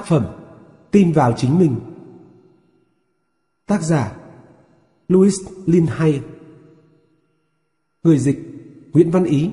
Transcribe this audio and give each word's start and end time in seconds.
Tác 0.00 0.06
phẩm 0.06 0.26
Tin 0.90 1.12
vào 1.12 1.34
chính 1.36 1.58
mình. 1.58 1.80
Tác 3.66 3.82
giả 3.82 4.16
Louis 5.08 5.34
linhay 5.66 6.22
Người 8.02 8.18
dịch 8.18 8.38
Nguyễn 8.92 9.10
Văn 9.10 9.24
Ý. 9.24 9.50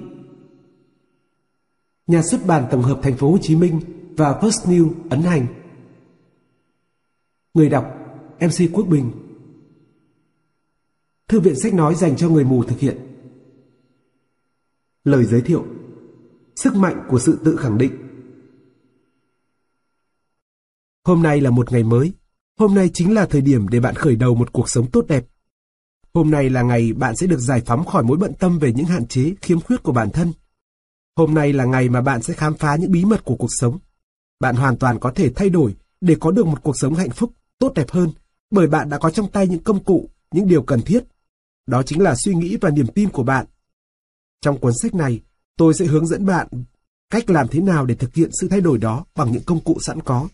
Nhà 2.07 2.21
xuất 2.21 2.45
bản 2.47 2.67
tổng 2.71 2.81
hợp 2.81 2.99
Thành 3.03 3.17
phố 3.17 3.31
Hồ 3.31 3.37
Chí 3.41 3.55
Minh 3.55 3.81
và 4.17 4.39
First 4.41 4.65
New 4.71 4.91
ấn 5.09 5.21
hành. 5.21 5.47
Người 7.53 7.69
đọc 7.69 7.85
MC 8.39 8.73
Quốc 8.73 8.85
Bình. 8.85 9.11
Thư 11.27 11.39
viện 11.39 11.59
sách 11.59 11.73
nói 11.73 11.95
dành 11.95 12.15
cho 12.15 12.29
người 12.29 12.43
mù 12.43 12.63
thực 12.63 12.79
hiện. 12.79 12.97
Lời 15.03 15.25
giới 15.25 15.41
thiệu. 15.41 15.65
Sức 16.55 16.75
mạnh 16.75 17.07
của 17.09 17.19
sự 17.19 17.39
tự 17.45 17.55
khẳng 17.55 17.77
định. 17.77 18.06
Hôm 21.07 21.23
nay 21.23 21.41
là 21.41 21.49
một 21.49 21.71
ngày 21.71 21.83
mới. 21.83 22.13
Hôm 22.59 22.75
nay 22.75 22.89
chính 22.93 23.13
là 23.13 23.25
thời 23.25 23.41
điểm 23.41 23.67
để 23.67 23.79
bạn 23.79 23.95
khởi 23.95 24.15
đầu 24.15 24.35
một 24.35 24.53
cuộc 24.53 24.69
sống 24.69 24.91
tốt 24.91 25.05
đẹp. 25.07 25.25
Hôm 26.13 26.31
nay 26.31 26.49
là 26.49 26.61
ngày 26.61 26.93
bạn 26.93 27.15
sẽ 27.15 27.27
được 27.27 27.39
giải 27.39 27.61
phóng 27.65 27.85
khỏi 27.85 28.03
mối 28.03 28.17
bận 28.17 28.33
tâm 28.33 28.59
về 28.59 28.73
những 28.73 28.85
hạn 28.85 29.07
chế, 29.07 29.33
khiếm 29.41 29.61
khuyết 29.61 29.83
của 29.83 29.91
bản 29.91 30.09
thân. 30.09 30.33
Hôm 31.15 31.33
nay 31.33 31.53
là 31.53 31.65
ngày 31.65 31.89
mà 31.89 32.01
bạn 32.01 32.21
sẽ 32.21 32.33
khám 32.33 32.53
phá 32.53 32.75
những 32.75 32.91
bí 32.91 33.05
mật 33.05 33.25
của 33.25 33.35
cuộc 33.35 33.47
sống. 33.49 33.79
Bạn 34.39 34.55
hoàn 34.55 34.77
toàn 34.77 34.99
có 34.99 35.11
thể 35.15 35.29
thay 35.35 35.49
đổi 35.49 35.75
để 36.01 36.15
có 36.19 36.31
được 36.31 36.47
một 36.47 36.63
cuộc 36.63 36.77
sống 36.77 36.95
hạnh 36.95 37.09
phúc, 37.09 37.33
tốt 37.59 37.73
đẹp 37.75 37.89
hơn, 37.89 38.11
bởi 38.51 38.67
bạn 38.67 38.89
đã 38.89 38.97
có 38.97 39.09
trong 39.09 39.31
tay 39.31 39.47
những 39.47 39.63
công 39.63 39.83
cụ, 39.83 40.09
những 40.31 40.47
điều 40.47 40.63
cần 40.63 40.81
thiết. 40.81 41.03
Đó 41.67 41.83
chính 41.83 42.01
là 42.01 42.15
suy 42.15 42.33
nghĩ 42.33 42.57
và 42.61 42.69
niềm 42.69 42.87
tin 42.87 43.09
của 43.09 43.23
bạn. 43.23 43.45
Trong 44.41 44.59
cuốn 44.59 44.73
sách 44.81 44.95
này, 44.95 45.21
tôi 45.57 45.73
sẽ 45.73 45.85
hướng 45.85 46.07
dẫn 46.07 46.25
bạn 46.25 46.47
cách 47.09 47.29
làm 47.29 47.47
thế 47.47 47.61
nào 47.61 47.85
để 47.85 47.95
thực 47.95 48.13
hiện 48.13 48.29
sự 48.41 48.47
thay 48.47 48.61
đổi 48.61 48.77
đó 48.77 49.05
bằng 49.15 49.31
những 49.31 49.43
công 49.43 49.59
cụ 49.59 49.77
sẵn 49.81 50.01
có. 50.01 50.27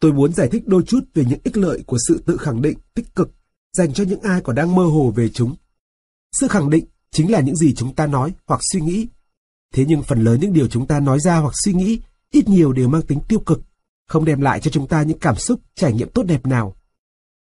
Tôi 0.00 0.12
muốn 0.12 0.32
giải 0.32 0.48
thích 0.48 0.62
đôi 0.66 0.82
chút 0.82 1.00
về 1.14 1.24
những 1.28 1.40
ích 1.44 1.56
lợi 1.56 1.82
của 1.86 1.98
sự 2.08 2.22
tự 2.26 2.36
khẳng 2.36 2.62
định 2.62 2.78
tích 2.94 3.14
cực 3.14 3.30
dành 3.72 3.92
cho 3.92 4.04
những 4.04 4.20
ai 4.20 4.40
còn 4.40 4.56
đang 4.56 4.74
mơ 4.74 4.84
hồ 4.84 5.12
về 5.16 5.28
chúng. 5.28 5.56
Sự 6.32 6.48
khẳng 6.48 6.70
định 6.70 6.84
chính 7.10 7.30
là 7.30 7.40
những 7.40 7.56
gì 7.56 7.74
chúng 7.74 7.94
ta 7.94 8.06
nói 8.06 8.34
hoặc 8.46 8.60
suy 8.72 8.80
nghĩ. 8.80 9.08
Thế 9.74 9.84
nhưng 9.88 10.02
phần 10.02 10.24
lớn 10.24 10.40
những 10.40 10.52
điều 10.52 10.68
chúng 10.68 10.86
ta 10.86 11.00
nói 11.00 11.20
ra 11.20 11.38
hoặc 11.38 11.54
suy 11.64 11.72
nghĩ 11.72 12.00
ít 12.30 12.48
nhiều 12.48 12.72
đều 12.72 12.88
mang 12.88 13.02
tính 13.02 13.20
tiêu 13.28 13.40
cực, 13.40 13.60
không 14.08 14.24
đem 14.24 14.40
lại 14.40 14.60
cho 14.60 14.70
chúng 14.70 14.88
ta 14.88 15.02
những 15.02 15.18
cảm 15.18 15.36
xúc, 15.36 15.60
trải 15.74 15.92
nghiệm 15.92 16.08
tốt 16.08 16.22
đẹp 16.22 16.46
nào. 16.46 16.76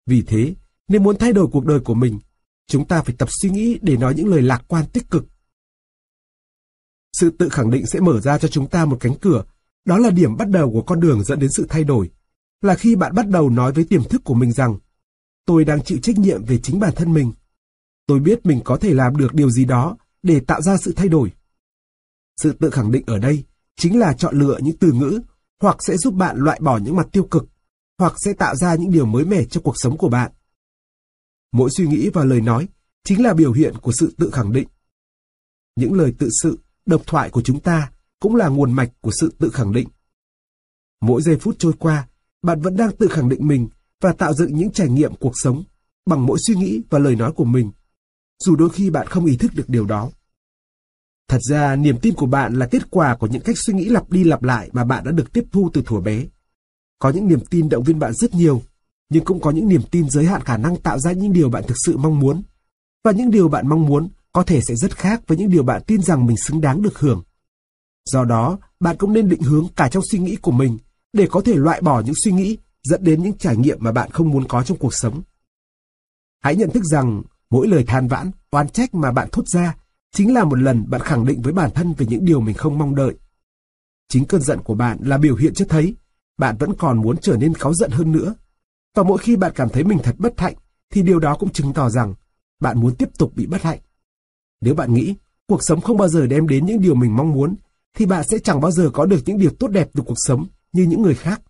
Vì 0.05 0.21
thế, 0.21 0.55
nếu 0.87 1.01
muốn 1.01 1.17
thay 1.17 1.33
đổi 1.33 1.47
cuộc 1.47 1.65
đời 1.65 1.79
của 1.79 1.93
mình, 1.93 2.19
chúng 2.67 2.87
ta 2.87 3.01
phải 3.01 3.15
tập 3.17 3.29
suy 3.41 3.49
nghĩ 3.49 3.79
để 3.81 3.97
nói 3.97 4.13
những 4.15 4.27
lời 4.27 4.41
lạc 4.41 4.63
quan 4.67 4.85
tích 4.93 5.09
cực. 5.09 5.25
Sự 7.13 7.29
tự 7.29 7.49
khẳng 7.49 7.71
định 7.71 7.85
sẽ 7.85 7.99
mở 7.99 8.19
ra 8.19 8.37
cho 8.37 8.47
chúng 8.47 8.69
ta 8.69 8.85
một 8.85 8.97
cánh 8.99 9.15
cửa, 9.21 9.43
đó 9.85 9.97
là 9.97 10.09
điểm 10.09 10.37
bắt 10.37 10.49
đầu 10.49 10.71
của 10.71 10.81
con 10.81 10.99
đường 10.99 11.23
dẫn 11.23 11.39
đến 11.39 11.49
sự 11.51 11.65
thay 11.69 11.83
đổi 11.83 12.11
là 12.61 12.75
khi 12.75 12.95
bạn 12.95 13.15
bắt 13.15 13.27
đầu 13.27 13.49
nói 13.49 13.71
với 13.71 13.83
tiềm 13.83 14.03
thức 14.03 14.21
của 14.23 14.33
mình 14.33 14.51
rằng 14.51 14.77
tôi 15.45 15.65
đang 15.65 15.83
chịu 15.83 15.97
trách 16.03 16.17
nhiệm 16.17 16.45
về 16.45 16.57
chính 16.57 16.79
bản 16.79 16.93
thân 16.95 17.13
mình. 17.13 17.31
Tôi 18.07 18.19
biết 18.19 18.45
mình 18.45 18.61
có 18.65 18.77
thể 18.77 18.93
làm 18.93 19.17
được 19.17 19.33
điều 19.33 19.49
gì 19.49 19.65
đó 19.65 19.97
để 20.23 20.39
tạo 20.39 20.61
ra 20.61 20.77
sự 20.77 20.93
thay 20.95 21.07
đổi. 21.07 21.31
Sự 22.41 22.53
tự 22.53 22.69
khẳng 22.69 22.91
định 22.91 23.03
ở 23.07 23.19
đây 23.19 23.43
chính 23.75 23.99
là 23.99 24.13
chọn 24.13 24.39
lựa 24.39 24.57
những 24.61 24.77
từ 24.77 24.91
ngữ 24.91 25.21
hoặc 25.61 25.77
sẽ 25.79 25.97
giúp 25.97 26.13
bạn 26.13 26.37
loại 26.37 26.59
bỏ 26.63 26.77
những 26.77 26.95
mặt 26.95 27.07
tiêu 27.11 27.23
cực 27.23 27.45
hoặc 27.97 28.13
sẽ 28.25 28.33
tạo 28.33 28.55
ra 28.55 28.75
những 28.75 28.91
điều 28.91 29.05
mới 29.05 29.25
mẻ 29.25 29.43
cho 29.43 29.61
cuộc 29.61 29.75
sống 29.75 29.97
của 29.97 30.09
bạn. 30.09 30.31
Mỗi 31.51 31.69
suy 31.77 31.87
nghĩ 31.87 32.09
và 32.09 32.23
lời 32.23 32.41
nói 32.41 32.67
chính 33.03 33.23
là 33.23 33.33
biểu 33.33 33.51
hiện 33.51 33.73
của 33.81 33.91
sự 33.91 34.13
tự 34.17 34.31
khẳng 34.31 34.51
định. 34.51 34.67
Những 35.75 35.93
lời 35.93 36.13
tự 36.19 36.29
sự, 36.41 36.59
độc 36.85 37.01
thoại 37.05 37.29
của 37.29 37.41
chúng 37.41 37.59
ta 37.59 37.91
cũng 38.19 38.35
là 38.35 38.47
nguồn 38.47 38.73
mạch 38.73 38.91
của 39.01 39.11
sự 39.19 39.33
tự 39.37 39.49
khẳng 39.49 39.73
định. 39.73 39.87
Mỗi 41.01 41.21
giây 41.21 41.37
phút 41.37 41.55
trôi 41.59 41.73
qua 41.79 42.07
bạn 42.41 42.61
vẫn 42.61 42.77
đang 42.77 42.91
tự 42.91 43.07
khẳng 43.07 43.29
định 43.29 43.47
mình 43.47 43.67
và 44.01 44.13
tạo 44.13 44.33
dựng 44.33 44.55
những 44.55 44.71
trải 44.71 44.89
nghiệm 44.89 45.15
cuộc 45.15 45.33
sống 45.35 45.63
bằng 46.05 46.25
mỗi 46.25 46.37
suy 46.47 46.55
nghĩ 46.55 46.81
và 46.89 46.99
lời 46.99 47.15
nói 47.15 47.31
của 47.31 47.45
mình, 47.45 47.71
dù 48.43 48.55
đôi 48.55 48.69
khi 48.69 48.89
bạn 48.89 49.07
không 49.07 49.25
ý 49.25 49.37
thức 49.37 49.51
được 49.55 49.69
điều 49.69 49.85
đó. 49.85 50.09
Thật 51.27 51.39
ra, 51.49 51.75
niềm 51.75 51.97
tin 52.01 52.13
của 52.13 52.25
bạn 52.25 52.53
là 52.53 52.67
kết 52.71 52.91
quả 52.91 53.15
của 53.15 53.27
những 53.27 53.41
cách 53.41 53.55
suy 53.65 53.73
nghĩ 53.73 53.85
lặp 53.85 54.09
đi 54.09 54.23
lặp 54.23 54.43
lại 54.43 54.69
mà 54.73 54.83
bạn 54.83 55.03
đã 55.03 55.11
được 55.11 55.33
tiếp 55.33 55.43
thu 55.51 55.69
từ 55.73 55.81
thuở 55.85 55.99
bé. 55.99 56.25
Có 56.99 57.09
những 57.09 57.27
niềm 57.27 57.39
tin 57.49 57.69
động 57.69 57.83
viên 57.83 57.99
bạn 57.99 58.13
rất 58.13 58.33
nhiều, 58.33 58.61
nhưng 59.09 59.25
cũng 59.25 59.41
có 59.41 59.51
những 59.51 59.67
niềm 59.67 59.81
tin 59.91 60.09
giới 60.09 60.25
hạn 60.25 60.41
khả 60.43 60.57
năng 60.57 60.77
tạo 60.77 60.99
ra 60.99 61.11
những 61.11 61.33
điều 61.33 61.49
bạn 61.49 61.63
thực 61.67 61.77
sự 61.85 61.97
mong 61.97 62.19
muốn. 62.19 62.43
Và 63.03 63.11
những 63.11 63.31
điều 63.31 63.49
bạn 63.49 63.67
mong 63.67 63.85
muốn 63.85 64.09
có 64.31 64.43
thể 64.43 64.61
sẽ 64.67 64.75
rất 64.75 64.97
khác 64.97 65.21
với 65.27 65.37
những 65.37 65.49
điều 65.49 65.63
bạn 65.63 65.81
tin 65.87 66.01
rằng 66.01 66.25
mình 66.25 66.37
xứng 66.37 66.61
đáng 66.61 66.81
được 66.81 66.99
hưởng. 66.99 67.23
Do 68.05 68.25
đó, 68.25 68.57
bạn 68.79 68.95
cũng 68.99 69.13
nên 69.13 69.29
định 69.29 69.41
hướng 69.41 69.67
cả 69.75 69.89
trong 69.89 70.03
suy 70.11 70.19
nghĩ 70.19 70.35
của 70.35 70.51
mình 70.51 70.77
để 71.13 71.27
có 71.31 71.41
thể 71.41 71.55
loại 71.55 71.81
bỏ 71.81 72.01
những 72.01 72.15
suy 72.23 72.31
nghĩ 72.31 72.57
dẫn 72.83 73.03
đến 73.03 73.23
những 73.23 73.37
trải 73.37 73.57
nghiệm 73.57 73.77
mà 73.81 73.91
bạn 73.91 74.11
không 74.11 74.29
muốn 74.29 74.47
có 74.47 74.63
trong 74.63 74.77
cuộc 74.77 74.93
sống. 74.93 75.21
Hãy 76.43 76.55
nhận 76.55 76.69
thức 76.69 76.83
rằng 76.83 77.21
mỗi 77.49 77.67
lời 77.67 77.83
than 77.87 78.07
vãn, 78.07 78.31
oan 78.51 78.69
trách 78.69 78.93
mà 78.93 79.11
bạn 79.11 79.29
thốt 79.31 79.47
ra 79.47 79.75
chính 80.13 80.33
là 80.33 80.43
một 80.43 80.55
lần 80.55 80.89
bạn 80.89 81.01
khẳng 81.01 81.25
định 81.25 81.41
với 81.41 81.53
bản 81.53 81.71
thân 81.75 81.93
về 81.93 82.05
những 82.09 82.25
điều 82.25 82.41
mình 82.41 82.55
không 82.55 82.77
mong 82.77 82.95
đợi. 82.95 83.15
Chính 84.09 84.25
cơn 84.25 84.41
giận 84.41 84.59
của 84.63 84.75
bạn 84.75 84.97
là 85.01 85.17
biểu 85.17 85.35
hiện 85.35 85.53
cho 85.53 85.65
thấy 85.69 85.95
bạn 86.37 86.57
vẫn 86.57 86.73
còn 86.73 87.01
muốn 87.01 87.17
trở 87.17 87.37
nên 87.37 87.53
cáu 87.53 87.73
giận 87.73 87.91
hơn 87.91 88.11
nữa. 88.11 88.35
Và 88.95 89.03
mỗi 89.03 89.17
khi 89.17 89.35
bạn 89.35 89.51
cảm 89.55 89.69
thấy 89.69 89.83
mình 89.83 89.99
thật 90.03 90.15
bất 90.17 90.39
hạnh, 90.39 90.55
thì 90.93 91.01
điều 91.01 91.19
đó 91.19 91.35
cũng 91.39 91.49
chứng 91.49 91.73
tỏ 91.73 91.89
rằng 91.89 92.13
bạn 92.59 92.79
muốn 92.79 92.95
tiếp 92.95 93.09
tục 93.17 93.31
bị 93.35 93.45
bất 93.45 93.61
hạnh. 93.61 93.79
Nếu 94.61 94.75
bạn 94.75 94.93
nghĩ 94.93 95.15
cuộc 95.47 95.59
sống 95.63 95.81
không 95.81 95.97
bao 95.97 96.07
giờ 96.07 96.27
đem 96.27 96.47
đến 96.47 96.65
những 96.65 96.81
điều 96.81 96.95
mình 96.95 97.15
mong 97.15 97.31
muốn, 97.31 97.55
thì 97.93 98.05
bạn 98.05 98.23
sẽ 98.23 98.39
chẳng 98.39 98.61
bao 98.61 98.71
giờ 98.71 98.89
có 98.93 99.05
được 99.05 99.19
những 99.25 99.37
điều 99.37 99.51
tốt 99.59 99.67
đẹp 99.67 99.89
từ 99.93 100.03
cuộc 100.05 100.17
sống 100.17 100.47
như 100.71 100.83
những 100.83 101.01
người 101.01 101.15
khác. 101.15 101.41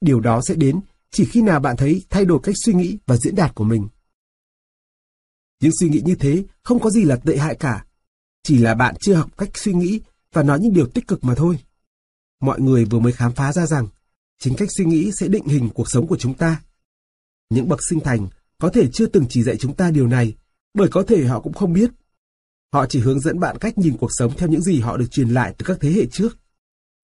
Điều 0.00 0.20
đó 0.20 0.40
sẽ 0.48 0.54
đến 0.54 0.80
chỉ 1.10 1.24
khi 1.24 1.42
nào 1.42 1.60
bạn 1.60 1.76
thấy 1.76 2.02
thay 2.10 2.24
đổi 2.24 2.38
cách 2.42 2.54
suy 2.64 2.74
nghĩ 2.74 2.98
và 3.06 3.16
diễn 3.16 3.34
đạt 3.34 3.54
của 3.54 3.64
mình. 3.64 3.88
Những 5.60 5.72
suy 5.80 5.88
nghĩ 5.88 6.02
như 6.04 6.14
thế 6.14 6.44
không 6.62 6.80
có 6.80 6.90
gì 6.90 7.04
là 7.04 7.16
tệ 7.16 7.36
hại 7.36 7.54
cả. 7.54 7.86
Chỉ 8.42 8.58
là 8.58 8.74
bạn 8.74 8.94
chưa 9.00 9.14
học 9.14 9.38
cách 9.38 9.50
suy 9.54 9.72
nghĩ 9.72 10.00
và 10.32 10.42
nói 10.42 10.60
những 10.60 10.74
điều 10.74 10.86
tích 10.86 11.08
cực 11.08 11.24
mà 11.24 11.34
thôi. 11.34 11.58
Mọi 12.40 12.60
người 12.60 12.84
vừa 12.84 12.98
mới 12.98 13.12
khám 13.12 13.32
phá 13.32 13.52
ra 13.52 13.66
rằng 13.66 13.88
chính 14.38 14.54
cách 14.56 14.68
suy 14.76 14.84
nghĩ 14.84 15.10
sẽ 15.20 15.28
định 15.28 15.44
hình 15.44 15.68
cuộc 15.74 15.90
sống 15.90 16.06
của 16.06 16.16
chúng 16.16 16.34
ta. 16.34 16.62
Những 17.50 17.68
bậc 17.68 17.80
sinh 17.90 18.00
thành 18.00 18.28
có 18.58 18.68
thể 18.68 18.88
chưa 18.92 19.06
từng 19.06 19.26
chỉ 19.28 19.42
dạy 19.42 19.56
chúng 19.56 19.74
ta 19.74 19.90
điều 19.90 20.06
này, 20.06 20.34
bởi 20.74 20.88
có 20.88 21.02
thể 21.02 21.24
họ 21.24 21.40
cũng 21.40 21.52
không 21.52 21.72
biết. 21.72 21.90
Họ 22.72 22.86
chỉ 22.86 23.00
hướng 23.00 23.20
dẫn 23.20 23.40
bạn 23.40 23.58
cách 23.58 23.78
nhìn 23.78 23.96
cuộc 23.96 24.10
sống 24.10 24.32
theo 24.36 24.48
những 24.48 24.62
gì 24.62 24.80
họ 24.80 24.96
được 24.96 25.10
truyền 25.10 25.28
lại 25.28 25.54
từ 25.58 25.64
các 25.66 25.78
thế 25.80 25.90
hệ 25.90 26.06
trước. 26.06 26.38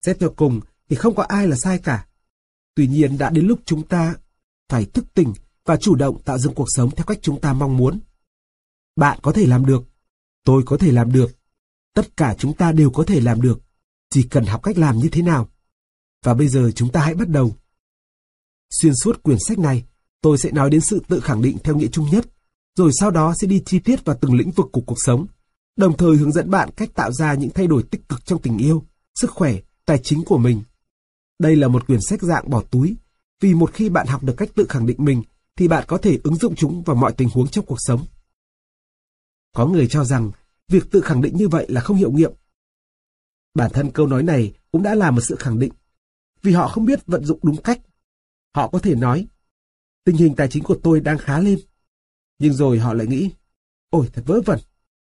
Xét 0.05 0.19
theo 0.19 0.33
cùng 0.35 0.61
thì 0.89 0.95
không 0.95 1.15
có 1.15 1.23
ai 1.23 1.47
là 1.47 1.55
sai 1.55 1.79
cả. 1.79 2.07
Tuy 2.75 2.87
nhiên 2.87 3.17
đã 3.17 3.29
đến 3.29 3.47
lúc 3.47 3.59
chúng 3.65 3.87
ta 3.87 4.15
phải 4.69 4.85
thức 4.85 5.05
tỉnh 5.13 5.33
và 5.65 5.77
chủ 5.77 5.95
động 5.95 6.21
tạo 6.23 6.37
dựng 6.37 6.53
cuộc 6.53 6.67
sống 6.69 6.91
theo 6.91 7.05
cách 7.05 7.19
chúng 7.21 7.41
ta 7.41 7.53
mong 7.53 7.77
muốn. 7.77 7.99
Bạn 8.95 9.19
có 9.21 9.31
thể 9.31 9.45
làm 9.45 9.65
được, 9.65 9.83
tôi 10.43 10.63
có 10.65 10.77
thể 10.77 10.91
làm 10.91 11.11
được, 11.11 11.37
tất 11.93 12.17
cả 12.17 12.35
chúng 12.37 12.53
ta 12.53 12.71
đều 12.71 12.89
có 12.89 13.03
thể 13.03 13.21
làm 13.21 13.41
được, 13.41 13.61
chỉ 14.09 14.23
cần 14.23 14.45
học 14.45 14.63
cách 14.63 14.77
làm 14.77 14.97
như 14.97 15.09
thế 15.09 15.21
nào. 15.21 15.49
Và 16.23 16.33
bây 16.33 16.47
giờ 16.47 16.71
chúng 16.75 16.91
ta 16.91 17.01
hãy 17.01 17.13
bắt 17.13 17.29
đầu. 17.29 17.55
Xuyên 18.69 18.93
suốt 19.03 19.23
quyển 19.23 19.37
sách 19.47 19.59
này, 19.59 19.85
tôi 20.21 20.37
sẽ 20.37 20.51
nói 20.51 20.69
đến 20.69 20.81
sự 20.81 21.01
tự 21.07 21.19
khẳng 21.19 21.41
định 21.41 21.57
theo 21.63 21.75
nghĩa 21.75 21.87
chung 21.87 22.05
nhất, 22.11 22.25
rồi 22.75 22.91
sau 22.99 23.11
đó 23.11 23.33
sẽ 23.41 23.47
đi 23.47 23.63
chi 23.65 23.79
tiết 23.79 24.05
vào 24.05 24.17
từng 24.21 24.33
lĩnh 24.33 24.51
vực 24.51 24.67
của 24.71 24.81
cuộc 24.81 24.97
sống, 25.05 25.27
đồng 25.75 25.97
thời 25.97 26.17
hướng 26.17 26.31
dẫn 26.31 26.49
bạn 26.49 26.69
cách 26.75 26.89
tạo 26.93 27.11
ra 27.11 27.33
những 27.33 27.49
thay 27.49 27.67
đổi 27.67 27.83
tích 27.83 28.09
cực 28.09 28.25
trong 28.25 28.41
tình 28.41 28.57
yêu, 28.57 28.85
sức 29.15 29.31
khỏe, 29.31 29.55
tài 29.85 29.99
chính 30.03 30.23
của 30.23 30.37
mình 30.37 30.61
đây 31.39 31.55
là 31.55 31.67
một 31.67 31.87
quyển 31.87 31.99
sách 32.01 32.21
dạng 32.21 32.49
bỏ 32.49 32.63
túi, 32.71 32.95
vì 33.39 33.53
một 33.53 33.73
khi 33.73 33.89
bạn 33.89 34.07
học 34.07 34.23
được 34.23 34.33
cách 34.37 34.49
tự 34.55 34.65
khẳng 34.69 34.85
định 34.85 34.97
mình, 34.99 35.23
thì 35.55 35.67
bạn 35.67 35.83
có 35.87 35.97
thể 35.97 36.19
ứng 36.23 36.35
dụng 36.35 36.55
chúng 36.55 36.83
vào 36.83 36.95
mọi 36.95 37.13
tình 37.13 37.29
huống 37.29 37.47
trong 37.47 37.65
cuộc 37.65 37.77
sống. 37.79 38.05
Có 39.55 39.67
người 39.67 39.87
cho 39.87 40.03
rằng, 40.03 40.31
việc 40.67 40.91
tự 40.91 41.01
khẳng 41.01 41.21
định 41.21 41.37
như 41.37 41.47
vậy 41.47 41.65
là 41.69 41.81
không 41.81 41.97
hiệu 41.97 42.11
nghiệm. 42.11 42.31
Bản 43.53 43.71
thân 43.73 43.91
câu 43.91 44.07
nói 44.07 44.23
này 44.23 44.53
cũng 44.71 44.83
đã 44.83 44.95
là 44.95 45.11
một 45.11 45.21
sự 45.21 45.35
khẳng 45.39 45.59
định, 45.59 45.73
vì 46.41 46.51
họ 46.51 46.67
không 46.67 46.85
biết 46.85 47.05
vận 47.05 47.25
dụng 47.25 47.39
đúng 47.43 47.61
cách. 47.61 47.81
Họ 48.55 48.67
có 48.67 48.79
thể 48.79 48.95
nói, 48.95 49.27
tình 50.03 50.15
hình 50.15 50.35
tài 50.35 50.47
chính 50.47 50.63
của 50.63 50.77
tôi 50.83 50.99
đang 50.99 51.17
khá 51.17 51.39
lên. 51.39 51.59
Nhưng 52.39 52.53
rồi 52.53 52.79
họ 52.79 52.93
lại 52.93 53.07
nghĩ, 53.07 53.31
ôi 53.89 54.09
thật 54.13 54.23
vớ 54.25 54.41
vẩn, 54.41 54.59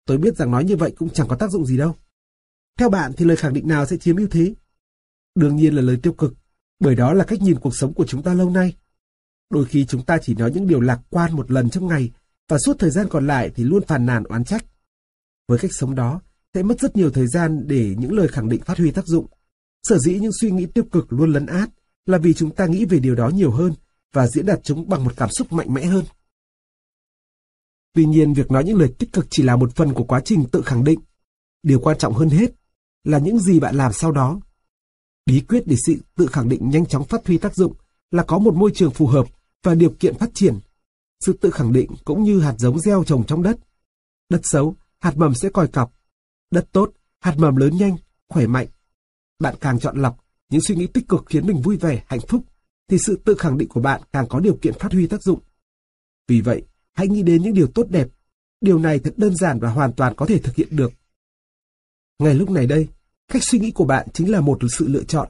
tôi 0.07 0.19
biết 0.19 0.37
rằng 0.37 0.51
nói 0.51 0.65
như 0.65 0.77
vậy 0.77 0.95
cũng 0.99 1.11
chẳng 1.11 1.29
có 1.29 1.37
tác 1.37 1.51
dụng 1.51 1.67
gì 1.67 1.77
đâu. 1.77 1.95
Theo 2.79 2.91
bạn 2.91 3.13
thì 3.17 3.25
lời 3.25 3.37
khẳng 3.37 3.55
định 3.55 3.69
nào 3.69 3.87
sẽ 3.87 3.97
chiếm 3.97 4.17
ưu 4.17 4.29
thế? 4.31 4.55
Đương 5.35 5.57
nhiên 5.57 5.75
là 5.75 5.83
lời 5.83 5.99
tiêu 6.03 6.13
cực, 6.13 6.35
bởi 6.81 6.95
đó 6.95 7.13
là 7.13 7.25
cách 7.25 7.43
nhìn 7.43 7.59
cuộc 7.61 7.77
sống 7.77 7.95
của 7.95 8.07
chúng 8.07 8.23
ta 8.23 8.35
lâu 8.35 8.51
nay. 8.51 8.75
Đôi 9.51 9.65
khi 9.65 9.87
chúng 9.87 10.05
ta 10.05 10.19
chỉ 10.23 10.35
nói 10.35 10.53
những 10.55 10.67
điều 10.67 10.81
lạc 10.81 11.01
quan 11.11 11.37
một 11.37 11.51
lần 11.51 11.71
trong 11.71 11.87
ngày, 11.87 12.11
và 12.49 12.59
suốt 12.59 12.77
thời 12.79 12.91
gian 12.91 13.07
còn 13.11 13.27
lại 13.27 13.51
thì 13.55 13.65
luôn 13.65 13.87
phàn 13.87 14.07
nàn 14.07 14.25
oán 14.25 14.45
trách. 14.45 14.65
Với 15.49 15.59
cách 15.59 15.71
sống 15.75 15.95
đó, 15.95 16.21
sẽ 16.55 16.63
mất 16.63 16.81
rất 16.81 16.97
nhiều 16.97 17.11
thời 17.11 17.27
gian 17.27 17.67
để 17.67 17.95
những 17.99 18.13
lời 18.13 18.29
khẳng 18.29 18.49
định 18.49 18.63
phát 18.63 18.79
huy 18.79 18.91
tác 18.91 19.07
dụng. 19.07 19.27
Sở 19.83 19.99
dĩ 19.99 20.19
những 20.19 20.33
suy 20.41 20.51
nghĩ 20.51 20.67
tiêu 20.67 20.85
cực 20.93 21.13
luôn 21.13 21.33
lấn 21.33 21.47
át 21.47 21.71
là 22.07 22.19
vì 22.19 22.35
chúng 22.35 22.55
ta 22.55 22.67
nghĩ 22.67 22.85
về 22.85 22.99
điều 22.99 23.15
đó 23.15 23.29
nhiều 23.29 23.51
hơn 23.51 23.73
và 24.13 24.27
diễn 24.27 24.47
đạt 24.47 24.61
chúng 24.63 24.89
bằng 24.89 25.05
một 25.05 25.13
cảm 25.17 25.31
xúc 25.31 25.53
mạnh 25.53 25.75
mẽ 25.75 25.85
hơn. 25.85 26.05
Tuy 27.95 28.05
nhiên, 28.05 28.35
việc 28.35 28.51
nói 28.51 28.65
những 28.65 28.79
lời 28.79 28.95
tích 28.99 29.13
cực 29.13 29.27
chỉ 29.31 29.43
là 29.43 29.57
một 29.57 29.77
phần 29.77 29.93
của 29.93 30.05
quá 30.05 30.21
trình 30.25 30.45
tự 30.53 30.63
khẳng 30.63 30.85
định. 30.85 31.01
Điều 31.63 31.81
quan 31.81 31.99
trọng 31.99 32.15
hơn 32.15 32.29
hết 32.29 32.53
là 33.05 33.19
những 33.19 33.39
gì 33.39 33.61
bạn 33.61 33.75
làm 33.75 33.93
sau 33.93 34.13
đó 34.13 34.41
Bí 35.27 35.41
quyết 35.41 35.63
để 35.67 35.77
sự 35.87 35.97
tự 36.15 36.27
khẳng 36.27 36.49
định 36.49 36.71
nhanh 36.71 36.87
chóng 36.87 37.05
phát 37.05 37.27
huy 37.27 37.39
tác 37.39 37.55
dụng 37.55 37.75
là 38.11 38.25
có 38.25 38.39
một 38.39 38.55
môi 38.55 38.71
trường 38.75 38.91
phù 38.91 39.07
hợp 39.07 39.27
và 39.63 39.75
điều 39.75 39.91
kiện 39.91 40.19
phát 40.19 40.31
triển. 40.35 40.59
Sự 41.27 41.33
tự 41.33 41.51
khẳng 41.51 41.73
định 41.73 41.91
cũng 42.05 42.23
như 42.23 42.41
hạt 42.41 42.55
giống 42.59 42.81
gieo 42.81 43.05
trồng 43.05 43.27
trong 43.27 43.43
đất. 43.43 43.57
Đất 44.29 44.41
xấu, 44.45 44.77
hạt 44.99 45.17
mầm 45.17 45.35
sẽ 45.35 45.49
còi 45.49 45.69
cọc. 45.69 45.93
Đất 46.51 46.69
tốt, 46.73 46.93
hạt 47.21 47.35
mầm 47.39 47.57
lớn 47.57 47.77
nhanh, 47.77 47.97
khỏe 48.29 48.47
mạnh. 48.47 48.67
Bạn 49.39 49.55
càng 49.61 49.79
chọn 49.79 50.03
lọc 50.03 50.25
những 50.55 50.63
suy 50.63 50.75
nghĩ 50.75 50.87
tích 50.87 51.09
cực 51.09 51.25
khiến 51.27 51.47
mình 51.47 51.63
vui 51.63 51.77
vẻ, 51.77 52.05
hạnh 52.07 52.21
phúc, 52.29 52.45
thì 52.89 52.99
sự 52.99 53.21
tự 53.25 53.35
khẳng 53.35 53.59
định 53.59 53.69
của 53.69 53.81
bạn 53.81 54.01
càng 54.13 54.27
có 54.29 54.41
điều 54.41 54.59
kiện 54.63 54.75
phát 54.79 54.93
huy 54.93 55.07
tác 55.07 55.23
dụng. 55.23 55.41
Vì 56.29 56.41
vậy, 56.41 56.63
hãy 56.93 57.09
nghĩ 57.09 57.23
đến 57.23 57.43
những 57.43 57.55
điều 57.55 57.67
tốt 57.67 57.87
đẹp. 57.91 58.09
Điều 58.61 58.79
này 58.79 58.99
thật 58.99 59.15
đơn 59.17 59.37
giản 59.37 59.61
và 59.61 59.71
hoàn 59.71 59.93
toàn 59.93 60.15
có 60.17 60.27
thể 60.27 60.39
thực 60.39 60.55
hiện 60.55 60.69
được. 60.71 60.93
Ngay 62.19 62.35
lúc 62.35 62.51
này 62.51 62.67
đây, 62.67 62.89
cách 63.29 63.45
suy 63.45 63.59
nghĩ 63.59 63.71
của 63.71 63.85
bạn 63.85 64.09
chính 64.13 64.31
là 64.31 64.41
một 64.41 64.59
sự 64.79 64.89
lựa 64.89 65.05
chọn. 65.05 65.29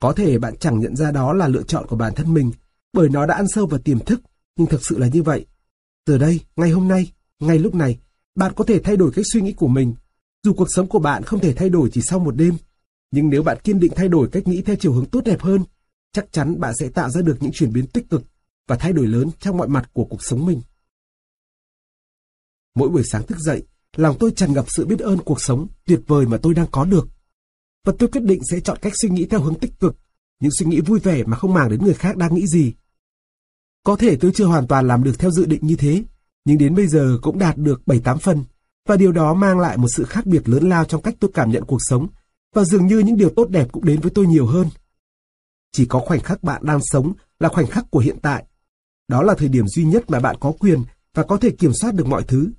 Có 0.00 0.12
thể 0.12 0.38
bạn 0.38 0.56
chẳng 0.56 0.80
nhận 0.80 0.96
ra 0.96 1.10
đó 1.10 1.32
là 1.32 1.48
lựa 1.48 1.62
chọn 1.62 1.86
của 1.86 1.96
bản 1.96 2.14
thân 2.14 2.34
mình, 2.34 2.52
bởi 2.92 3.08
nó 3.08 3.26
đã 3.26 3.34
ăn 3.34 3.48
sâu 3.48 3.66
vào 3.66 3.80
tiềm 3.80 3.98
thức, 3.98 4.20
nhưng 4.56 4.66
thực 4.66 4.86
sự 4.86 4.98
là 4.98 5.08
như 5.08 5.22
vậy. 5.22 5.46
Từ 6.06 6.18
đây, 6.18 6.40
ngày 6.56 6.70
hôm 6.70 6.88
nay, 6.88 7.12
ngay 7.40 7.58
lúc 7.58 7.74
này, 7.74 7.98
bạn 8.34 8.52
có 8.56 8.64
thể 8.64 8.78
thay 8.78 8.96
đổi 8.96 9.10
cách 9.14 9.24
suy 9.32 9.40
nghĩ 9.40 9.52
của 9.52 9.68
mình. 9.68 9.94
Dù 10.44 10.54
cuộc 10.54 10.68
sống 10.70 10.88
của 10.88 10.98
bạn 10.98 11.22
không 11.22 11.40
thể 11.40 11.54
thay 11.54 11.68
đổi 11.68 11.90
chỉ 11.92 12.00
sau 12.02 12.18
một 12.18 12.36
đêm, 12.36 12.54
nhưng 13.10 13.30
nếu 13.30 13.42
bạn 13.42 13.58
kiên 13.64 13.80
định 13.80 13.92
thay 13.96 14.08
đổi 14.08 14.28
cách 14.32 14.48
nghĩ 14.48 14.62
theo 14.62 14.76
chiều 14.76 14.92
hướng 14.92 15.06
tốt 15.06 15.20
đẹp 15.24 15.40
hơn, 15.40 15.64
chắc 16.12 16.32
chắn 16.32 16.60
bạn 16.60 16.74
sẽ 16.80 16.88
tạo 16.88 17.10
ra 17.10 17.22
được 17.22 17.36
những 17.40 17.52
chuyển 17.52 17.72
biến 17.72 17.86
tích 17.86 18.10
cực 18.10 18.22
và 18.68 18.76
thay 18.76 18.92
đổi 18.92 19.06
lớn 19.06 19.30
trong 19.40 19.56
mọi 19.56 19.68
mặt 19.68 19.90
của 19.92 20.04
cuộc 20.04 20.22
sống 20.22 20.46
mình. 20.46 20.60
Mỗi 22.74 22.88
buổi 22.88 23.02
sáng 23.04 23.26
thức 23.26 23.38
dậy, 23.38 23.62
lòng 23.96 24.16
tôi 24.20 24.32
tràn 24.36 24.52
ngập 24.52 24.64
sự 24.68 24.86
biết 24.86 24.98
ơn 24.98 25.18
cuộc 25.18 25.42
sống 25.42 25.66
tuyệt 25.84 26.00
vời 26.06 26.26
mà 26.26 26.36
tôi 26.42 26.54
đang 26.54 26.66
có 26.70 26.84
được. 26.84 27.08
Và 27.84 27.92
tôi 27.98 28.08
quyết 28.08 28.24
định 28.24 28.40
sẽ 28.50 28.60
chọn 28.60 28.78
cách 28.82 28.92
suy 28.96 29.08
nghĩ 29.08 29.26
theo 29.26 29.40
hướng 29.40 29.54
tích 29.54 29.80
cực, 29.80 29.96
những 30.40 30.52
suy 30.58 30.66
nghĩ 30.66 30.80
vui 30.80 31.00
vẻ 31.00 31.24
mà 31.24 31.36
không 31.36 31.54
màng 31.54 31.70
đến 31.70 31.82
người 31.82 31.94
khác 31.94 32.16
đang 32.16 32.34
nghĩ 32.34 32.46
gì. 32.46 32.72
Có 33.84 33.96
thể 33.96 34.16
tôi 34.16 34.32
chưa 34.34 34.44
hoàn 34.44 34.66
toàn 34.66 34.86
làm 34.86 35.04
được 35.04 35.18
theo 35.18 35.30
dự 35.30 35.46
định 35.46 35.60
như 35.66 35.76
thế, 35.76 36.02
nhưng 36.44 36.58
đến 36.58 36.74
bây 36.74 36.86
giờ 36.86 37.18
cũng 37.22 37.38
đạt 37.38 37.56
được 37.56 37.82
7-8 37.86 38.18
phần, 38.18 38.44
và 38.88 38.96
điều 38.96 39.12
đó 39.12 39.34
mang 39.34 39.58
lại 39.58 39.76
một 39.76 39.88
sự 39.88 40.04
khác 40.04 40.26
biệt 40.26 40.48
lớn 40.48 40.68
lao 40.68 40.84
trong 40.84 41.02
cách 41.02 41.14
tôi 41.20 41.30
cảm 41.34 41.50
nhận 41.50 41.64
cuộc 41.64 41.78
sống, 41.80 42.08
và 42.54 42.64
dường 42.64 42.86
như 42.86 42.98
những 42.98 43.16
điều 43.16 43.30
tốt 43.30 43.48
đẹp 43.48 43.72
cũng 43.72 43.84
đến 43.84 44.00
với 44.00 44.10
tôi 44.14 44.26
nhiều 44.26 44.46
hơn. 44.46 44.68
Chỉ 45.72 45.86
có 45.86 45.98
khoảnh 45.98 46.20
khắc 46.20 46.42
bạn 46.42 46.62
đang 46.64 46.80
sống 46.82 47.12
là 47.40 47.48
khoảnh 47.48 47.66
khắc 47.66 47.90
của 47.90 47.98
hiện 47.98 48.18
tại. 48.22 48.44
Đó 49.08 49.22
là 49.22 49.34
thời 49.34 49.48
điểm 49.48 49.68
duy 49.68 49.84
nhất 49.84 50.10
mà 50.10 50.20
bạn 50.20 50.36
có 50.40 50.52
quyền 50.52 50.82
và 51.14 51.22
có 51.22 51.36
thể 51.36 51.50
kiểm 51.50 51.72
soát 51.80 51.94
được 51.94 52.06
mọi 52.06 52.22
thứ. 52.22 52.50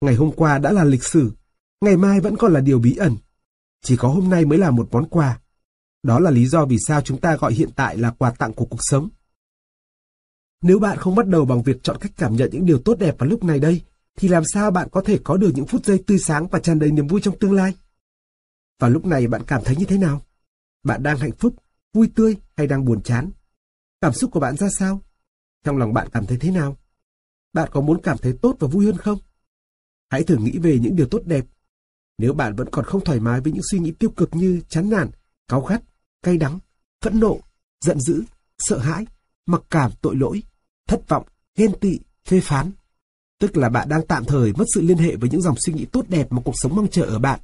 Ngày 0.00 0.14
hôm 0.14 0.32
qua 0.32 0.58
đã 0.58 0.72
là 0.72 0.84
lịch 0.84 1.04
sử, 1.04 1.32
ngày 1.80 1.96
mai 1.96 2.20
vẫn 2.20 2.36
còn 2.36 2.52
là 2.52 2.60
điều 2.60 2.78
bí 2.78 2.96
ẩn. 2.96 3.16
Chỉ 3.82 3.96
có 3.96 4.08
hôm 4.08 4.30
nay 4.30 4.44
mới 4.44 4.58
là 4.58 4.70
một 4.70 4.88
món 4.92 5.08
quà. 5.08 5.40
Đó 6.02 6.18
là 6.20 6.30
lý 6.30 6.46
do 6.46 6.64
vì 6.66 6.76
sao 6.86 7.00
chúng 7.00 7.20
ta 7.20 7.36
gọi 7.36 7.52
hiện 7.52 7.68
tại 7.76 7.96
là 7.96 8.10
quà 8.10 8.30
tặng 8.30 8.52
của 8.52 8.64
cuộc 8.64 8.80
sống. 8.80 9.08
Nếu 10.62 10.78
bạn 10.78 10.98
không 10.98 11.14
bắt 11.14 11.26
đầu 11.26 11.44
bằng 11.44 11.62
việc 11.62 11.82
chọn 11.82 11.96
cách 12.00 12.12
cảm 12.16 12.36
nhận 12.36 12.50
những 12.52 12.66
điều 12.66 12.78
tốt 12.78 12.98
đẹp 12.98 13.14
vào 13.18 13.28
lúc 13.28 13.44
này 13.44 13.58
đây, 13.58 13.82
thì 14.16 14.28
làm 14.28 14.42
sao 14.52 14.70
bạn 14.70 14.88
có 14.92 15.02
thể 15.02 15.18
có 15.24 15.36
được 15.36 15.50
những 15.54 15.66
phút 15.66 15.84
giây 15.84 16.04
tươi 16.06 16.18
sáng 16.18 16.46
và 16.48 16.58
tràn 16.58 16.78
đầy 16.78 16.90
niềm 16.90 17.06
vui 17.06 17.20
trong 17.20 17.38
tương 17.38 17.52
lai? 17.52 17.74
Và 18.78 18.88
lúc 18.88 19.06
này 19.06 19.26
bạn 19.26 19.42
cảm 19.46 19.62
thấy 19.64 19.76
như 19.76 19.84
thế 19.84 19.98
nào? 19.98 20.22
Bạn 20.82 21.02
đang 21.02 21.18
hạnh 21.18 21.36
phúc, 21.38 21.54
vui 21.92 22.10
tươi 22.14 22.36
hay 22.56 22.66
đang 22.66 22.84
buồn 22.84 23.02
chán? 23.02 23.30
Cảm 24.00 24.12
xúc 24.12 24.30
của 24.32 24.40
bạn 24.40 24.56
ra 24.56 24.68
sao? 24.78 25.00
Trong 25.64 25.76
lòng 25.76 25.92
bạn 25.92 26.08
cảm 26.12 26.26
thấy 26.26 26.38
thế 26.38 26.50
nào? 26.50 26.76
Bạn 27.52 27.68
có 27.72 27.80
muốn 27.80 28.02
cảm 28.02 28.18
thấy 28.18 28.38
tốt 28.42 28.56
và 28.60 28.68
vui 28.68 28.86
hơn 28.86 28.96
không? 28.96 29.18
Hãy 30.10 30.22
thử 30.22 30.36
nghĩ 30.36 30.58
về 30.58 30.78
những 30.78 30.96
điều 30.96 31.06
tốt 31.08 31.22
đẹp. 31.26 31.44
Nếu 32.18 32.32
bạn 32.32 32.56
vẫn 32.56 32.68
còn 32.70 32.84
không 32.84 33.04
thoải 33.04 33.20
mái 33.20 33.40
với 33.40 33.52
những 33.52 33.62
suy 33.70 33.78
nghĩ 33.78 33.92
tiêu 33.92 34.10
cực 34.10 34.34
như 34.34 34.60
chán 34.68 34.90
nản, 34.90 35.10
cáu 35.48 35.60
gắt, 35.60 35.82
cay 36.22 36.36
đắng, 36.36 36.58
phẫn 37.02 37.20
nộ, 37.20 37.40
giận 37.84 38.00
dữ, 38.00 38.22
sợ 38.58 38.78
hãi, 38.78 39.06
mặc 39.46 39.62
cảm 39.70 39.90
tội 40.00 40.16
lỗi, 40.16 40.42
thất 40.88 41.08
vọng, 41.08 41.26
ghen 41.56 41.72
tị, 41.80 42.00
phê 42.24 42.40
phán, 42.40 42.70
tức 43.38 43.56
là 43.56 43.68
bạn 43.68 43.88
đang 43.88 44.06
tạm 44.06 44.24
thời 44.24 44.52
mất 44.52 44.64
sự 44.74 44.80
liên 44.80 44.98
hệ 44.98 45.16
với 45.16 45.30
những 45.30 45.42
dòng 45.42 45.56
suy 45.58 45.72
nghĩ 45.72 45.84
tốt 45.84 46.04
đẹp 46.08 46.32
mà 46.32 46.42
cuộc 46.44 46.54
sống 46.54 46.76
mong 46.76 46.88
chờ 46.88 47.02
ở 47.02 47.18
bạn. 47.18 47.40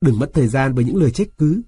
Đừng 0.00 0.18
mất 0.18 0.30
thời 0.34 0.48
gian 0.48 0.74
với 0.74 0.84
những 0.84 0.96
lời 0.96 1.10
trách 1.10 1.28
cứ. 1.38 1.62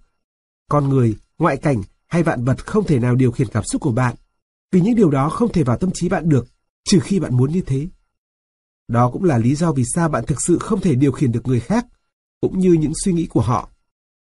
Con 0.68 0.88
người, 0.88 1.16
ngoại 1.38 1.56
cảnh 1.56 1.82
hay 2.06 2.22
vạn 2.22 2.44
vật 2.44 2.66
không 2.66 2.86
thể 2.86 2.98
nào 2.98 3.14
điều 3.14 3.32
khiển 3.32 3.48
cảm 3.48 3.64
xúc 3.64 3.82
của 3.82 3.92
bạn, 3.92 4.16
vì 4.72 4.80
những 4.80 4.94
điều 4.94 5.10
đó 5.10 5.28
không 5.28 5.52
thể 5.52 5.62
vào 5.62 5.78
tâm 5.78 5.90
trí 5.94 6.08
bạn 6.08 6.28
được, 6.28 6.46
trừ 6.84 7.00
khi 7.00 7.20
bạn 7.20 7.36
muốn 7.36 7.52
như 7.52 7.60
thế. 7.60 7.88
Đó 8.90 9.10
cũng 9.10 9.24
là 9.24 9.38
lý 9.38 9.54
do 9.54 9.72
vì 9.72 9.84
sao 9.94 10.08
bạn 10.08 10.24
thực 10.26 10.42
sự 10.42 10.58
không 10.58 10.80
thể 10.80 10.94
điều 10.94 11.12
khiển 11.12 11.32
được 11.32 11.46
người 11.46 11.60
khác, 11.60 11.86
cũng 12.40 12.58
như 12.58 12.72
những 12.72 12.92
suy 13.04 13.12
nghĩ 13.12 13.26
của 13.26 13.40
họ. 13.40 13.70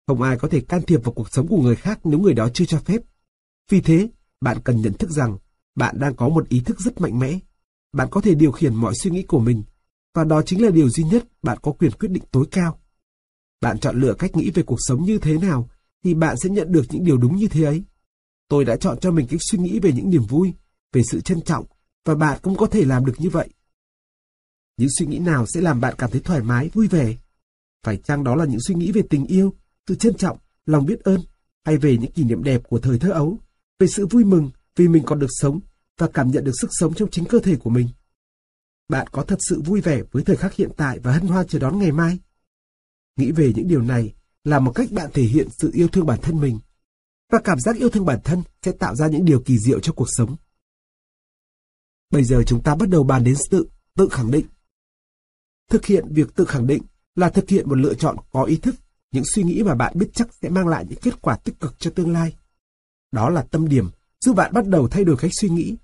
Không 0.07 0.21
ai 0.21 0.37
có 0.37 0.47
thể 0.47 0.61
can 0.61 0.81
thiệp 0.81 1.03
vào 1.03 1.13
cuộc 1.13 1.27
sống 1.31 1.47
của 1.47 1.61
người 1.61 1.75
khác 1.75 1.99
nếu 2.03 2.19
người 2.19 2.33
đó 2.33 2.49
chưa 2.53 2.65
cho 2.65 2.79
phép. 2.79 3.01
Vì 3.69 3.81
thế, 3.81 4.09
bạn 4.41 4.57
cần 4.63 4.81
nhận 4.81 4.93
thức 4.93 5.09
rằng 5.09 5.37
bạn 5.75 5.99
đang 5.99 6.15
có 6.15 6.29
một 6.29 6.49
ý 6.49 6.59
thức 6.59 6.79
rất 6.79 7.01
mạnh 7.01 7.19
mẽ. 7.19 7.39
Bạn 7.93 8.07
có 8.11 8.21
thể 8.21 8.35
điều 8.35 8.51
khiển 8.51 8.75
mọi 8.75 8.95
suy 8.95 9.11
nghĩ 9.11 9.23
của 9.23 9.39
mình, 9.39 9.63
và 10.13 10.23
đó 10.23 10.41
chính 10.41 10.63
là 10.63 10.69
điều 10.69 10.89
duy 10.89 11.03
nhất 11.03 11.27
bạn 11.43 11.57
có 11.61 11.71
quyền 11.71 11.91
quyết 11.91 12.11
định 12.11 12.23
tối 12.31 12.45
cao. 12.51 12.79
Bạn 13.61 13.79
chọn 13.79 14.01
lựa 14.01 14.13
cách 14.13 14.35
nghĩ 14.35 14.49
về 14.49 14.63
cuộc 14.63 14.79
sống 14.79 15.03
như 15.03 15.17
thế 15.17 15.37
nào, 15.37 15.69
thì 16.03 16.13
bạn 16.13 16.37
sẽ 16.37 16.49
nhận 16.49 16.71
được 16.71 16.85
những 16.89 17.03
điều 17.03 17.17
đúng 17.17 17.35
như 17.35 17.47
thế 17.47 17.63
ấy. 17.63 17.83
Tôi 18.47 18.65
đã 18.65 18.75
chọn 18.75 18.99
cho 18.99 19.11
mình 19.11 19.27
cách 19.27 19.39
suy 19.51 19.57
nghĩ 19.57 19.79
về 19.79 19.91
những 19.91 20.09
niềm 20.09 20.23
vui, 20.23 20.53
về 20.93 21.03
sự 21.03 21.21
trân 21.21 21.41
trọng, 21.41 21.65
và 22.05 22.15
bạn 22.15 22.39
cũng 22.41 22.55
có 22.55 22.67
thể 22.67 22.85
làm 22.85 23.05
được 23.05 23.15
như 23.17 23.29
vậy. 23.29 23.49
Những 24.77 24.89
suy 24.97 25.05
nghĩ 25.05 25.19
nào 25.19 25.45
sẽ 25.47 25.61
làm 25.61 25.81
bạn 25.81 25.95
cảm 25.97 26.11
thấy 26.11 26.21
thoải 26.21 26.41
mái, 26.41 26.69
vui 26.69 26.87
vẻ? 26.87 27.15
Phải 27.83 27.97
chăng 27.97 28.23
đó 28.23 28.35
là 28.35 28.45
những 28.45 28.61
suy 28.61 28.75
nghĩ 28.75 28.91
về 28.91 29.01
tình 29.09 29.25
yêu, 29.25 29.53
sự 29.87 29.95
trân 29.95 30.13
trọng, 30.17 30.37
lòng 30.65 30.85
biết 30.85 30.99
ơn, 31.03 31.21
hay 31.65 31.77
về 31.77 31.97
những 31.97 32.11
kỷ 32.11 32.23
niệm 32.23 32.43
đẹp 32.43 32.61
của 32.67 32.79
thời 32.79 32.99
thơ 32.99 33.09
ấu, 33.09 33.39
về 33.79 33.87
sự 33.87 34.07
vui 34.07 34.23
mừng 34.23 34.51
vì 34.75 34.87
mình 34.87 35.03
còn 35.05 35.19
được 35.19 35.29
sống 35.29 35.59
và 35.97 36.07
cảm 36.13 36.31
nhận 36.31 36.43
được 36.43 36.51
sức 36.61 36.67
sống 36.71 36.93
trong 36.93 37.09
chính 37.09 37.25
cơ 37.25 37.39
thể 37.39 37.55
của 37.55 37.69
mình? 37.69 37.89
Bạn 38.89 39.07
có 39.11 39.23
thật 39.23 39.37
sự 39.39 39.61
vui 39.61 39.81
vẻ 39.81 40.01
với 40.11 40.23
thời 40.23 40.35
khắc 40.35 40.53
hiện 40.53 40.69
tại 40.77 40.99
và 40.99 41.11
hân 41.11 41.27
hoan 41.27 41.47
chờ 41.47 41.59
đón 41.59 41.79
ngày 41.79 41.91
mai? 41.91 42.19
Nghĩ 43.15 43.31
về 43.31 43.53
những 43.55 43.67
điều 43.67 43.81
này 43.81 44.13
là 44.43 44.59
một 44.59 44.71
cách 44.75 44.91
bạn 44.91 45.09
thể 45.13 45.23
hiện 45.23 45.47
sự 45.57 45.71
yêu 45.73 45.87
thương 45.87 46.05
bản 46.05 46.19
thân 46.21 46.41
mình. 46.41 46.59
Và 47.31 47.39
cảm 47.43 47.59
giác 47.59 47.75
yêu 47.75 47.89
thương 47.89 48.05
bản 48.05 48.19
thân 48.23 48.43
sẽ 48.61 48.71
tạo 48.71 48.95
ra 48.95 49.07
những 49.07 49.25
điều 49.25 49.41
kỳ 49.41 49.57
diệu 49.59 49.79
cho 49.79 49.93
cuộc 49.93 50.07
sống. 50.09 50.35
Bây 52.09 52.23
giờ 52.23 52.43
chúng 52.45 52.63
ta 52.63 52.75
bắt 52.75 52.89
đầu 52.89 53.03
bàn 53.03 53.23
đến 53.23 53.35
tự, 53.49 53.67
tự 53.95 54.07
khẳng 54.11 54.31
định. 54.31 54.45
Thực 55.69 55.85
hiện 55.85 56.05
việc 56.13 56.35
tự 56.35 56.45
khẳng 56.45 56.67
định 56.67 56.83
là 57.15 57.29
thực 57.29 57.49
hiện 57.49 57.69
một 57.69 57.75
lựa 57.75 57.93
chọn 57.93 58.17
có 58.31 58.43
ý 58.43 58.57
thức, 58.57 58.75
những 59.11 59.23
suy 59.33 59.43
nghĩ 59.43 59.63
mà 59.63 59.75
bạn 59.75 59.93
biết 59.95 60.09
chắc 60.13 60.27
sẽ 60.41 60.49
mang 60.49 60.67
lại 60.67 60.85
những 60.89 60.99
kết 61.01 61.21
quả 61.21 61.35
tích 61.35 61.59
cực 61.59 61.79
cho 61.79 61.91
tương 61.91 62.13
lai. 62.13 62.35
Đó 63.11 63.29
là 63.29 63.41
tâm 63.41 63.67
điểm 63.67 63.89
giúp 64.21 64.35
bạn 64.35 64.53
bắt 64.53 64.67
đầu 64.67 64.87
thay 64.87 65.03
đổi 65.03 65.17
cách 65.17 65.31
suy 65.41 65.49
nghĩ. 65.49 65.75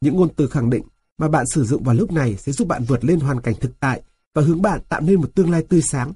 Những 0.00 0.16
ngôn 0.16 0.34
từ 0.36 0.48
khẳng 0.48 0.70
định 0.70 0.84
mà 1.18 1.28
bạn 1.28 1.46
sử 1.46 1.64
dụng 1.64 1.82
vào 1.82 1.94
lúc 1.94 2.12
này 2.12 2.36
sẽ 2.36 2.52
giúp 2.52 2.68
bạn 2.68 2.84
vượt 2.84 3.04
lên 3.04 3.20
hoàn 3.20 3.40
cảnh 3.40 3.54
thực 3.60 3.80
tại 3.80 4.02
và 4.34 4.42
hướng 4.42 4.62
bạn 4.62 4.80
tạo 4.88 5.00
nên 5.00 5.20
một 5.20 5.34
tương 5.34 5.50
lai 5.50 5.64
tươi 5.68 5.82
sáng. 5.82 6.12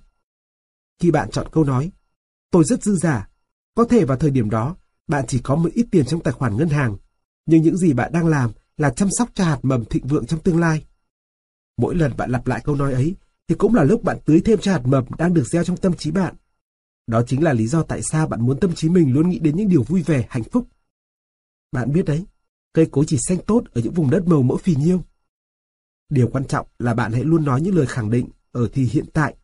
Khi 1.01 1.11
bạn 1.11 1.31
chọn 1.31 1.47
câu 1.53 1.65
nói, 1.65 1.91
tôi 2.51 2.65
rất 2.65 2.83
dư 2.83 2.97
giả, 2.97 3.29
có 3.75 3.85
thể 3.85 4.05
vào 4.05 4.17
thời 4.17 4.31
điểm 4.31 4.51
đó, 4.51 4.77
bạn 5.09 5.25
chỉ 5.29 5.39
có 5.39 5.57
một 5.57 5.73
ít 5.73 5.87
tiền 5.91 6.07
trong 6.07 6.21
tài 6.21 6.33
khoản 6.33 6.57
ngân 6.57 6.69
hàng, 6.69 6.97
nhưng 7.47 7.63
những 7.63 7.77
gì 7.77 7.93
bạn 7.93 8.13
đang 8.13 8.27
làm 8.27 8.51
là 8.77 8.91
chăm 8.91 9.09
sóc 9.19 9.29
cho 9.35 9.45
hạt 9.45 9.59
mầm 9.63 9.85
thịnh 9.85 10.07
vượng 10.07 10.27
trong 10.27 10.41
tương 10.41 10.61
lai. 10.61 10.85
Mỗi 11.79 11.95
lần 11.95 12.13
bạn 12.17 12.31
lặp 12.31 12.47
lại 12.47 12.61
câu 12.65 12.75
nói 12.75 12.93
ấy, 12.93 13.17
thì 13.49 13.55
cũng 13.55 13.75
là 13.75 13.85
lúc 13.85 14.05
bạn 14.05 14.19
tưới 14.25 14.41
thêm 14.41 14.59
cho 14.59 14.73
hạt 14.73 14.83
mầm 14.85 15.05
đang 15.19 15.35
được 15.35 15.45
gieo 15.45 15.65
trong 15.65 15.77
tâm 15.77 15.93
trí 15.97 16.11
bạn. 16.11 16.35
Đó 17.07 17.23
chính 17.27 17.43
là 17.43 17.53
lý 17.53 17.67
do 17.67 17.83
tại 17.83 18.01
sao 18.03 18.27
bạn 18.27 18.47
muốn 18.47 18.61
tâm 18.61 18.75
trí 18.75 18.89
mình 18.89 19.13
luôn 19.13 19.29
nghĩ 19.29 19.39
đến 19.39 19.57
những 19.57 19.69
điều 19.69 19.83
vui 19.83 20.03
vẻ, 20.03 20.27
hạnh 20.31 20.43
phúc. 20.43 20.69
Bạn 21.73 21.93
biết 21.93 22.05
đấy, 22.05 22.25
cây 22.73 22.87
cối 22.87 23.05
chỉ 23.09 23.19
xanh 23.29 23.39
tốt 23.47 23.65
ở 23.73 23.81
những 23.81 23.93
vùng 23.93 24.11
đất 24.11 24.27
màu 24.27 24.43
mỡ 24.43 24.57
phì 24.57 24.75
nhiêu. 24.75 25.05
Điều 26.09 26.29
quan 26.29 26.45
trọng 26.45 26.67
là 26.79 26.95
bạn 26.95 27.13
hãy 27.13 27.25
luôn 27.25 27.45
nói 27.45 27.61
những 27.61 27.75
lời 27.75 27.87
khẳng 27.87 28.11
định 28.11 28.29
ở 28.53 28.69
thì 28.73 28.85
hiện 28.85 29.05
tại. 29.13 29.37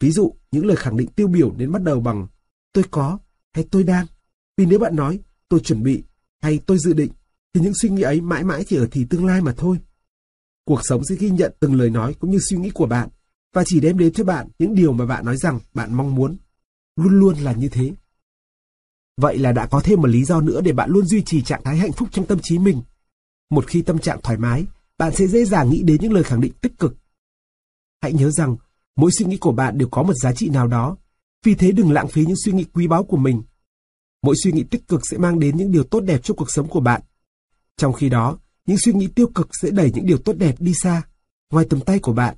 Ví 0.00 0.10
dụ, 0.10 0.34
những 0.50 0.66
lời 0.66 0.76
khẳng 0.76 0.96
định 0.96 1.08
tiêu 1.08 1.28
biểu 1.28 1.54
nên 1.56 1.72
bắt 1.72 1.82
đầu 1.82 2.00
bằng 2.00 2.26
tôi 2.72 2.84
có 2.90 3.18
hay 3.52 3.66
tôi 3.70 3.84
đang. 3.84 4.06
Vì 4.56 4.66
nếu 4.66 4.78
bạn 4.78 4.96
nói 4.96 5.20
tôi 5.48 5.60
chuẩn 5.60 5.82
bị 5.82 6.04
hay 6.42 6.60
tôi 6.66 6.78
dự 6.78 6.92
định, 6.92 7.12
thì 7.54 7.60
những 7.60 7.74
suy 7.74 7.88
nghĩ 7.88 8.02
ấy 8.02 8.20
mãi 8.20 8.44
mãi 8.44 8.64
chỉ 8.64 8.76
ở 8.76 8.88
thì 8.90 9.04
tương 9.10 9.26
lai 9.26 9.40
mà 9.40 9.54
thôi. 9.56 9.78
Cuộc 10.64 10.80
sống 10.82 11.04
sẽ 11.04 11.14
ghi 11.14 11.30
nhận 11.30 11.54
từng 11.60 11.74
lời 11.74 11.90
nói 11.90 12.14
cũng 12.14 12.30
như 12.30 12.38
suy 12.50 12.56
nghĩ 12.56 12.70
của 12.70 12.86
bạn 12.86 13.08
và 13.52 13.62
chỉ 13.66 13.80
đem 13.80 13.98
đến 13.98 14.12
cho 14.12 14.24
bạn 14.24 14.48
những 14.58 14.74
điều 14.74 14.92
mà 14.92 15.06
bạn 15.06 15.24
nói 15.24 15.36
rằng 15.36 15.60
bạn 15.74 15.94
mong 15.94 16.14
muốn. 16.14 16.36
Luôn 16.96 17.20
luôn 17.20 17.36
là 17.38 17.52
như 17.52 17.68
thế. 17.68 17.92
Vậy 19.16 19.38
là 19.38 19.52
đã 19.52 19.66
có 19.66 19.80
thêm 19.84 20.00
một 20.00 20.08
lý 20.08 20.24
do 20.24 20.40
nữa 20.40 20.60
để 20.60 20.72
bạn 20.72 20.90
luôn 20.90 21.06
duy 21.06 21.22
trì 21.22 21.42
trạng 21.42 21.64
thái 21.64 21.76
hạnh 21.76 21.92
phúc 21.92 22.08
trong 22.12 22.26
tâm 22.26 22.38
trí 22.42 22.58
mình. 22.58 22.82
Một 23.50 23.66
khi 23.66 23.82
tâm 23.82 23.98
trạng 23.98 24.20
thoải 24.22 24.38
mái, 24.38 24.66
bạn 24.98 25.14
sẽ 25.14 25.26
dễ 25.26 25.44
dàng 25.44 25.70
nghĩ 25.70 25.82
đến 25.82 26.00
những 26.00 26.12
lời 26.12 26.24
khẳng 26.24 26.40
định 26.40 26.52
tích 26.60 26.78
cực. 26.78 26.96
Hãy 28.02 28.12
nhớ 28.12 28.30
rằng, 28.30 28.56
mỗi 28.96 29.10
suy 29.12 29.24
nghĩ 29.24 29.36
của 29.36 29.52
bạn 29.52 29.78
đều 29.78 29.88
có 29.88 30.02
một 30.02 30.14
giá 30.14 30.32
trị 30.32 30.48
nào 30.48 30.66
đó, 30.66 30.96
vì 31.44 31.54
thế 31.54 31.72
đừng 31.72 31.92
lãng 31.92 32.08
phí 32.08 32.24
những 32.26 32.36
suy 32.44 32.52
nghĩ 32.52 32.64
quý 32.64 32.86
báu 32.86 33.04
của 33.04 33.16
mình. 33.16 33.42
Mỗi 34.22 34.34
suy 34.44 34.52
nghĩ 34.52 34.64
tích 34.70 34.88
cực 34.88 35.00
sẽ 35.10 35.18
mang 35.18 35.38
đến 35.38 35.56
những 35.56 35.72
điều 35.72 35.84
tốt 35.84 36.00
đẹp 36.00 36.20
cho 36.22 36.34
cuộc 36.34 36.50
sống 36.50 36.68
của 36.68 36.80
bạn. 36.80 37.02
Trong 37.76 37.92
khi 37.92 38.08
đó, 38.08 38.38
những 38.66 38.78
suy 38.78 38.92
nghĩ 38.92 39.08
tiêu 39.08 39.30
cực 39.34 39.48
sẽ 39.62 39.70
đẩy 39.70 39.92
những 39.94 40.06
điều 40.06 40.18
tốt 40.18 40.32
đẹp 40.32 40.54
đi 40.58 40.72
xa, 40.74 41.02
ngoài 41.50 41.66
tầm 41.70 41.80
tay 41.80 41.98
của 41.98 42.12
bạn. 42.12 42.36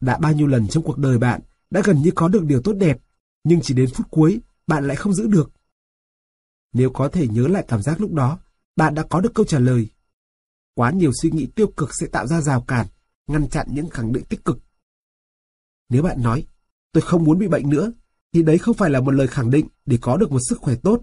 Đã 0.00 0.18
bao 0.18 0.32
nhiêu 0.32 0.46
lần 0.46 0.68
trong 0.68 0.84
cuộc 0.84 0.98
đời 0.98 1.18
bạn 1.18 1.40
đã 1.70 1.82
gần 1.84 2.02
như 2.02 2.10
có 2.14 2.28
được 2.28 2.44
điều 2.44 2.62
tốt 2.62 2.72
đẹp, 2.72 2.98
nhưng 3.44 3.60
chỉ 3.62 3.74
đến 3.74 3.90
phút 3.94 4.06
cuối, 4.10 4.40
bạn 4.66 4.86
lại 4.86 4.96
không 4.96 5.14
giữ 5.14 5.26
được. 5.26 5.50
Nếu 6.72 6.90
có 6.90 7.08
thể 7.08 7.28
nhớ 7.28 7.48
lại 7.48 7.64
cảm 7.68 7.82
giác 7.82 8.00
lúc 8.00 8.12
đó, 8.12 8.38
bạn 8.76 8.94
đã 8.94 9.02
có 9.10 9.20
được 9.20 9.34
câu 9.34 9.46
trả 9.46 9.58
lời. 9.58 9.88
Quá 10.74 10.90
nhiều 10.90 11.10
suy 11.22 11.30
nghĩ 11.30 11.46
tiêu 11.46 11.72
cực 11.76 11.90
sẽ 12.00 12.06
tạo 12.06 12.26
ra 12.26 12.40
rào 12.40 12.60
cản, 12.60 12.86
ngăn 13.26 13.48
chặn 13.48 13.66
những 13.70 13.90
khẳng 13.90 14.12
định 14.12 14.24
tích 14.24 14.44
cực. 14.44 14.58
Nếu 15.88 16.02
bạn 16.02 16.22
nói, 16.22 16.46
tôi 16.92 17.02
không 17.02 17.24
muốn 17.24 17.38
bị 17.38 17.48
bệnh 17.48 17.70
nữa, 17.70 17.92
thì 18.32 18.42
đấy 18.42 18.58
không 18.58 18.74
phải 18.74 18.90
là 18.90 19.00
một 19.00 19.10
lời 19.10 19.26
khẳng 19.26 19.50
định 19.50 19.68
để 19.86 19.98
có 20.00 20.16
được 20.16 20.32
một 20.32 20.40
sức 20.48 20.58
khỏe 20.58 20.74
tốt. 20.82 21.02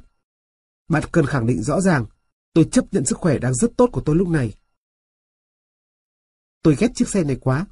Bạn 0.90 1.04
cần 1.12 1.25
khẳng 1.25 1.48
định 1.48 1.63
rõ 1.63 1.82
ràng, 1.82 2.06
tôi 2.54 2.70
chấp 2.72 2.86
nhận 2.92 3.06
sức 3.06 3.18
khỏe 3.18 3.38
đang 3.38 3.54
rất 3.54 3.72
tốt 3.78 3.90
của 3.92 4.02
tôi 4.02 4.16
lúc 4.16 4.28
này. 4.28 4.54
Tôi 6.62 6.76
ghét 6.80 6.88
chiếc 6.96 7.10
xe 7.10 7.24
này 7.24 7.38
quá. 7.42 7.66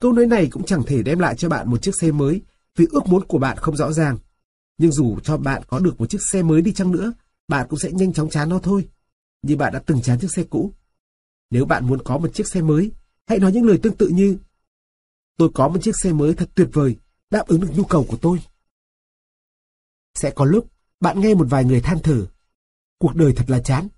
Câu 0.00 0.12
nói 0.12 0.26
này 0.26 0.48
cũng 0.50 0.64
chẳng 0.64 0.82
thể 0.86 1.02
đem 1.02 1.18
lại 1.18 1.34
cho 1.36 1.48
bạn 1.48 1.70
một 1.70 1.82
chiếc 1.82 1.94
xe 2.00 2.12
mới 2.12 2.42
vì 2.76 2.86
ước 2.90 3.06
muốn 3.06 3.24
của 3.24 3.38
bạn 3.38 3.56
không 3.56 3.76
rõ 3.76 3.92
ràng. 3.92 4.18
Nhưng 4.78 4.92
dù 4.92 5.18
cho 5.20 5.36
bạn 5.36 5.62
có 5.66 5.78
được 5.78 6.00
một 6.00 6.10
chiếc 6.10 6.20
xe 6.32 6.42
mới 6.42 6.62
đi 6.62 6.72
chăng 6.72 6.90
nữa, 6.90 7.12
bạn 7.48 7.66
cũng 7.70 7.78
sẽ 7.78 7.92
nhanh 7.92 8.12
chóng 8.12 8.30
chán 8.30 8.48
nó 8.48 8.58
thôi. 8.58 8.88
Như 9.42 9.56
bạn 9.56 9.72
đã 9.72 9.82
từng 9.86 10.02
chán 10.02 10.18
chiếc 10.20 10.30
xe 10.36 10.44
cũ. 10.50 10.72
Nếu 11.50 11.64
bạn 11.64 11.86
muốn 11.86 12.02
có 12.04 12.18
một 12.18 12.34
chiếc 12.34 12.48
xe 12.48 12.62
mới, 12.62 12.92
hãy 13.26 13.38
nói 13.38 13.52
những 13.52 13.66
lời 13.66 13.78
tương 13.82 13.96
tự 13.96 14.08
như 14.08 14.38
Tôi 15.36 15.50
có 15.54 15.68
một 15.68 15.78
chiếc 15.82 15.94
xe 16.02 16.12
mới 16.12 16.34
thật 16.34 16.50
tuyệt 16.54 16.68
vời, 16.72 16.96
đáp 17.30 17.46
ứng 17.46 17.60
được 17.60 17.68
nhu 17.76 17.84
cầu 17.84 18.06
của 18.08 18.16
tôi. 18.16 18.38
Sẽ 20.14 20.30
có 20.30 20.44
lúc 20.44 20.70
bạn 21.00 21.20
nghe 21.20 21.34
một 21.34 21.46
vài 21.50 21.64
người 21.64 21.80
than 21.80 21.98
thở. 22.02 22.26
Cuộc 22.98 23.16
đời 23.16 23.32
thật 23.36 23.44
là 23.48 23.60
chán. 23.60 23.88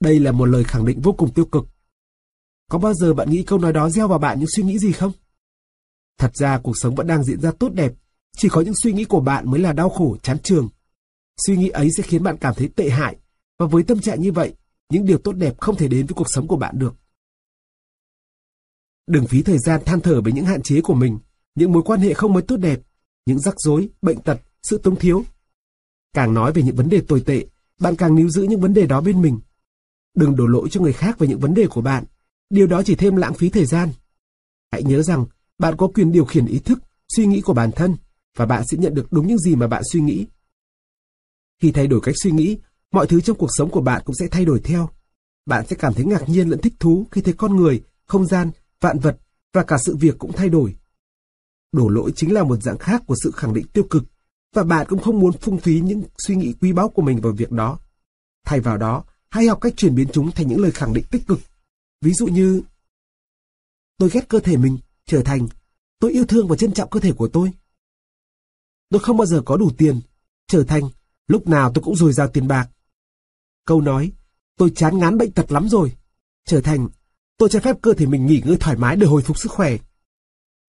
Đây 0.00 0.20
là 0.20 0.32
một 0.32 0.44
lời 0.44 0.64
khẳng 0.64 0.86
định 0.86 1.00
vô 1.00 1.12
cùng 1.12 1.34
tiêu 1.34 1.44
cực. 1.44 1.64
Có 2.70 2.78
bao 2.78 2.94
giờ 2.94 3.14
bạn 3.14 3.30
nghĩ 3.30 3.42
câu 3.42 3.58
nói 3.58 3.72
đó 3.72 3.90
gieo 3.90 4.08
vào 4.08 4.18
bạn 4.18 4.38
những 4.38 4.48
suy 4.56 4.62
nghĩ 4.62 4.78
gì 4.78 4.92
không? 4.92 5.12
Thật 6.18 6.36
ra 6.36 6.58
cuộc 6.58 6.74
sống 6.76 6.94
vẫn 6.94 7.06
đang 7.06 7.24
diễn 7.24 7.40
ra 7.40 7.52
tốt 7.58 7.72
đẹp, 7.74 7.92
chỉ 8.36 8.48
có 8.48 8.60
những 8.60 8.74
suy 8.82 8.92
nghĩ 8.92 9.04
của 9.04 9.20
bạn 9.20 9.50
mới 9.50 9.60
là 9.60 9.72
đau 9.72 9.88
khổ, 9.88 10.16
chán 10.22 10.38
trường. 10.38 10.68
Suy 11.46 11.56
nghĩ 11.56 11.68
ấy 11.68 11.88
sẽ 11.96 12.02
khiến 12.02 12.22
bạn 12.22 12.36
cảm 12.36 12.54
thấy 12.54 12.68
tệ 12.76 12.90
hại, 12.90 13.16
và 13.58 13.66
với 13.66 13.82
tâm 13.82 14.00
trạng 14.00 14.20
như 14.20 14.32
vậy, 14.32 14.54
những 14.90 15.06
điều 15.06 15.18
tốt 15.18 15.32
đẹp 15.32 15.60
không 15.60 15.76
thể 15.76 15.88
đến 15.88 16.06
với 16.06 16.14
cuộc 16.14 16.26
sống 16.30 16.46
của 16.46 16.56
bạn 16.56 16.78
được. 16.78 16.94
Đừng 19.06 19.26
phí 19.26 19.42
thời 19.42 19.58
gian 19.58 19.80
than 19.84 20.00
thở 20.00 20.20
về 20.20 20.32
những 20.32 20.44
hạn 20.44 20.62
chế 20.62 20.80
của 20.80 20.94
mình, 20.94 21.18
những 21.54 21.72
mối 21.72 21.82
quan 21.82 22.00
hệ 22.00 22.14
không 22.14 22.32
mới 22.32 22.42
tốt 22.42 22.56
đẹp, 22.56 22.80
những 23.26 23.38
rắc 23.38 23.54
rối, 23.58 23.88
bệnh 24.02 24.20
tật, 24.20 24.40
sự 24.62 24.78
tống 24.78 24.96
thiếu. 24.96 25.24
Càng 26.12 26.34
nói 26.34 26.52
về 26.52 26.62
những 26.62 26.76
vấn 26.76 26.88
đề 26.88 27.00
tồi 27.08 27.22
tệ, 27.26 27.46
bạn 27.80 27.96
càng 27.96 28.14
níu 28.14 28.28
giữ 28.28 28.42
những 28.42 28.60
vấn 28.60 28.74
đề 28.74 28.86
đó 28.86 29.00
bên 29.00 29.22
mình. 29.22 29.40
Đừng 30.14 30.36
đổ 30.36 30.46
lỗi 30.46 30.68
cho 30.70 30.80
người 30.80 30.92
khác 30.92 31.18
về 31.18 31.28
những 31.28 31.40
vấn 31.40 31.54
đề 31.54 31.66
của 31.66 31.80
bạn, 31.80 32.04
điều 32.50 32.66
đó 32.66 32.82
chỉ 32.82 32.94
thêm 32.94 33.16
lãng 33.16 33.34
phí 33.34 33.48
thời 33.48 33.66
gian. 33.66 33.88
Hãy 34.72 34.82
nhớ 34.82 35.02
rằng, 35.02 35.26
bạn 35.58 35.76
có 35.76 35.86
quyền 35.86 36.12
điều 36.12 36.24
khiển 36.24 36.46
ý 36.46 36.58
thức, 36.58 36.78
suy 37.16 37.26
nghĩ 37.26 37.40
của 37.40 37.54
bản 37.54 37.70
thân, 37.72 37.96
và 38.36 38.46
bạn 38.46 38.62
sẽ 38.70 38.78
nhận 38.78 38.94
được 38.94 39.12
đúng 39.12 39.26
những 39.26 39.38
gì 39.38 39.56
mà 39.56 39.66
bạn 39.66 39.82
suy 39.92 40.00
nghĩ. 40.00 40.26
Khi 41.62 41.72
thay 41.72 41.86
đổi 41.86 42.00
cách 42.02 42.14
suy 42.22 42.30
nghĩ, 42.30 42.58
mọi 42.92 43.06
thứ 43.06 43.20
trong 43.20 43.36
cuộc 43.36 43.50
sống 43.56 43.70
của 43.70 43.80
bạn 43.80 44.02
cũng 44.04 44.16
sẽ 44.16 44.28
thay 44.28 44.44
đổi 44.44 44.60
theo. 44.60 44.88
Bạn 45.46 45.66
sẽ 45.66 45.76
cảm 45.76 45.94
thấy 45.94 46.04
ngạc 46.04 46.28
nhiên 46.28 46.48
lẫn 46.48 46.60
thích 46.60 46.74
thú 46.80 47.06
khi 47.10 47.20
thấy 47.20 47.34
con 47.34 47.56
người, 47.56 47.82
không 48.04 48.26
gian, 48.26 48.50
vạn 48.80 48.98
vật 48.98 49.18
và 49.52 49.62
cả 49.62 49.78
sự 49.78 49.96
việc 49.96 50.18
cũng 50.18 50.32
thay 50.32 50.48
đổi. 50.48 50.76
Đổ 51.72 51.88
lỗi 51.88 52.12
chính 52.16 52.34
là 52.34 52.42
một 52.42 52.62
dạng 52.62 52.78
khác 52.78 53.02
của 53.06 53.14
sự 53.22 53.30
khẳng 53.30 53.54
định 53.54 53.66
tiêu 53.72 53.84
cực, 53.90 54.04
và 54.54 54.64
bạn 54.64 54.86
cũng 54.88 54.98
không 54.98 55.20
muốn 55.20 55.32
phung 55.32 55.58
phí 55.58 55.80
những 55.80 56.02
suy 56.26 56.36
nghĩ 56.36 56.52
quý 56.60 56.72
báu 56.72 56.88
của 56.88 57.02
mình 57.02 57.20
vào 57.20 57.32
việc 57.32 57.52
đó. 57.52 57.78
Thay 58.44 58.60
vào 58.60 58.76
đó, 58.76 59.04
hãy 59.30 59.46
học 59.46 59.58
cách 59.60 59.74
chuyển 59.76 59.94
biến 59.94 60.08
chúng 60.12 60.32
thành 60.32 60.48
những 60.48 60.60
lời 60.60 60.70
khẳng 60.70 60.94
định 60.94 61.04
tích 61.10 61.26
cực. 61.26 61.40
Ví 62.00 62.12
dụ 62.12 62.26
như, 62.26 62.62
tôi 63.98 64.10
ghét 64.12 64.28
cơ 64.28 64.40
thể 64.40 64.56
mình, 64.56 64.78
trở 65.06 65.22
thành, 65.22 65.48
tôi 65.98 66.12
yêu 66.12 66.24
thương 66.24 66.48
và 66.48 66.56
trân 66.56 66.72
trọng 66.72 66.90
cơ 66.90 67.00
thể 67.00 67.12
của 67.12 67.28
tôi. 67.28 67.52
Tôi 68.90 69.00
không 69.00 69.16
bao 69.16 69.26
giờ 69.26 69.42
có 69.46 69.56
đủ 69.56 69.70
tiền, 69.78 70.00
trở 70.46 70.64
thành, 70.64 70.82
lúc 71.26 71.48
nào 71.48 71.72
tôi 71.74 71.84
cũng 71.84 71.96
dồi 71.96 72.12
dào 72.12 72.28
tiền 72.28 72.48
bạc. 72.48 72.68
Câu 73.64 73.80
nói, 73.80 74.12
tôi 74.56 74.72
chán 74.76 74.98
ngán 74.98 75.18
bệnh 75.18 75.32
tật 75.32 75.52
lắm 75.52 75.68
rồi, 75.68 75.96
trở 76.44 76.60
thành, 76.60 76.88
tôi 77.36 77.48
cho 77.48 77.60
phép 77.60 77.76
cơ 77.82 77.94
thể 77.94 78.06
mình 78.06 78.26
nghỉ 78.26 78.42
ngơi 78.44 78.56
thoải 78.60 78.76
mái 78.76 78.96
để 78.96 79.06
hồi 79.06 79.22
phục 79.22 79.38
sức 79.38 79.52
khỏe. 79.52 79.76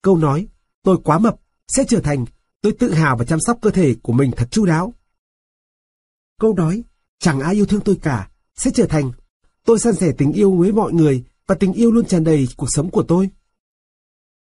Câu 0.01 0.17
nói, 0.17 0.47
tôi 0.83 0.97
quá 1.03 1.19
mập, 1.19 1.35
sẽ 1.67 1.83
trở 1.87 1.99
thành, 1.99 2.25
tôi 2.61 2.75
tự 2.79 2.93
hào 2.93 3.17
và 3.17 3.25
chăm 3.25 3.39
sóc 3.39 3.59
cơ 3.61 3.69
thể 3.69 3.95
của 4.03 4.13
mình 4.13 4.31
thật 4.37 4.47
chu 4.51 4.65
đáo. 4.65 4.93
Câu 6.39 6.53
nói, 6.53 6.83
chẳng 7.19 7.39
ai 7.39 7.53
yêu 7.53 7.65
thương 7.65 7.81
tôi 7.85 7.99
cả, 8.01 8.31
sẽ 8.59 8.71
trở 8.73 8.85
thành, 8.85 9.11
tôi 9.65 9.79
san 9.79 9.95
sẻ 9.95 10.11
tình 10.17 10.31
yêu 10.31 10.51
với 10.51 10.71
mọi 10.71 10.93
người 10.93 11.23
và 11.47 11.55
tình 11.55 11.73
yêu 11.73 11.91
luôn 11.91 12.05
tràn 12.05 12.23
đầy 12.23 12.47
cuộc 12.57 12.67
sống 12.69 12.89
của 12.91 13.03
tôi. 13.03 13.29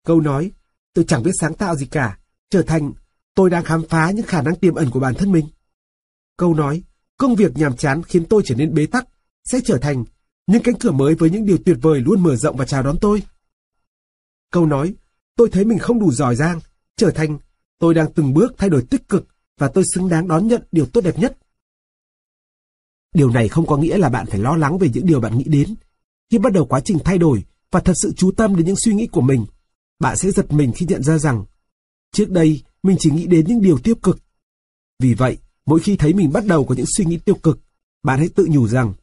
Câu 0.06 0.20
nói, 0.20 0.52
tôi 0.94 1.04
chẳng 1.08 1.22
biết 1.22 1.30
sáng 1.40 1.54
tạo 1.54 1.76
gì 1.76 1.86
cả, 1.86 2.18
trở 2.50 2.62
thành, 2.62 2.92
tôi 3.34 3.50
đang 3.50 3.64
khám 3.64 3.82
phá 3.88 4.10
những 4.10 4.26
khả 4.26 4.42
năng 4.42 4.56
tiềm 4.56 4.74
ẩn 4.74 4.90
của 4.90 5.00
bản 5.00 5.14
thân 5.14 5.32
mình. 5.32 5.46
Câu 6.36 6.54
nói, 6.54 6.82
công 7.16 7.34
việc 7.34 7.56
nhàm 7.56 7.76
chán 7.76 8.02
khiến 8.02 8.24
tôi 8.24 8.42
trở 8.44 8.54
nên 8.54 8.74
bế 8.74 8.86
tắc, 8.86 9.08
sẽ 9.44 9.60
trở 9.64 9.78
thành, 9.78 10.04
những 10.46 10.62
cánh 10.62 10.78
cửa 10.78 10.90
mới 10.90 11.14
với 11.14 11.30
những 11.30 11.46
điều 11.46 11.58
tuyệt 11.64 11.78
vời 11.82 12.00
luôn 12.00 12.22
mở 12.22 12.36
rộng 12.36 12.56
và 12.56 12.64
chào 12.64 12.82
đón 12.82 12.98
tôi. 13.00 13.22
Câu 14.52 14.66
nói, 14.66 14.94
tôi 15.36 15.48
thấy 15.52 15.64
mình 15.64 15.78
không 15.78 16.00
đủ 16.00 16.12
giỏi 16.12 16.36
giang, 16.36 16.60
trở 16.96 17.10
thành, 17.10 17.38
tôi 17.78 17.94
đang 17.94 18.12
từng 18.12 18.34
bước 18.34 18.54
thay 18.58 18.70
đổi 18.70 18.86
tích 18.90 19.08
cực 19.08 19.26
và 19.58 19.68
tôi 19.68 19.84
xứng 19.94 20.08
đáng 20.08 20.28
đón 20.28 20.48
nhận 20.48 20.62
điều 20.72 20.86
tốt 20.86 21.00
đẹp 21.00 21.18
nhất. 21.18 21.38
Điều 23.14 23.30
này 23.30 23.48
không 23.48 23.66
có 23.66 23.76
nghĩa 23.76 23.98
là 23.98 24.08
bạn 24.08 24.26
phải 24.26 24.38
lo 24.38 24.56
lắng 24.56 24.78
về 24.78 24.88
những 24.94 25.06
điều 25.06 25.20
bạn 25.20 25.38
nghĩ 25.38 25.44
đến. 25.44 25.74
Khi 26.30 26.38
bắt 26.38 26.52
đầu 26.52 26.66
quá 26.66 26.80
trình 26.80 26.98
thay 27.04 27.18
đổi 27.18 27.44
và 27.70 27.80
thật 27.80 27.92
sự 28.02 28.12
chú 28.16 28.30
tâm 28.30 28.56
đến 28.56 28.66
những 28.66 28.76
suy 28.76 28.94
nghĩ 28.94 29.06
của 29.06 29.20
mình, 29.20 29.46
bạn 29.98 30.16
sẽ 30.16 30.30
giật 30.30 30.52
mình 30.52 30.72
khi 30.72 30.86
nhận 30.86 31.02
ra 31.02 31.18
rằng, 31.18 31.44
trước 32.12 32.30
đây 32.30 32.62
mình 32.82 32.96
chỉ 33.00 33.10
nghĩ 33.10 33.26
đến 33.26 33.46
những 33.48 33.62
điều 33.62 33.78
tiêu 33.78 33.94
cực. 33.94 34.18
Vì 34.98 35.14
vậy, 35.14 35.38
mỗi 35.66 35.80
khi 35.80 35.96
thấy 35.96 36.12
mình 36.12 36.32
bắt 36.32 36.44
đầu 36.46 36.64
có 36.64 36.74
những 36.74 36.86
suy 36.96 37.04
nghĩ 37.04 37.16
tiêu 37.16 37.34
cực, 37.34 37.60
bạn 38.02 38.18
hãy 38.18 38.28
tự 38.28 38.46
nhủ 38.50 38.68
rằng, 38.68 38.94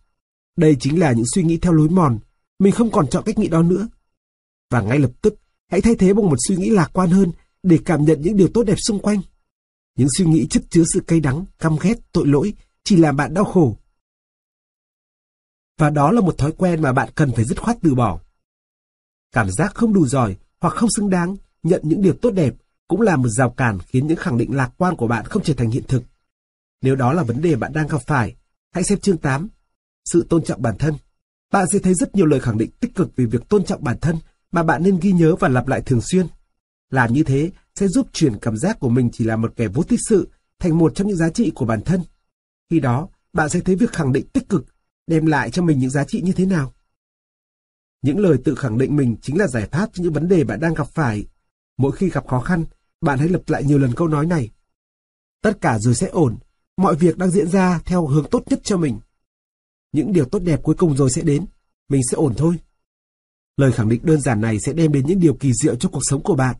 đây 0.57 0.77
chính 0.79 0.99
là 0.99 1.11
những 1.11 1.25
suy 1.33 1.43
nghĩ 1.43 1.57
theo 1.57 1.73
lối 1.73 1.89
mòn, 1.89 2.19
mình 2.59 2.73
không 2.73 2.91
còn 2.91 3.07
chọn 3.07 3.23
cách 3.25 3.39
nghĩ 3.39 3.47
đó 3.47 3.61
nữa. 3.61 3.87
Và 4.71 4.81
ngay 4.81 4.99
lập 4.99 5.11
tức, 5.21 5.35
hãy 5.71 5.81
thay 5.81 5.95
thế 5.95 6.13
bằng 6.13 6.29
một 6.29 6.37
suy 6.47 6.55
nghĩ 6.55 6.69
lạc 6.69 6.89
quan 6.93 7.09
hơn 7.09 7.31
để 7.63 7.79
cảm 7.85 8.05
nhận 8.05 8.21
những 8.21 8.37
điều 8.37 8.47
tốt 8.47 8.63
đẹp 8.63 8.77
xung 8.87 8.99
quanh. 8.99 9.21
Những 9.97 10.07
suy 10.17 10.25
nghĩ 10.25 10.47
chất 10.49 10.63
chứa 10.69 10.83
sự 10.93 10.99
cay 10.99 11.19
đắng, 11.19 11.45
căm 11.59 11.77
ghét, 11.81 11.99
tội 12.11 12.27
lỗi 12.27 12.53
chỉ 12.83 12.95
làm 12.95 13.15
bạn 13.15 13.33
đau 13.33 13.45
khổ. 13.45 13.77
Và 15.77 15.89
đó 15.89 16.11
là 16.11 16.21
một 16.21 16.37
thói 16.37 16.51
quen 16.51 16.81
mà 16.81 16.93
bạn 16.93 17.09
cần 17.15 17.31
phải 17.35 17.45
dứt 17.45 17.61
khoát 17.61 17.77
từ 17.81 17.95
bỏ. 17.95 18.19
Cảm 19.31 19.51
giác 19.51 19.75
không 19.75 19.93
đủ 19.93 20.07
giỏi 20.07 20.35
hoặc 20.61 20.73
không 20.73 20.89
xứng 20.89 21.09
đáng 21.09 21.35
nhận 21.63 21.81
những 21.83 22.01
điều 22.01 22.13
tốt 22.13 22.31
đẹp 22.31 22.53
cũng 22.87 23.01
là 23.01 23.15
một 23.15 23.27
rào 23.27 23.49
cản 23.49 23.79
khiến 23.79 24.07
những 24.07 24.17
khẳng 24.17 24.37
định 24.37 24.55
lạc 24.55 24.71
quan 24.77 24.95
của 24.95 25.07
bạn 25.07 25.25
không 25.25 25.43
trở 25.43 25.53
thành 25.53 25.69
hiện 25.69 25.83
thực. 25.87 26.03
Nếu 26.81 26.95
đó 26.95 27.13
là 27.13 27.23
vấn 27.23 27.41
đề 27.41 27.55
bạn 27.55 27.73
đang 27.73 27.87
gặp 27.87 28.01
phải, 28.07 28.35
hãy 28.71 28.83
xem 28.83 28.99
chương 28.99 29.17
8, 29.17 29.49
sự 30.05 30.25
tôn 30.29 30.43
trọng 30.43 30.61
bản 30.61 30.77
thân. 30.77 30.93
Bạn 31.51 31.67
sẽ 31.71 31.79
thấy 31.79 31.93
rất 31.93 32.15
nhiều 32.15 32.25
lời 32.25 32.39
khẳng 32.39 32.57
định 32.57 32.71
tích 32.79 32.95
cực 32.95 33.15
về 33.15 33.25
việc 33.25 33.49
tôn 33.49 33.65
trọng 33.65 33.83
bản 33.83 33.97
thân 34.01 34.17
mà 34.51 34.63
bạn 34.63 34.83
nên 34.83 34.99
ghi 34.99 35.11
nhớ 35.11 35.35
và 35.35 35.47
lặp 35.47 35.67
lại 35.67 35.81
thường 35.81 36.01
xuyên. 36.01 36.27
Làm 36.89 37.13
như 37.13 37.23
thế 37.23 37.51
sẽ 37.75 37.87
giúp 37.87 38.07
chuyển 38.13 38.39
cảm 38.39 38.57
giác 38.57 38.79
của 38.79 38.89
mình 38.89 39.09
chỉ 39.13 39.23
là 39.23 39.35
một 39.35 39.53
kẻ 39.55 39.67
vô 39.67 39.83
tích 39.83 39.99
sự 40.09 40.27
thành 40.59 40.77
một 40.77 40.95
trong 40.95 41.07
những 41.07 41.17
giá 41.17 41.29
trị 41.29 41.51
của 41.55 41.65
bản 41.65 41.81
thân. 41.81 42.01
Khi 42.69 42.79
đó, 42.79 43.07
bạn 43.33 43.49
sẽ 43.49 43.59
thấy 43.59 43.75
việc 43.75 43.91
khẳng 43.91 44.13
định 44.13 44.27
tích 44.33 44.49
cực 44.49 44.65
đem 45.07 45.25
lại 45.25 45.51
cho 45.51 45.63
mình 45.63 45.79
những 45.79 45.89
giá 45.89 46.03
trị 46.03 46.21
như 46.21 46.33
thế 46.33 46.45
nào. 46.45 46.73
Những 48.01 48.19
lời 48.19 48.37
tự 48.45 48.55
khẳng 48.55 48.77
định 48.77 48.95
mình 48.95 49.15
chính 49.21 49.37
là 49.37 49.47
giải 49.47 49.67
pháp 49.71 49.89
cho 49.93 50.03
những 50.03 50.13
vấn 50.13 50.27
đề 50.27 50.43
bạn 50.43 50.59
đang 50.59 50.73
gặp 50.73 50.87
phải. 50.87 51.25
Mỗi 51.77 51.91
khi 51.91 52.09
gặp 52.09 52.27
khó 52.27 52.39
khăn, 52.39 52.65
bạn 53.01 53.19
hãy 53.19 53.29
lặp 53.29 53.41
lại 53.47 53.63
nhiều 53.63 53.79
lần 53.79 53.93
câu 53.95 54.07
nói 54.07 54.25
này. 54.25 54.49
Tất 55.41 55.61
cả 55.61 55.79
rồi 55.79 55.95
sẽ 55.95 56.07
ổn, 56.07 56.37
mọi 56.77 56.95
việc 56.95 57.17
đang 57.17 57.31
diễn 57.31 57.47
ra 57.47 57.79
theo 57.85 58.07
hướng 58.07 58.29
tốt 58.31 58.43
nhất 58.49 58.59
cho 58.63 58.77
mình. 58.77 58.99
Những 59.91 60.13
điều 60.13 60.25
tốt 60.25 60.39
đẹp 60.39 60.63
cuối 60.63 60.75
cùng 60.75 60.97
rồi 60.97 61.09
sẽ 61.11 61.21
đến, 61.21 61.45
mình 61.89 62.01
sẽ 62.11 62.15
ổn 62.15 62.33
thôi. 62.37 62.55
Lời 63.57 63.71
khẳng 63.71 63.89
định 63.89 64.01
đơn 64.03 64.21
giản 64.21 64.41
này 64.41 64.59
sẽ 64.59 64.73
đem 64.73 64.91
đến 64.91 65.07
những 65.07 65.19
điều 65.19 65.33
kỳ 65.33 65.51
diệu 65.53 65.75
cho 65.75 65.89
cuộc 65.89 66.01
sống 66.03 66.23
của 66.23 66.35
bạn. 66.35 66.55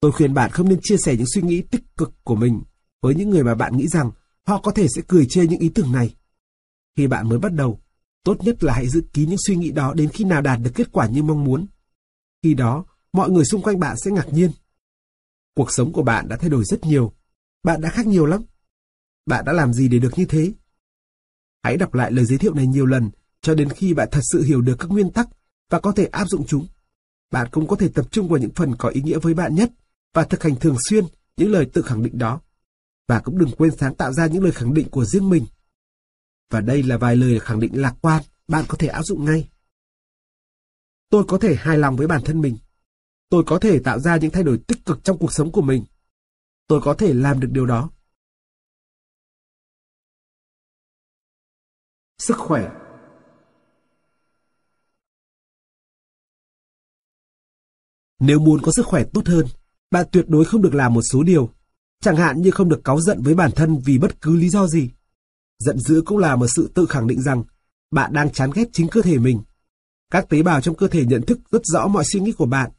Tôi 0.00 0.12
khuyên 0.12 0.34
bạn 0.34 0.50
không 0.50 0.68
nên 0.68 0.78
chia 0.82 0.96
sẻ 0.96 1.16
những 1.16 1.26
suy 1.34 1.42
nghĩ 1.42 1.62
tích 1.62 1.82
cực 1.96 2.12
của 2.24 2.34
mình 2.34 2.62
với 3.02 3.14
những 3.14 3.30
người 3.30 3.44
mà 3.44 3.54
bạn 3.54 3.76
nghĩ 3.76 3.88
rằng 3.88 4.10
họ 4.46 4.60
có 4.60 4.72
thể 4.72 4.86
sẽ 4.96 5.02
cười 5.08 5.26
chê 5.26 5.46
những 5.46 5.60
ý 5.60 5.68
tưởng 5.68 5.92
này. 5.92 6.14
Khi 6.96 7.06
bạn 7.06 7.28
mới 7.28 7.38
bắt 7.38 7.52
đầu, 7.52 7.80
tốt 8.24 8.36
nhất 8.40 8.64
là 8.64 8.74
hãy 8.74 8.88
giữ 8.88 9.02
kín 9.12 9.28
những 9.28 9.38
suy 9.46 9.56
nghĩ 9.56 9.70
đó 9.70 9.94
đến 9.94 10.08
khi 10.08 10.24
nào 10.24 10.40
đạt 10.40 10.60
được 10.62 10.70
kết 10.74 10.92
quả 10.92 11.06
như 11.06 11.22
mong 11.22 11.44
muốn. 11.44 11.66
Khi 12.42 12.54
đó, 12.54 12.84
mọi 13.12 13.30
người 13.30 13.44
xung 13.44 13.62
quanh 13.62 13.80
bạn 13.80 13.96
sẽ 13.96 14.10
ngạc 14.10 14.26
nhiên. 14.32 14.50
Cuộc 15.54 15.72
sống 15.72 15.92
của 15.92 16.02
bạn 16.02 16.28
đã 16.28 16.36
thay 16.36 16.50
đổi 16.50 16.64
rất 16.64 16.84
nhiều. 16.84 17.12
Bạn 17.62 17.80
đã 17.80 17.88
khác 17.88 18.06
nhiều 18.06 18.26
lắm. 18.26 18.42
Bạn 19.26 19.44
đã 19.44 19.52
làm 19.52 19.72
gì 19.72 19.88
để 19.88 19.98
được 19.98 20.12
như 20.16 20.24
thế? 20.24 20.52
Hãy 21.62 21.76
đọc 21.76 21.94
lại 21.94 22.12
lời 22.12 22.24
giới 22.24 22.38
thiệu 22.38 22.54
này 22.54 22.66
nhiều 22.66 22.86
lần 22.86 23.10
cho 23.40 23.54
đến 23.54 23.68
khi 23.68 23.94
bạn 23.94 24.08
thật 24.12 24.20
sự 24.32 24.42
hiểu 24.42 24.60
được 24.60 24.76
các 24.78 24.90
nguyên 24.90 25.10
tắc 25.10 25.28
và 25.70 25.80
có 25.80 25.92
thể 25.92 26.06
áp 26.06 26.28
dụng 26.28 26.46
chúng. 26.46 26.66
Bạn 27.30 27.48
cũng 27.50 27.66
có 27.66 27.76
thể 27.76 27.88
tập 27.88 28.06
trung 28.10 28.28
vào 28.28 28.38
những 28.38 28.50
phần 28.54 28.76
có 28.76 28.88
ý 28.88 29.02
nghĩa 29.02 29.18
với 29.18 29.34
bạn 29.34 29.54
nhất 29.54 29.70
và 30.14 30.24
thực 30.24 30.42
hành 30.42 30.56
thường 30.56 30.76
xuyên 30.88 31.04
những 31.36 31.52
lời 31.52 31.70
tự 31.72 31.82
khẳng 31.82 32.02
định 32.02 32.18
đó. 32.18 32.40
Và 33.08 33.20
cũng 33.20 33.38
đừng 33.38 33.50
quên 33.50 33.76
sáng 33.76 33.94
tạo 33.94 34.12
ra 34.12 34.26
những 34.26 34.42
lời 34.42 34.52
khẳng 34.52 34.74
định 34.74 34.88
của 34.90 35.04
riêng 35.04 35.30
mình. 35.30 35.46
Và 36.52 36.60
đây 36.60 36.82
là 36.82 36.96
vài 36.98 37.16
lời 37.16 37.40
khẳng 37.40 37.60
định 37.60 37.80
lạc 37.80 37.94
quan, 38.00 38.22
bạn 38.48 38.64
có 38.68 38.76
thể 38.78 38.88
áp 38.88 39.02
dụng 39.02 39.24
ngay. 39.24 39.48
Tôi 41.08 41.24
có 41.28 41.38
thể 41.38 41.54
hài 41.54 41.78
lòng 41.78 41.96
với 41.96 42.06
bản 42.06 42.22
thân 42.24 42.40
mình. 42.40 42.56
Tôi 43.28 43.44
có 43.46 43.58
thể 43.58 43.78
tạo 43.78 43.98
ra 43.98 44.16
những 44.16 44.30
thay 44.30 44.42
đổi 44.42 44.60
tích 44.68 44.84
cực 44.86 45.04
trong 45.04 45.18
cuộc 45.18 45.32
sống 45.32 45.52
của 45.52 45.62
mình. 45.62 45.84
Tôi 46.66 46.80
có 46.82 46.94
thể 46.94 47.14
làm 47.14 47.40
được 47.40 47.48
điều 47.52 47.66
đó. 47.66 47.90
Sức 52.18 52.36
khỏe 52.38 52.70
Nếu 58.18 58.38
muốn 58.38 58.60
có 58.62 58.72
sức 58.72 58.86
khỏe 58.86 59.04
tốt 59.14 59.26
hơn, 59.26 59.46
bạn 59.90 60.06
tuyệt 60.12 60.24
đối 60.28 60.44
không 60.44 60.62
được 60.62 60.74
làm 60.74 60.94
một 60.94 61.02
số 61.02 61.22
điều, 61.22 61.50
chẳng 62.00 62.16
hạn 62.16 62.42
như 62.42 62.50
không 62.50 62.68
được 62.68 62.80
cáu 62.84 63.00
giận 63.00 63.22
với 63.22 63.34
bản 63.34 63.50
thân 63.56 63.78
vì 63.84 63.98
bất 63.98 64.20
cứ 64.20 64.36
lý 64.36 64.48
do 64.48 64.66
gì. 64.66 64.90
Giận 65.64 65.78
dữ 65.78 66.02
cũng 66.06 66.18
là 66.18 66.36
một 66.36 66.46
sự 66.46 66.70
tự 66.74 66.86
khẳng 66.86 67.06
định 67.06 67.22
rằng 67.22 67.44
bạn 67.90 68.12
đang 68.12 68.30
chán 68.30 68.50
ghét 68.54 68.64
chính 68.72 68.88
cơ 68.88 69.02
thể 69.02 69.18
mình. 69.18 69.40
Các 70.10 70.28
tế 70.28 70.42
bào 70.42 70.60
trong 70.60 70.74
cơ 70.74 70.88
thể 70.88 71.04
nhận 71.04 71.22
thức 71.22 71.38
rất 71.50 71.62
rõ 71.64 71.86
mọi 71.86 72.04
suy 72.04 72.20
nghĩ 72.20 72.32
của 72.32 72.46
bạn. 72.46 72.70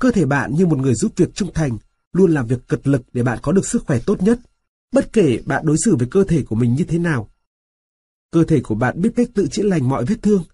Cơ 0.00 0.10
thể 0.10 0.26
bạn 0.26 0.54
như 0.54 0.66
một 0.66 0.78
người 0.78 0.94
giúp 0.94 1.12
việc 1.16 1.34
trung 1.34 1.50
thành, 1.54 1.78
luôn 2.12 2.30
làm 2.30 2.46
việc 2.46 2.68
cật 2.68 2.88
lực 2.88 3.02
để 3.12 3.22
bạn 3.22 3.38
có 3.42 3.52
được 3.52 3.66
sức 3.66 3.84
khỏe 3.86 3.98
tốt 4.06 4.22
nhất, 4.22 4.40
bất 4.92 5.12
kể 5.12 5.38
bạn 5.46 5.66
đối 5.66 5.76
xử 5.84 5.96
với 5.96 6.08
cơ 6.10 6.24
thể 6.24 6.42
của 6.42 6.56
mình 6.56 6.74
như 6.74 6.84
thế 6.84 6.98
nào. 6.98 7.30
Cơ 8.30 8.44
thể 8.44 8.60
của 8.60 8.74
bạn 8.74 9.02
biết 9.02 9.10
cách 9.16 9.28
tự 9.34 9.46
chữa 9.46 9.62
lành 9.62 9.88
mọi 9.88 10.04
vết 10.04 10.16
thương. 10.22 10.44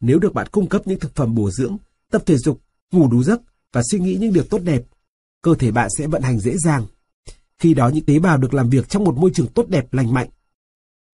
Nếu 0.00 0.18
được 0.18 0.34
bạn 0.34 0.46
cung 0.52 0.68
cấp 0.68 0.82
những 0.84 1.00
thực 1.00 1.14
phẩm 1.14 1.34
bổ 1.34 1.50
dưỡng, 1.50 1.76
tập 2.10 2.22
thể 2.26 2.36
dục, 2.36 2.60
ngủ 2.92 3.08
đủ 3.10 3.22
giấc 3.22 3.40
và 3.72 3.82
suy 3.90 3.98
nghĩ 3.98 4.16
những 4.20 4.32
điều 4.32 4.44
tốt 4.44 4.58
đẹp, 4.58 4.82
cơ 5.42 5.54
thể 5.54 5.70
bạn 5.70 5.88
sẽ 5.98 6.06
vận 6.06 6.22
hành 6.22 6.40
dễ 6.40 6.56
dàng. 6.58 6.86
Khi 7.58 7.74
đó 7.74 7.88
những 7.88 8.04
tế 8.04 8.18
bào 8.18 8.38
được 8.38 8.54
làm 8.54 8.70
việc 8.70 8.88
trong 8.88 9.04
một 9.04 9.16
môi 9.16 9.30
trường 9.34 9.46
tốt 9.46 9.68
đẹp 9.68 9.94
lành 9.94 10.14
mạnh. 10.14 10.28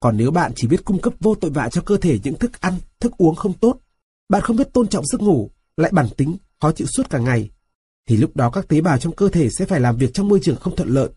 Còn 0.06 0.16
nếu 0.16 0.30
bạn 0.30 0.52
chỉ 0.56 0.68
biết 0.68 0.84
cung 0.84 1.00
cấp 1.00 1.14
vô 1.20 1.34
tội 1.34 1.50
vạ 1.50 1.68
cho 1.68 1.82
cơ 1.82 1.96
thể 1.96 2.18
những 2.24 2.38
thức 2.38 2.60
ăn, 2.60 2.74
thức 3.00 3.12
uống 3.18 3.34
không 3.34 3.52
tốt, 3.52 3.78
bạn 4.28 4.42
không 4.42 4.56
biết 4.56 4.72
tôn 4.72 4.88
trọng 4.88 5.06
giấc 5.06 5.20
ngủ, 5.20 5.50
lại 5.76 5.90
bản 5.94 6.06
tính, 6.16 6.36
khó 6.60 6.72
chịu 6.72 6.86
suốt 6.86 7.10
cả 7.10 7.18
ngày, 7.18 7.50
thì 8.08 8.16
lúc 8.16 8.36
đó 8.36 8.50
các 8.50 8.68
tế 8.68 8.80
bào 8.80 8.98
trong 8.98 9.16
cơ 9.16 9.28
thể 9.28 9.48
sẽ 9.50 9.66
phải 9.66 9.80
làm 9.80 9.96
việc 9.96 10.14
trong 10.14 10.28
môi 10.28 10.40
trường 10.42 10.56
không 10.56 10.76
thuận 10.76 10.88
lợi. 10.88 11.08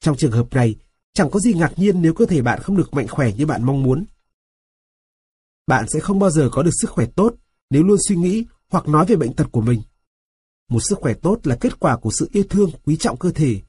Trong 0.00 0.16
trường 0.16 0.32
hợp 0.32 0.52
này, 0.52 0.76
chẳng 1.12 1.30
có 1.30 1.40
gì 1.40 1.54
ngạc 1.54 1.78
nhiên 1.78 2.02
nếu 2.02 2.14
cơ 2.14 2.26
thể 2.26 2.42
bạn 2.42 2.60
không 2.62 2.76
được 2.76 2.94
mạnh 2.94 3.08
khỏe 3.08 3.32
như 3.32 3.46
bạn 3.46 3.64
mong 3.64 3.82
muốn. 3.82 4.04
Bạn 5.66 5.88
sẽ 5.88 6.00
không 6.00 6.18
bao 6.18 6.30
giờ 6.30 6.48
có 6.52 6.62
được 6.62 6.74
sức 6.80 6.90
khỏe 6.90 7.06
tốt 7.06 7.34
nếu 7.70 7.82
luôn 7.82 7.98
suy 8.08 8.16
nghĩ 8.16 8.44
hoặc 8.68 8.88
nói 8.88 9.06
về 9.06 9.16
bệnh 9.16 9.32
tật 9.32 9.46
của 9.52 9.60
mình. 9.60 9.82
Một 10.70 10.80
sức 10.80 10.98
khỏe 11.00 11.14
tốt 11.14 11.40
là 11.44 11.56
kết 11.56 11.80
quả 11.80 11.96
của 11.96 12.10
sự 12.18 12.28
yêu 12.32 12.44
thương, 12.50 12.70
quý 12.84 12.96
trọng 12.96 13.16
cơ 13.16 13.30
thể. 13.30 13.60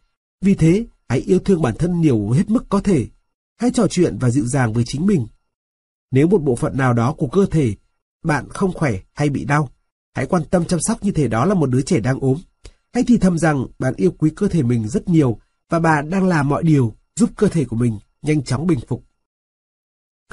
Vì 0.42 0.56
thế, 0.56 0.86
hãy 1.10 1.20
yêu 1.20 1.40
thương 1.40 1.62
bản 1.62 1.76
thân 1.80 2.02
nhiều 2.02 2.30
hết 2.30 2.50
mức 2.50 2.66
có 2.70 2.80
thể. 2.80 3.08
Hãy 3.58 3.72
trò 3.72 3.88
chuyện 3.90 4.18
và 4.18 4.30
dịu 4.30 4.46
dàng 4.46 4.74
với 4.74 4.84
chính 4.88 5.06
mình. 5.06 5.28
Nếu 6.12 6.28
một 6.28 6.44
bộ 6.44 6.56
phận 6.56 6.78
nào 6.78 6.94
đó 6.94 7.14
của 7.18 7.28
cơ 7.28 7.46
thể 7.52 7.76
bạn 8.24 8.50
không 8.50 8.74
khỏe 8.74 9.00
hay 9.14 9.30
bị 9.30 9.46
đau, 9.46 9.70
hãy 10.14 10.26
quan 10.26 10.44
tâm 10.52 10.66
chăm 10.66 10.80
sóc 10.82 11.04
như 11.04 11.12
thể 11.12 11.28
đó 11.28 11.46
là 11.46 11.54
một 11.54 11.70
đứa 11.70 11.82
trẻ 11.82 12.00
đang 12.00 12.20
ốm. 12.20 12.38
Hãy 12.94 13.04
thì 13.08 13.18
thầm 13.18 13.38
rằng 13.38 13.66
bạn 13.80 13.94
yêu 13.98 14.12
quý 14.12 14.30
cơ 14.36 14.48
thể 14.48 14.64
mình 14.64 14.88
rất 14.88 15.10
nhiều 15.10 15.40
và 15.70 15.80
bạn 15.80 16.10
đang 16.10 16.28
làm 16.28 16.50
mọi 16.50 16.64
điều 16.64 16.96
giúp 17.16 17.30
cơ 17.36 17.48
thể 17.48 17.66
của 17.66 17.76
mình 17.76 18.00
nhanh 18.22 18.44
chóng 18.44 18.68
bình 18.68 18.80
phục. 18.88 19.04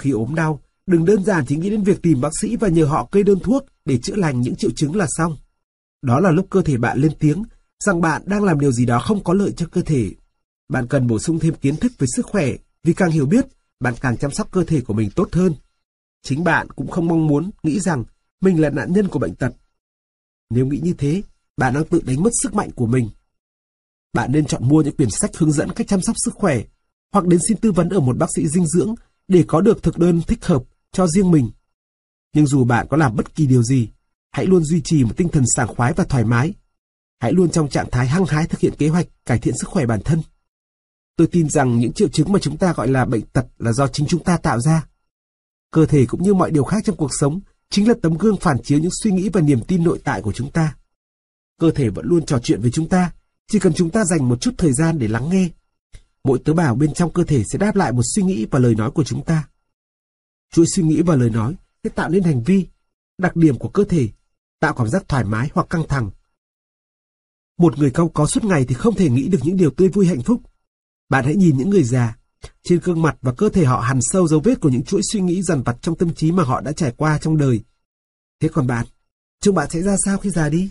Khi 0.01 0.11
ốm 0.11 0.35
đau, 0.35 0.61
đừng 0.87 1.05
đơn 1.05 1.25
giản 1.25 1.45
chỉ 1.47 1.57
nghĩ 1.57 1.71
đến 1.71 1.83
việc 1.83 2.03
tìm 2.03 2.21
bác 2.21 2.31
sĩ 2.41 2.57
và 2.57 2.69
nhờ 2.69 2.85
họ 2.85 3.09
kê 3.13 3.23
đơn 3.23 3.39
thuốc 3.41 3.67
để 3.85 3.99
chữa 3.99 4.17
lành 4.17 4.41
những 4.41 4.57
triệu 4.57 4.71
chứng 4.71 4.97
là 4.97 5.07
xong. 5.09 5.37
Đó 6.03 6.21
là 6.21 6.31
lúc 6.31 6.47
cơ 6.51 6.63
thể 6.63 6.77
bạn 6.77 6.99
lên 6.99 7.13
tiếng 7.19 7.43
rằng 7.85 8.01
bạn 8.01 8.23
đang 8.27 8.45
làm 8.45 8.61
điều 8.61 8.73
gì 8.73 8.87
đó 8.87 8.99
không 8.99 9.25
có 9.25 9.35
lợi 9.35 9.53
cho 9.53 9.67
cơ 9.67 9.83
thể. 9.83 10.11
Bạn 10.69 10.87
cần 10.87 11.07
bổ 11.07 11.19
sung 11.19 11.39
thêm 11.39 11.55
kiến 11.55 11.77
thức 11.77 11.93
về 11.99 12.07
sức 12.17 12.27
khỏe, 12.27 12.53
vì 12.85 12.93
càng 12.93 13.11
hiểu 13.11 13.27
biết, 13.27 13.47
bạn 13.81 13.95
càng 14.01 14.17
chăm 14.17 14.31
sóc 14.31 14.51
cơ 14.51 14.65
thể 14.65 14.81
của 14.81 14.95
mình 14.95 15.11
tốt 15.11 15.29
hơn. 15.33 15.55
Chính 16.23 16.45
bạn 16.45 16.71
cũng 16.71 16.91
không 16.91 17.09
mong 17.09 17.27
muốn 17.27 17.51
nghĩ 17.63 17.81
rằng 17.81 18.05
mình 18.41 18.61
là 18.61 18.71
nạn 18.71 18.93
nhân 18.93 19.09
của 19.09 19.19
bệnh 19.19 19.35
tật. 19.35 19.53
Nếu 20.51 20.67
nghĩ 20.67 20.81
như 20.83 20.95
thế, 20.99 21.23
bạn 21.57 21.75
đang 21.75 21.85
tự 21.85 22.01
đánh 22.07 22.23
mất 22.23 22.31
sức 22.43 22.55
mạnh 22.55 22.71
của 22.75 22.87
mình. 22.87 23.11
Bạn 24.13 24.33
nên 24.33 24.47
chọn 24.47 24.69
mua 24.69 24.83
những 24.83 24.97
quyển 24.97 25.11
sách 25.11 25.37
hướng 25.37 25.53
dẫn 25.53 25.73
cách 25.73 25.87
chăm 25.89 26.03
sóc 26.03 26.17
sức 26.25 26.35
khỏe, 26.35 26.63
hoặc 27.13 27.27
đến 27.27 27.41
xin 27.49 27.57
tư 27.57 27.73
vấn 27.73 27.89
ở 27.89 28.01
một 28.01 28.17
bác 28.17 28.27
sĩ 28.37 28.49
dinh 28.49 28.67
dưỡng 28.67 28.95
để 29.29 29.45
có 29.49 29.61
được 29.61 29.83
thực 29.83 29.99
đơn 29.99 30.23
thích 30.27 30.45
hợp 30.45 30.63
cho 30.93 31.07
riêng 31.07 31.31
mình. 31.31 31.51
Nhưng 32.35 32.47
dù 32.47 32.65
bạn 32.65 32.87
có 32.91 32.97
làm 32.97 33.17
bất 33.17 33.35
kỳ 33.35 33.47
điều 33.47 33.63
gì, 33.63 33.89
hãy 34.31 34.47
luôn 34.47 34.65
duy 34.65 34.81
trì 34.85 35.05
một 35.05 35.17
tinh 35.17 35.29
thần 35.29 35.45
sảng 35.57 35.69
khoái 35.69 35.93
và 35.93 36.05
thoải 36.05 36.25
mái. 36.25 36.55
Hãy 37.21 37.33
luôn 37.33 37.51
trong 37.51 37.69
trạng 37.69 37.91
thái 37.91 38.07
hăng 38.07 38.25
hái 38.25 38.47
thực 38.47 38.61
hiện 38.61 38.75
kế 38.79 38.89
hoạch 38.89 39.07
cải 39.27 39.39
thiện 39.39 39.55
sức 39.59 39.69
khỏe 39.69 39.87
bản 39.87 40.01
thân. 40.05 40.23
Tôi 41.17 41.27
tin 41.27 41.49
rằng 41.49 41.79
những 41.79 41.93
triệu 41.93 42.09
chứng 42.09 42.33
mà 42.33 42.39
chúng 42.43 42.57
ta 42.57 42.73
gọi 42.73 42.89
là 42.89 43.05
bệnh 43.05 43.23
tật 43.23 43.47
là 43.59 43.73
do 43.73 43.89
chính 43.89 44.07
chúng 44.07 44.25
ta 44.25 44.37
tạo 44.37 44.61
ra. 44.61 44.87
Cơ 45.71 45.87
thể 45.87 46.07
cũng 46.07 46.23
như 46.23 46.35
mọi 46.35 46.51
điều 46.51 46.65
khác 46.65 46.83
trong 46.85 46.97
cuộc 46.97 47.11
sống 47.21 47.41
chính 47.71 47.89
là 47.89 47.95
tấm 48.03 48.19
gương 48.19 48.37
phản 48.37 48.63
chiếu 48.63 48.79
những 48.79 48.91
suy 49.03 49.13
nghĩ 49.13 49.29
và 49.29 49.41
niềm 49.41 49.61
tin 49.69 49.85
nội 49.85 50.01
tại 50.05 50.23
của 50.23 50.33
chúng 50.33 50.51
ta. 50.51 50.77
Cơ 51.61 51.71
thể 51.71 51.89
vẫn 51.89 52.07
luôn 52.07 52.27
trò 52.27 52.39
chuyện 52.39 52.61
với 52.61 52.71
chúng 52.71 52.89
ta, 52.89 53.13
chỉ 53.49 53.59
cần 53.59 53.73
chúng 53.73 53.91
ta 53.91 54.05
dành 54.05 54.29
một 54.29 54.41
chút 54.41 54.55
thời 54.59 54.73
gian 54.73 54.99
để 54.99 55.09
lắng 55.09 55.29
nghe. 55.31 55.49
Mỗi 56.25 56.39
tế 56.45 56.53
bào 56.53 56.75
bên 56.75 56.95
trong 56.95 57.13
cơ 57.13 57.25
thể 57.25 57.45
sẽ 57.45 57.59
đáp 57.59 57.77
lại 57.77 57.93
một 57.93 58.03
suy 58.15 58.23
nghĩ 58.23 58.47
và 58.51 58.59
lời 58.59 58.75
nói 58.75 58.91
của 58.91 59.05
chúng 59.05 59.25
ta. 59.25 59.49
Chuỗi 60.53 60.67
suy 60.67 60.83
nghĩ 60.83 61.03
và 61.03 61.17
lời 61.17 61.31
nói 61.31 61.55
sẽ 61.85 61.91
tạo 61.91 62.09
nên 62.09 62.23
hành 62.23 62.43
vi, 62.43 62.67
đặc 63.19 63.37
điểm 63.37 63.59
của 63.59 63.69
cơ 63.69 63.85
thể, 63.85 64.09
tạo 64.61 64.75
cảm 64.75 64.89
giác 64.89 65.09
thoải 65.09 65.25
mái 65.25 65.51
hoặc 65.55 65.67
căng 65.71 65.89
thẳng. 65.89 66.11
Một 67.59 67.79
người 67.79 67.91
cao 67.91 68.09
có 68.09 68.27
suốt 68.27 68.45
ngày 68.45 68.65
thì 68.69 68.75
không 68.75 68.95
thể 68.95 69.11
nghĩ 69.11 69.29
được 69.29 69.39
những 69.43 69.57
điều 69.57 69.71
tươi 69.71 69.89
vui 69.89 70.07
hạnh 70.07 70.23
phúc. 70.23 70.43
Bạn 71.13 71.25
hãy 71.25 71.37
nhìn 71.37 71.57
những 71.57 71.71
người 71.71 71.85
già, 71.85 72.17
trên 72.63 72.81
gương 72.83 73.03
mặt 73.03 73.17
và 73.23 73.33
cơ 73.33 73.49
thể 73.49 73.65
họ 73.65 73.81
hằn 73.81 73.99
sâu 74.03 74.29
dấu 74.29 74.41
vết 74.41 74.61
của 74.61 74.69
những 74.69 74.85
chuỗi 74.85 75.01
suy 75.13 75.21
nghĩ 75.21 75.43
dằn 75.43 75.63
vặt 75.63 75.77
trong 75.83 75.97
tâm 75.97 76.15
trí 76.15 76.33
mà 76.33 76.43
họ 76.43 76.61
đã 76.61 76.73
trải 76.73 76.93
qua 76.97 77.19
trong 77.19 77.37
đời. 77.37 77.61
Thế 78.41 78.49
còn 78.53 78.67
bạn, 78.67 78.87
trông 79.41 79.55
bạn 79.55 79.71
sẽ 79.71 79.83
ra 79.83 79.97
sao 80.05 80.19
khi 80.19 80.31
già 80.31 80.49
đi? 80.49 80.71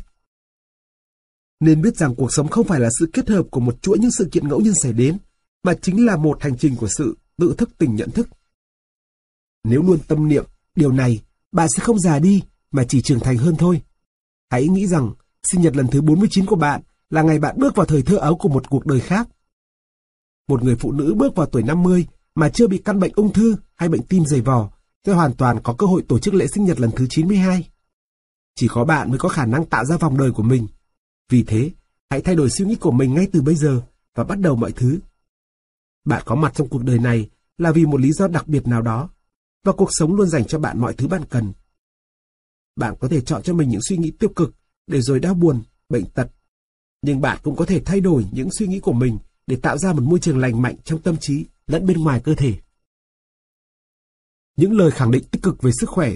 Nên 1.60 1.82
biết 1.82 1.97
rằng 1.97 2.15
cuộc 2.15 2.34
sống 2.34 2.47
không 2.47 2.67
phải 2.67 2.80
là 2.80 2.89
sự 2.99 3.10
kết 3.13 3.30
hợp 3.30 3.45
của 3.51 3.60
một 3.60 3.82
chuỗi 3.82 3.99
những 3.99 4.12
sự 4.12 4.30
kiện 4.32 4.47
ngẫu 4.47 4.62
nhiên 4.62 4.73
xảy 4.84 4.93
đến, 4.93 5.17
mà 5.63 5.73
chính 5.82 6.06
là 6.06 6.17
một 6.17 6.43
hành 6.43 6.58
trình 6.58 6.75
của 6.75 6.88
sự 6.97 7.17
tự 7.38 7.56
thức 7.58 7.69
tỉnh 7.77 7.95
nhận 7.95 8.12
thức. 8.12 8.27
Nếu 9.63 9.84
luôn 9.84 9.99
tâm 10.08 10.27
niệm 10.27 10.45
điều 10.75 10.91
này, 10.91 11.21
bạn 11.51 11.69
sẽ 11.69 11.84
không 11.84 11.99
già 11.99 12.19
đi, 12.19 12.43
mà 12.71 12.84
chỉ 12.89 13.01
trưởng 13.01 13.19
thành 13.19 13.38
hơn 13.38 13.56
thôi. 13.56 13.82
Hãy 14.49 14.67
nghĩ 14.67 14.88
rằng, 14.88 15.13
sinh 15.43 15.62
nhật 15.62 15.75
lần 15.75 15.88
thứ 15.88 16.01
49 16.01 16.45
của 16.45 16.56
bạn 16.56 16.82
là 17.10 17.21
ngày 17.21 17.39
bạn 17.39 17.56
bước 17.60 17.75
vào 17.75 17.86
thời 17.86 18.01
thơ 18.01 18.17
ấu 18.17 18.36
của 18.36 18.49
một 18.49 18.69
cuộc 18.69 18.86
đời 18.86 18.99
khác. 18.99 19.27
Một 20.47 20.63
người 20.63 20.75
phụ 20.75 20.91
nữ 20.91 21.13
bước 21.17 21.36
vào 21.36 21.45
tuổi 21.45 21.63
50 21.63 22.08
mà 22.36 22.49
chưa 22.49 22.67
bị 22.67 22.77
căn 22.77 22.99
bệnh 22.99 23.12
ung 23.15 23.34
thư 23.34 23.56
hay 23.75 23.89
bệnh 23.89 24.04
tim 24.04 24.25
dày 24.25 24.41
vò 24.41 24.71
sẽ 25.06 25.13
hoàn 25.13 25.34
toàn 25.34 25.60
có 25.63 25.73
cơ 25.77 25.88
hội 25.88 26.04
tổ 26.08 26.19
chức 26.19 26.34
lễ 26.34 26.47
sinh 26.47 26.65
nhật 26.65 26.80
lần 26.80 26.91
thứ 26.95 27.08
92. 27.10 27.69
Chỉ 28.56 28.67
có 28.67 28.86
bạn 28.86 29.10
mới 29.10 29.19
có 29.19 29.30
khả 29.30 29.45
năng 29.45 29.65
tạo 29.65 29.86
ra 29.86 29.97
vòng 29.97 30.17
đời 30.17 30.32
của 30.32 30.43
mình. 30.43 30.67
Vì 31.30 31.43
thế, 31.43 31.71
hãy 32.10 32.21
thay 32.21 32.36
đổi 32.36 32.49
suy 32.49 32.65
nghĩ 32.65 32.75
của 32.75 32.91
mình 32.91 33.13
ngay 33.13 33.27
từ 33.32 33.41
bây 33.41 33.56
giờ 33.56 33.82
và 34.15 34.23
bắt 34.23 34.39
đầu 34.39 34.56
mọi 34.56 34.71
thứ. 34.71 34.99
Bạn 36.06 36.23
có 36.25 36.36
mặt 36.36 36.54
trong 36.56 36.69
cuộc 36.69 36.84
đời 36.84 36.99
này 36.99 37.30
là 37.58 37.71
vì 37.71 37.86
một 37.86 38.01
lý 38.01 38.12
do 38.12 38.27
đặc 38.27 38.47
biệt 38.47 38.67
nào 38.67 38.82
đó, 38.82 39.10
và 39.63 39.71
cuộc 39.71 39.89
sống 39.91 40.15
luôn 40.15 40.30
dành 40.30 40.45
cho 40.45 40.60
bạn 40.60 40.80
mọi 40.80 40.93
thứ 40.93 41.08
bạn 41.08 41.25
cần. 41.30 41.54
Bạn 42.75 42.95
có 42.99 43.08
thể 43.08 43.21
chọn 43.21 43.43
cho 43.43 43.54
mình 43.54 43.69
những 43.69 43.82
suy 43.89 43.97
nghĩ 43.97 44.12
tiêu 44.12 44.30
cực 44.36 44.54
để 44.88 45.01
rồi 45.01 45.19
đau 45.19 45.34
buồn, 45.34 45.62
bệnh 45.89 46.06
tật. 46.06 46.32
Nhưng 47.01 47.21
bạn 47.21 47.38
cũng 47.43 47.56
có 47.56 47.65
thể 47.65 47.82
thay 47.86 47.99
đổi 47.99 48.25
những 48.32 48.51
suy 48.51 48.67
nghĩ 48.67 48.80
của 48.80 48.93
mình 48.93 49.17
để 49.47 49.56
tạo 49.56 49.77
ra 49.77 49.93
một 49.93 50.04
môi 50.04 50.19
trường 50.19 50.38
lành 50.38 50.62
mạnh 50.62 50.75
trong 50.84 51.01
tâm 51.01 51.17
trí 51.17 51.45
lẫn 51.67 51.86
bên 51.86 51.97
ngoài 51.97 52.21
cơ 52.23 52.36
thể. 52.36 52.60
Những 54.56 54.77
lời 54.77 54.91
khẳng 54.91 55.12
định 55.12 55.23
tích 55.32 55.41
cực 55.41 55.62
về 55.62 55.71
sức 55.80 55.89
khỏe 55.89 56.15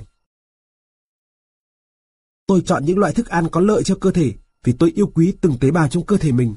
Tôi 2.48 2.62
chọn 2.66 2.86
những 2.86 2.98
loại 2.98 3.14
thức 3.14 3.28
ăn 3.28 3.48
có 3.52 3.62
lợi 3.62 3.84
cho 3.84 3.98
cơ 4.02 4.12
thể 4.12 4.34
vì 4.64 4.74
tôi 4.74 4.92
yêu 4.96 5.08
quý 5.08 5.34
từng 5.42 5.58
tế 5.60 5.72
bào 5.72 5.88
trong 5.88 6.06
cơ 6.06 6.18
thể 6.18 6.32
mình. 6.32 6.56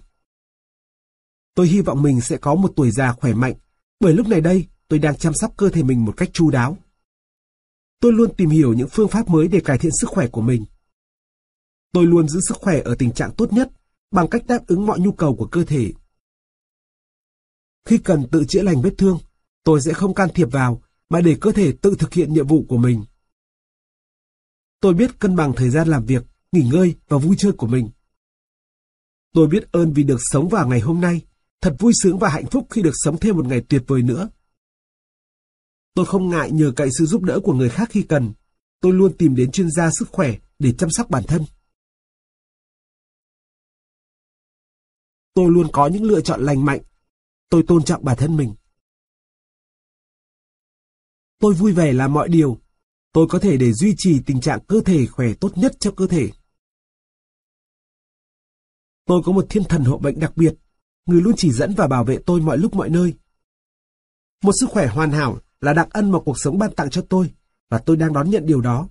Tôi 1.55 1.69
hy 1.69 1.81
vọng 1.81 2.03
mình 2.03 2.21
sẽ 2.21 2.37
có 2.37 2.55
một 2.55 2.73
tuổi 2.77 2.91
già 2.91 3.13
khỏe 3.13 3.33
mạnh, 3.33 3.55
bởi 4.01 4.15
lúc 4.15 4.29
này 4.29 4.41
đây 4.41 4.67
tôi 4.89 4.99
đang 4.99 5.17
chăm 5.17 5.35
sóc 5.35 5.55
cơ 5.57 5.69
thể 5.69 5.83
mình 5.83 6.05
một 6.05 6.17
cách 6.17 6.31
chu 6.33 6.51
đáo. 6.51 6.77
Tôi 8.01 8.13
luôn 8.13 8.35
tìm 8.37 8.51
hiểu 8.51 8.73
những 8.73 8.89
phương 8.89 9.09
pháp 9.09 9.29
mới 9.29 9.49
để 9.49 9.61
cải 9.61 9.79
thiện 9.79 9.93
sức 10.01 10.11
khỏe 10.11 10.27
của 10.27 10.41
mình. 10.41 10.65
Tôi 11.93 12.07
luôn 12.07 12.29
giữ 12.29 12.41
sức 12.49 12.57
khỏe 12.57 12.81
ở 12.85 12.95
tình 12.99 13.13
trạng 13.13 13.33
tốt 13.37 13.53
nhất 13.53 13.71
bằng 14.11 14.29
cách 14.29 14.47
đáp 14.47 14.67
ứng 14.67 14.87
mọi 14.87 15.01
nhu 15.01 15.13
cầu 15.13 15.37
của 15.37 15.47
cơ 15.47 15.65
thể. 15.65 15.93
Khi 17.85 17.99
cần 17.99 18.27
tự 18.33 18.45
chữa 18.49 18.63
lành 18.63 18.83
vết 18.83 18.95
thương, 18.99 19.19
tôi 19.65 19.81
sẽ 19.81 19.93
không 19.93 20.15
can 20.15 20.29
thiệp 20.35 20.49
vào 20.53 20.83
mà 21.09 21.21
để 21.21 21.37
cơ 21.41 21.53
thể 21.53 21.73
tự 21.83 21.95
thực 21.99 22.15
hiện 22.15 22.33
nhiệm 22.35 22.47
vụ 22.47 22.65
của 22.69 22.77
mình. 22.77 23.05
Tôi 24.81 24.95
biết 24.95 25.19
cân 25.19 25.37
bằng 25.37 25.53
thời 25.57 25.71
gian 25.71 25.89
làm 25.89 26.05
việc, 26.05 26.25
nghỉ 26.53 26.63
ngơi 26.73 26.95
và 27.09 27.19
vui 27.19 27.37
chơi 27.39 27.53
của 27.53 27.67
mình. 27.67 27.91
Tôi 29.33 29.47
biết 29.47 29.73
ơn 29.73 29.93
vì 29.93 30.03
được 30.03 30.19
sống 30.33 30.49
vào 30.49 30.69
ngày 30.69 30.81
hôm 30.81 31.01
nay, 31.01 31.21
thật 31.61 31.77
vui 31.79 31.93
sướng 32.03 32.19
và 32.19 32.29
hạnh 32.29 32.47
phúc 32.47 32.67
khi 32.71 32.83
được 32.83 32.95
sống 32.95 33.19
thêm 33.21 33.37
một 33.37 33.47
ngày 33.47 33.65
tuyệt 33.69 33.83
vời 33.87 34.03
nữa. 34.03 34.29
Tôi 35.95 36.07
không 36.07 36.29
ngại 36.29 36.51
nhờ 36.51 36.73
cậy 36.77 36.89
sự 36.99 37.07
giúp 37.07 37.23
đỡ 37.23 37.41
của 37.45 37.53
người 37.53 37.69
khác 37.69 37.89
khi 37.91 38.03
cần. 38.03 38.33
Tôi 38.81 38.93
luôn 38.93 39.17
tìm 39.19 39.37
đến 39.37 39.51
chuyên 39.51 39.71
gia 39.71 39.91
sức 39.91 40.09
khỏe 40.13 40.35
để 40.59 40.73
chăm 40.73 40.91
sóc 40.91 41.11
bản 41.11 41.23
thân. 41.29 41.45
Tôi 45.35 45.51
luôn 45.51 45.67
có 45.73 45.87
những 45.87 46.05
lựa 46.05 46.21
chọn 46.21 46.43
lành 46.43 46.65
mạnh. 46.65 46.81
Tôi 47.49 47.65
tôn 47.69 47.85
trọng 47.85 48.05
bản 48.05 48.17
thân 48.17 48.37
mình. 48.37 48.55
Tôi 51.39 51.55
vui 51.55 51.73
vẻ 51.73 51.93
làm 51.93 52.13
mọi 52.13 52.29
điều. 52.29 52.59
Tôi 53.13 53.27
có 53.31 53.39
thể 53.39 53.57
để 53.57 53.73
duy 53.73 53.95
trì 53.97 54.21
tình 54.27 54.41
trạng 54.41 54.65
cơ 54.69 54.81
thể 54.81 55.07
khỏe 55.07 55.35
tốt 55.41 55.53
nhất 55.57 55.73
cho 55.81 55.93
cơ 55.97 56.07
thể. 56.07 56.31
Tôi 59.05 59.23
có 59.25 59.33
một 59.33 59.47
thiên 59.51 59.65
thần 59.65 59.85
hộ 59.85 59.99
bệnh 59.99 60.21
đặc 60.21 60.37
biệt, 60.37 60.55
người 61.07 61.23
luôn 61.23 61.35
chỉ 61.37 61.53
dẫn 61.53 61.75
và 61.77 61.87
bảo 61.87 62.05
vệ 62.05 62.19
tôi 62.27 62.41
mọi 62.41 62.59
lúc 62.59 62.75
mọi 62.75 62.91
nơi. 62.91 63.15
Một 64.43 64.53
sức 64.61 64.67
khỏe 64.71 64.87
hoàn 64.87 65.11
hảo 65.11 65.41
là 65.61 65.73
đặc 65.73 65.89
ân 65.91 66.11
mà 66.11 66.19
cuộc 66.25 66.39
sống 66.39 66.59
ban 66.59 66.75
tặng 66.75 66.91
cho 66.91 67.07
tôi, 67.09 67.35
và 67.69 67.79
tôi 67.79 67.97
đang 67.97 68.13
đón 68.13 68.31
nhận 68.31 68.47
điều 68.47 68.61
đó. 68.61 68.89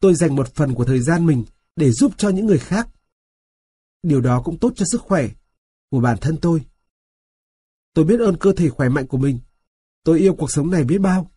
Tôi 0.00 0.14
dành 0.14 0.36
một 0.36 0.54
phần 0.54 0.74
của 0.74 0.84
thời 0.84 1.00
gian 1.00 1.26
mình 1.26 1.44
để 1.76 1.90
giúp 1.90 2.12
cho 2.16 2.28
những 2.28 2.46
người 2.46 2.58
khác. 2.58 2.88
Điều 4.02 4.20
đó 4.20 4.42
cũng 4.44 4.58
tốt 4.58 4.72
cho 4.76 4.84
sức 4.92 5.00
khỏe 5.00 5.28
của 5.90 6.00
bản 6.00 6.18
thân 6.20 6.36
tôi. 6.42 6.64
Tôi 7.94 8.04
biết 8.04 8.20
ơn 8.20 8.36
cơ 8.40 8.52
thể 8.52 8.68
khỏe 8.68 8.88
mạnh 8.88 9.06
của 9.06 9.18
mình. 9.18 9.38
Tôi 10.04 10.18
yêu 10.18 10.34
cuộc 10.34 10.50
sống 10.50 10.70
này 10.70 10.84
biết 10.84 10.98
bao. 10.98 11.30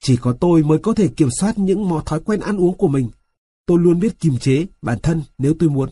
Chỉ 0.00 0.16
có 0.16 0.36
tôi 0.40 0.62
mới 0.62 0.78
có 0.82 0.94
thể 0.94 1.08
kiểm 1.16 1.28
soát 1.40 1.58
những 1.58 1.88
mò 1.88 2.02
thói 2.06 2.20
quen 2.20 2.40
ăn 2.40 2.56
uống 2.56 2.76
của 2.76 2.88
mình. 2.88 3.10
Tôi 3.66 3.78
luôn 3.78 4.00
biết 4.00 4.20
kiềm 4.20 4.38
chế 4.38 4.66
bản 4.82 4.98
thân 5.02 5.22
nếu 5.38 5.54
tôi 5.58 5.68
muốn. 5.68 5.90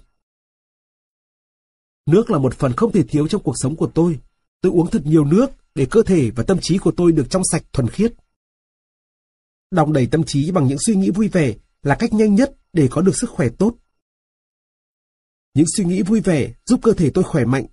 Nước 2.07 2.31
là 2.31 2.39
một 2.39 2.55
phần 2.55 2.73
không 2.73 2.93
thể 2.93 3.03
thiếu 3.03 3.29
trong 3.29 3.43
cuộc 3.43 3.55
sống 3.57 3.77
của 3.77 3.91
tôi. 3.95 4.21
Tôi 4.61 4.73
uống 4.73 4.91
thật 4.91 5.03
nhiều 5.05 5.25
nước 5.25 5.47
để 5.75 5.87
cơ 5.91 6.03
thể 6.03 6.31
và 6.31 6.45
tâm 6.47 6.59
trí 6.61 6.79
của 6.79 6.93
tôi 6.97 7.13
được 7.13 7.27
trong 7.31 7.43
sạch, 7.53 7.65
thuần 7.73 7.89
khiết. 7.89 8.15
Đong 9.71 9.93
đầy 9.93 10.07
tâm 10.07 10.25
trí 10.25 10.51
bằng 10.51 10.67
những 10.67 10.79
suy 10.87 10.97
nghĩ 10.97 11.11
vui 11.11 11.29
vẻ 11.29 11.55
là 11.83 11.97
cách 11.99 12.13
nhanh 12.13 12.35
nhất 12.35 12.57
để 12.73 12.89
có 12.91 13.01
được 13.01 13.17
sức 13.17 13.31
khỏe 13.31 13.49
tốt. 13.59 13.75
Những 15.55 15.67
suy 15.77 15.85
nghĩ 15.85 16.03
vui 16.03 16.21
vẻ 16.21 16.55
giúp 16.67 16.81
cơ 16.83 16.93
thể 16.93 17.11
tôi 17.15 17.25
khỏe 17.25 17.45
mạnh. 17.45 17.67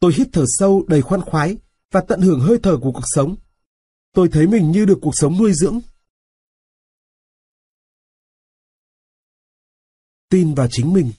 Tôi 0.00 0.12
hít 0.16 0.28
thở 0.32 0.44
sâu 0.46 0.84
đầy 0.88 1.02
khoan 1.02 1.20
khoái 1.20 1.56
và 1.90 2.00
tận 2.08 2.20
hưởng 2.20 2.40
hơi 2.40 2.58
thở 2.62 2.76
của 2.82 2.92
cuộc 2.92 3.04
sống. 3.04 3.36
Tôi 4.12 4.28
thấy 4.32 4.46
mình 4.46 4.70
như 4.70 4.84
được 4.84 4.98
cuộc 5.02 5.14
sống 5.14 5.38
nuôi 5.38 5.52
dưỡng. 5.54 5.80
Tin 10.28 10.54
vào 10.54 10.68
chính 10.70 10.92
mình. 10.92 11.12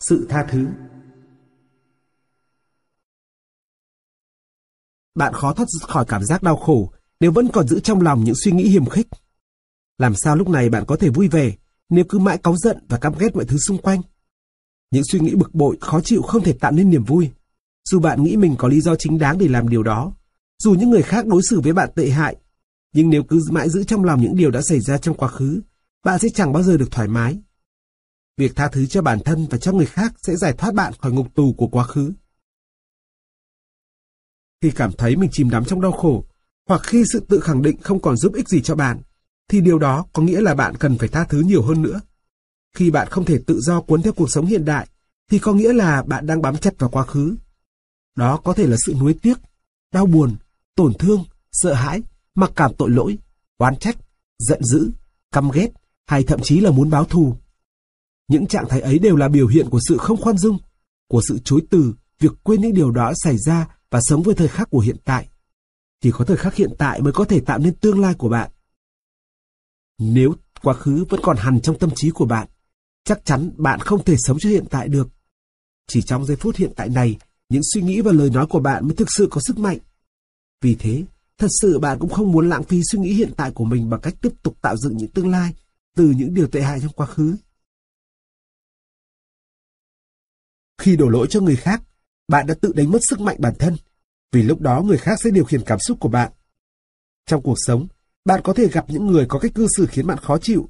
Sự 0.00 0.26
tha 0.28 0.46
thứ 0.50 0.66
Bạn 5.14 5.32
khó 5.32 5.54
thoát 5.54 5.66
khỏi 5.82 6.04
cảm 6.08 6.24
giác 6.24 6.42
đau 6.42 6.56
khổ 6.56 6.92
nếu 7.20 7.32
vẫn 7.32 7.48
còn 7.52 7.68
giữ 7.68 7.80
trong 7.80 8.00
lòng 8.00 8.24
những 8.24 8.34
suy 8.44 8.52
nghĩ 8.52 8.68
hiềm 8.68 8.86
khích. 8.86 9.06
Làm 9.98 10.14
sao 10.14 10.36
lúc 10.36 10.48
này 10.48 10.68
bạn 10.68 10.84
có 10.86 10.96
thể 10.96 11.08
vui 11.08 11.28
vẻ 11.28 11.52
nếu 11.88 12.04
cứ 12.08 12.18
mãi 12.18 12.38
cáu 12.38 12.56
giận 12.56 12.86
và 12.88 12.98
căm 12.98 13.12
ghét 13.18 13.34
mọi 13.34 13.44
thứ 13.44 13.56
xung 13.58 13.78
quanh? 13.78 14.02
Những 14.90 15.04
suy 15.04 15.20
nghĩ 15.20 15.34
bực 15.34 15.54
bội, 15.54 15.76
khó 15.80 16.00
chịu 16.00 16.22
không 16.22 16.44
thể 16.44 16.52
tạo 16.52 16.72
nên 16.72 16.90
niềm 16.90 17.04
vui. 17.04 17.30
Dù 17.88 18.00
bạn 18.00 18.22
nghĩ 18.22 18.36
mình 18.36 18.54
có 18.58 18.68
lý 18.68 18.80
do 18.80 18.96
chính 18.96 19.18
đáng 19.18 19.38
để 19.38 19.48
làm 19.48 19.68
điều 19.68 19.82
đó, 19.82 20.14
dù 20.62 20.74
những 20.74 20.90
người 20.90 21.02
khác 21.02 21.26
đối 21.26 21.42
xử 21.42 21.60
với 21.60 21.72
bạn 21.72 21.90
tệ 21.94 22.10
hại, 22.10 22.36
nhưng 22.92 23.10
nếu 23.10 23.22
cứ 23.22 23.40
mãi 23.50 23.70
giữ 23.70 23.84
trong 23.84 24.04
lòng 24.04 24.20
những 24.20 24.36
điều 24.36 24.50
đã 24.50 24.62
xảy 24.62 24.80
ra 24.80 24.98
trong 24.98 25.16
quá 25.16 25.28
khứ, 25.28 25.60
bạn 26.04 26.18
sẽ 26.18 26.28
chẳng 26.28 26.52
bao 26.52 26.62
giờ 26.62 26.76
được 26.76 26.90
thoải 26.90 27.08
mái. 27.08 27.38
Việc 28.36 28.56
tha 28.56 28.68
thứ 28.68 28.86
cho 28.86 29.02
bản 29.02 29.18
thân 29.24 29.46
và 29.50 29.58
cho 29.58 29.72
người 29.72 29.86
khác 29.86 30.14
sẽ 30.22 30.36
giải 30.36 30.52
thoát 30.52 30.74
bạn 30.74 30.92
khỏi 30.98 31.12
ngục 31.12 31.34
tù 31.34 31.52
của 31.52 31.66
quá 31.66 31.84
khứ. 31.84 32.12
Khi 34.62 34.70
cảm 34.70 34.92
thấy 34.92 35.16
mình 35.16 35.30
chìm 35.32 35.50
đắm 35.50 35.64
trong 35.64 35.80
đau 35.80 35.92
khổ, 35.92 36.24
hoặc 36.68 36.80
khi 36.84 37.04
sự 37.12 37.20
tự 37.28 37.40
khẳng 37.40 37.62
định 37.62 37.80
không 37.80 38.02
còn 38.02 38.16
giúp 38.16 38.34
ích 38.34 38.48
gì 38.48 38.62
cho 38.62 38.74
bạn, 38.74 39.00
thì 39.48 39.60
điều 39.60 39.78
đó 39.78 40.06
có 40.12 40.22
nghĩa 40.22 40.40
là 40.40 40.54
bạn 40.54 40.76
cần 40.76 40.98
phải 40.98 41.08
tha 41.08 41.24
thứ 41.24 41.40
nhiều 41.40 41.62
hơn 41.62 41.82
nữa. 41.82 42.00
Khi 42.74 42.90
bạn 42.90 43.08
không 43.10 43.24
thể 43.24 43.38
tự 43.46 43.60
do 43.60 43.80
cuốn 43.80 44.02
theo 44.02 44.12
cuộc 44.12 44.30
sống 44.30 44.46
hiện 44.46 44.64
đại, 44.64 44.86
thì 45.30 45.38
có 45.38 45.52
nghĩa 45.52 45.72
là 45.72 46.02
bạn 46.02 46.26
đang 46.26 46.42
bám 46.42 46.56
chặt 46.56 46.74
vào 46.78 46.90
quá 46.90 47.04
khứ. 47.04 47.36
Đó 48.16 48.36
có 48.36 48.52
thể 48.52 48.66
là 48.66 48.76
sự 48.86 48.94
nuối 49.00 49.14
tiếc, 49.22 49.38
đau 49.92 50.06
buồn, 50.06 50.36
tổn 50.74 50.94
thương, 50.98 51.24
sợ 51.52 51.74
hãi, 51.74 52.02
mặc 52.34 52.52
cảm 52.56 52.74
tội 52.78 52.90
lỗi, 52.90 53.18
oán 53.58 53.76
trách, 53.76 53.96
giận 54.38 54.64
dữ, 54.64 54.90
căm 55.32 55.50
ghét, 55.50 55.68
hay 56.06 56.22
thậm 56.22 56.40
chí 56.42 56.60
là 56.60 56.70
muốn 56.70 56.90
báo 56.90 57.04
thù. 57.04 57.36
Những 58.28 58.46
trạng 58.46 58.68
thái 58.68 58.80
ấy 58.80 58.98
đều 58.98 59.16
là 59.16 59.28
biểu 59.28 59.46
hiện 59.46 59.70
của 59.70 59.80
sự 59.88 59.96
không 59.98 60.16
khoan 60.16 60.38
dung, 60.38 60.58
của 61.08 61.22
sự 61.28 61.38
chối 61.44 61.60
từ, 61.70 61.94
việc 62.18 62.32
quên 62.42 62.60
những 62.60 62.74
điều 62.74 62.90
đó 62.90 63.12
xảy 63.16 63.38
ra 63.38 63.76
và 63.90 64.00
sống 64.00 64.22
với 64.22 64.34
thời 64.34 64.48
khắc 64.48 64.70
của 64.70 64.78
hiện 64.78 64.96
tại. 65.04 65.28
Chỉ 66.00 66.10
có 66.10 66.24
thời 66.24 66.36
khắc 66.36 66.54
hiện 66.54 66.70
tại 66.78 67.02
mới 67.02 67.12
có 67.12 67.24
thể 67.24 67.40
tạo 67.40 67.58
nên 67.58 67.74
tương 67.74 68.00
lai 68.00 68.14
của 68.14 68.28
bạn. 68.28 68.50
Nếu 69.98 70.34
quá 70.62 70.74
khứ 70.74 71.04
vẫn 71.08 71.20
còn 71.22 71.36
hằn 71.36 71.60
trong 71.60 71.78
tâm 71.78 71.90
trí 71.94 72.10
của 72.10 72.24
bạn, 72.24 72.48
chắc 73.04 73.24
chắn 73.24 73.50
bạn 73.56 73.80
không 73.80 74.04
thể 74.04 74.16
sống 74.18 74.38
cho 74.40 74.48
hiện 74.48 74.64
tại 74.70 74.88
được. 74.88 75.08
Chỉ 75.86 76.02
trong 76.02 76.26
giây 76.26 76.36
phút 76.36 76.56
hiện 76.56 76.72
tại 76.76 76.88
này, 76.88 77.18
những 77.48 77.62
suy 77.74 77.82
nghĩ 77.82 78.00
và 78.00 78.12
lời 78.12 78.30
nói 78.30 78.46
của 78.46 78.60
bạn 78.60 78.86
mới 78.86 78.96
thực 78.96 79.08
sự 79.10 79.28
có 79.30 79.40
sức 79.40 79.58
mạnh. 79.58 79.78
Vì 80.60 80.74
thế, 80.74 81.04
thật 81.38 81.48
sự 81.60 81.78
bạn 81.78 81.98
cũng 81.98 82.10
không 82.10 82.32
muốn 82.32 82.48
lãng 82.48 82.64
phí 82.64 82.80
suy 82.90 82.98
nghĩ 82.98 83.12
hiện 83.12 83.32
tại 83.36 83.50
của 83.50 83.64
mình 83.64 83.90
bằng 83.90 84.00
cách 84.00 84.14
tiếp 84.20 84.32
tục 84.42 84.56
tạo 84.62 84.76
dựng 84.76 84.96
những 84.96 85.10
tương 85.10 85.30
lai 85.30 85.54
từ 85.96 86.10
những 86.16 86.34
điều 86.34 86.46
tệ 86.46 86.60
hại 86.62 86.80
trong 86.80 86.92
quá 86.92 87.06
khứ. 87.06 87.36
Khi 90.78 90.96
đổ 90.96 91.08
lỗi 91.08 91.26
cho 91.30 91.40
người 91.40 91.56
khác, 91.56 91.82
bạn 92.28 92.46
đã 92.46 92.54
tự 92.54 92.72
đánh 92.72 92.90
mất 92.90 92.98
sức 93.02 93.20
mạnh 93.20 93.36
bản 93.38 93.54
thân, 93.58 93.76
vì 94.32 94.42
lúc 94.42 94.60
đó 94.60 94.82
người 94.82 94.98
khác 94.98 95.20
sẽ 95.20 95.30
điều 95.30 95.44
khiển 95.44 95.62
cảm 95.66 95.78
xúc 95.78 95.96
của 96.00 96.08
bạn. 96.08 96.32
Trong 97.26 97.42
cuộc 97.42 97.56
sống, 97.56 97.88
bạn 98.24 98.40
có 98.44 98.52
thể 98.52 98.68
gặp 98.68 98.84
những 98.88 99.06
người 99.06 99.26
có 99.28 99.38
cách 99.38 99.52
cư 99.54 99.66
xử 99.76 99.86
khiến 99.86 100.06
bạn 100.06 100.18
khó 100.18 100.38
chịu. 100.38 100.68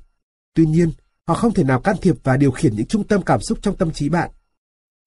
Tuy 0.55 0.67
nhiên, 0.67 0.93
họ 1.31 1.37
không 1.37 1.55
thể 1.55 1.65
nào 1.65 1.81
can 1.81 1.97
thiệp 2.03 2.17
và 2.23 2.37
điều 2.37 2.51
khiển 2.51 2.77
những 2.77 2.87
trung 2.87 3.07
tâm 3.07 3.23
cảm 3.23 3.41
xúc 3.41 3.59
trong 3.63 3.77
tâm 3.77 3.93
trí 3.93 4.09
bạn. 4.09 4.31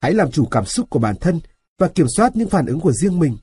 Hãy 0.01 0.13
làm 0.13 0.31
chủ 0.31 0.45
cảm 0.45 0.65
xúc 0.65 0.89
của 0.89 0.99
bản 0.99 1.15
thân 1.21 1.39
và 1.77 1.87
kiểm 1.87 2.07
soát 2.15 2.35
những 2.35 2.49
phản 2.49 2.65
ứng 2.65 2.79
của 2.79 2.91
riêng 2.91 3.19
mình. 3.19 3.37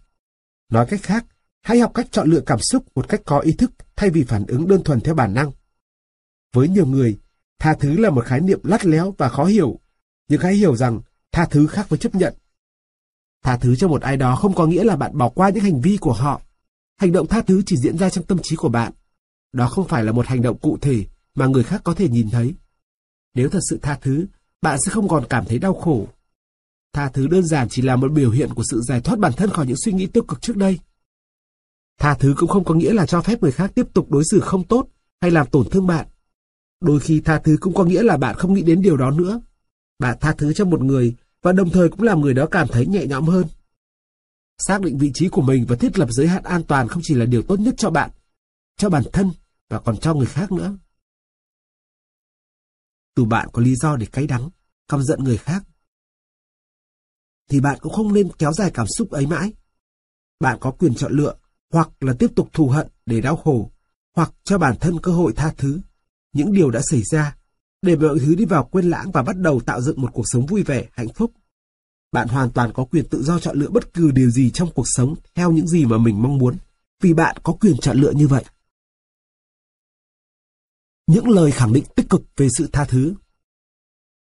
Nói 0.70 0.86
cách 0.86 1.00
khác, 1.02 1.26
hãy 1.62 1.78
học 1.78 1.90
cách 1.94 2.06
chọn 2.10 2.30
lựa 2.30 2.40
cảm 2.40 2.58
xúc 2.60 2.84
một 2.94 3.08
cách 3.08 3.20
có 3.24 3.38
ý 3.38 3.52
thức 3.52 3.72
thay 3.96 4.10
vì 4.10 4.24
phản 4.24 4.46
ứng 4.46 4.68
đơn 4.68 4.82
thuần 4.84 5.00
theo 5.00 5.14
bản 5.14 5.34
năng. 5.34 5.52
Với 6.52 6.68
nhiều 6.68 6.86
người, 6.86 7.18
tha 7.58 7.74
thứ 7.74 7.96
là 7.96 8.10
một 8.10 8.24
khái 8.24 8.40
niệm 8.40 8.60
lắt 8.62 8.86
léo 8.86 9.14
và 9.18 9.28
khó 9.28 9.44
hiểu, 9.44 9.80
nhưng 10.28 10.40
hãy 10.40 10.54
hiểu 10.54 10.76
rằng 10.76 11.00
tha 11.32 11.46
thứ 11.50 11.66
khác 11.66 11.88
với 11.88 11.98
chấp 11.98 12.14
nhận. 12.14 12.34
Tha 13.42 13.56
thứ 13.56 13.76
cho 13.76 13.88
một 13.88 14.02
ai 14.02 14.16
đó 14.16 14.36
không 14.36 14.54
có 14.54 14.66
nghĩa 14.66 14.84
là 14.84 14.96
bạn 14.96 15.18
bỏ 15.18 15.28
qua 15.28 15.50
những 15.50 15.64
hành 15.64 15.80
vi 15.80 15.96
của 15.96 16.12
họ. 16.12 16.40
Hành 16.96 17.12
động 17.12 17.26
tha 17.26 17.40
thứ 17.40 17.62
chỉ 17.66 17.76
diễn 17.76 17.98
ra 17.98 18.10
trong 18.10 18.24
tâm 18.24 18.38
trí 18.42 18.56
của 18.56 18.68
bạn. 18.68 18.92
Đó 19.52 19.68
không 19.68 19.88
phải 19.88 20.04
là 20.04 20.12
một 20.12 20.26
hành 20.26 20.42
động 20.42 20.58
cụ 20.58 20.78
thể 20.80 21.06
mà 21.34 21.46
người 21.46 21.64
khác 21.64 21.80
có 21.84 21.94
thể 21.94 22.08
nhìn 22.08 22.30
thấy. 22.30 22.54
Nếu 23.34 23.48
thật 23.48 23.60
sự 23.70 23.78
tha 23.82 23.98
thứ, 24.02 24.26
bạn 24.62 24.78
sẽ 24.86 24.92
không 24.92 25.08
còn 25.08 25.24
cảm 25.30 25.44
thấy 25.44 25.58
đau 25.58 25.74
khổ. 25.74 26.08
Tha 26.92 27.08
thứ 27.08 27.26
đơn 27.26 27.46
giản 27.46 27.68
chỉ 27.68 27.82
là 27.82 27.96
một 27.96 28.12
biểu 28.12 28.30
hiện 28.30 28.54
của 28.54 28.62
sự 28.70 28.80
giải 28.88 29.00
thoát 29.00 29.18
bản 29.18 29.32
thân 29.32 29.50
khỏi 29.50 29.66
những 29.66 29.76
suy 29.84 29.92
nghĩ 29.92 30.06
tiêu 30.06 30.24
cực 30.28 30.42
trước 30.42 30.56
đây. 30.56 30.78
Tha 31.98 32.14
thứ 32.14 32.34
cũng 32.38 32.48
không 32.48 32.64
có 32.64 32.74
nghĩa 32.74 32.92
là 32.92 33.06
cho 33.06 33.22
phép 33.22 33.42
người 33.42 33.52
khác 33.52 33.72
tiếp 33.74 33.86
tục 33.94 34.10
đối 34.10 34.24
xử 34.30 34.40
không 34.40 34.64
tốt 34.64 34.88
hay 35.20 35.30
làm 35.30 35.46
tổn 35.46 35.70
thương 35.70 35.86
bạn. 35.86 36.06
Đôi 36.80 37.00
khi 37.00 37.20
tha 37.20 37.38
thứ 37.38 37.56
cũng 37.60 37.74
có 37.74 37.84
nghĩa 37.84 38.02
là 38.02 38.16
bạn 38.16 38.36
không 38.36 38.54
nghĩ 38.54 38.62
đến 38.62 38.82
điều 38.82 38.96
đó 38.96 39.10
nữa. 39.10 39.40
Bạn 39.98 40.16
tha 40.20 40.34
thứ 40.38 40.52
cho 40.52 40.64
một 40.64 40.82
người 40.82 41.14
và 41.42 41.52
đồng 41.52 41.70
thời 41.70 41.88
cũng 41.88 42.02
làm 42.02 42.20
người 42.20 42.34
đó 42.34 42.46
cảm 42.46 42.68
thấy 42.68 42.86
nhẹ 42.86 43.06
nhõm 43.06 43.24
hơn. 43.24 43.46
Xác 44.58 44.80
định 44.80 44.98
vị 44.98 45.10
trí 45.14 45.28
của 45.28 45.42
mình 45.42 45.66
và 45.68 45.76
thiết 45.76 45.98
lập 45.98 46.08
giới 46.10 46.26
hạn 46.26 46.42
an 46.42 46.62
toàn 46.62 46.88
không 46.88 47.02
chỉ 47.04 47.14
là 47.14 47.24
điều 47.24 47.42
tốt 47.42 47.60
nhất 47.60 47.74
cho 47.78 47.90
bạn, 47.90 48.10
cho 48.76 48.90
bản 48.90 49.02
thân 49.12 49.30
và 49.68 49.78
còn 49.78 49.96
cho 49.96 50.14
người 50.14 50.26
khác 50.26 50.52
nữa. 50.52 50.76
Dù 53.16 53.24
bạn 53.24 53.48
có 53.52 53.62
lý 53.62 53.74
do 53.76 53.96
để 53.96 54.06
cay 54.06 54.26
đắng, 54.26 54.50
căm 54.88 55.02
giận 55.02 55.24
người 55.24 55.36
khác, 55.36 55.62
thì 57.50 57.60
bạn 57.60 57.78
cũng 57.80 57.92
không 57.92 58.14
nên 58.14 58.28
kéo 58.38 58.52
dài 58.52 58.70
cảm 58.74 58.86
xúc 58.98 59.10
ấy 59.10 59.26
mãi. 59.26 59.52
Bạn 60.40 60.58
có 60.60 60.70
quyền 60.70 60.94
chọn 60.94 61.12
lựa, 61.12 61.34
hoặc 61.72 61.90
là 62.00 62.14
tiếp 62.18 62.30
tục 62.36 62.48
thù 62.52 62.68
hận 62.68 62.88
để 63.06 63.20
đau 63.20 63.36
khổ, 63.36 63.70
hoặc 64.16 64.32
cho 64.44 64.58
bản 64.58 64.76
thân 64.80 65.00
cơ 65.02 65.12
hội 65.12 65.32
tha 65.36 65.52
thứ. 65.58 65.80
Những 66.32 66.52
điều 66.52 66.70
đã 66.70 66.80
xảy 66.90 67.02
ra 67.02 67.36
để 67.82 67.96
mọi 67.96 68.18
thứ 68.18 68.34
đi 68.34 68.44
vào 68.44 68.64
quên 68.64 68.90
lãng 68.90 69.10
và 69.10 69.22
bắt 69.22 69.36
đầu 69.36 69.60
tạo 69.60 69.80
dựng 69.80 70.00
một 70.00 70.10
cuộc 70.12 70.24
sống 70.26 70.46
vui 70.46 70.62
vẻ, 70.62 70.88
hạnh 70.92 71.12
phúc. 71.14 71.32
Bạn 72.12 72.28
hoàn 72.28 72.50
toàn 72.50 72.72
có 72.72 72.84
quyền 72.84 73.08
tự 73.08 73.22
do 73.22 73.38
chọn 73.38 73.58
lựa 73.58 73.68
bất 73.68 73.94
cứ 73.94 74.10
điều 74.10 74.30
gì 74.30 74.50
trong 74.50 74.70
cuộc 74.74 74.86
sống 74.86 75.14
theo 75.34 75.52
những 75.52 75.68
gì 75.68 75.84
mà 75.84 75.98
mình 75.98 76.22
mong 76.22 76.38
muốn, 76.38 76.56
vì 77.00 77.14
bạn 77.14 77.36
có 77.42 77.52
quyền 77.52 77.76
chọn 77.76 77.96
lựa 77.96 78.12
như 78.12 78.28
vậy. 78.28 78.44
Những 81.10 81.28
lời 81.28 81.50
khẳng 81.50 81.72
định 81.72 81.84
tích 81.96 82.08
cực 82.10 82.22
về 82.36 82.48
sự 82.58 82.68
tha 82.72 82.84
thứ 82.84 83.14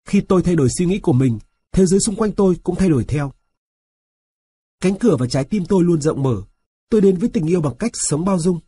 Khi 0.09 0.21
tôi 0.21 0.43
thay 0.43 0.57
đổi 0.57 0.69
suy 0.79 0.87
nghĩ 0.87 0.99
của 0.99 1.13
mình, 1.13 1.39
thế 1.73 1.87
giới 1.87 2.01
xung 2.01 2.17
quanh 2.17 2.33
tôi 2.33 2.57
cũng 2.63 2.77
thay 2.77 2.89
đổi 2.89 3.05
theo. 3.05 3.33
Cánh 4.81 4.99
cửa 4.99 5.17
và 5.17 5.27
trái 5.27 5.45
tim 5.45 5.65
tôi 5.69 5.85
luôn 5.85 6.01
rộng 6.01 6.23
mở, 6.23 6.43
tôi 6.91 7.01
đến 7.01 7.17
với 7.17 7.29
tình 7.29 7.47
yêu 7.47 7.61
bằng 7.61 7.75
cách 7.79 7.91
sống 7.95 8.25
bao 8.25 8.39
dung. 8.39 8.61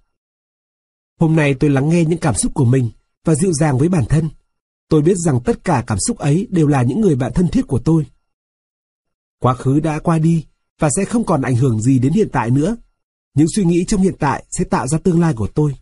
Hôm 1.20 1.36
nay 1.36 1.54
tôi 1.60 1.70
lắng 1.70 1.88
nghe 1.88 2.04
những 2.04 2.18
cảm 2.18 2.34
xúc 2.34 2.52
của 2.54 2.64
mình 2.64 2.90
và 3.24 3.34
dịu 3.34 3.52
dàng 3.52 3.78
với 3.78 3.88
bản 3.88 4.04
thân. 4.08 4.28
Tôi 4.88 5.02
biết 5.02 5.16
rằng 5.16 5.40
tất 5.44 5.64
cả 5.64 5.84
cảm 5.86 5.98
xúc 6.06 6.18
ấy 6.18 6.46
đều 6.50 6.66
là 6.66 6.82
những 6.82 7.00
người 7.00 7.16
bạn 7.16 7.32
thân 7.34 7.48
thiết 7.48 7.66
của 7.66 7.80
tôi. 7.84 8.06
Quá 9.38 9.54
khứ 9.54 9.80
đã 9.80 9.98
qua 9.98 10.18
đi 10.18 10.46
và 10.78 10.88
sẽ 10.96 11.04
không 11.04 11.24
còn 11.24 11.42
ảnh 11.42 11.56
hưởng 11.56 11.80
gì 11.80 11.98
đến 11.98 12.12
hiện 12.12 12.28
tại 12.32 12.50
nữa. 12.50 12.76
Những 13.34 13.48
suy 13.56 13.64
nghĩ 13.64 13.84
trong 13.84 14.00
hiện 14.02 14.14
tại 14.18 14.44
sẽ 14.50 14.64
tạo 14.64 14.86
ra 14.86 14.98
tương 14.98 15.20
lai 15.20 15.34
của 15.34 15.48
tôi. 15.54 15.74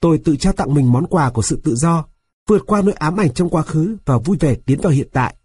Tôi 0.00 0.20
tự 0.24 0.36
trao 0.36 0.52
tặng 0.52 0.74
mình 0.74 0.92
món 0.92 1.06
quà 1.06 1.30
của 1.30 1.42
sự 1.42 1.60
tự 1.64 1.74
do, 1.74 2.06
vượt 2.48 2.62
qua 2.66 2.82
nỗi 2.82 2.94
ám 2.94 3.20
ảnh 3.20 3.34
trong 3.34 3.50
quá 3.50 3.62
khứ 3.62 3.96
và 4.04 4.18
vui 4.18 4.36
vẻ 4.40 4.54
tiến 4.54 4.80
vào 4.80 4.92
hiện 4.92 5.08
tại. 5.12 5.36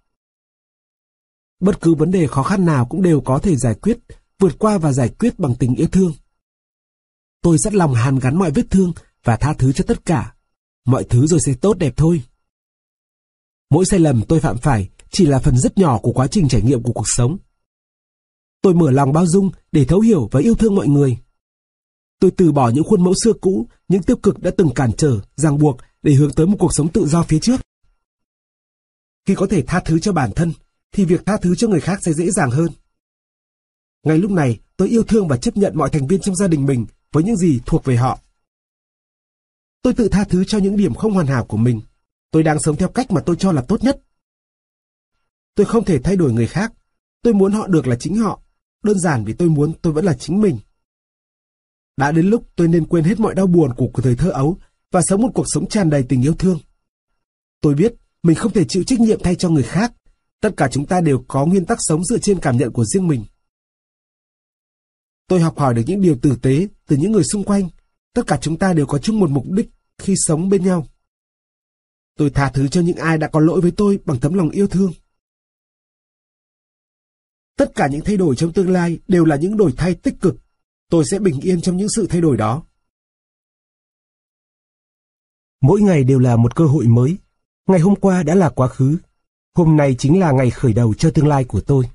Bất 1.59 1.81
cứ 1.81 1.95
vấn 1.95 2.12
đề 2.12 2.27
khó 2.27 2.43
khăn 2.43 2.65
nào 2.65 2.85
cũng 2.85 3.01
đều 3.01 3.21
có 3.21 3.39
thể 3.39 3.55
giải 3.55 3.75
quyết, 3.75 3.99
vượt 4.39 4.59
qua 4.59 4.77
và 4.77 4.93
giải 4.93 5.09
quyết 5.09 5.39
bằng 5.39 5.55
tình 5.59 5.75
yêu 5.75 5.88
thương. 5.91 6.13
Tôi 7.41 7.57
sẵn 7.59 7.73
lòng 7.73 7.93
hàn 7.93 8.19
gắn 8.19 8.38
mọi 8.38 8.51
vết 8.51 8.63
thương 8.69 8.93
và 9.23 9.35
tha 9.35 9.53
thứ 9.53 9.71
cho 9.71 9.83
tất 9.88 10.05
cả 10.05 10.35
mọi 10.85 11.03
thứ 11.03 11.27
rồi 11.27 11.39
sẽ 11.39 11.53
tốt 11.53 11.77
đẹp 11.77 11.93
thôi. 11.97 12.21
Mỗi 13.69 13.85
sai 13.85 13.99
lầm 13.99 14.21
tôi 14.27 14.39
phạm 14.39 14.57
phải 14.57 14.89
chỉ 15.12 15.25
là 15.25 15.39
phần 15.39 15.57
rất 15.57 15.77
nhỏ 15.77 15.99
của 16.01 16.12
quá 16.12 16.27
trình 16.27 16.47
trải 16.47 16.62
nghiệm 16.62 16.83
của 16.83 16.93
cuộc 16.93 17.05
sống. 17.05 17.38
Tôi 18.62 18.73
mở 18.73 18.91
lòng 18.91 19.13
bao 19.13 19.25
dung 19.25 19.51
để 19.71 19.85
thấu 19.85 19.99
hiểu 19.99 20.29
và 20.31 20.39
yêu 20.39 20.55
thương 20.55 20.75
mọi 20.75 20.88
người. 20.88 21.17
Tôi 22.19 22.32
từ 22.38 22.51
bỏ 22.51 22.69
những 22.69 22.84
khuôn 22.84 23.03
mẫu 23.03 23.13
xưa 23.23 23.34
cũ, 23.41 23.67
những 23.88 24.03
tiêu 24.03 24.17
cực 24.17 24.39
đã 24.39 24.51
từng 24.58 24.69
cản 24.75 24.91
trở, 24.97 25.19
ràng 25.36 25.58
buộc 25.58 25.77
để 26.03 26.13
hướng 26.13 26.32
tới 26.32 26.47
một 26.47 26.55
cuộc 26.60 26.73
sống 26.73 26.91
tự 26.91 27.08
do 27.08 27.23
phía 27.23 27.39
trước. 27.39 27.62
Khi 29.25 29.36
có 29.36 29.47
thể 29.49 29.63
tha 29.67 29.79
thứ 29.86 29.99
cho 29.99 30.13
bản 30.13 30.32
thân, 30.36 30.53
thì 30.91 31.05
việc 31.05 31.25
tha 31.25 31.38
thứ 31.38 31.55
cho 31.55 31.67
người 31.67 31.82
khác 31.82 31.99
sẽ 32.01 32.13
dễ 32.13 32.32
dàng 32.32 32.51
hơn. 32.51 32.71
Ngay 34.03 34.17
lúc 34.17 34.32
này, 34.32 34.60
tôi 34.77 34.89
yêu 34.89 35.03
thương 35.03 35.27
và 35.27 35.38
chấp 35.38 35.58
nhận 35.58 35.77
mọi 35.77 35.89
thành 35.89 36.08
viên 36.08 36.21
trong 36.21 36.36
gia 36.36 36.47
đình 36.47 36.65
mình 36.65 36.86
với 37.12 37.23
những 37.23 37.38
gì 37.38 37.60
thuộc 37.65 37.86
về 37.86 37.95
họ. 37.95 38.19
Tôi 39.82 39.93
tự 39.93 40.10
tha 40.10 40.23
thứ 40.23 40.43
cho 40.45 40.58
những 40.58 40.77
điểm 40.77 40.93
không 40.93 41.13
hoàn 41.13 41.27
hảo 41.27 41.45
của 41.45 41.58
mình. 41.58 41.82
Tôi 42.32 42.43
đang 42.43 42.60
sống 42.60 42.75
theo 42.75 42.89
cách 42.89 43.12
mà 43.12 43.21
tôi 43.25 43.36
cho 43.36 43.51
là 43.51 43.62
tốt 43.67 43.84
nhất. 43.84 44.01
Tôi 45.55 45.65
không 45.65 45.86
thể 45.86 45.99
thay 45.99 46.15
đổi 46.15 46.34
người 46.34 46.47
khác. 46.47 46.73
Tôi 47.21 47.34
muốn 47.34 47.51
họ 47.51 47.67
được 47.67 47.88
là 47.88 47.95
chính 47.99 48.15
họ. 48.15 48.41
Đơn 48.84 48.99
giản 48.99 49.25
vì 49.25 49.34
tôi 49.34 49.49
muốn 49.49 49.73
tôi 49.82 49.93
vẫn 49.93 50.05
là 50.05 50.13
chính 50.13 50.41
mình. 50.41 50.58
Đã 51.99 52.12
đến 52.12 52.25
lúc 52.29 52.43
tôi 52.55 52.67
nên 52.67 52.85
quên 52.85 53.03
hết 53.03 53.19
mọi 53.19 53.35
đau 53.35 53.47
buồn 53.47 53.73
của 53.75 54.01
thời 54.01 54.15
thơ 54.15 54.29
ấu 54.29 54.57
và 54.91 55.01
sống 55.01 55.21
một 55.21 55.29
cuộc 55.33 55.45
sống 55.47 55.67
tràn 55.67 55.89
đầy 55.89 56.03
tình 56.09 56.21
yêu 56.21 56.33
thương. 56.33 56.59
Tôi 57.62 57.75
biết 57.75 57.93
mình 58.23 58.35
không 58.35 58.53
thể 58.53 58.65
chịu 58.65 58.83
trách 58.83 58.99
nhiệm 58.99 59.19
thay 59.23 59.35
cho 59.35 59.49
người 59.49 59.63
khác. 59.63 59.93
Tất 60.41 60.49
cả 60.57 60.67
chúng 60.71 60.85
ta 60.85 61.01
đều 61.01 61.25
có 61.27 61.45
nguyên 61.45 61.65
tắc 61.65 61.77
sống 61.81 62.05
dựa 62.05 62.17
trên 62.17 62.39
cảm 62.39 62.57
nhận 62.57 62.71
của 62.71 62.85
riêng 62.85 63.07
mình. 63.07 63.25
Tôi 65.27 65.39
học 65.39 65.59
hỏi 65.59 65.73
được 65.73 65.81
những 65.88 66.01
điều 66.01 66.17
tử 66.21 66.38
tế 66.41 66.67
từ 66.88 66.95
những 66.95 67.12
người 67.12 67.23
xung 67.23 67.43
quanh. 67.43 67.69
Tất 68.13 68.23
cả 68.27 68.38
chúng 68.41 68.57
ta 68.57 68.73
đều 68.73 68.85
có 68.85 68.97
chung 68.97 69.19
một 69.19 69.29
mục 69.29 69.45
đích 69.49 69.69
khi 69.97 70.13
sống 70.17 70.49
bên 70.49 70.63
nhau. 70.63 70.88
Tôi 72.17 72.29
tha 72.29 72.51
thứ 72.53 72.67
cho 72.67 72.81
những 72.81 72.97
ai 72.97 73.17
đã 73.17 73.27
có 73.27 73.39
lỗi 73.39 73.62
với 73.62 73.71
tôi 73.71 73.99
bằng 74.05 74.19
tấm 74.19 74.33
lòng 74.33 74.49
yêu 74.49 74.67
thương. 74.67 74.91
Tất 77.57 77.71
cả 77.75 77.88
những 77.88 78.01
thay 78.05 78.17
đổi 78.17 78.35
trong 78.35 78.53
tương 78.53 78.69
lai 78.69 78.99
đều 79.07 79.25
là 79.25 79.35
những 79.35 79.57
đổi 79.57 79.73
thay 79.77 79.95
tích 79.95 80.15
cực. 80.21 80.35
Tôi 80.89 81.06
sẽ 81.12 81.19
bình 81.19 81.39
yên 81.41 81.62
trong 81.62 81.78
những 81.78 81.89
sự 81.95 82.08
thay 82.10 82.21
đổi 82.21 82.38
đó. 82.38 82.63
Mỗi 85.62 85.82
ngày 85.82 86.04
đều 86.04 86.19
là 86.19 86.36
một 86.36 86.56
cơ 86.56 86.65
hội 86.65 86.88
mới. 86.88 87.17
Ngày 87.67 87.80
hôm 87.80 87.95
qua 87.95 88.23
đã 88.23 88.36
là 88.36 88.49
quá 88.49 88.67
khứ. 88.67 88.97
Hôm 89.56 89.78
nay 89.78 89.95
chính 89.99 90.19
là 90.19 90.32
ngày 90.32 90.52
khởi 90.52 90.73
đầu 90.73 90.93
cho 90.93 91.12
tương 91.13 91.28
lai 91.28 91.43
của 91.43 91.62
tôi. 91.62 91.89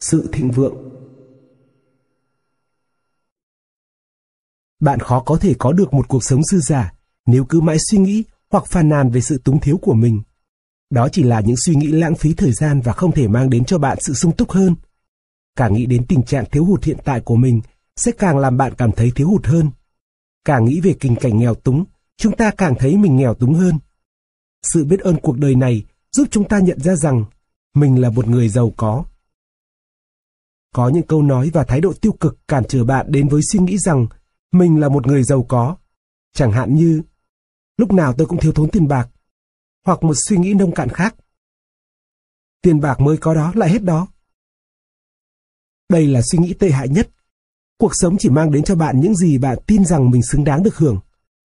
Sự 0.00 0.28
thịnh 0.32 0.50
vượng 0.50 0.74
Bạn 4.80 5.00
khó 5.00 5.22
có 5.26 5.38
thể 5.40 5.54
có 5.58 5.72
được 5.72 5.94
một 5.94 6.08
cuộc 6.08 6.24
sống 6.24 6.44
dư 6.44 6.58
giả 6.60 6.92
nếu 7.26 7.44
cứ 7.48 7.60
mãi 7.60 7.76
suy 7.90 7.98
nghĩ 7.98 8.24
hoặc 8.50 8.66
phàn 8.66 8.88
nàn 8.88 9.10
về 9.10 9.20
sự 9.20 9.38
túng 9.44 9.60
thiếu 9.60 9.78
của 9.82 9.94
mình. 9.94 10.22
Đó 10.90 11.08
chỉ 11.12 11.22
là 11.22 11.40
những 11.40 11.56
suy 11.56 11.74
nghĩ 11.74 11.86
lãng 11.86 12.14
phí 12.14 12.34
thời 12.34 12.52
gian 12.52 12.80
và 12.80 12.92
không 12.92 13.12
thể 13.12 13.28
mang 13.28 13.50
đến 13.50 13.64
cho 13.64 13.78
bạn 13.78 13.98
sự 14.00 14.14
sung 14.14 14.36
túc 14.36 14.50
hơn. 14.50 14.74
Càng 15.56 15.72
nghĩ 15.72 15.86
đến 15.86 16.06
tình 16.06 16.22
trạng 16.22 16.44
thiếu 16.50 16.64
hụt 16.64 16.84
hiện 16.84 16.98
tại 17.04 17.20
của 17.20 17.36
mình 17.36 17.60
sẽ 17.96 18.12
càng 18.12 18.38
làm 18.38 18.56
bạn 18.56 18.74
cảm 18.78 18.92
thấy 18.92 19.12
thiếu 19.14 19.28
hụt 19.28 19.46
hơn. 19.46 19.70
Càng 20.44 20.64
nghĩ 20.64 20.80
về 20.80 20.94
tình 21.00 21.16
cảnh 21.16 21.38
nghèo 21.38 21.54
túng, 21.54 21.84
chúng 22.16 22.36
ta 22.36 22.50
càng 22.50 22.74
thấy 22.78 22.96
mình 22.96 23.16
nghèo 23.16 23.34
túng 23.34 23.54
hơn. 23.54 23.78
Sự 24.62 24.84
biết 24.84 25.00
ơn 25.00 25.16
cuộc 25.22 25.38
đời 25.38 25.54
này 25.54 25.84
giúp 26.12 26.28
chúng 26.30 26.48
ta 26.48 26.58
nhận 26.58 26.80
ra 26.80 26.96
rằng 26.96 27.24
mình 27.74 28.00
là 28.00 28.10
một 28.10 28.28
người 28.28 28.48
giàu 28.48 28.72
có. 28.76 29.04
Có 30.74 30.88
những 30.88 31.06
câu 31.06 31.22
nói 31.22 31.50
và 31.52 31.64
thái 31.64 31.80
độ 31.80 31.92
tiêu 31.92 32.12
cực 32.12 32.38
cản 32.48 32.64
trở 32.68 32.84
bạn 32.84 33.06
đến 33.08 33.28
với 33.28 33.40
suy 33.42 33.58
nghĩ 33.58 33.78
rằng 33.78 34.06
mình 34.52 34.80
là 34.80 34.88
một 34.88 35.06
người 35.06 35.22
giàu 35.22 35.42
có. 35.42 35.76
Chẳng 36.34 36.52
hạn 36.52 36.74
như, 36.74 37.02
lúc 37.76 37.92
nào 37.92 38.12
tôi 38.18 38.26
cũng 38.26 38.40
thiếu 38.40 38.52
thốn 38.52 38.70
tiền 38.70 38.88
bạc, 38.88 39.08
hoặc 39.84 40.02
một 40.02 40.14
suy 40.28 40.36
nghĩ 40.36 40.54
nông 40.54 40.74
cạn 40.74 40.88
khác. 40.88 41.14
Tiền 42.62 42.80
bạc 42.80 43.00
mới 43.00 43.16
có 43.16 43.34
đó 43.34 43.52
lại 43.54 43.70
hết 43.70 43.82
đó. 43.82 44.06
Đây 45.88 46.06
là 46.06 46.20
suy 46.22 46.38
nghĩ 46.38 46.54
tệ 46.54 46.70
hại 46.70 46.88
nhất. 46.88 47.08
Cuộc 47.78 47.92
sống 47.94 48.16
chỉ 48.18 48.28
mang 48.28 48.50
đến 48.50 48.64
cho 48.64 48.74
bạn 48.74 49.00
những 49.00 49.14
gì 49.14 49.38
bạn 49.38 49.58
tin 49.66 49.84
rằng 49.84 50.10
mình 50.10 50.22
xứng 50.22 50.44
đáng 50.44 50.62
được 50.62 50.76
hưởng. 50.76 51.00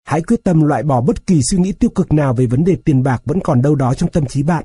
Hãy 0.05 0.23
quyết 0.23 0.45
tâm 0.45 0.63
loại 0.63 0.83
bỏ 0.83 1.01
bất 1.01 1.27
kỳ 1.27 1.41
suy 1.51 1.59
nghĩ 1.59 1.73
tiêu 1.73 1.91
cực 1.91 2.13
nào 2.13 2.35
về 2.35 2.47
vấn 2.47 2.65
đề 2.65 2.77
tiền 2.85 3.03
bạc 3.03 3.23
vẫn 3.25 3.41
còn 3.45 3.63
đâu 3.63 3.75
đó 3.75 3.95
trong 3.95 4.11
tâm 4.11 4.27
trí 4.27 4.43
bạn. 4.43 4.65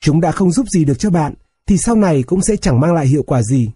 Chúng 0.00 0.20
đã 0.20 0.32
không 0.32 0.52
giúp 0.52 0.66
gì 0.68 0.84
được 0.84 0.98
cho 0.98 1.10
bạn, 1.10 1.34
thì 1.66 1.78
sau 1.78 1.94
này 1.94 2.22
cũng 2.22 2.42
sẽ 2.42 2.56
chẳng 2.56 2.80
mang 2.80 2.94
lại 2.94 3.06
hiệu 3.06 3.22
quả 3.22 3.42
gì. 3.42 3.70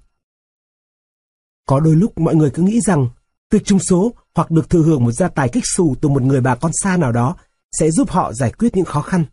Có 1.67 1.81
đôi 1.81 1.97
lúc 1.97 2.19
mọi 2.19 2.35
người 2.35 2.51
cứ 2.51 2.63
nghĩ 2.63 2.81
rằng 2.81 3.09
việc 3.51 3.65
trúng 3.65 3.79
số 3.79 4.15
hoặc 4.35 4.51
được 4.51 4.71
thừa 4.71 4.83
hưởng 4.83 5.05
một 5.05 5.13
gia 5.13 5.29
tài 5.29 5.49
kích 5.49 5.65
xù 5.77 5.95
từ 6.01 6.09
một 6.09 6.23
người 6.23 6.41
bà 6.41 6.55
con 6.55 6.73
xa 6.83 6.97
nào 6.97 7.13
đó 7.13 7.37
sẽ 7.73 7.91
giúp 7.91 8.11
họ 8.11 8.33
giải 8.33 8.53
quyết 8.59 8.77
những 8.77 8.85
khó 8.85 9.03
khăn. 9.03 9.25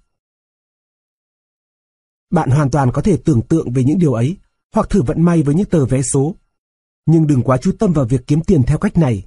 Bạn 2.32 2.50
hoàn 2.50 2.72
toàn 2.72 2.92
có 2.92 3.02
thể 3.02 3.18
tưởng 3.26 3.42
tượng 3.42 3.72
về 3.72 3.84
những 3.84 4.00
điều 4.00 4.14
ấy 4.14 4.38
hoặc 4.74 4.90
thử 4.90 5.02
vận 5.02 5.22
may 5.22 5.44
với 5.44 5.56
những 5.56 5.66
tờ 5.66 5.86
vé 5.86 6.02
số. 6.02 6.36
Nhưng 7.06 7.28
đừng 7.28 7.42
quá 7.42 7.58
chú 7.58 7.72
tâm 7.80 7.94
vào 7.94 8.06
việc 8.06 8.28
kiếm 8.28 8.42
tiền 8.42 8.64
theo 8.64 8.78
cách 8.78 8.98
này. 8.98 9.26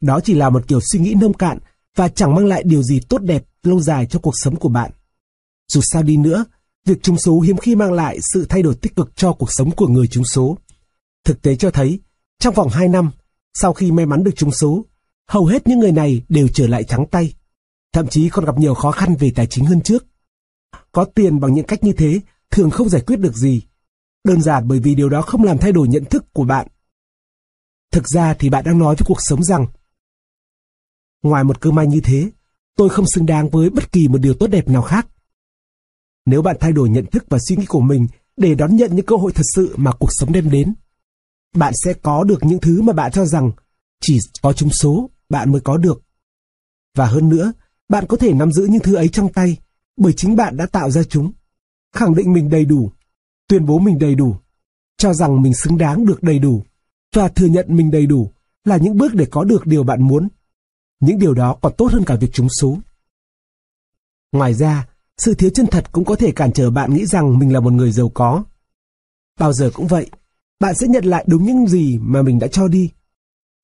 Đó 0.00 0.20
chỉ 0.24 0.34
là 0.34 0.50
một 0.50 0.68
kiểu 0.68 0.80
suy 0.80 0.98
nghĩ 0.98 1.14
nông 1.14 1.34
cạn 1.34 1.58
và 1.96 2.08
chẳng 2.08 2.34
mang 2.34 2.46
lại 2.46 2.62
điều 2.66 2.82
gì 2.82 3.00
tốt 3.00 3.18
đẹp 3.18 3.44
lâu 3.62 3.80
dài 3.80 4.06
cho 4.06 4.18
cuộc 4.18 4.34
sống 4.34 4.56
của 4.56 4.68
bạn. 4.68 4.90
Dù 5.68 5.80
sao 5.84 6.02
đi 6.02 6.16
nữa, 6.16 6.44
việc 6.84 7.02
trúng 7.02 7.18
số 7.18 7.40
hiếm 7.40 7.56
khi 7.56 7.74
mang 7.74 7.92
lại 7.92 8.18
sự 8.32 8.46
thay 8.48 8.62
đổi 8.62 8.74
tích 8.74 8.96
cực 8.96 9.16
cho 9.16 9.32
cuộc 9.32 9.52
sống 9.52 9.70
của 9.70 9.86
người 9.86 10.06
trúng 10.06 10.24
số. 10.24 10.58
Thực 11.24 11.42
tế 11.42 11.56
cho 11.56 11.70
thấy, 11.70 12.00
trong 12.38 12.54
vòng 12.54 12.68
2 12.68 12.88
năm, 12.88 13.10
sau 13.54 13.72
khi 13.72 13.90
may 13.90 14.06
mắn 14.06 14.24
được 14.24 14.30
trúng 14.36 14.52
số, 14.52 14.84
hầu 15.28 15.46
hết 15.46 15.66
những 15.66 15.78
người 15.78 15.92
này 15.92 16.22
đều 16.28 16.48
trở 16.48 16.66
lại 16.66 16.84
trắng 16.84 17.06
tay. 17.10 17.34
Thậm 17.96 18.08
chí 18.08 18.28
còn 18.28 18.44
gặp 18.44 18.58
nhiều 18.58 18.74
khó 18.74 18.90
khăn 18.90 19.16
về 19.18 19.32
tài 19.34 19.46
chính 19.46 19.64
hơn 19.64 19.80
trước. 19.80 20.06
Có 20.92 21.04
tiền 21.04 21.40
bằng 21.40 21.54
những 21.54 21.66
cách 21.66 21.84
như 21.84 21.92
thế 21.92 22.20
thường 22.50 22.70
không 22.70 22.88
giải 22.88 23.02
quyết 23.06 23.16
được 23.16 23.36
gì. 23.36 23.62
Đơn 24.24 24.42
giản 24.42 24.68
bởi 24.68 24.80
vì 24.80 24.94
điều 24.94 25.08
đó 25.08 25.22
không 25.22 25.44
làm 25.44 25.58
thay 25.58 25.72
đổi 25.72 25.88
nhận 25.88 26.04
thức 26.04 26.24
của 26.32 26.44
bạn. 26.44 26.66
Thực 27.92 28.08
ra 28.08 28.34
thì 28.34 28.50
bạn 28.50 28.64
đang 28.64 28.78
nói 28.78 28.96
với 28.96 29.06
cuộc 29.06 29.18
sống 29.18 29.44
rằng 29.44 29.66
Ngoài 31.22 31.44
một 31.44 31.60
cơ 31.60 31.70
may 31.70 31.86
như 31.86 32.00
thế, 32.04 32.30
tôi 32.76 32.88
không 32.88 33.06
xứng 33.06 33.26
đáng 33.26 33.48
với 33.50 33.70
bất 33.70 33.92
kỳ 33.92 34.08
một 34.08 34.18
điều 34.18 34.34
tốt 34.34 34.46
đẹp 34.46 34.68
nào 34.68 34.82
khác. 34.82 35.08
Nếu 36.26 36.42
bạn 36.42 36.56
thay 36.60 36.72
đổi 36.72 36.88
nhận 36.88 37.06
thức 37.06 37.24
và 37.28 37.38
suy 37.48 37.56
nghĩ 37.56 37.66
của 37.66 37.80
mình 37.80 38.06
để 38.36 38.54
đón 38.54 38.76
nhận 38.76 38.96
những 38.96 39.06
cơ 39.06 39.16
hội 39.16 39.32
thật 39.32 39.44
sự 39.54 39.74
mà 39.76 39.92
cuộc 39.98 40.10
sống 40.10 40.32
đem 40.32 40.50
đến, 40.50 40.74
bạn 41.54 41.72
sẽ 41.84 41.92
có 41.92 42.24
được 42.24 42.38
những 42.44 42.60
thứ 42.60 42.82
mà 42.82 42.92
bạn 42.92 43.12
cho 43.12 43.24
rằng 43.24 43.50
chỉ 44.00 44.18
có 44.42 44.52
trúng 44.52 44.70
số 44.70 45.10
bạn 45.28 45.52
mới 45.52 45.60
có 45.60 45.76
được. 45.76 46.02
Và 46.94 47.06
hơn 47.06 47.28
nữa, 47.28 47.52
bạn 47.88 48.06
có 48.06 48.16
thể 48.16 48.32
nắm 48.32 48.52
giữ 48.52 48.66
những 48.70 48.82
thứ 48.82 48.94
ấy 48.94 49.08
trong 49.08 49.32
tay 49.32 49.56
bởi 49.96 50.12
chính 50.12 50.36
bạn 50.36 50.56
đã 50.56 50.66
tạo 50.66 50.90
ra 50.90 51.02
chúng. 51.02 51.32
Khẳng 51.94 52.14
định 52.14 52.32
mình 52.32 52.50
đầy 52.50 52.64
đủ, 52.64 52.90
tuyên 53.48 53.66
bố 53.66 53.78
mình 53.78 53.98
đầy 53.98 54.14
đủ, 54.14 54.36
cho 54.98 55.14
rằng 55.14 55.42
mình 55.42 55.54
xứng 55.54 55.78
đáng 55.78 56.06
được 56.06 56.22
đầy 56.22 56.38
đủ 56.38 56.62
và 57.14 57.28
thừa 57.28 57.46
nhận 57.46 57.66
mình 57.68 57.90
đầy 57.90 58.06
đủ 58.06 58.32
là 58.64 58.76
những 58.76 58.98
bước 58.98 59.14
để 59.14 59.26
có 59.30 59.44
được 59.44 59.66
điều 59.66 59.84
bạn 59.84 60.02
muốn. 60.02 60.28
Những 61.00 61.18
điều 61.18 61.34
đó 61.34 61.58
còn 61.62 61.72
tốt 61.78 61.92
hơn 61.92 62.04
cả 62.04 62.16
việc 62.16 62.32
trúng 62.32 62.48
số. 62.60 62.78
Ngoài 64.32 64.54
ra, 64.54 64.88
sự 65.18 65.34
thiếu 65.34 65.50
chân 65.50 65.66
thật 65.66 65.92
cũng 65.92 66.04
có 66.04 66.16
thể 66.16 66.32
cản 66.32 66.52
trở 66.52 66.70
bạn 66.70 66.94
nghĩ 66.94 67.06
rằng 67.06 67.38
mình 67.38 67.52
là 67.52 67.60
một 67.60 67.72
người 67.72 67.92
giàu 67.92 68.08
có. 68.08 68.44
Bao 69.38 69.52
giờ 69.52 69.70
cũng 69.74 69.86
vậy, 69.86 70.10
bạn 70.60 70.74
sẽ 70.74 70.86
nhận 70.86 71.04
lại 71.04 71.24
đúng 71.28 71.44
những 71.44 71.66
gì 71.66 71.98
mà 71.98 72.22
mình 72.22 72.38
đã 72.38 72.46
cho 72.46 72.68
đi. 72.68 72.90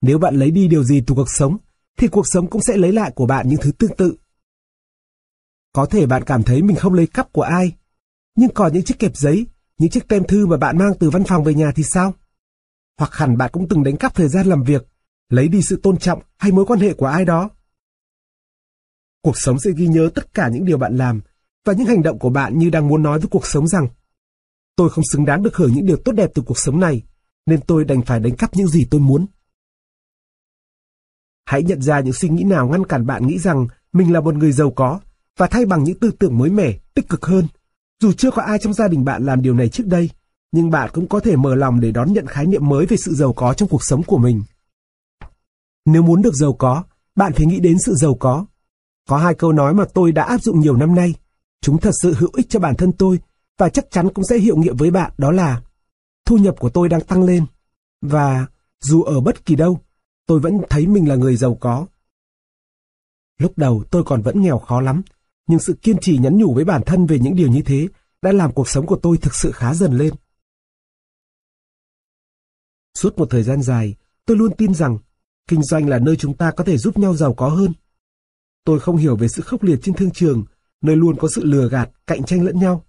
Nếu 0.01 0.19
bạn 0.19 0.37
lấy 0.37 0.51
đi 0.51 0.69
điều 0.69 0.85
gì 0.85 1.03
từ 1.07 1.15
cuộc 1.15 1.31
sống, 1.31 1.57
thì 1.99 2.09
cuộc 2.09 2.27
sống 2.27 2.51
cũng 2.51 2.63
sẽ 2.63 2.77
lấy 2.77 2.93
lại 2.93 3.13
của 3.15 3.27
bạn 3.27 3.49
những 3.49 3.61
thứ 3.63 3.73
tương 3.73 3.97
tự. 3.97 4.17
Có 5.73 5.87
thể 5.87 6.07
bạn 6.07 6.25
cảm 6.25 6.43
thấy 6.43 6.63
mình 6.63 6.77
không 6.77 6.95
lấy 6.95 7.07
cắp 7.07 7.33
của 7.33 7.43
ai, 7.43 7.77
nhưng 8.37 8.51
còn 8.55 8.73
những 8.73 8.85
chiếc 8.85 8.99
kẹp 8.99 9.17
giấy, 9.17 9.47
những 9.79 9.91
chiếc 9.91 10.09
tem 10.09 10.25
thư 10.25 10.47
mà 10.47 10.57
bạn 10.57 10.79
mang 10.79 10.93
từ 11.01 11.11
văn 11.11 11.25
phòng 11.25 11.45
về 11.45 11.55
nhà 11.55 11.73
thì 11.75 11.83
sao? 11.83 12.15
Hoặc 12.99 13.15
hẳn 13.15 13.37
bạn 13.37 13.51
cũng 13.53 13.69
từng 13.69 13.83
đánh 13.83 13.97
cắp 13.97 14.15
thời 14.15 14.29
gian 14.29 14.47
làm 14.47 14.63
việc, 14.63 14.89
lấy 15.29 15.49
đi 15.49 15.63
sự 15.63 15.81
tôn 15.83 15.97
trọng 15.97 16.23
hay 16.39 16.53
mối 16.53 16.65
quan 16.65 16.81
hệ 16.81 16.93
của 16.95 17.07
ai 17.07 17.25
đó. 17.25 17.51
Cuộc 19.23 19.39
sống 19.39 19.61
sẽ 19.61 19.71
ghi 19.77 19.87
nhớ 19.87 20.11
tất 20.15 20.35
cả 20.35 20.49
những 20.49 20.65
điều 20.65 20.79
bạn 20.79 20.97
làm 20.97 21.21
và 21.65 21.73
những 21.73 21.87
hành 21.87 22.03
động 22.03 22.19
của 22.19 22.31
bạn 22.31 22.59
như 22.59 22.71
đang 22.71 22.89
muốn 22.89 23.03
nói 23.03 23.19
với 23.19 23.29
cuộc 23.29 23.47
sống 23.47 23.69
rằng 23.69 23.89
tôi 24.77 24.91
không 24.91 25.05
xứng 25.13 25.25
đáng 25.25 25.43
được 25.43 25.57
hưởng 25.57 25.73
những 25.73 25.87
điều 25.87 25.97
tốt 25.97 26.13
đẹp 26.13 26.31
từ 26.35 26.43
cuộc 26.47 26.59
sống 26.59 26.81
này, 26.81 27.03
nên 27.47 27.61
tôi 27.61 27.85
đành 27.85 28.03
phải 28.03 28.21
đánh 28.21 28.37
cắp 28.37 28.57
những 28.57 28.69
gì 28.69 28.87
tôi 28.91 29.01
muốn. 29.01 29.27
Hãy 31.45 31.63
nhận 31.63 31.83
ra 31.83 32.01
những 32.01 32.13
suy 32.13 32.29
nghĩ 32.29 32.45
nào 32.45 32.69
ngăn 32.69 32.87
cản 32.87 33.07
bạn 33.07 33.27
nghĩ 33.27 33.39
rằng 33.39 33.67
mình 33.93 34.13
là 34.13 34.21
một 34.21 34.35
người 34.35 34.53
giàu 34.53 34.71
có 34.71 35.01
và 35.37 35.47
thay 35.47 35.67
bằng 35.67 35.85
những 35.85 35.99
tư 35.99 36.11
tưởng 36.11 36.39
mới 36.39 36.51
mẻ, 36.51 36.73
tích 36.95 37.09
cực 37.09 37.27
hơn. 37.27 37.47
Dù 38.01 38.13
chưa 38.13 38.31
có 38.31 38.43
ai 38.43 38.59
trong 38.59 38.73
gia 38.73 38.89
đình 38.89 39.05
bạn 39.05 39.27
làm 39.27 39.43
điều 39.43 39.55
này 39.55 39.69
trước 39.69 39.87
đây, 39.87 40.11
nhưng 40.53 40.71
bạn 40.71 40.91
cũng 40.93 41.09
có 41.09 41.21
thể 41.21 41.37
mở 41.37 41.55
lòng 41.55 41.81
để 41.81 41.93
đón 41.93 42.13
nhận 42.13 42.27
khái 42.27 42.47
niệm 42.47 42.69
mới 42.69 42.87
về 42.87 42.97
sự 42.97 43.15
giàu 43.15 43.33
có 43.33 43.55
trong 43.55 43.69
cuộc 43.69 43.85
sống 43.85 44.03
của 44.03 44.19
mình. 44.19 44.43
Nếu 45.87 46.03
muốn 46.03 46.23
được 46.23 46.35
giàu 46.35 46.53
có, 46.53 46.85
bạn 47.17 47.33
phải 47.33 47.47
nghĩ 47.47 47.61
đến 47.61 47.79
sự 47.79 47.95
giàu 47.95 48.15
có. 48.15 48.47
Có 49.09 49.17
hai 49.17 49.35
câu 49.35 49.53
nói 49.53 49.75
mà 49.75 49.85
tôi 49.95 50.13
đã 50.13 50.23
áp 50.25 50.43
dụng 50.43 50.61
nhiều 50.61 50.77
năm 50.77 50.95
nay. 50.95 51.15
Chúng 51.61 51.79
thật 51.79 51.91
sự 52.03 52.15
hữu 52.15 52.31
ích 52.33 52.47
cho 52.49 52.61
bản 52.61 52.75
thân 52.77 52.93
tôi 52.93 53.21
và 53.59 53.69
chắc 53.69 53.91
chắn 53.91 54.09
cũng 54.15 54.25
sẽ 54.25 54.39
hiệu 54.39 54.57
nghiệm 54.57 54.77
với 54.77 54.91
bạn 54.91 55.13
đó 55.19 55.31
là 55.31 55.63
thu 56.27 56.37
nhập 56.37 56.55
của 56.59 56.69
tôi 56.69 56.89
đang 56.89 57.01
tăng 57.01 57.23
lên 57.23 57.47
và 58.01 58.47
dù 58.81 59.03
ở 59.03 59.21
bất 59.21 59.45
kỳ 59.45 59.57
đâu, 59.57 59.81
tôi 60.27 60.41
vẫn 60.41 60.61
thấy 60.71 60.87
mình 60.87 61.09
là 61.09 61.17
người 61.17 61.37
giàu 61.37 61.55
có. 61.55 61.87
Lúc 63.39 63.53
đầu 63.57 63.85
tôi 63.91 64.05
còn 64.05 64.23
vẫn 64.23 64.43
nghèo 64.43 64.59
khó 64.59 64.81
lắm, 64.81 65.03
nhưng 65.47 65.59
sự 65.59 65.75
kiên 65.83 65.97
trì 66.01 66.19
nhắn 66.19 66.37
nhủ 66.37 66.55
với 66.55 66.65
bản 66.65 66.83
thân 66.87 67.07
về 67.07 67.19
những 67.19 67.37
điều 67.37 67.49
như 67.49 67.63
thế 67.63 67.89
đã 68.23 68.33
làm 68.33 68.53
cuộc 68.53 68.69
sống 68.69 68.87
của 68.87 68.99
tôi 69.03 69.19
thực 69.19 69.35
sự 69.35 69.53
khá 69.53 69.75
dần 69.75 69.99
lên. 69.99 70.15
Suốt 72.95 73.19
một 73.19 73.27
thời 73.31 73.43
gian 73.43 73.63
dài, 73.63 73.95
tôi 74.27 74.37
luôn 74.37 74.57
tin 74.57 74.75
rằng 74.75 74.99
kinh 75.49 75.63
doanh 75.63 75.89
là 75.89 75.99
nơi 75.99 76.17
chúng 76.17 76.37
ta 76.37 76.51
có 76.57 76.65
thể 76.65 76.79
giúp 76.79 76.99
nhau 76.99 77.15
giàu 77.15 77.35
có 77.35 77.49
hơn. 77.49 77.73
Tôi 78.65 78.81
không 78.81 78.97
hiểu 78.97 79.17
về 79.17 79.29
sự 79.29 79.43
khốc 79.43 79.63
liệt 79.63 79.79
trên 79.83 79.95
thương 79.95 80.11
trường, 80.11 80.45
nơi 80.81 80.97
luôn 80.97 81.17
có 81.19 81.29
sự 81.35 81.45
lừa 81.45 81.69
gạt, 81.69 81.91
cạnh 82.07 82.25
tranh 82.25 82.45
lẫn 82.45 82.59
nhau. 82.59 82.85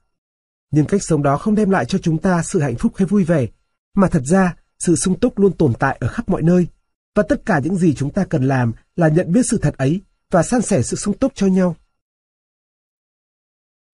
Nhưng 0.72 0.86
cách 0.86 1.04
sống 1.04 1.24
đó 1.24 1.38
không 1.38 1.56
đem 1.56 1.70
lại 1.70 1.86
cho 1.86 1.98
chúng 1.98 2.18
ta 2.18 2.44
sự 2.44 2.60
hạnh 2.60 2.76
phúc 2.76 2.92
hay 2.96 3.06
vui 3.06 3.24
vẻ, 3.24 3.48
mà 3.96 4.08
thật 4.08 4.22
ra 4.26 4.56
sự 4.80 4.96
sung 4.96 5.20
túc 5.20 5.40
luôn 5.40 5.54
tồn 5.58 5.74
tại 5.80 5.98
ở 6.00 6.08
khắp 6.08 6.30
mọi 6.30 6.42
nơi. 6.42 6.68
Và 7.16 7.24
tất 7.30 7.42
cả 7.46 7.60
những 7.60 7.76
gì 7.76 7.94
chúng 7.94 8.14
ta 8.14 8.26
cần 8.26 8.44
làm 8.44 8.74
là 8.96 9.08
nhận 9.08 9.32
biết 9.32 9.46
sự 9.46 9.58
thật 9.62 9.78
ấy 9.78 10.02
và 10.32 10.44
san 10.44 10.62
sẻ 10.62 10.84
sự 10.84 10.98
sung 10.98 11.18
túc 11.18 11.32
cho 11.36 11.48
nhau. 11.48 11.76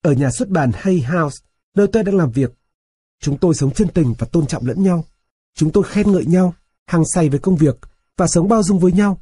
Ở 0.02 0.12
nhà 0.12 0.32
xuất 0.32 0.50
bản 0.50 0.72
Hay 0.74 1.02
House, 1.02 1.38
nơi 1.76 1.88
tôi 1.94 2.04
đang 2.04 2.16
làm 2.16 2.32
việc, 2.32 2.52
chúng 3.20 3.38
tôi 3.38 3.56
sống 3.56 3.74
chân 3.74 3.88
tình 3.94 4.14
và 4.18 4.28
tôn 4.32 4.48
trọng 4.48 4.66
lẫn 4.66 4.84
nhau. 4.84 5.06
Chúng 5.56 5.72
tôi 5.72 5.84
khen 5.84 6.12
ngợi 6.12 6.26
nhau, 6.26 6.54
hăng 6.88 7.04
say 7.06 7.30
với 7.30 7.40
công 7.40 7.56
việc 7.56 7.76
và 8.18 8.28
sống 8.28 8.48
bao 8.48 8.64
dung 8.64 8.80
với 8.80 8.92
nhau. 8.92 9.22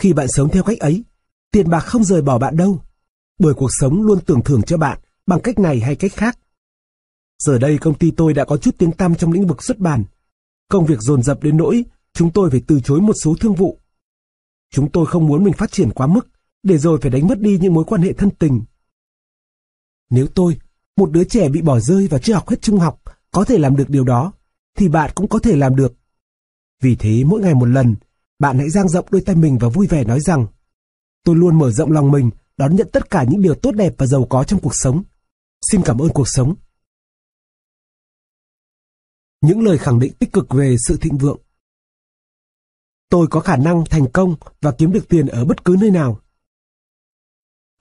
Khi 0.00 0.12
bạn 0.12 0.28
sống 0.28 0.50
theo 0.50 0.62
cách 0.62 0.78
ấy, 0.78 1.04
tiền 1.50 1.70
bạc 1.70 1.80
không 1.80 2.04
rời 2.04 2.22
bỏ 2.22 2.38
bạn 2.38 2.56
đâu, 2.56 2.82
bởi 3.38 3.54
cuộc 3.54 3.70
sống 3.80 4.02
luôn 4.02 4.20
tưởng 4.26 4.42
thưởng 4.44 4.62
cho 4.62 4.76
bạn 4.76 4.98
bằng 5.26 5.40
cách 5.40 5.58
này 5.58 5.80
hay 5.80 5.96
cách 5.96 6.12
khác. 6.14 6.38
Giờ 7.38 7.58
đây 7.58 7.78
công 7.78 7.98
ty 7.98 8.10
tôi 8.10 8.34
đã 8.34 8.44
có 8.44 8.56
chút 8.56 8.74
tiếng 8.78 8.92
tăm 8.92 9.14
trong 9.14 9.32
lĩnh 9.32 9.46
vực 9.46 9.62
xuất 9.62 9.78
bản. 9.78 10.04
Công 10.68 10.86
việc 10.86 11.00
dồn 11.00 11.22
dập 11.22 11.42
đến 11.42 11.56
nỗi 11.56 11.84
chúng 12.12 12.32
tôi 12.32 12.50
phải 12.50 12.62
từ 12.66 12.80
chối 12.80 13.00
một 13.00 13.12
số 13.22 13.34
thương 13.40 13.54
vụ. 13.54 13.78
Chúng 14.70 14.90
tôi 14.90 15.06
không 15.06 15.26
muốn 15.26 15.44
mình 15.44 15.52
phát 15.52 15.72
triển 15.72 15.90
quá 15.90 16.06
mức, 16.06 16.28
để 16.62 16.78
rồi 16.78 16.98
phải 17.02 17.10
đánh 17.10 17.28
mất 17.28 17.40
đi 17.40 17.58
những 17.58 17.74
mối 17.74 17.84
quan 17.84 18.02
hệ 18.02 18.12
thân 18.12 18.30
tình. 18.30 18.62
Nếu 20.10 20.26
tôi, 20.34 20.58
một 20.96 21.10
đứa 21.10 21.24
trẻ 21.24 21.48
bị 21.48 21.62
bỏ 21.62 21.80
rơi 21.80 22.08
và 22.08 22.18
chưa 22.18 22.34
học 22.34 22.48
hết 22.48 22.62
trung 22.62 22.78
học, 22.78 23.00
có 23.30 23.44
thể 23.44 23.58
làm 23.58 23.76
được 23.76 23.90
điều 23.90 24.04
đó, 24.04 24.32
thì 24.76 24.88
bạn 24.88 25.10
cũng 25.14 25.28
có 25.28 25.38
thể 25.38 25.56
làm 25.56 25.76
được. 25.76 25.94
Vì 26.82 26.96
thế 26.96 27.24
mỗi 27.24 27.40
ngày 27.40 27.54
một 27.54 27.66
lần, 27.66 27.94
bạn 28.38 28.58
hãy 28.58 28.70
dang 28.70 28.88
rộng 28.88 29.06
đôi 29.10 29.20
tay 29.20 29.36
mình 29.36 29.58
và 29.58 29.68
vui 29.68 29.86
vẻ 29.86 30.04
nói 30.04 30.20
rằng 30.20 30.46
Tôi 31.24 31.36
luôn 31.36 31.58
mở 31.58 31.70
rộng 31.70 31.92
lòng 31.92 32.10
mình, 32.10 32.30
đón 32.56 32.76
nhận 32.76 32.88
tất 32.92 33.10
cả 33.10 33.24
những 33.24 33.42
điều 33.42 33.54
tốt 33.54 33.72
đẹp 33.72 33.94
và 33.98 34.06
giàu 34.06 34.26
có 34.30 34.44
trong 34.44 34.60
cuộc 34.60 34.74
sống. 34.74 35.02
Xin 35.70 35.82
cảm 35.84 35.98
ơn 35.98 36.08
cuộc 36.08 36.28
sống. 36.28 36.54
Những 39.40 39.62
lời 39.62 39.78
khẳng 39.78 39.98
định 39.98 40.12
tích 40.18 40.32
cực 40.32 40.46
về 40.50 40.76
sự 40.86 40.96
thịnh 41.00 41.18
vượng 41.18 41.40
Tôi 43.08 43.26
có 43.30 43.40
khả 43.40 43.56
năng 43.56 43.84
thành 43.90 44.06
công 44.12 44.34
và 44.60 44.72
kiếm 44.78 44.92
được 44.92 45.08
tiền 45.08 45.26
ở 45.26 45.44
bất 45.44 45.64
cứ 45.64 45.76
nơi 45.80 45.90
nào. 45.90 46.20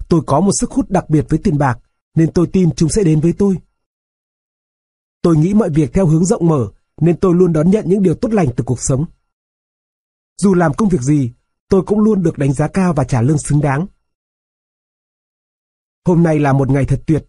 Tôi 0.09 0.21
có 0.27 0.39
một 0.39 0.51
sức 0.59 0.71
hút 0.71 0.89
đặc 0.89 1.09
biệt 1.09 1.25
với 1.29 1.39
tiền 1.43 1.57
bạc, 1.57 1.79
nên 2.15 2.31
tôi 2.31 2.47
tin 2.53 2.71
chúng 2.75 2.89
sẽ 2.89 3.03
đến 3.03 3.19
với 3.19 3.33
tôi. 3.37 3.57
Tôi 5.21 5.37
nghĩ 5.37 5.53
mọi 5.53 5.69
việc 5.69 5.93
theo 5.93 6.07
hướng 6.07 6.25
rộng 6.25 6.47
mở, 6.47 6.71
nên 7.01 7.19
tôi 7.19 7.33
luôn 7.33 7.53
đón 7.53 7.71
nhận 7.71 7.85
những 7.87 8.03
điều 8.03 8.15
tốt 8.15 8.33
lành 8.33 8.47
từ 8.55 8.63
cuộc 8.63 8.81
sống. 8.81 9.05
Dù 10.41 10.53
làm 10.53 10.73
công 10.73 10.89
việc 10.89 11.01
gì, 11.01 11.31
tôi 11.69 11.83
cũng 11.85 11.99
luôn 11.99 12.23
được 12.23 12.37
đánh 12.37 12.53
giá 12.53 12.67
cao 12.67 12.93
và 12.93 13.03
trả 13.03 13.21
lương 13.21 13.37
xứng 13.37 13.61
đáng. 13.61 13.87
Hôm 16.05 16.23
nay 16.23 16.39
là 16.39 16.53
một 16.53 16.69
ngày 16.69 16.85
thật 16.85 17.01
tuyệt. 17.07 17.25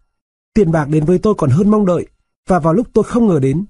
Tiền 0.54 0.72
bạc 0.72 0.88
đến 0.88 1.04
với 1.04 1.18
tôi 1.18 1.34
còn 1.38 1.50
hơn 1.50 1.70
mong 1.70 1.86
đợi, 1.86 2.06
và 2.46 2.58
vào 2.58 2.72
lúc 2.72 2.86
tôi 2.92 3.04
không 3.04 3.26
ngờ 3.26 3.38
đến. 3.40 3.66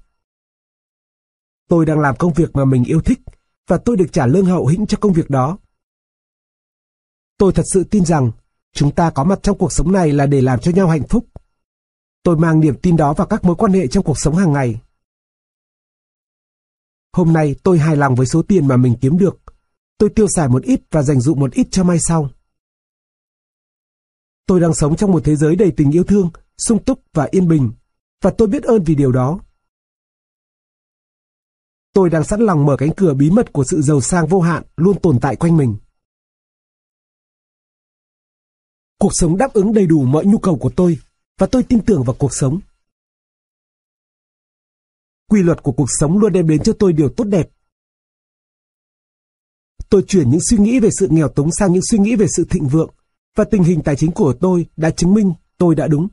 Tôi 1.68 1.87
đang 1.87 2.00
làm 2.00 2.16
công 2.16 2.33
việc 2.33 2.57
mà 2.57 2.64
mình 2.64 2.85
yêu 2.85 3.00
thích, 3.00 3.20
và 3.66 3.78
tôi 3.78 3.96
được 3.96 4.12
trả 4.12 4.26
lương 4.26 4.46
hậu 4.46 4.66
hĩnh 4.66 4.87
cho 4.87 4.98
công 5.00 5.12
việc 5.12 5.31
đó. 5.31 5.59
Tôi 7.38 7.52
thật 7.52 7.64
sự 7.72 7.85
tin 7.85 8.04
rằng 8.04 8.31
chúng 8.72 8.94
ta 8.94 9.11
có 9.11 9.24
mặt 9.24 9.38
trong 9.42 9.59
cuộc 9.59 9.72
sống 9.72 9.92
này 9.92 10.12
là 10.12 10.26
để 10.26 10.40
làm 10.40 10.61
cho 10.61 10.72
nhau 10.72 10.88
hạnh 10.88 11.09
phúc. 11.09 11.26
Tôi 12.22 12.37
mang 12.37 12.61
niềm 12.61 12.74
tin 12.83 12.96
đó 12.96 13.12
vào 13.12 13.26
các 13.26 13.44
mối 13.44 13.57
quan 13.57 13.72
hệ 13.72 13.87
trong 13.87 14.04
cuộc 14.04 14.18
sống 14.18 14.37
hàng 14.37 14.52
ngày. 14.52 14.81
Hôm 17.12 17.33
nay 17.33 17.57
tôi 17.62 17.78
hài 17.78 17.96
lòng 17.96 18.14
với 18.14 18.26
số 18.26 18.42
tiền 18.42 18.68
mà 18.68 18.76
mình 18.76 18.96
kiếm 19.00 19.18
được. 19.18 19.38
Tôi 19.98 20.11
tiêu 20.11 20.26
xài 20.28 20.48
một 20.48 20.62
ít 20.62 20.81
và 20.90 21.02
dành 21.02 21.20
dụ 21.20 21.35
một 21.35 21.52
ít 21.52 21.66
cho 21.70 21.85
mai 21.85 21.98
sau. 22.00 22.31
Tôi 24.46 24.61
đang 24.61 24.74
sống 24.74 24.96
trong 24.96 25.12
một 25.12 25.24
thế 25.24 25.37
giới 25.37 25.57
đầy 25.57 25.72
tình 25.76 25.90
yêu 25.90 26.04
thương, 26.04 26.31
sung 26.59 26.85
túc 26.85 27.00
và 27.12 27.28
yên 27.31 27.48
bình, 27.48 27.72
và 28.22 28.31
tôi 28.38 28.48
biết 28.48 28.62
ơn 28.62 28.85
vì 28.85 28.94
điều 28.94 29.12
đó. 29.12 29.40
Tôi 31.98 32.11
đang 32.11 32.24
sẵn 32.24 32.40
lòng 32.40 32.66
mở 32.66 32.76
cánh 32.78 32.90
cửa 32.96 33.14
bí 33.14 33.30
mật 33.30 33.52
của 33.52 33.64
sự 33.64 33.82
giàu 33.82 34.00
sang 34.00 34.26
vô 34.26 34.40
hạn 34.40 34.62
luôn 34.76 35.00
tồn 35.02 35.18
tại 35.20 35.37
quanh 35.37 35.56
mình. 35.56 35.76
Cuộc 38.98 39.11
sống 39.12 39.37
đáp 39.37 39.52
ứng 39.52 39.72
đầy 39.72 39.87
đủ 39.87 40.04
mọi 40.04 40.26
nhu 40.26 40.38
cầu 40.38 40.58
của 40.58 40.70
tôi, 40.76 40.98
và 41.38 41.46
tôi 41.46 41.62
tin 41.62 41.84
tưởng 41.84 42.02
vào 42.04 42.16
cuộc 42.18 42.34
sống. 42.34 42.61
Quy 45.30 45.42
luật 45.42 45.62
của 45.62 45.72
cuộc 45.72 45.87
sống 45.88 46.18
luôn 46.18 46.32
đem 46.32 46.48
đến 46.48 46.62
cho 46.62 46.72
tôi 46.78 46.92
điều 46.92 47.08
tốt 47.16 47.24
đẹp. 47.24 47.50
Tôi 49.88 50.04
chuyển 50.08 50.30
những 50.30 50.40
suy 50.50 50.58
nghĩ 50.58 50.80
về 50.80 50.90
sự 50.98 51.08
nghèo 51.11 51.28
túng 51.28 51.52
sang 51.52 51.72
những 51.72 51.84
suy 51.90 51.98
nghĩ 51.98 52.16
về 52.16 52.26
sự 52.37 52.44
thịnh 52.50 52.68
vượng, 52.68 52.90
và 53.37 53.44
tình 53.44 53.62
hình 53.62 53.82
tài 53.84 53.96
chính 53.96 54.12
của 54.12 54.34
tôi 54.40 54.66
đã 54.76 54.90
chứng 54.90 55.14
minh 55.14 55.32
tôi 55.56 55.74
đã 55.74 55.87
đúng. 55.87 56.08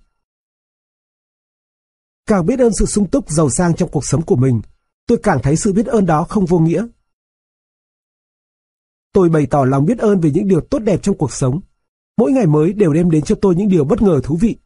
Càng 2.26 2.46
biết 2.46 2.60
ơn 2.60 2.74
sự 2.74 2.86
sung 2.86 3.10
túc 3.10 3.30
giàu 3.30 3.50
sang 3.50 3.76
trong 3.76 3.90
cuộc 3.92 4.06
sống 4.06 4.22
của 4.26 4.36
mình, 4.36 4.62
tôi 5.08 5.20
càng 5.24 5.40
thấy 5.44 5.56
sự 5.56 5.74
biết 5.74 5.86
ơn 5.86 6.06
đó 6.06 6.24
không 6.30 6.46
vô 6.46 6.60
nghĩa. 6.60 6.88
Tôi 9.14 9.30
bày 9.30 9.48
tỏ 9.50 9.66
lòng 9.66 9.86
biết 9.86 9.98
ơn 9.98 10.20
về 10.20 10.32
những 10.32 10.48
điều 10.48 10.62
tốt 10.62 10.80
đẹp 10.80 11.00
trong 11.04 11.18
cuộc 11.18 11.34
sống. 11.34 11.62
Mỗi 12.18 12.32
ngày 12.32 12.46
mới 12.46 12.74
đều 12.74 12.94
đem 12.94 13.12
đến 13.12 13.24
cho 13.24 13.36
tôi 13.42 13.56
những 13.56 13.70
điều 13.70 13.86
bất 13.86 14.02
ngờ 14.02 14.22
thú 14.24 14.38
vị. 14.42 14.58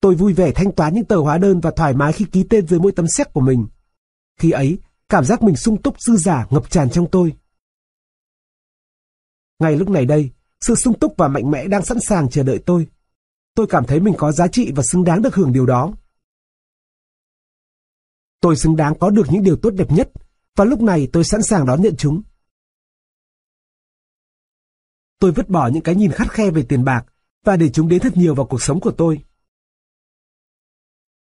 Tôi 0.00 0.14
vui 0.14 0.32
vẻ 0.32 0.52
thanh 0.54 0.72
toán 0.72 0.94
những 0.94 1.04
tờ 1.04 1.16
hóa 1.16 1.38
đơn 1.38 1.60
và 1.60 1.70
thoải 1.70 1.94
mái 1.94 2.12
khi 2.12 2.24
ký 2.32 2.46
tên 2.50 2.66
dưới 2.66 2.80
mỗi 2.80 2.92
tấm 2.92 3.06
séc 3.08 3.32
của 3.32 3.40
mình. 3.40 3.66
Khi 4.38 4.50
ấy, 4.50 4.78
cảm 5.08 5.24
giác 5.24 5.42
mình 5.42 5.56
sung 5.56 5.82
túc 5.82 6.00
dư 6.00 6.16
giả 6.16 6.46
ngập 6.50 6.70
tràn 6.70 6.90
trong 6.90 7.10
tôi. 7.10 7.32
Ngay 9.58 9.76
lúc 9.76 9.88
này 9.88 10.06
đây, 10.06 10.30
sự 10.60 10.74
sung 10.74 10.98
túc 10.98 11.14
và 11.16 11.28
mạnh 11.28 11.50
mẽ 11.50 11.68
đang 11.68 11.84
sẵn 11.84 12.00
sàng 12.00 12.30
chờ 12.30 12.42
đợi 12.42 12.58
tôi. 12.66 12.86
Tôi 13.54 13.66
cảm 13.66 13.84
thấy 13.86 14.00
mình 14.00 14.14
có 14.18 14.32
giá 14.32 14.48
trị 14.48 14.72
và 14.76 14.82
xứng 14.92 15.04
đáng 15.04 15.22
được 15.22 15.34
hưởng 15.34 15.52
điều 15.52 15.66
đó. 15.66 15.92
Tôi 18.40 18.56
xứng 18.56 18.76
đáng 18.76 18.98
có 19.00 19.10
được 19.10 19.26
những 19.30 19.42
điều 19.42 19.56
tốt 19.56 19.70
đẹp 19.70 19.90
nhất, 19.90 20.10
và 20.56 20.64
lúc 20.64 20.80
này 20.80 21.08
tôi 21.12 21.24
sẵn 21.24 21.42
sàng 21.42 21.66
đón 21.66 21.82
nhận 21.82 21.94
chúng. 21.98 22.22
Tôi 25.18 25.32
vứt 25.32 25.48
bỏ 25.48 25.68
những 25.68 25.82
cái 25.82 25.94
nhìn 25.94 26.12
khắt 26.12 26.30
khe 26.30 26.50
về 26.50 26.64
tiền 26.68 26.84
bạc 26.84 27.06
và 27.44 27.56
để 27.56 27.70
chúng 27.70 27.88
đến 27.88 28.00
thật 28.02 28.16
nhiều 28.16 28.34
vào 28.34 28.46
cuộc 28.46 28.62
sống 28.62 28.80
của 28.80 28.92
tôi. 28.92 29.24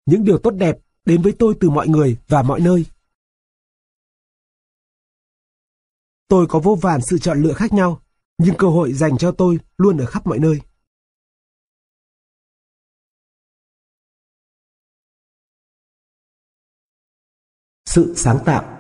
Những 0.06 0.24
điều 0.24 0.38
tốt 0.38 0.50
đẹp 0.50 0.78
đến 1.04 1.22
với 1.22 1.32
tôi 1.38 1.54
từ 1.60 1.70
mọi 1.70 1.88
người 1.88 2.16
và 2.28 2.42
mọi 2.42 2.60
nơi. 2.60 2.86
Tôi 6.28 6.46
có 6.48 6.58
vô 6.58 6.74
vàn 6.74 7.00
sự 7.00 7.18
chọn 7.18 7.42
lựa 7.42 7.52
khác 7.52 7.72
nhau, 7.72 8.02
nhưng 8.38 8.56
cơ 8.58 8.66
hội 8.66 8.92
dành 8.92 9.18
cho 9.18 9.32
tôi 9.32 9.58
luôn 9.78 9.98
ở 9.98 10.06
khắp 10.06 10.26
mọi 10.26 10.38
nơi. 10.38 10.60
Sự 17.90 18.14
sáng 18.16 18.38
tạo 18.44 18.78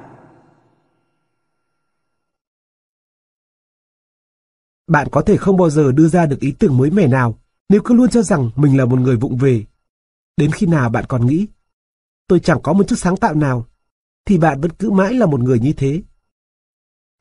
Bạn 4.86 5.08
có 5.12 5.22
thể 5.22 5.36
không 5.36 5.56
bao 5.56 5.70
giờ 5.70 5.92
đưa 5.92 6.08
ra 6.08 6.26
được 6.26 6.40
ý 6.40 6.52
tưởng 6.58 6.76
mới 6.76 6.90
mẻ 6.90 7.06
nào 7.06 7.38
nếu 7.68 7.80
cứ 7.84 7.94
luôn 7.94 8.10
cho 8.10 8.22
rằng 8.22 8.50
mình 8.56 8.78
là 8.78 8.84
một 8.84 8.98
người 8.98 9.16
vụng 9.16 9.36
về. 9.36 9.64
Đến 10.36 10.50
khi 10.50 10.66
nào 10.66 10.90
bạn 10.90 11.04
còn 11.08 11.26
nghĩ, 11.26 11.46
tôi 12.26 12.40
chẳng 12.40 12.60
có 12.62 12.72
một 12.72 12.88
chút 12.88 12.96
sáng 12.98 13.16
tạo 13.16 13.34
nào, 13.34 13.66
thì 14.26 14.38
bạn 14.38 14.60
vẫn 14.60 14.70
cứ 14.70 14.90
mãi 14.90 15.14
là 15.14 15.26
một 15.26 15.40
người 15.40 15.60
như 15.60 15.72
thế. 15.72 16.02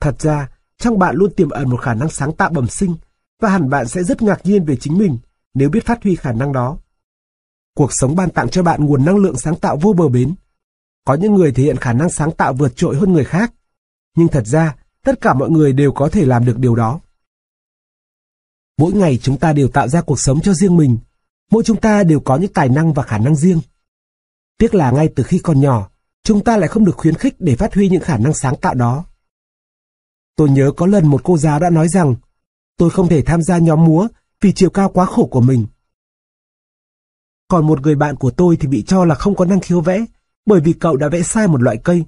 Thật 0.02 0.22
ra, 0.22 0.50
trong 0.78 1.00
bạn 1.00 1.16
luôn 1.16 1.34
tiềm 1.34 1.50
ẩn 1.50 1.70
một 1.70 1.82
khả 1.82 1.94
năng 1.94 2.10
sáng 2.10 2.36
tạo 2.36 2.50
bẩm 2.50 2.68
sinh, 2.68 2.96
và 3.40 3.50
hẳn 3.50 3.70
bạn 3.70 3.88
sẽ 3.88 4.04
rất 4.04 4.22
ngạc 4.22 4.46
nhiên 4.46 4.66
về 4.66 4.76
chính 4.76 4.98
mình 4.98 5.18
nếu 5.54 5.70
biết 5.70 5.86
phát 5.86 6.04
huy 6.04 6.16
khả 6.16 6.32
năng 6.32 6.54
đó. 6.54 6.78
Cuộc 7.76 7.90
sống 7.94 8.16
ban 8.16 8.30
tặng 8.30 8.50
cho 8.50 8.64
bạn 8.64 8.86
nguồn 8.86 9.06
năng 9.06 9.18
lượng 9.18 9.38
sáng 9.38 9.56
tạo 9.56 9.78
vô 9.78 9.94
bờ 9.94 10.08
bến. 10.08 10.36
Có 11.10 11.16
những 11.16 11.36
người 11.36 11.52
thể 11.52 11.64
hiện 11.64 11.78
khả 11.78 11.94
năng 11.94 12.10
sáng 12.10 12.32
tạo 12.32 12.54
vượt 12.54 12.76
trội 12.76 12.96
hơn 12.96 13.14
người 13.14 13.26
khác, 13.26 13.54
nhưng 14.16 14.28
thật 14.28 14.48
ra, 14.48 14.76
tất 15.04 15.22
cả 15.22 15.34
mọi 15.34 15.50
người 15.50 15.74
đều 15.74 15.92
có 15.92 16.10
thể 16.10 16.26
làm 16.26 16.46
được 16.46 16.58
điều 16.60 16.76
đó. 16.76 17.00
Mỗi 18.78 18.94
ngày 18.94 19.20
chúng 19.22 19.40
ta 19.40 19.54
đều 19.54 19.68
tạo 19.68 19.88
ra 19.88 20.02
cuộc 20.02 20.20
sống 20.20 20.42
cho 20.42 20.54
riêng 20.54 20.78
mình. 20.78 20.98
Mỗi 21.52 21.64
chúng 21.64 21.82
ta 21.82 22.04
đều 22.04 22.20
có 22.20 22.38
những 22.38 22.54
tài 22.54 22.70
năng 22.70 22.94
và 22.94 23.04
khả 23.04 23.18
năng 23.18 23.36
riêng. 23.36 23.62
Tiếc 24.58 24.76
là 24.76 24.92
ngay 24.92 25.10
từ 25.16 25.24
khi 25.24 25.40
còn 25.40 25.62
nhỏ, 25.62 25.90
chúng 26.24 26.44
ta 26.44 26.58
lại 26.58 26.68
không 26.68 26.86
được 26.86 26.98
khuyến 26.98 27.16
khích 27.16 27.36
để 27.40 27.56
phát 27.56 27.76
huy 27.76 27.90
những 27.90 28.02
khả 28.02 28.18
năng 28.18 28.34
sáng 28.34 28.56
tạo 28.56 28.74
đó. 28.74 29.06
Tôi 30.36 30.50
nhớ 30.50 30.72
có 30.78 30.86
lần 30.86 31.08
một 31.08 31.22
cô 31.24 31.38
giáo 31.38 31.60
đã 31.60 31.70
nói 31.70 31.88
rằng, 31.88 32.16
tôi 32.78 32.90
không 32.90 33.08
thể 33.08 33.22
tham 33.22 33.42
gia 33.42 33.58
nhóm 33.58 33.86
múa 33.86 34.08
vì 34.42 34.54
chiều 34.54 34.70
cao 34.70 34.90
quá 34.90 35.06
khổ 35.06 35.28
của 35.32 35.42
mình. 35.42 35.66
Còn 37.48 37.68
một 37.68 37.82
người 37.82 37.96
bạn 37.96 38.16
của 38.16 38.32
tôi 38.32 38.58
thì 38.60 38.68
bị 38.68 38.84
cho 38.88 39.06
là 39.06 39.16
không 39.16 39.36
có 39.36 39.46
năng 39.46 39.60
khiếu 39.60 39.82
vẽ, 39.82 40.06
bởi 40.50 40.62
vì 40.62 40.74
cậu 40.74 40.98
đã 40.98 41.10
vẽ 41.10 41.22
sai 41.22 41.48
một 41.48 41.62
loại 41.62 41.78
cây. 41.84 42.06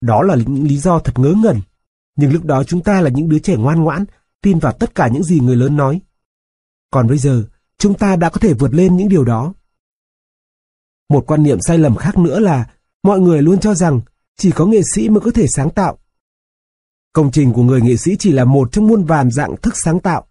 Đó 0.00 0.22
là 0.22 0.34
những 0.34 0.66
lý 0.66 0.78
do 0.78 0.98
thật 0.98 1.18
ngớ 1.18 1.34
ngẩn. 1.42 1.60
Nhưng 2.16 2.32
lúc 2.32 2.44
đó 2.44 2.64
chúng 2.64 2.82
ta 2.82 3.00
là 3.00 3.10
những 3.10 3.28
đứa 3.28 3.38
trẻ 3.38 3.56
ngoan 3.56 3.82
ngoãn, 3.82 4.04
tin 4.42 4.58
vào 4.58 4.72
tất 4.72 4.94
cả 4.94 5.08
những 5.08 5.24
gì 5.24 5.40
người 5.40 5.56
lớn 5.56 5.76
nói. 5.76 6.00
Còn 6.90 7.08
bây 7.08 7.18
giờ, 7.18 7.44
chúng 7.78 7.94
ta 7.94 8.16
đã 8.16 8.30
có 8.30 8.40
thể 8.40 8.54
vượt 8.54 8.74
lên 8.74 8.96
những 8.96 9.08
điều 9.08 9.24
đó. 9.24 9.54
Một 11.08 11.24
quan 11.26 11.42
niệm 11.42 11.60
sai 11.60 11.78
lầm 11.78 11.96
khác 11.96 12.18
nữa 12.18 12.40
là 12.40 12.70
mọi 13.02 13.20
người 13.20 13.42
luôn 13.42 13.60
cho 13.60 13.74
rằng 13.74 14.00
chỉ 14.36 14.50
có 14.50 14.66
nghệ 14.66 14.80
sĩ 14.94 15.08
mới 15.08 15.20
có 15.20 15.30
thể 15.30 15.46
sáng 15.46 15.70
tạo. 15.70 15.98
Công 17.12 17.30
trình 17.30 17.52
của 17.52 17.62
người 17.62 17.82
nghệ 17.82 17.96
sĩ 17.96 18.16
chỉ 18.18 18.32
là 18.32 18.44
một 18.44 18.72
trong 18.72 18.86
muôn 18.86 19.04
vàn 19.04 19.30
dạng 19.30 19.56
thức 19.56 19.74
sáng 19.76 20.00
tạo. 20.00 20.26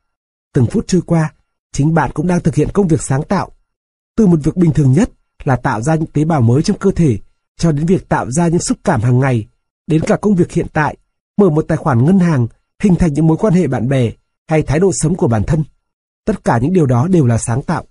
Từng 0.54 0.66
phút 0.66 0.88
trôi 0.88 1.02
qua, 1.02 1.34
chính 1.72 1.94
bạn 1.94 2.12
cũng 2.14 2.28
đang 2.28 2.42
thực 2.42 2.56
hiện 2.56 2.70
công 2.74 2.88
việc 2.88 3.02
sáng 3.02 3.24
tạo. 3.24 3.52
Từ 4.16 4.28
một 4.28 4.40
việc 4.44 4.56
bình 4.56 4.74
thường 4.74 4.94
nhất 4.94 5.10
là 5.44 5.56
tạo 5.56 5.82
ra 5.82 5.96
những 5.96 6.12
tế 6.14 6.26
bào 6.26 6.42
mới 6.42 6.64
trong 6.64 6.78
cơ 6.78 6.92
thể, 6.92 7.20
cho 7.58 7.72
đến 7.72 7.86
việc 7.86 8.10
tạo 8.10 8.32
ra 8.32 8.48
những 8.48 8.60
xúc 8.60 8.78
cảm 8.84 9.02
hàng 9.02 9.20
ngày, 9.20 9.48
đến 9.88 10.02
cả 10.02 10.16
công 10.16 10.36
việc 10.36 10.52
hiện 10.52 10.68
tại, 10.74 10.98
mở 11.38 11.50
một 11.50 11.66
tài 11.68 11.78
khoản 11.78 12.06
ngân 12.06 12.20
hàng, 12.20 12.48
hình 12.80 12.96
thành 12.96 13.14
những 13.14 13.28
mối 13.28 13.38
quan 13.38 13.54
hệ 13.54 13.68
bạn 13.68 13.90
bè, 13.90 14.12
hay 14.48 14.62
thái 14.62 14.80
độ 14.80 14.92
sống 14.94 15.16
của 15.16 15.28
bản 15.28 15.44
thân. 15.44 15.64
Tất 16.26 16.44
cả 16.44 16.58
những 16.58 16.74
điều 16.74 16.86
đó 16.86 17.08
đều 17.08 17.26
là 17.26 17.38
sáng 17.38 17.62
tạo. 17.62 17.84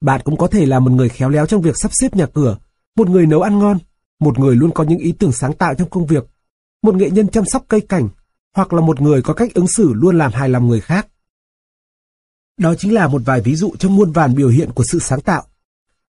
Bạn 0.00 0.20
cũng 0.24 0.36
có 0.36 0.46
thể 0.46 0.66
là 0.66 0.78
một 0.78 0.90
người 0.90 1.08
khéo 1.08 1.28
léo 1.28 1.46
trong 1.46 1.62
việc 1.62 1.76
sắp 1.76 1.90
xếp 1.94 2.16
nhà 2.16 2.26
cửa, 2.26 2.58
một 2.96 3.08
người 3.08 3.26
nấu 3.26 3.42
ăn 3.42 3.58
ngon, 3.58 3.78
một 4.20 4.38
người 4.38 4.56
luôn 4.56 4.70
có 4.74 4.84
những 4.84 4.98
ý 4.98 5.12
tưởng 5.12 5.32
sáng 5.32 5.52
tạo 5.52 5.74
trong 5.74 5.90
công 5.90 6.06
việc, 6.06 6.26
một 6.82 6.94
nghệ 6.94 7.10
nhân 7.10 7.28
chăm 7.28 7.44
sóc 7.44 7.64
cây 7.68 7.80
cảnh, 7.80 8.08
hoặc 8.54 8.72
là 8.72 8.80
một 8.80 9.00
người 9.00 9.22
có 9.22 9.34
cách 9.34 9.54
ứng 9.54 9.68
xử 9.68 9.92
luôn 9.92 10.18
làm 10.18 10.32
hài 10.32 10.48
lòng 10.48 10.68
người 10.68 10.80
khác. 10.80 11.08
Đó 12.56 12.74
chính 12.78 12.94
là 12.94 13.08
một 13.08 13.22
vài 13.24 13.40
ví 13.40 13.56
dụ 13.56 13.72
trong 13.78 13.96
muôn 13.96 14.12
vàn 14.12 14.34
biểu 14.34 14.48
hiện 14.48 14.70
của 14.72 14.84
sự 14.84 14.98
sáng 14.98 15.20
tạo. 15.20 15.44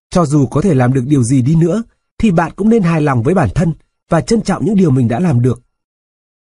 Cho 0.09 0.25
dù 0.25 0.47
có 0.47 0.61
thể 0.61 0.73
làm 0.73 0.93
được 0.93 1.03
điều 1.07 1.23
gì 1.23 1.41
đi 1.41 1.55
nữa, 1.55 1.83
thì 2.17 2.31
bạn 2.31 2.51
cũng 2.55 2.69
nên 2.69 2.83
hài 2.83 3.01
lòng 3.01 3.23
với 3.23 3.33
bản 3.33 3.49
thân 3.55 3.73
và 4.09 4.21
trân 4.21 4.41
trọng 4.41 4.65
những 4.65 4.75
điều 4.75 4.91
mình 4.91 5.07
đã 5.07 5.19
làm 5.19 5.41
được. 5.41 5.61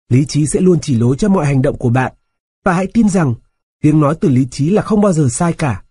Lý 0.09 0.25
trí 0.25 0.47
sẽ 0.47 0.59
luôn 0.59 0.79
chỉ 0.81 0.95
lối 0.95 1.15
cho 1.17 1.29
mọi 1.29 1.45
hành 1.45 1.61
động 1.61 1.77
của 1.77 1.89
bạn, 1.89 2.13
và 2.65 2.73
hãy 2.73 2.87
tin 2.87 3.09
rằng 3.09 3.33
tiếng 3.81 3.99
nói 3.99 4.15
từ 4.21 4.29
lý 4.29 4.47
trí 4.51 4.69
là 4.69 4.81
không 4.81 5.01
bao 5.01 5.13
giờ 5.13 5.27
sai 5.31 5.53
cả. 5.53 5.83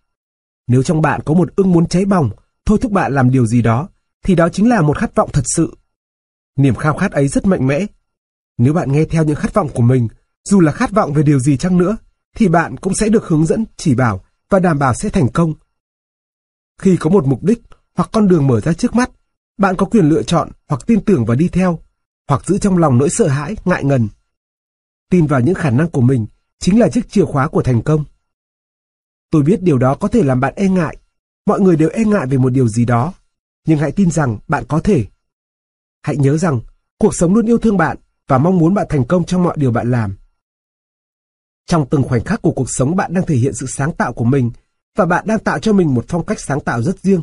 Nếu 0.67 0.83
trong 0.83 1.01
bạn 1.01 1.21
có 1.25 1.33
một 1.33 1.55
ưng 1.55 1.71
muốn 1.71 1.87
cháy 1.87 2.05
bỏng, 2.05 2.29
thôi 2.65 2.77
thúc 2.81 2.91
bạn 2.91 3.13
làm 3.13 3.31
điều 3.31 3.45
gì 3.45 3.61
đó, 3.61 3.89
thì 4.25 4.35
đó 4.35 4.49
chính 4.49 4.69
là 4.69 4.81
một 4.81 4.97
khát 4.97 5.15
vọng 5.15 5.29
thật 5.33 5.43
sự. 5.45 5.75
Niềm 6.57 6.75
khao 6.75 6.97
khát 6.97 7.11
ấy 7.11 7.27
rất 7.27 7.45
mạnh 7.45 7.67
mẽ. 7.67 7.85
Nếu 8.57 8.73
bạn 8.73 8.91
nghe 8.91 9.05
theo 9.05 9.23
những 9.23 9.35
khát 9.35 9.53
vọng 9.53 9.69
của 9.73 9.81
mình, 9.81 10.07
dù 10.43 10.59
là 10.59 10.71
khát 10.71 10.91
vọng 10.91 11.13
về 11.13 11.23
điều 11.23 11.39
gì 11.39 11.57
chăng 11.57 11.77
nữa, 11.77 11.97
thì 12.35 12.47
bạn 12.47 12.77
cũng 12.77 12.95
sẽ 12.95 13.09
được 13.09 13.27
hướng 13.27 13.45
dẫn, 13.45 13.65
chỉ 13.77 13.95
bảo 13.95 14.23
và 14.49 14.59
đảm 14.59 14.79
bảo 14.79 14.93
sẽ 14.93 15.09
thành 15.09 15.27
công. 15.29 15.53
Khi 16.81 16.97
có 16.99 17.09
một 17.09 17.25
mục 17.25 17.43
đích 17.43 17.61
hoặc 17.95 18.09
con 18.11 18.27
đường 18.27 18.47
mở 18.47 18.61
ra 18.61 18.73
trước 18.73 18.95
mắt, 18.95 19.11
bạn 19.57 19.75
có 19.75 19.85
quyền 19.85 20.09
lựa 20.09 20.23
chọn 20.23 20.49
hoặc 20.67 20.81
tin 20.87 21.05
tưởng 21.05 21.25
và 21.25 21.35
đi 21.35 21.47
theo, 21.47 21.79
hoặc 22.27 22.45
giữ 22.45 22.57
trong 22.57 22.77
lòng 22.77 22.97
nỗi 22.97 23.09
sợ 23.09 23.27
hãi, 23.27 23.55
ngại 23.65 23.83
ngần. 23.83 24.07
Tin 25.09 25.27
vào 25.27 25.39
những 25.41 25.55
khả 25.55 25.69
năng 25.69 25.89
của 25.89 26.01
mình 26.01 26.25
chính 26.59 26.79
là 26.79 26.89
chiếc 26.89 27.09
chìa 27.09 27.25
khóa 27.25 27.47
của 27.47 27.63
thành 27.63 27.81
công. 27.81 28.05
Tôi 29.31 29.43
biết 29.43 29.61
điều 29.61 29.77
đó 29.77 29.95
có 29.95 30.07
thể 30.07 30.23
làm 30.23 30.39
bạn 30.39 30.53
e 30.55 30.67
ngại. 30.69 30.97
Mọi 31.45 31.59
người 31.59 31.75
đều 31.75 31.89
e 31.89 32.03
ngại 32.03 32.27
về 32.27 32.37
một 32.37 32.49
điều 32.49 32.67
gì 32.67 32.85
đó. 32.85 33.13
Nhưng 33.67 33.79
hãy 33.79 33.91
tin 33.91 34.11
rằng 34.11 34.37
bạn 34.47 34.63
có 34.67 34.79
thể. 34.79 35.05
Hãy 36.03 36.17
nhớ 36.17 36.37
rằng 36.37 36.59
cuộc 36.97 37.15
sống 37.15 37.35
luôn 37.35 37.45
yêu 37.45 37.57
thương 37.57 37.77
bạn 37.77 37.97
và 38.27 38.37
mong 38.37 38.57
muốn 38.57 38.73
bạn 38.73 38.87
thành 38.89 39.05
công 39.05 39.25
trong 39.25 39.43
mọi 39.43 39.55
điều 39.59 39.71
bạn 39.71 39.91
làm. 39.91 40.15
Trong 41.65 41.89
từng 41.89 42.03
khoảnh 42.03 42.23
khắc 42.23 42.41
của 42.41 42.51
cuộc 42.51 42.69
sống 42.69 42.95
bạn 42.95 43.13
đang 43.13 43.25
thể 43.25 43.35
hiện 43.35 43.53
sự 43.53 43.65
sáng 43.65 43.93
tạo 43.95 44.13
của 44.13 44.25
mình 44.25 44.51
và 44.95 45.05
bạn 45.05 45.23
đang 45.27 45.39
tạo 45.39 45.59
cho 45.59 45.73
mình 45.73 45.93
một 45.93 46.05
phong 46.07 46.25
cách 46.25 46.39
sáng 46.39 46.59
tạo 46.59 46.81
rất 46.81 46.99
riêng. 46.99 47.21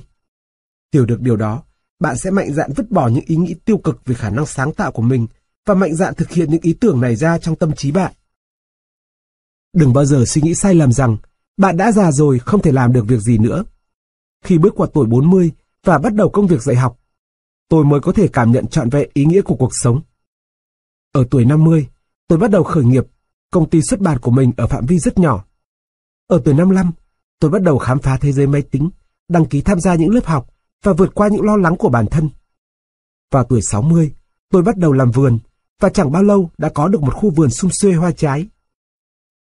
Hiểu 0.92 1.06
được 1.06 1.20
điều 1.20 1.36
đó, 1.36 1.62
bạn 2.00 2.16
sẽ 2.18 2.30
mạnh 2.30 2.54
dạn 2.54 2.72
vứt 2.76 2.90
bỏ 2.90 3.08
những 3.08 3.24
ý 3.26 3.36
nghĩ 3.36 3.54
tiêu 3.64 3.78
cực 3.78 4.04
về 4.04 4.14
khả 4.14 4.30
năng 4.30 4.46
sáng 4.46 4.72
tạo 4.72 4.92
của 4.92 5.02
mình 5.02 5.26
và 5.66 5.74
mạnh 5.74 5.94
dạn 5.94 6.14
thực 6.14 6.30
hiện 6.30 6.50
những 6.50 6.62
ý 6.62 6.72
tưởng 6.72 7.00
này 7.00 7.16
ra 7.16 7.38
trong 7.38 7.56
tâm 7.56 7.72
trí 7.72 7.90
bạn. 7.90 8.12
Đừng 9.72 9.92
bao 9.92 10.04
giờ 10.04 10.24
suy 10.26 10.42
nghĩ 10.42 10.54
sai 10.54 10.74
lầm 10.74 10.92
rằng 10.92 11.16
bạn 11.56 11.76
đã 11.76 11.92
già 11.92 12.12
rồi 12.12 12.38
không 12.38 12.62
thể 12.62 12.72
làm 12.72 12.92
được 12.92 13.04
việc 13.08 13.20
gì 13.20 13.38
nữa. 13.38 13.64
Khi 14.44 14.58
bước 14.58 14.74
qua 14.76 14.86
tuổi 14.94 15.06
40 15.06 15.52
và 15.84 15.98
bắt 15.98 16.14
đầu 16.14 16.30
công 16.30 16.46
việc 16.46 16.62
dạy 16.62 16.76
học, 16.76 16.98
tôi 17.68 17.84
mới 17.84 18.00
có 18.00 18.12
thể 18.12 18.28
cảm 18.28 18.52
nhận 18.52 18.66
trọn 18.66 18.90
vẹn 18.90 19.10
ý 19.14 19.24
nghĩa 19.24 19.42
của 19.42 19.56
cuộc 19.56 19.70
sống. 19.72 20.00
Ở 21.12 21.24
tuổi 21.30 21.44
50, 21.44 21.88
tôi 22.28 22.38
bắt 22.38 22.50
đầu 22.50 22.64
khởi 22.64 22.84
nghiệp, 22.84 23.06
công 23.50 23.70
ty 23.70 23.82
xuất 23.82 24.00
bản 24.00 24.18
của 24.18 24.30
mình 24.30 24.52
ở 24.56 24.66
phạm 24.66 24.86
vi 24.86 24.98
rất 24.98 25.18
nhỏ. 25.18 25.44
Ở 26.26 26.40
tuổi 26.44 26.54
55, 26.54 26.92
tôi 27.38 27.50
bắt 27.50 27.62
đầu 27.62 27.78
khám 27.78 27.98
phá 27.98 28.18
thế 28.20 28.32
giới 28.32 28.46
máy 28.46 28.62
tính, 28.62 28.90
đăng 29.28 29.46
ký 29.46 29.60
tham 29.60 29.80
gia 29.80 29.94
những 29.94 30.10
lớp 30.10 30.24
học 30.24 30.54
và 30.82 30.92
vượt 30.92 31.14
qua 31.14 31.28
những 31.28 31.42
lo 31.42 31.56
lắng 31.56 31.76
của 31.76 31.88
bản 31.88 32.06
thân. 32.06 32.30
Vào 33.30 33.44
tuổi 33.44 33.60
60, 33.62 34.14
tôi 34.50 34.62
bắt 34.62 34.76
đầu 34.76 34.92
làm 34.92 35.10
vườn 35.10 35.38
và 35.80 35.88
chẳng 35.88 36.12
bao 36.12 36.22
lâu 36.22 36.50
đã 36.58 36.68
có 36.68 36.88
được 36.88 37.02
một 37.02 37.14
khu 37.14 37.30
vườn 37.30 37.50
sum 37.50 37.70
xuê 37.70 37.92
hoa 37.92 38.12
trái. 38.12 38.48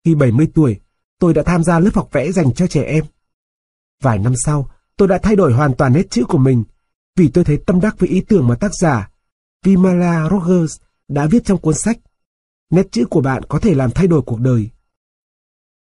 Khi 0.04 0.14
70 0.14 0.48
tuổi, 0.54 0.80
tôi 1.18 1.34
đã 1.34 1.42
tham 1.42 1.64
gia 1.64 1.78
lớp 1.78 1.90
học 1.94 2.08
vẽ 2.12 2.32
dành 2.32 2.54
cho 2.54 2.66
trẻ 2.66 2.82
em. 2.82 3.04
Vài 4.02 4.18
năm 4.18 4.32
sau, 4.44 4.70
tôi 4.96 5.08
đã 5.08 5.18
thay 5.22 5.36
đổi 5.36 5.52
hoàn 5.52 5.74
toàn 5.74 5.92
nét 5.92 6.10
chữ 6.10 6.24
của 6.24 6.38
mình 6.38 6.64
vì 7.16 7.28
tôi 7.28 7.44
thấy 7.44 7.58
tâm 7.66 7.80
đắc 7.80 7.98
với 7.98 8.08
ý 8.08 8.20
tưởng 8.20 8.48
mà 8.48 8.54
tác 8.54 8.70
giả 8.80 9.10
Vimala 9.64 10.28
Rogers 10.30 10.76
đã 11.08 11.26
viết 11.26 11.44
trong 11.44 11.58
cuốn 11.58 11.74
sách 11.74 11.98
Nét 12.70 12.92
chữ 12.92 13.04
của 13.10 13.20
bạn 13.20 13.42
có 13.48 13.58
thể 13.58 13.74
làm 13.74 13.90
thay 13.90 14.06
đổi 14.06 14.22
cuộc 14.22 14.40
đời. 14.40 14.70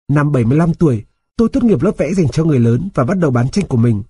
Năm 0.09 0.31
75 0.31 0.73
tuổi, 0.73 1.05
tôi 1.35 1.49
tốt 1.53 1.63
nghiệp 1.63 1.81
lớp 1.81 1.91
vẽ 1.97 2.13
dành 2.13 2.27
cho 2.27 2.43
người 2.43 2.59
lớn 2.59 2.89
và 2.93 3.03
bắt 3.03 3.17
đầu 3.17 3.31
bán 3.31 3.49
tranh 3.49 3.67
của 3.67 3.77
mình. 3.77 4.03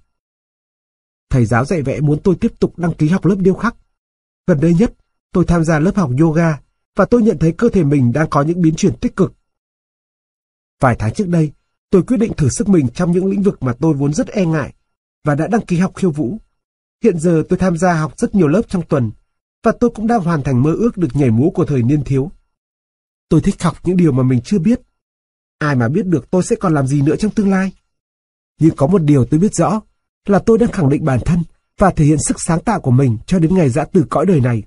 Thầy 1.30 1.46
giáo 1.46 1.66
dạy 1.66 1.82
vẽ 1.82 2.00
muốn 2.00 2.20
tôi 2.24 2.36
tiếp 2.36 2.54
tục 2.60 2.78
đăng 2.78 2.94
ký 2.94 3.08
học 3.08 3.26
lớp 3.26 3.36
điêu 3.40 3.54
khắc. 3.54 3.76
Gần 4.48 4.60
đây 4.60 4.74
nhất, 4.74 4.94
tôi 5.32 5.46
tham 5.46 5.64
gia 5.64 5.80
lớp 5.80 5.96
học 5.96 6.12
yoga 6.20 6.60
và 6.96 7.06
tôi 7.06 7.22
nhận 7.22 7.38
thấy 7.40 7.52
cơ 7.52 7.70
thể 7.70 7.84
mình 7.84 8.14
đang 8.14 8.30
có 8.30 8.42
những 8.42 8.62
biến 8.62 8.76
chuyển 8.76 8.96
tích 8.96 9.16
cực. 9.16 9.34
Vài 10.80 10.96
tháng 11.00 11.14
trước 11.14 11.28
đây, 11.28 11.52
tôi 11.90 12.04
quyết 12.04 12.18
định 12.18 12.34
thử 12.34 12.50
sức 12.50 12.70
mình 12.70 12.88
trong 12.90 13.12
những 13.12 13.26
lĩnh 13.26 13.44
vực 13.44 13.64
mà 13.64 13.74
tôi 13.80 13.94
vốn 13.94 14.14
rất 14.14 14.28
e 14.28 14.46
ngại 14.46 14.74
và 15.24 15.36
đã 15.36 15.48
đăng 15.48 15.66
ký 15.66 15.78
học 15.78 15.96
khiêu 15.96 16.12
vũ. 16.12 16.38
Hiện 17.04 17.20
giờ 17.20 17.44
tôi 17.50 17.60
tham 17.60 17.78
gia 17.78 17.94
học 17.94 18.14
rất 18.18 18.36
nhiều 18.36 18.48
lớp 18.48 18.62
trong 18.68 18.84
tuần 18.90 19.12
và 19.64 19.72
tôi 19.72 19.90
cũng 19.90 20.08
đang 20.08 20.22
hoàn 20.22 20.44
thành 20.44 20.64
mơ 20.64 20.74
ước 20.74 20.98
được 20.98 21.08
nhảy 21.14 21.32
múa 21.32 21.50
của 21.50 21.66
thời 21.66 21.84
niên 21.84 22.04
thiếu. 22.04 22.32
Tôi 23.30 23.42
thích 23.42 23.64
học 23.64 23.78
những 23.84 23.98
điều 23.98 24.12
mà 24.12 24.24
mình 24.24 24.42
chưa 24.42 24.60
biết. 24.60 24.82
Ai 25.64 25.76
mà 25.76 25.88
biết 25.88 26.06
được 26.06 26.32
tôi 26.32 26.44
sẽ 26.44 26.56
còn 26.56 26.74
làm 26.74 26.88
gì 26.88 27.02
nữa 27.02 27.16
trong 27.16 27.32
tương 27.32 27.52
lai. 27.52 27.72
Nhưng 28.60 28.76
có 28.76 28.88
một 28.88 29.02
điều 29.02 29.26
tôi 29.26 29.40
biết 29.40 29.56
rõ 29.56 29.82
là 30.26 30.40
tôi 30.40 30.58
đang 30.58 30.72
khẳng 30.72 30.90
định 30.90 31.06
bản 31.06 31.20
thân 31.26 31.44
và 31.78 31.92
thể 31.92 32.06
hiện 32.06 32.20
sức 32.20 32.42
sáng 32.42 32.60
tạo 32.60 32.82
của 32.82 32.92
mình 32.92 33.18
cho 33.26 33.40
đến 33.40 33.56
ngày 33.56 33.70
dã 33.70 33.86
từ 33.86 34.06
cõi 34.10 34.26
đời 34.26 34.40
này. 34.40 34.64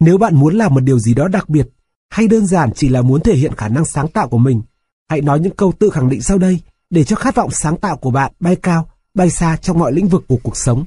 Nếu 0.00 0.18
bạn 0.18 0.34
muốn 0.34 0.54
làm 0.54 0.74
một 0.74 0.80
điều 0.80 0.98
gì 0.98 1.14
đó 1.14 1.28
đặc 1.28 1.48
biệt, 1.48 1.68
hay 2.10 2.28
đơn 2.28 2.46
giản 2.46 2.70
chỉ 2.74 2.88
là 2.88 3.02
muốn 3.02 3.20
thể 3.20 3.34
hiện 3.34 3.54
khả 3.54 3.68
năng 3.68 3.84
sáng 3.84 4.08
tạo 4.08 4.28
của 4.28 4.38
mình, 4.38 4.62
hãy 5.08 5.20
nói 5.20 5.40
những 5.40 5.56
câu 5.56 5.72
tự 5.78 5.90
khẳng 5.90 6.08
định 6.08 6.22
sau 6.22 6.38
đây 6.38 6.60
để 6.90 7.04
cho 7.04 7.16
khát 7.16 7.34
vọng 7.34 7.50
sáng 7.50 7.76
tạo 7.76 7.96
của 7.96 8.10
bạn 8.10 8.32
bay 8.40 8.56
cao, 8.56 8.90
bay 9.14 9.30
xa 9.30 9.56
trong 9.56 9.78
mọi 9.78 9.92
lĩnh 9.92 10.08
vực 10.08 10.24
của 10.28 10.38
cuộc 10.42 10.56
sống. 10.56 10.84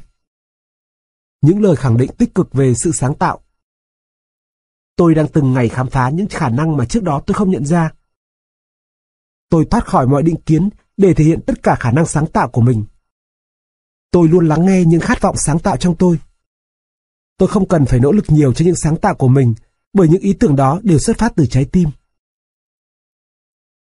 Những 1.41 1.61
lời 1.61 1.75
khẳng 1.75 1.97
định 1.97 2.11
tích 2.17 2.35
cực 2.35 2.53
về 2.53 2.73
sự 2.73 2.91
sáng 2.91 3.15
tạo. 3.15 3.39
Tôi 4.95 5.15
đang 5.15 5.27
từng 5.27 5.53
ngày 5.53 5.69
khám 5.69 5.89
phá 5.89 6.09
những 6.09 6.27
khả 6.29 6.49
năng 6.49 6.77
mà 6.77 6.85
trước 6.85 7.03
đó 7.03 7.21
tôi 7.25 7.33
không 7.33 7.51
nhận 7.51 7.65
ra. 7.65 7.91
Tôi 9.49 9.65
thoát 9.71 9.85
khỏi 9.85 10.07
mọi 10.07 10.23
định 10.23 10.41
kiến 10.45 10.69
để 10.97 11.13
thể 11.13 11.23
hiện 11.23 11.39
tất 11.47 11.63
cả 11.63 11.75
khả 11.75 11.91
năng 11.91 12.05
sáng 12.05 12.27
tạo 12.27 12.49
của 12.49 12.61
mình. 12.61 12.85
Tôi 14.11 14.27
luôn 14.27 14.47
lắng 14.47 14.65
nghe 14.65 14.83
những 14.85 15.01
khát 15.01 15.21
vọng 15.21 15.35
sáng 15.37 15.59
tạo 15.59 15.77
trong 15.77 15.95
tôi. 15.95 16.19
Tôi 17.37 17.49
không 17.49 17.67
cần 17.67 17.85
phải 17.85 17.99
nỗ 17.99 18.11
lực 18.11 18.25
nhiều 18.27 18.53
cho 18.53 18.65
những 18.65 18.75
sáng 18.75 18.97
tạo 18.97 19.15
của 19.15 19.27
mình, 19.27 19.53
bởi 19.93 20.07
những 20.07 20.21
ý 20.21 20.33
tưởng 20.33 20.55
đó 20.55 20.79
đều 20.83 20.99
xuất 20.99 21.17
phát 21.17 21.33
từ 21.35 21.45
trái 21.45 21.65
tim. 21.65 21.89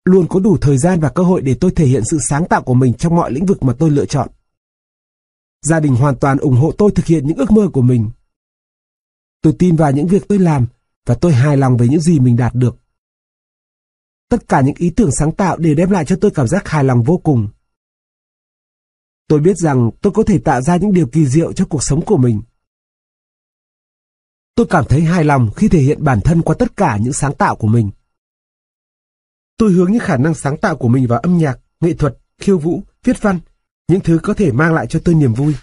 Luôn 0.04 0.26
có 0.28 0.40
đủ 0.40 0.56
thời 0.60 0.78
gian 0.78 1.00
và 1.00 1.08
cơ 1.08 1.22
hội 1.22 1.42
để 1.42 1.56
tôi 1.60 1.70
thể 1.70 1.86
hiện 1.86 2.04
sự 2.04 2.18
sáng 2.28 2.48
tạo 2.48 2.62
của 2.62 2.74
mình 2.74 2.94
trong 2.94 3.16
mọi 3.16 3.32
lĩnh 3.32 3.46
vực 3.46 3.62
mà 3.62 3.74
tôi 3.78 3.90
lựa 3.90 4.06
chọn. 4.06 4.28
Gia 5.62 5.80
đình 5.80 5.96
hoàn 5.96 6.16
toàn 6.16 6.38
ủng 6.38 6.56
hộ 6.56 6.72
tôi 6.78 6.90
thực 6.94 7.06
hiện 7.06 7.26
những 7.26 7.36
ước 7.36 7.50
mơ 7.50 7.68
của 7.72 7.82
mình. 7.82 8.10
Tôi 9.42 9.54
tin 9.58 9.76
vào 9.76 9.92
những 9.92 10.06
việc 10.06 10.28
tôi 10.28 10.38
làm 10.38 10.66
và 11.06 11.14
tôi 11.14 11.32
hài 11.32 11.56
lòng 11.56 11.76
với 11.76 11.88
những 11.88 12.00
gì 12.00 12.18
mình 12.18 12.36
đạt 12.36 12.54
được. 12.54 12.76
Tất 14.30 14.48
cả 14.48 14.60
những 14.60 14.74
ý 14.78 14.90
tưởng 14.90 15.12
sáng 15.12 15.32
tạo 15.32 15.56
đều 15.56 15.74
đem 15.74 15.90
lại 15.90 16.04
cho 16.04 16.16
tôi 16.20 16.30
cảm 16.30 16.48
giác 16.48 16.68
hài 16.68 16.84
lòng 16.84 17.02
vô 17.02 17.16
cùng. 17.16 17.48
Tôi 19.28 19.40
biết 19.40 19.56
rằng 19.56 19.90
tôi 20.00 20.12
có 20.12 20.22
thể 20.22 20.38
tạo 20.38 20.62
ra 20.62 20.76
những 20.76 20.92
điều 20.92 21.06
kỳ 21.06 21.26
diệu 21.26 21.52
cho 21.52 21.64
cuộc 21.64 21.82
sống 21.82 22.04
của 22.04 22.16
mình. 22.16 22.42
Tôi 24.54 24.66
cảm 24.70 24.84
thấy 24.88 25.00
hài 25.00 25.24
lòng 25.24 25.50
khi 25.56 25.68
thể 25.68 25.80
hiện 25.80 26.04
bản 26.04 26.20
thân 26.20 26.42
qua 26.42 26.56
tất 26.58 26.76
cả 26.76 26.98
những 27.00 27.12
sáng 27.12 27.34
tạo 27.34 27.56
của 27.56 27.66
mình. 27.66 27.90
Tôi 29.56 29.72
hướng 29.72 29.92
những 29.92 30.00
khả 30.00 30.16
năng 30.16 30.34
sáng 30.34 30.56
tạo 30.56 30.76
của 30.76 30.88
mình 30.88 31.06
vào 31.06 31.18
âm 31.18 31.38
nhạc, 31.38 31.58
nghệ 31.80 31.94
thuật, 31.94 32.18
khiêu 32.38 32.58
vũ, 32.58 32.82
viết 33.04 33.22
văn, 33.22 33.40
những 33.88 34.00
thứ 34.00 34.18
có 34.22 34.34
thể 34.34 34.52
mang 34.52 34.74
lại 34.74 34.86
cho 34.86 35.00
tôi 35.04 35.14
niềm 35.14 35.34
vui. 35.34 35.54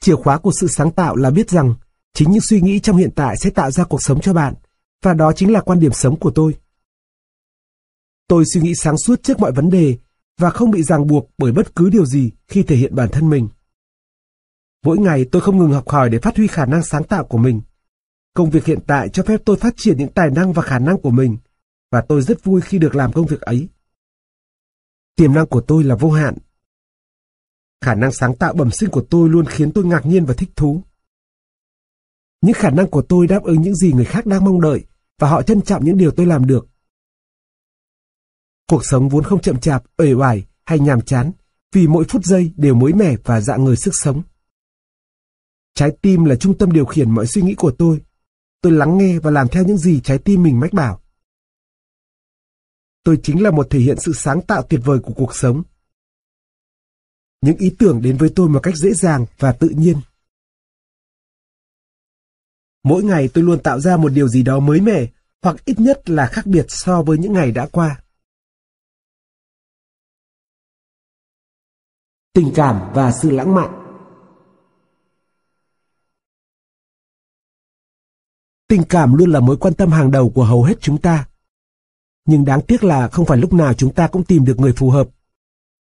Chìa 0.00 0.16
khóa 0.16 0.38
của 0.38 0.52
sự 0.60 0.68
sáng 0.68 0.90
tạo 0.92 1.16
là 1.16 1.30
biết 1.30 1.50
rằng 1.50 1.74
chính 2.14 2.30
những 2.30 2.42
suy 2.42 2.60
nghĩ 2.60 2.80
trong 2.80 2.96
hiện 2.96 3.10
tại 3.16 3.36
sẽ 3.36 3.50
tạo 3.50 3.70
ra 3.70 3.84
cuộc 3.84 4.02
sống 4.02 4.20
cho 4.20 4.32
bạn, 4.32 4.54
và 5.02 5.14
đó 5.14 5.32
chính 5.32 5.52
là 5.52 5.60
quan 5.60 5.80
điểm 5.80 5.92
sống 5.92 6.18
của 6.18 6.30
tôi. 6.30 6.54
Tôi 8.28 8.44
suy 8.46 8.60
nghĩ 8.60 8.74
sáng 8.74 8.98
suốt 8.98 9.22
trước 9.22 9.40
mọi 9.40 9.52
vấn 9.52 9.70
đề 9.70 9.98
và 10.38 10.50
không 10.50 10.70
bị 10.70 10.82
ràng 10.82 11.06
buộc 11.06 11.30
bởi 11.38 11.52
bất 11.52 11.76
cứ 11.76 11.90
điều 11.90 12.06
gì 12.06 12.30
khi 12.48 12.62
thể 12.62 12.76
hiện 12.76 12.94
bản 12.94 13.08
thân 13.12 13.30
mình. 13.30 13.48
Mỗi 14.84 14.98
ngày 14.98 15.24
tôi 15.32 15.42
không 15.42 15.58
ngừng 15.58 15.72
học 15.72 15.88
hỏi 15.88 16.10
để 16.10 16.18
phát 16.18 16.36
huy 16.36 16.46
khả 16.46 16.66
năng 16.66 16.82
sáng 16.82 17.04
tạo 17.04 17.24
của 17.24 17.38
mình. 17.38 17.60
Công 18.34 18.50
việc 18.50 18.64
hiện 18.64 18.78
tại 18.86 19.08
cho 19.08 19.22
phép 19.22 19.40
tôi 19.44 19.56
phát 19.56 19.74
triển 19.76 19.98
những 19.98 20.12
tài 20.12 20.30
năng 20.30 20.52
và 20.52 20.62
khả 20.62 20.78
năng 20.78 21.00
của 21.00 21.10
mình, 21.10 21.36
và 21.90 22.00
tôi 22.00 22.22
rất 22.22 22.44
vui 22.44 22.60
khi 22.60 22.78
được 22.78 22.94
làm 22.94 23.12
công 23.12 23.26
việc 23.26 23.40
ấy. 23.40 23.68
Tiềm 25.16 25.34
năng 25.34 25.46
của 25.46 25.60
tôi 25.60 25.84
là 25.84 25.94
vô 25.94 26.10
hạn. 26.10 26.34
Khả 27.84 27.94
năng 27.94 28.12
sáng 28.12 28.36
tạo 28.36 28.54
bẩm 28.54 28.70
sinh 28.70 28.90
của 28.90 29.04
tôi 29.10 29.28
luôn 29.28 29.46
khiến 29.46 29.72
tôi 29.72 29.84
ngạc 29.84 30.06
nhiên 30.06 30.24
và 30.24 30.34
thích 30.34 30.50
thú. 30.56 30.82
Những 32.40 32.54
khả 32.54 32.70
năng 32.70 32.90
của 32.90 33.02
tôi 33.02 33.26
đáp 33.26 33.42
ứng 33.42 33.62
những 33.62 33.74
gì 33.74 33.92
người 33.92 34.04
khác 34.04 34.26
đang 34.26 34.44
mong 34.44 34.60
đợi, 34.60 34.84
và 35.18 35.28
họ 35.28 35.42
trân 35.42 35.62
trọng 35.62 35.84
những 35.84 35.98
điều 35.98 36.10
tôi 36.10 36.26
làm 36.26 36.46
được. 36.46 36.67
Cuộc 38.68 38.84
sống 38.84 39.08
vốn 39.08 39.24
không 39.24 39.40
chậm 39.40 39.60
chạp, 39.60 39.84
uể 39.96 40.12
oải 40.12 40.46
hay 40.64 40.78
nhàm 40.78 41.00
chán, 41.00 41.32
vì 41.72 41.86
mỗi 41.86 42.04
phút 42.08 42.24
giây 42.24 42.52
đều 42.56 42.74
mới 42.74 42.92
mẻ 42.92 43.16
và 43.24 43.40
dạng 43.40 43.64
người 43.64 43.76
sức 43.76 43.90
sống. 43.94 44.22
Trái 45.74 45.90
tim 46.02 46.24
là 46.24 46.36
trung 46.36 46.58
tâm 46.58 46.72
điều 46.72 46.84
khiển 46.84 47.10
mọi 47.10 47.26
suy 47.26 47.42
nghĩ 47.42 47.54
của 47.54 47.72
tôi. 47.78 48.02
Tôi 48.60 48.72
lắng 48.72 48.98
nghe 48.98 49.18
và 49.18 49.30
làm 49.30 49.48
theo 49.48 49.64
những 49.64 49.78
gì 49.78 50.00
trái 50.00 50.18
tim 50.18 50.42
mình 50.42 50.60
mách 50.60 50.72
bảo. 50.72 51.00
Tôi 53.02 53.20
chính 53.22 53.42
là 53.42 53.50
một 53.50 53.66
thể 53.70 53.78
hiện 53.78 54.00
sự 54.00 54.12
sáng 54.12 54.42
tạo 54.42 54.62
tuyệt 54.62 54.80
vời 54.84 54.98
của 54.98 55.12
cuộc 55.16 55.34
sống. 55.34 55.62
Những 57.40 57.56
ý 57.56 57.74
tưởng 57.78 58.02
đến 58.02 58.16
với 58.16 58.32
tôi 58.36 58.48
một 58.48 58.60
cách 58.62 58.76
dễ 58.76 58.92
dàng 58.92 59.26
và 59.38 59.52
tự 59.52 59.68
nhiên. 59.68 59.96
Mỗi 62.84 63.02
ngày 63.02 63.28
tôi 63.34 63.44
luôn 63.44 63.62
tạo 63.62 63.80
ra 63.80 63.96
một 63.96 64.08
điều 64.08 64.28
gì 64.28 64.42
đó 64.42 64.60
mới 64.60 64.80
mẻ, 64.80 65.06
hoặc 65.42 65.64
ít 65.64 65.80
nhất 65.80 66.10
là 66.10 66.26
khác 66.26 66.46
biệt 66.46 66.66
so 66.68 67.02
với 67.02 67.18
những 67.18 67.32
ngày 67.32 67.52
đã 67.52 67.66
qua. 67.66 68.00
Tình 72.38 72.52
cảm 72.54 72.90
và 72.94 73.12
sự 73.12 73.30
lãng 73.30 73.54
mạn 73.54 73.70
Tình 78.68 78.82
cảm 78.88 79.14
luôn 79.14 79.30
là 79.30 79.40
mối 79.40 79.56
quan 79.56 79.74
tâm 79.74 79.90
hàng 79.90 80.10
đầu 80.10 80.30
của 80.30 80.44
hầu 80.44 80.62
hết 80.62 80.74
chúng 80.80 80.98
ta. 80.98 81.28
Nhưng 82.26 82.44
đáng 82.44 82.60
tiếc 82.62 82.84
là 82.84 83.08
không 83.08 83.26
phải 83.26 83.38
lúc 83.38 83.52
nào 83.52 83.74
chúng 83.74 83.94
ta 83.94 84.08
cũng 84.08 84.24
tìm 84.24 84.44
được 84.44 84.60
người 84.60 84.72
phù 84.72 84.90
hợp. 84.90 85.08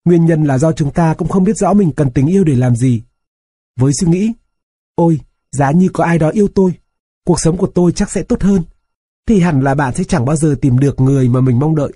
Nguyên 0.05 0.25
nhân 0.25 0.43
là 0.43 0.57
do 0.57 0.71
chúng 0.71 0.91
ta 0.91 1.13
cũng 1.17 1.27
không 1.27 1.43
biết 1.43 1.57
rõ 1.57 1.73
mình 1.73 1.91
cần 1.95 2.11
tình 2.11 2.27
yêu 2.27 2.43
để 2.43 2.55
làm 2.55 2.75
gì. 2.75 3.03
Với 3.79 3.93
suy 3.93 4.07
nghĩ, 4.07 4.33
ôi, 4.95 5.19
giá 5.51 5.71
như 5.71 5.89
có 5.93 6.03
ai 6.03 6.19
đó 6.19 6.29
yêu 6.29 6.47
tôi, 6.55 6.73
cuộc 7.25 7.39
sống 7.39 7.57
của 7.57 7.71
tôi 7.75 7.91
chắc 7.91 8.11
sẽ 8.11 8.23
tốt 8.23 8.41
hơn, 8.41 8.63
thì 9.27 9.39
hẳn 9.39 9.61
là 9.61 9.75
bạn 9.75 9.95
sẽ 9.95 10.03
chẳng 10.03 10.25
bao 10.25 10.35
giờ 10.35 10.55
tìm 10.61 10.79
được 10.79 10.99
người 10.99 11.29
mà 11.29 11.41
mình 11.41 11.59
mong 11.59 11.75
đợi. 11.75 11.93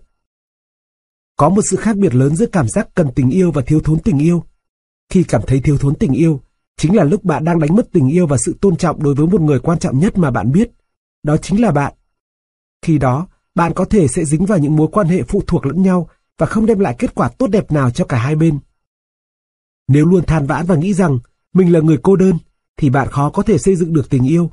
Có 1.40 1.50
một 1.50 1.62
sự 1.72 1.78
khác 1.78 1.98
biệt 1.98 2.16
lớn 2.16 2.36
giữa 2.36 2.46
cảm 2.46 2.68
giác 2.68 2.88
cần 2.96 3.08
tình 3.16 3.30
yêu 3.30 3.52
và 3.52 3.62
thiếu 3.62 3.80
thốn 3.80 4.00
tình 4.00 4.20
yêu. 4.20 4.44
Khi 5.10 5.24
cảm 5.24 5.42
thấy 5.48 5.60
thiếu 5.60 5.78
thốn 5.78 5.96
tình 5.96 6.14
yêu, 6.14 6.42
chính 6.78 6.96
là 6.96 7.04
lúc 7.04 7.24
bạn 7.24 7.44
đang 7.44 7.60
đánh 7.60 7.76
mất 7.76 7.90
tình 7.92 8.08
yêu 8.08 8.28
và 8.28 8.38
sự 8.38 8.58
tôn 8.62 8.76
trọng 8.76 9.04
đối 9.04 9.16
với 9.16 9.28
một 9.28 9.42
người 9.42 9.60
quan 9.60 9.80
trọng 9.80 10.00
nhất 10.00 10.18
mà 10.18 10.32
bạn 10.32 10.52
biết. 10.52 10.72
Đó 11.24 11.38
chính 11.38 11.62
là 11.62 11.72
bạn. 11.72 11.94
Khi 12.82 12.98
đó, 12.98 13.28
bạn 13.56 13.74
có 13.76 13.86
thể 13.86 14.08
sẽ 14.08 14.26
dính 14.26 14.46
vào 14.46 14.58
những 14.58 14.76
mối 14.76 14.88
quan 14.92 15.08
hệ 15.08 15.24
phụ 15.24 15.44
thuộc 15.48 15.66
lẫn 15.66 15.82
nhau 15.82 16.10
và 16.38 16.46
không 16.46 16.66
đem 16.66 16.80
lại 16.80 16.96
kết 17.00 17.16
quả 17.16 17.30
tốt 17.30 17.48
đẹp 17.48 17.72
nào 17.72 17.92
cho 17.92 18.06
cả 18.06 18.18
hai 18.18 18.36
bên. 18.36 18.60
Nếu 19.88 20.06
luôn 20.06 20.26
than 20.26 20.48
vãn 20.48 20.66
và 20.66 20.76
nghĩ 20.76 20.94
rằng 20.94 21.20
mình 21.54 21.74
là 21.74 21.80
người 21.80 21.98
cô 22.04 22.16
đơn, 22.16 22.38
thì 22.78 22.90
bạn 22.90 23.08
khó 23.08 23.30
có 23.30 23.44
thể 23.44 23.58
xây 23.58 23.76
dựng 23.76 23.94
được 23.94 24.10
tình 24.10 24.28
yêu. 24.28 24.52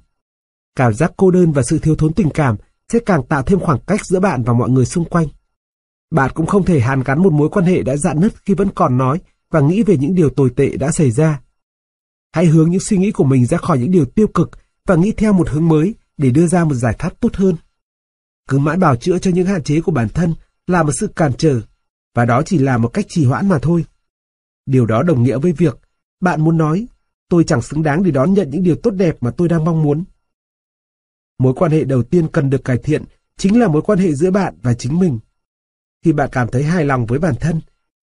Cảm 0.77 0.95
giác 0.95 1.13
cô 1.17 1.31
đơn 1.31 1.53
và 1.53 1.63
sự 1.63 1.79
thiếu 1.79 1.97
thốn 1.97 2.13
tình 2.13 2.31
cảm 2.31 2.57
sẽ 2.93 2.99
càng 3.07 3.23
tạo 3.23 3.43
thêm 3.43 3.61
khoảng 3.61 3.79
cách 3.87 4.07
giữa 4.07 4.21
bạn 4.21 4.43
và 4.43 4.53
mọi 4.53 4.71
người 4.71 4.87
xung 4.87 5.05
quanh. 5.05 5.27
Bạn 6.11 6.31
cũng 6.35 6.47
không 6.47 6.65
thể 6.65 6.81
hàn 6.81 7.03
gắn 7.03 7.23
một 7.23 7.33
mối 7.33 7.49
quan 7.49 7.65
hệ 7.65 7.83
đã 7.83 7.97
dạn 7.97 8.21
nứt 8.21 8.33
khi 8.45 8.55
vẫn 8.55 8.69
còn 8.75 8.99
nói 8.99 9.21
và 9.51 9.61
nghĩ 9.61 9.83
về 9.83 9.97
những 9.97 10.15
điều 10.15 10.31
tồi 10.31 10.51
tệ 10.57 10.77
đã 10.77 10.93
xảy 10.93 11.11
ra. 11.11 11.41
Hãy 12.33 12.47
hướng 12.47 12.71
những 12.71 12.81
suy 12.81 12.99
nghĩ 12.99 13.11
của 13.11 13.25
mình 13.25 13.47
ra 13.47 13.59
khỏi 13.59 13.79
những 13.79 13.91
điều 13.91 14.05
tiêu 14.05 14.27
cực 14.27 14.51
và 14.87 14.97
nghĩ 14.97 15.13
theo 15.13 15.33
một 15.33 15.49
hướng 15.49 15.69
mới 15.69 15.95
để 16.17 16.31
đưa 16.31 16.47
ra 16.47 16.65
một 16.65 16.75
giải 16.75 16.97
pháp 16.99 17.21
tốt 17.21 17.35
hơn. 17.37 17.57
Cứ 18.49 18.59
mãi 18.59 18.77
bảo 18.77 18.97
chữa 18.97 19.19
cho 19.19 19.31
những 19.31 19.47
hạn 19.47 19.63
chế 19.63 19.81
của 19.81 19.93
bản 19.93 20.09
thân 20.09 20.35
là 20.67 20.83
một 20.83 20.93
sự 20.93 21.07
cản 21.07 21.33
trở, 21.39 21.61
và 22.15 22.25
đó 22.25 22.43
chỉ 22.47 22.59
là 22.59 22.79
một 22.79 22.89
cách 22.89 23.07
trì 23.09 23.25
hoãn 23.25 23.49
mà 23.49 23.59
thôi. 23.63 23.85
Điều 24.67 24.87
đó 24.87 25.03
đồng 25.03 25.23
nghĩa 25.23 25.39
với 25.39 25.53
việc 25.53 25.79
bạn 26.21 26.45
muốn 26.45 26.57
nói, 26.59 26.87
tôi 27.29 27.45
chẳng 27.45 27.63
xứng 27.63 27.83
đáng 27.83 28.03
để 28.03 28.11
đón 28.11 28.35
nhận 28.35 28.51
những 28.51 28.63
điều 28.63 28.77
tốt 28.77 28.91
đẹp 28.91 29.17
mà 29.21 29.31
tôi 29.31 29.49
đang 29.49 29.65
mong 29.65 29.83
muốn. 29.83 30.05
Mối 31.39 31.55
quan 31.57 31.73
hệ 31.73 31.85
đầu 31.85 32.03
tiên 32.03 32.29
cần 32.33 32.51
được 32.51 32.65
cải 32.65 32.79
thiện 32.79 33.05
chính 33.39 33.61
là 33.61 33.69
mối 33.69 33.83
quan 33.83 33.99
hệ 33.99 34.13
giữa 34.13 34.31
bạn 34.31 34.55
và 34.63 34.75
chính 34.75 34.99
mình. 34.99 35.19
Khi 36.05 36.13
bạn 36.13 36.29
cảm 36.33 36.49
thấy 36.49 36.63
hài 36.63 36.85
lòng 36.85 37.07
với 37.07 37.19
bản 37.19 37.35
thân, 37.41 37.61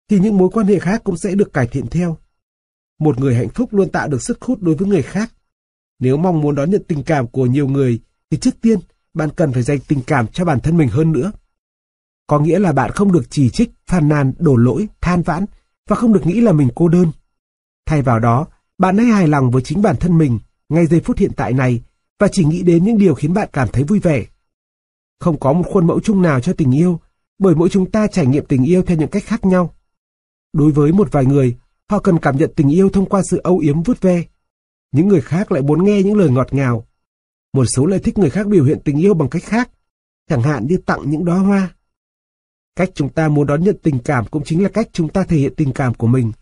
thì 0.08 0.20
những 0.20 0.38
mối 0.38 0.48
quan 0.52 0.66
hệ 0.66 0.78
khác 0.78 1.00
cũng 1.04 1.16
sẽ 1.16 1.34
được 1.34 1.52
cải 1.52 1.66
thiện 1.66 1.86
theo. 1.86 2.16
Một 2.98 3.20
người 3.20 3.34
hạnh 3.34 3.48
phúc 3.48 3.74
luôn 3.74 3.90
tạo 3.90 4.08
được 4.08 4.22
sức 4.22 4.42
hút 4.42 4.62
đối 4.62 4.74
với 4.74 4.88
người 4.88 5.02
khác. 5.02 5.32
Nếu 5.98 6.16
mong 6.16 6.40
muốn 6.40 6.54
đón 6.54 6.70
nhận 6.70 6.82
tình 6.88 7.02
cảm 7.02 7.26
của 7.26 7.46
nhiều 7.46 7.68
người, 7.68 8.00
thì 8.30 8.38
trước 8.38 8.60
tiên, 8.60 8.78
bạn 9.14 9.28
cần 9.36 9.52
phải 9.52 9.62
dành 9.62 9.78
tình 9.88 10.00
cảm 10.06 10.26
cho 10.26 10.44
bản 10.44 10.60
thân 10.60 10.76
mình 10.76 10.88
hơn 10.88 11.12
nữa. 11.12 11.32
Có 12.26 12.38
nghĩa 12.38 12.58
là 12.58 12.72
bạn 12.72 12.90
không 12.90 13.12
được 13.12 13.22
chỉ 13.30 13.50
trích, 13.50 13.70
phàn 13.86 14.08
nàn, 14.08 14.32
đổ 14.38 14.56
lỗi, 14.56 14.88
than 15.00 15.22
vãn 15.22 15.44
và 15.88 15.96
không 15.96 16.12
được 16.12 16.26
nghĩ 16.26 16.40
là 16.40 16.52
mình 16.52 16.68
cô 16.74 16.88
đơn. 16.88 17.12
Thay 17.86 18.02
vào 18.02 18.18
đó, 18.18 18.46
bạn 18.78 18.98
hãy 18.98 19.06
hài 19.06 19.28
lòng 19.28 19.50
với 19.50 19.62
chính 19.62 19.82
bản 19.82 19.96
thân 19.96 20.18
mình 20.18 20.38
ngay 20.68 20.86
giây 20.86 21.00
phút 21.00 21.18
hiện 21.18 21.30
tại 21.36 21.52
này 21.52 21.82
và 22.18 22.28
chỉ 22.32 22.44
nghĩ 22.44 22.62
đến 22.62 22.84
những 22.84 22.98
điều 22.98 23.14
khiến 23.14 23.34
bạn 23.34 23.48
cảm 23.52 23.68
thấy 23.72 23.84
vui 23.84 24.00
vẻ. 24.00 24.24
Không 25.20 25.40
có 25.40 25.52
một 25.52 25.64
khuôn 25.72 25.86
mẫu 25.86 26.00
chung 26.00 26.22
nào 26.22 26.40
cho 26.40 26.52
tình 26.52 26.76
yêu, 26.76 27.00
bởi 27.40 27.54
mỗi 27.54 27.68
chúng 27.68 27.90
ta 27.90 28.06
trải 28.06 28.26
nghiệm 28.26 28.46
tình 28.46 28.64
yêu 28.64 28.82
theo 28.82 28.96
những 28.96 29.10
cách 29.10 29.24
khác 29.24 29.44
nhau. 29.44 29.74
Đối 30.52 30.72
với 30.72 30.92
một 30.92 31.12
vài 31.12 31.26
người, 31.26 31.56
họ 31.90 31.98
cần 31.98 32.18
cảm 32.18 32.36
nhận 32.36 32.52
tình 32.56 32.68
yêu 32.68 32.90
thông 32.90 33.08
qua 33.08 33.22
sự 33.30 33.40
âu 33.44 33.58
yếm 33.58 33.82
vút 33.82 34.00
ve. 34.00 34.24
Những 34.92 35.08
người 35.08 35.20
khác 35.20 35.52
lại 35.52 35.62
muốn 35.62 35.84
nghe 35.84 36.02
những 36.02 36.16
lời 36.16 36.30
ngọt 36.30 36.54
ngào. 36.54 36.86
Một 37.52 37.64
số 37.64 37.86
lại 37.86 37.98
thích 37.98 38.18
người 38.18 38.30
khác 38.30 38.46
biểu 38.46 38.64
hiện 38.64 38.78
tình 38.84 38.96
yêu 38.96 39.14
bằng 39.14 39.30
cách 39.30 39.42
khác, 39.44 39.70
chẳng 40.28 40.42
hạn 40.42 40.66
như 40.66 40.76
tặng 40.86 41.10
những 41.10 41.24
đóa 41.24 41.38
hoa. 41.38 41.74
Cách 42.76 42.90
chúng 42.94 43.08
ta 43.08 43.28
muốn 43.28 43.46
đón 43.46 43.64
nhận 43.64 43.76
tình 43.82 43.98
cảm 43.98 44.26
cũng 44.26 44.42
chính 44.44 44.62
là 44.62 44.68
cách 44.68 44.88
chúng 44.92 45.08
ta 45.08 45.24
thể 45.24 45.36
hiện 45.36 45.54
tình 45.56 45.72
cảm 45.72 45.94
của 45.94 46.06
mình. 46.06 46.32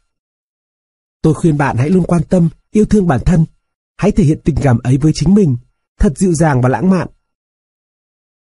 Tôi 1.23 1.35
khuyên 1.35 1.59
bạn 1.59 1.77
hãy 1.77 1.91
luôn 1.91 2.05
quan 2.05 2.23
tâm, 2.29 2.49
yêu 2.71 2.85
thương 2.85 3.07
bản 3.07 3.21
thân. 3.25 3.45
Hãy 3.97 4.13
thể 4.13 4.25
hiện 4.25 4.41
tình 4.45 4.57
cảm 4.63 4.79
ấy 4.79 4.99
với 4.99 5.13
chính 5.15 5.35
mình, 5.35 5.57
thật 5.99 6.13
dịu 6.19 6.35
dàng 6.35 6.61
và 6.61 6.69
lãng 6.69 6.91
mạn. 6.91 7.09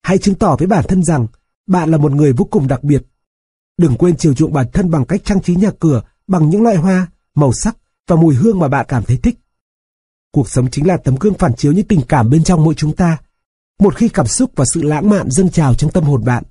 Hãy 0.03 0.19
chứng 0.19 0.35
tỏ 0.35 0.57
với 0.59 0.69
bản 0.69 0.85
thân 0.89 1.03
rằng 1.03 1.27
bạn 1.67 1.91
là 1.91 1.99
một 1.99 2.13
người 2.13 2.33
vô 2.33 2.45
cùng 2.45 2.69
đặc 2.69 2.85
biệt. 2.85 3.03
Đừng 3.79 3.97
quên 3.97 4.17
chiều 4.17 4.35
chuộng 4.35 4.53
bản 4.53 4.67
thân 4.73 4.91
bằng 4.91 5.05
cách 5.05 5.21
trang 5.25 5.43
trí 5.43 5.57
nhà 5.57 5.71
cửa 5.81 6.03
bằng 6.27 6.49
những 6.49 6.63
loại 6.63 6.77
hoa, 6.77 7.07
màu 7.35 7.53
sắc 7.53 7.77
và 8.07 8.17
mùi 8.17 8.35
hương 8.35 8.59
mà 8.59 8.69
bạn 8.69 8.87
cảm 8.89 9.05
thấy 9.05 9.17
thích. 9.17 9.39
Cuộc 10.33 10.51
sống 10.51 10.71
chính 10.71 10.87
là 10.87 10.97
tấm 10.97 11.17
gương 11.21 11.35
phản 11.35 11.55
chiếu 11.55 11.73
những 11.73 11.89
tình 11.89 12.01
cảm 12.09 12.31
bên 12.31 12.45
trong 12.45 12.65
mỗi 12.65 12.75
chúng 12.75 12.97
ta. 12.97 13.19
Một 13.79 13.97
khi 13.97 14.09
cảm 14.09 14.27
xúc 14.27 14.51
và 14.57 14.65
sự 14.75 14.83
lãng 14.83 15.09
mạn 15.09 15.31
dâng 15.31 15.51
trào 15.51 15.75
trong 15.75 15.91
tâm 15.91 16.05
hồn 16.05 16.25
bạn, 16.25 16.45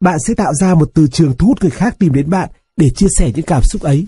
bạn 0.00 0.18
sẽ 0.18 0.34
tạo 0.34 0.54
ra 0.54 0.74
một 0.74 0.90
từ 0.94 1.06
trường 1.08 1.36
thu 1.36 1.46
hút 1.46 1.58
người 1.60 1.70
khác 1.70 1.96
tìm 1.98 2.12
đến 2.12 2.30
bạn 2.30 2.50
để 2.76 2.90
chia 2.90 3.08
sẻ 3.18 3.32
những 3.34 3.46
cảm 3.46 3.62
xúc 3.62 3.82
ấy. 3.82 4.06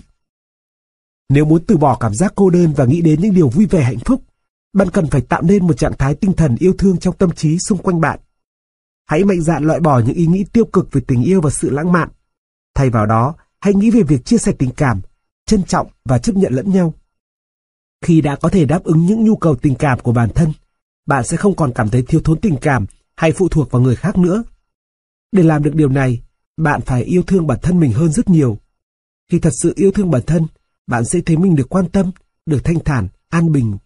Nếu 1.29 1.45
muốn 1.45 1.65
từ 1.65 1.77
bỏ 1.77 1.97
cảm 1.99 2.13
giác 2.13 2.33
cô 2.35 2.49
đơn 2.49 2.73
và 2.73 2.85
nghĩ 2.85 3.01
đến 3.01 3.21
những 3.21 3.33
điều 3.33 3.49
vui 3.49 3.65
vẻ 3.65 3.83
hạnh 3.83 3.99
phúc, 4.05 4.23
bạn 4.73 4.89
cần 4.89 5.07
phải 5.07 5.21
tạo 5.21 5.41
nên 5.41 5.67
một 5.67 5.77
trạng 5.77 5.97
thái 5.97 6.15
tinh 6.15 6.33
thần 6.33 6.55
yêu 6.59 6.73
thương 6.77 6.97
trong 6.97 7.17
tâm 7.17 7.31
trí 7.31 7.59
xung 7.59 7.77
quanh 7.77 8.01
bạn. 8.01 8.19
Hãy 9.05 9.23
mạnh 9.23 9.41
dạn 9.41 9.63
loại 9.63 9.79
bỏ 9.79 9.99
những 9.99 10.15
ý 10.15 10.25
nghĩ 10.25 10.45
tiêu 10.53 10.65
cực 10.65 10.91
về 10.91 11.01
tình 11.07 11.23
yêu 11.23 11.41
và 11.41 11.49
sự 11.49 11.69
lãng 11.69 11.91
mạn. 11.91 12.09
Thay 12.75 12.89
vào 12.89 13.05
đó, 13.05 13.35
hãy 13.59 13.73
nghĩ 13.73 13.91
về 13.91 14.03
việc 14.03 14.25
chia 14.25 14.37
sẻ 14.37 14.51
tình 14.59 14.71
cảm, 14.71 15.01
trân 15.45 15.63
trọng 15.63 15.87
và 16.05 16.17
chấp 16.17 16.35
nhận 16.35 16.53
lẫn 16.53 16.71
nhau. 16.71 16.93
Khi 18.01 18.21
đã 18.21 18.35
có 18.35 18.49
thể 18.49 18.65
đáp 18.65 18.83
ứng 18.83 19.05
những 19.05 19.23
nhu 19.23 19.35
cầu 19.35 19.55
tình 19.55 19.75
cảm 19.75 19.99
của 19.99 20.11
bản 20.11 20.29
thân, 20.35 20.51
bạn 21.05 21.23
sẽ 21.23 21.37
không 21.37 21.55
còn 21.55 21.71
cảm 21.75 21.89
thấy 21.89 22.03
thiếu 22.07 22.21
thốn 22.23 22.39
tình 22.39 22.57
cảm 22.61 22.85
hay 23.15 23.31
phụ 23.31 23.49
thuộc 23.49 23.71
vào 23.71 23.81
người 23.81 23.95
khác 23.95 24.17
nữa. 24.17 24.43
Để 25.31 25.43
làm 25.43 25.63
được 25.63 25.75
điều 25.75 25.89
này, 25.89 26.23
bạn 26.57 26.81
phải 26.81 27.03
yêu 27.03 27.23
thương 27.23 27.47
bản 27.47 27.59
thân 27.61 27.79
mình 27.79 27.91
hơn 27.91 28.11
rất 28.11 28.29
nhiều. 28.29 28.57
Khi 29.31 29.39
thật 29.39 29.53
sự 29.61 29.73
yêu 29.75 29.91
thương 29.91 30.11
bản 30.11 30.21
thân, 30.27 30.47
bạn 30.87 31.05
sẽ 31.05 31.21
thấy 31.25 31.37
mình 31.37 31.55
được 31.55 31.69
quan 31.69 31.89
tâm, 31.89 32.11
được 32.45 32.63
thanh 32.63 32.79
thản, 32.79 33.07
an 33.29 33.51
bình. 33.51 33.77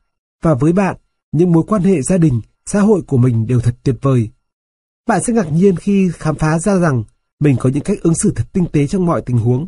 Và 0.41 0.53
với 0.53 0.73
bạn, 0.73 0.97
những 1.31 1.51
mối 1.51 1.63
quan 1.67 1.81
hệ 1.81 2.01
gia 2.01 2.17
đình, 2.17 2.41
xã 2.65 2.81
hội 2.81 3.01
của 3.01 3.17
mình 3.17 3.47
đều 3.47 3.59
thật 3.59 3.75
tuyệt 3.83 3.95
vời. 4.01 4.29
Bạn 5.07 5.23
sẽ 5.23 5.33
ngạc 5.33 5.51
nhiên 5.51 5.75
khi 5.75 6.11
khám 6.13 6.35
phá 6.35 6.59
ra 6.59 6.77
rằng 6.77 7.03
mình 7.39 7.55
có 7.59 7.69
những 7.69 7.83
cách 7.83 7.97
ứng 8.01 8.15
xử 8.15 8.31
thật 8.35 8.43
tinh 8.53 8.65
tế 8.71 8.87
trong 8.87 9.05
mọi 9.05 9.21
tình 9.25 9.37
huống. 9.37 9.67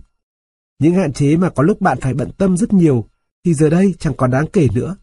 Những 0.80 0.94
hạn 0.94 1.14
chế 1.14 1.38
mà 1.38 1.50
có 1.50 1.64
lúc 1.64 1.82
bạn 1.82 1.98
phải 2.02 2.14
bận 2.14 2.32
tâm 2.38 2.58
rất 2.58 2.74
nhiều, 2.74 3.06
thì 3.46 3.54
giờ 3.54 3.70
đây 3.70 3.96
chẳng 4.00 4.14
còn 4.18 4.32
đáng 4.32 4.46
kể 4.54 4.68
nữa. 4.74 4.96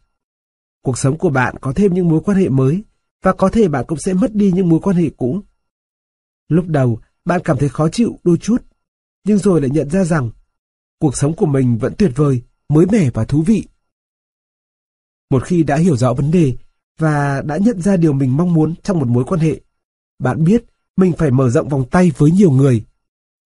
Cuộc 0.82 0.98
sống 0.98 1.18
của 1.18 1.30
bạn 1.30 1.54
có 1.60 1.72
thêm 1.72 1.94
những 1.94 2.08
mối 2.08 2.20
quan 2.24 2.38
hệ 2.38 2.48
mới, 2.48 2.84
và 3.22 3.32
có 3.32 3.48
thể 3.48 3.68
bạn 3.68 3.84
cũng 3.88 3.98
sẽ 3.98 4.14
mất 4.14 4.34
đi 4.34 4.52
những 4.52 4.68
mối 4.68 4.80
quan 4.80 4.96
hệ 4.96 5.10
cũ. 5.16 5.40
Lúc 6.48 6.66
đầu, 6.66 7.00
bạn 7.24 7.40
cảm 7.44 7.58
thấy 7.58 7.68
khó 7.68 7.88
chịu 7.88 8.18
đôi 8.24 8.36
chút, 8.36 8.62
nhưng 9.24 9.38
rồi 9.38 9.60
lại 9.60 9.70
nhận 9.70 9.90
ra 9.90 10.04
rằng 10.04 10.30
cuộc 11.00 11.16
sống 11.16 11.36
của 11.36 11.46
mình 11.46 11.78
vẫn 11.78 11.94
tuyệt 11.98 12.12
vời, 12.14 12.42
mới 12.68 12.86
mẻ 12.86 13.10
và 13.10 13.24
thú 13.24 13.42
vị. 13.42 13.66
Một 15.30 15.44
khi 15.44 15.62
đã 15.62 15.76
hiểu 15.76 15.96
rõ 15.96 16.14
vấn 16.14 16.30
đề 16.30 16.56
và 16.98 17.42
đã 17.42 17.56
nhận 17.56 17.82
ra 17.82 17.96
điều 17.96 18.12
mình 18.12 18.36
mong 18.36 18.54
muốn 18.54 18.74
trong 18.82 18.98
một 18.98 19.08
mối 19.08 19.24
quan 19.24 19.40
hệ, 19.40 19.60
bạn 20.18 20.44
biết 20.44 20.64
mình 20.96 21.12
phải 21.18 21.30
mở 21.30 21.50
rộng 21.50 21.68
vòng 21.68 21.84
tay 21.90 22.12
với 22.16 22.30
nhiều 22.30 22.50
người. 22.50 22.84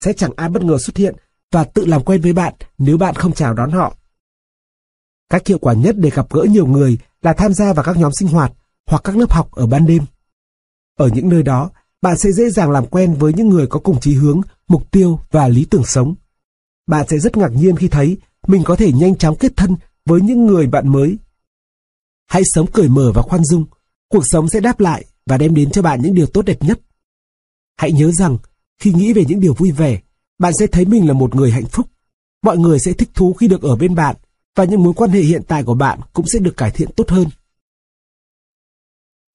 Sẽ 0.04 0.12
chẳng 0.12 0.32
ai 0.36 0.48
bất 0.48 0.62
ngờ 0.62 0.78
xuất 0.78 0.96
hiện 0.96 1.14
và 1.52 1.64
tự 1.64 1.84
làm 1.86 2.04
quen 2.04 2.20
với 2.20 2.32
bạn 2.32 2.54
nếu 2.78 2.98
bạn 2.98 3.14
không 3.14 3.32
chào 3.32 3.54
đón 3.54 3.70
họ. 3.70 3.96
Cách 5.30 5.46
hiệu 5.46 5.58
quả 5.58 5.74
nhất 5.74 5.96
để 5.98 6.10
gặp 6.10 6.26
gỡ 6.30 6.42
nhiều 6.42 6.66
người 6.66 6.98
là 7.22 7.32
tham 7.32 7.54
gia 7.54 7.72
vào 7.72 7.84
các 7.84 7.96
nhóm 7.96 8.12
sinh 8.12 8.28
hoạt 8.28 8.52
hoặc 8.86 9.02
các 9.04 9.16
lớp 9.16 9.32
học 9.32 9.52
ở 9.52 9.66
ban 9.66 9.86
đêm. 9.86 10.02
Ở 10.98 11.08
những 11.14 11.28
nơi 11.28 11.42
đó, 11.42 11.70
bạn 12.02 12.18
sẽ 12.18 12.32
dễ 12.32 12.50
dàng 12.50 12.70
làm 12.70 12.86
quen 12.86 13.14
với 13.14 13.32
những 13.32 13.48
người 13.48 13.66
có 13.66 13.80
cùng 13.80 14.00
chí 14.00 14.14
hướng, 14.14 14.40
mục 14.68 14.90
tiêu 14.90 15.20
và 15.30 15.48
lý 15.48 15.66
tưởng 15.70 15.84
sống. 15.84 16.14
Bạn 16.86 17.06
sẽ 17.08 17.18
rất 17.18 17.36
ngạc 17.36 17.52
nhiên 17.52 17.76
khi 17.76 17.88
thấy 17.88 18.18
mình 18.46 18.62
có 18.64 18.76
thể 18.76 18.92
nhanh 18.92 19.16
chóng 19.16 19.36
kết 19.36 19.52
thân 19.56 19.76
với 20.06 20.20
những 20.20 20.46
người 20.46 20.66
bạn 20.66 20.88
mới. 20.88 21.18
Hãy 22.26 22.42
sống 22.44 22.66
cởi 22.72 22.88
mở 22.88 23.12
và 23.14 23.22
khoan 23.22 23.44
dung, 23.44 23.64
cuộc 24.08 24.22
sống 24.26 24.48
sẽ 24.48 24.60
đáp 24.60 24.80
lại 24.80 25.04
và 25.30 25.38
đem 25.38 25.54
đến 25.54 25.70
cho 25.70 25.82
bạn 25.82 26.02
những 26.02 26.14
điều 26.14 26.26
tốt 26.26 26.42
đẹp 26.42 26.62
nhất. 26.62 26.80
Hãy 27.76 27.92
nhớ 27.92 28.10
rằng, 28.12 28.38
khi 28.78 28.92
nghĩ 28.92 29.12
về 29.12 29.24
những 29.28 29.40
điều 29.40 29.54
vui 29.54 29.70
vẻ, 29.70 30.00
bạn 30.38 30.52
sẽ 30.58 30.66
thấy 30.66 30.84
mình 30.84 31.08
là 31.08 31.12
một 31.12 31.34
người 31.34 31.50
hạnh 31.50 31.66
phúc. 31.66 31.86
Mọi 32.42 32.58
người 32.58 32.78
sẽ 32.78 32.92
thích 32.92 33.08
thú 33.14 33.32
khi 33.32 33.48
được 33.48 33.62
ở 33.62 33.76
bên 33.76 33.94
bạn 33.94 34.16
và 34.56 34.64
những 34.64 34.82
mối 34.82 34.92
quan 34.96 35.10
hệ 35.10 35.20
hiện 35.20 35.42
tại 35.48 35.62
của 35.64 35.74
bạn 35.74 36.00
cũng 36.12 36.26
sẽ 36.26 36.38
được 36.38 36.56
cải 36.56 36.70
thiện 36.70 36.92
tốt 36.96 37.10
hơn. 37.10 37.28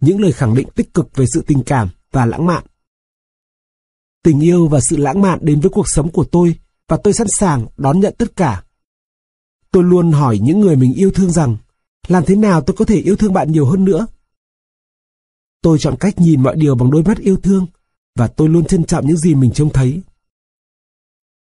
Những 0.01 0.21
lời 0.21 0.31
khẳng 0.31 0.55
định 0.55 0.67
tích 0.75 0.93
cực 0.93 1.15
về 1.15 1.25
sự 1.33 1.41
tình 1.47 1.63
cảm 1.63 1.89
và 2.11 2.25
lãng 2.25 2.45
mạn. 2.45 2.63
Tình 4.23 4.39
yêu 4.39 4.67
và 4.67 4.79
sự 4.79 4.97
lãng 4.97 5.21
mạn 5.21 5.39
đến 5.41 5.59
với 5.59 5.69
cuộc 5.69 5.89
sống 5.89 6.11
của 6.11 6.25
tôi 6.31 6.59
và 6.87 6.97
tôi 7.03 7.13
sẵn 7.13 7.27
sàng 7.27 7.67
đón 7.77 7.99
nhận 7.99 8.15
tất 8.17 8.35
cả. 8.35 8.63
Tôi 9.71 9.83
luôn 9.83 10.11
hỏi 10.11 10.39
những 10.41 10.59
người 10.59 10.75
mình 10.75 10.93
yêu 10.93 11.11
thương 11.11 11.31
rằng, 11.31 11.57
làm 12.07 12.25
thế 12.25 12.35
nào 12.35 12.61
tôi 12.61 12.75
có 12.75 12.85
thể 12.85 12.95
yêu 12.95 13.15
thương 13.15 13.33
bạn 13.33 13.51
nhiều 13.51 13.65
hơn 13.65 13.85
nữa? 13.85 14.07
Tôi 15.65 15.79
chọn 15.79 15.95
cách 15.99 16.13
nhìn 16.17 16.43
mọi 16.43 16.55
điều 16.55 16.75
bằng 16.75 16.91
đôi 16.91 17.03
mắt 17.03 17.17
yêu 17.17 17.37
thương 17.37 17.67
và 18.15 18.27
tôi 18.27 18.49
luôn 18.49 18.65
trân 18.65 18.83
trọng 18.83 19.07
những 19.07 19.17
gì 19.17 19.35
mình 19.35 19.51
trông 19.51 19.69
thấy. 19.73 20.01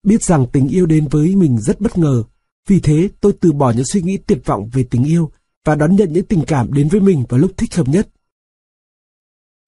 Biết 0.03 0.23
rằng 0.23 0.47
tình 0.53 0.69
yêu 0.69 0.87
đến 0.87 1.09
với 1.09 1.37
mình 1.37 1.59
rất 1.59 1.81
bất 1.81 1.99
ngờ, 1.99 2.23
vì 2.69 2.81
thế 2.81 3.09
tôi 3.21 3.33
từ 3.41 3.53
bỏ 3.53 3.71
những 3.71 3.85
suy 3.85 4.03
nghĩ 4.03 4.16
tuyệt 4.16 4.39
vọng 4.45 4.69
về 4.73 4.85
tình 4.91 5.05
yêu 5.05 5.31
và 5.64 5.75
đón 5.75 5.97
nhận 5.97 6.12
những 6.12 6.27
tình 6.27 6.45
cảm 6.47 6.73
đến 6.73 6.89
với 6.89 7.01
mình 7.01 7.25
vào 7.29 7.41
lúc 7.41 7.53
thích 7.57 7.75
hợp 7.75 7.89
nhất. 7.89 8.09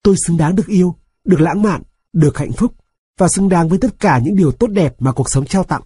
Tôi 0.03 0.15
xứng 0.27 0.37
đáng 0.37 0.55
được 0.55 0.67
yêu, 0.67 0.95
được 1.23 1.41
lãng 1.41 1.61
mạn, 1.61 1.83
được 2.13 2.37
hạnh 2.37 2.51
phúc 2.51 2.73
và 3.17 3.27
xứng 3.27 3.49
đáng 3.49 3.69
với 3.69 3.79
tất 3.79 3.99
cả 3.99 4.19
những 4.19 4.35
điều 4.35 4.51
tốt 4.51 4.67
đẹp 4.67 4.95
mà 4.99 5.11
cuộc 5.11 5.29
sống 5.29 5.45
trao 5.45 5.63
tặng. 5.63 5.83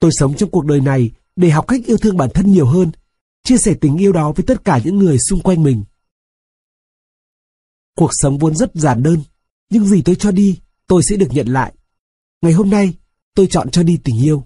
Tôi 0.00 0.10
sống 0.12 0.34
trong 0.36 0.50
cuộc 0.50 0.64
đời 0.64 0.80
này 0.80 1.10
để 1.36 1.50
học 1.50 1.64
cách 1.68 1.80
yêu 1.86 1.96
thương 1.96 2.16
bản 2.16 2.30
thân 2.34 2.52
nhiều 2.52 2.66
hơn, 2.66 2.90
chia 3.44 3.58
sẻ 3.58 3.74
tình 3.80 3.96
yêu 3.96 4.12
đó 4.12 4.32
với 4.32 4.44
tất 4.46 4.64
cả 4.64 4.80
những 4.84 4.98
người 4.98 5.18
xung 5.18 5.40
quanh 5.40 5.62
mình. 5.62 5.84
Cuộc 7.98 8.10
sống 8.12 8.38
vốn 8.38 8.56
rất 8.56 8.70
giản 8.74 9.02
đơn, 9.02 9.22
nhưng 9.70 9.84
gì 9.84 10.02
tôi 10.04 10.16
cho 10.18 10.30
đi, 10.30 10.60
tôi 10.86 11.02
sẽ 11.02 11.16
được 11.16 11.28
nhận 11.30 11.46
lại. 11.46 11.74
Ngày 12.42 12.52
hôm 12.52 12.70
nay, 12.70 12.98
tôi 13.34 13.46
chọn 13.50 13.70
cho 13.70 13.82
đi 13.82 14.00
tình 14.04 14.22
yêu. 14.22 14.44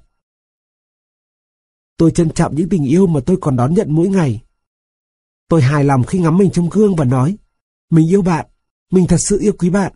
Tôi 1.97 2.11
trân 2.11 2.31
trọng 2.31 2.55
những 2.55 2.69
tình 2.69 2.85
yêu 2.85 3.07
mà 3.07 3.21
tôi 3.27 3.37
còn 3.41 3.57
đón 3.57 3.75
nhận 3.75 3.87
mỗi 3.91 4.09
ngày. 4.09 4.43
Tôi 5.49 5.63
hài 5.63 5.85
lòng 5.85 6.05
khi 6.05 6.19
ngắm 6.19 6.39
mình 6.39 6.51
trong 6.51 6.69
gương 6.71 6.97
và 6.97 7.05
nói, 7.05 7.37
mình 7.91 8.11
yêu 8.11 8.23
bạn, 8.23 8.47
mình 8.91 9.07
thật 9.09 9.17
sự 9.19 9.39
yêu 9.41 9.53
quý 9.59 9.71
bạn. 9.71 9.93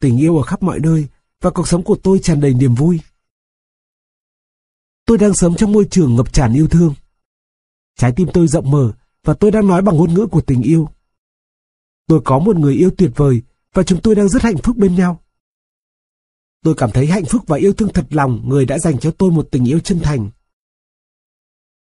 Tình 0.00 0.16
yêu 0.16 0.36
ở 0.36 0.42
khắp 0.42 0.62
mọi 0.62 0.80
nơi 0.80 1.06
và 1.40 1.50
cuộc 1.50 1.68
sống 1.68 1.82
của 1.82 1.96
tôi 2.02 2.18
tràn 2.22 2.40
đầy 2.40 2.54
niềm 2.54 2.74
vui. 2.74 3.00
Tôi 5.04 5.18
đang 5.18 5.34
sống 5.34 5.56
trong 5.56 5.72
môi 5.72 5.86
trường 5.90 6.16
ngập 6.16 6.32
tràn 6.32 6.54
yêu 6.54 6.68
thương. 6.68 6.94
Trái 7.96 8.12
tim 8.16 8.28
tôi 8.34 8.48
rộng 8.48 8.70
mở 8.70 8.92
và 9.24 9.34
tôi 9.34 9.50
đang 9.50 9.66
nói 9.66 9.82
bằng 9.82 9.96
ngôn 9.96 10.14
ngữ 10.14 10.26
của 10.26 10.40
tình 10.40 10.62
yêu. 10.62 10.88
Tôi 12.10 12.20
có 12.24 12.38
một 12.38 12.56
người 12.56 12.74
yêu 12.74 12.90
tuyệt 12.98 13.10
vời 13.16 13.42
và 13.74 13.82
chúng 13.82 14.00
tôi 14.02 14.14
đang 14.14 14.28
rất 14.28 14.42
hạnh 14.42 14.56
phúc 14.56 14.76
bên 14.76 14.94
nhau. 14.94 15.20
Tôi 16.62 16.74
cảm 16.74 16.90
thấy 16.90 17.06
hạnh 17.06 17.24
phúc 17.24 17.42
và 17.46 17.56
yêu 17.56 17.72
thương 17.72 17.92
thật 17.92 18.06
lòng 18.10 18.48
người 18.48 18.66
đã 18.66 18.78
dành 18.78 18.98
cho 18.98 19.10
tôi 19.10 19.30
một 19.30 19.48
tình 19.50 19.64
yêu 19.64 19.80
chân 19.80 20.00
thành. 20.00 20.30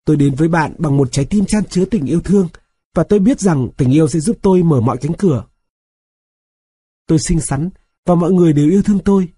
Tôi 0.06 0.16
đến 0.16 0.36
với 0.36 0.48
bạn 0.48 0.76
bằng 0.78 0.98
một 0.98 1.12
trái 1.12 1.26
tim 1.26 1.46
chan 1.46 1.64
chứa 1.66 1.86
tình 1.86 2.06
yêu 2.06 2.22
thương 2.22 2.48
và 2.94 3.04
tôi 3.04 3.20
biết 3.20 3.40
rằng 3.40 3.68
tình 3.78 3.92
yêu 3.92 4.08
sẽ 4.08 4.20
giúp 4.20 4.38
tôi 4.42 4.64
mở 4.64 4.82
mọi 4.82 4.98
cánh 4.98 5.14
cửa. 5.14 5.46
Tôi 7.08 7.20
xinh 7.20 7.42
xắn 7.42 7.70
và 8.06 8.16
mọi 8.16 8.32
người 8.32 8.54
đều 8.54 8.70
yêu 8.70 8.82
thương 8.84 9.00
tôi. 9.06 9.30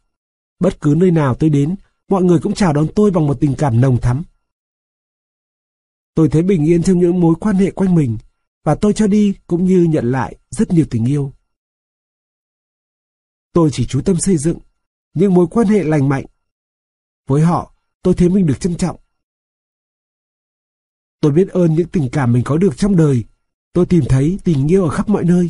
Bất 0.60 0.82
cứ 0.82 0.96
nơi 0.98 1.12
nào 1.12 1.36
tôi 1.36 1.50
đến, 1.50 1.76
mọi 2.08 2.24
người 2.24 2.40
cũng 2.40 2.54
chào 2.54 2.74
đón 2.74 2.88
tôi 2.96 3.12
bằng 3.12 3.28
một 3.28 3.38
tình 3.40 3.56
cảm 3.58 3.82
nồng 3.82 3.98
thắm. 4.02 4.24
Tôi 6.16 6.30
thấy 6.30 6.44
bình 6.44 6.66
yên 6.66 6.84
trong 6.84 7.00
những 7.00 7.20
mối 7.20 7.36
quan 7.40 7.56
hệ 7.56 7.72
quanh 7.72 7.96
mình 7.96 8.18
và 8.64 8.76
tôi 8.76 8.94
cho 8.94 9.08
đi 9.08 9.36
cũng 9.48 9.66
như 9.66 9.88
nhận 9.90 10.12
lại 10.12 10.38
rất 10.50 10.72
nhiều 10.72 10.86
tình 10.90 11.06
yêu. 11.06 11.34
Tôi 13.54 13.70
chỉ 13.74 13.86
chú 13.86 14.02
tâm 14.06 14.20
xây 14.20 14.38
dựng 14.38 14.60
những 15.14 15.34
mối 15.34 15.48
quan 15.52 15.68
hệ 15.68 15.84
lành 15.84 16.10
mạnh. 16.10 16.26
Với 17.28 17.42
họ, 17.42 17.76
tôi 18.02 18.14
thấy 18.14 18.30
mình 18.30 18.46
được 18.46 18.60
trân 18.60 18.78
trọng. 18.78 19.00
Tôi 21.20 21.32
biết 21.32 21.50
ơn 21.50 21.76
những 21.76 21.88
tình 21.90 22.10
cảm 22.12 22.34
mình 22.34 22.44
có 22.46 22.58
được 22.58 22.78
trong 22.78 22.96
đời. 22.96 23.24
Tôi 23.74 23.86
tìm 23.86 24.04
thấy 24.10 24.40
tình 24.44 24.72
yêu 24.72 24.84
ở 24.84 24.90
khắp 24.90 25.10
mọi 25.10 25.24
nơi. 25.24 25.50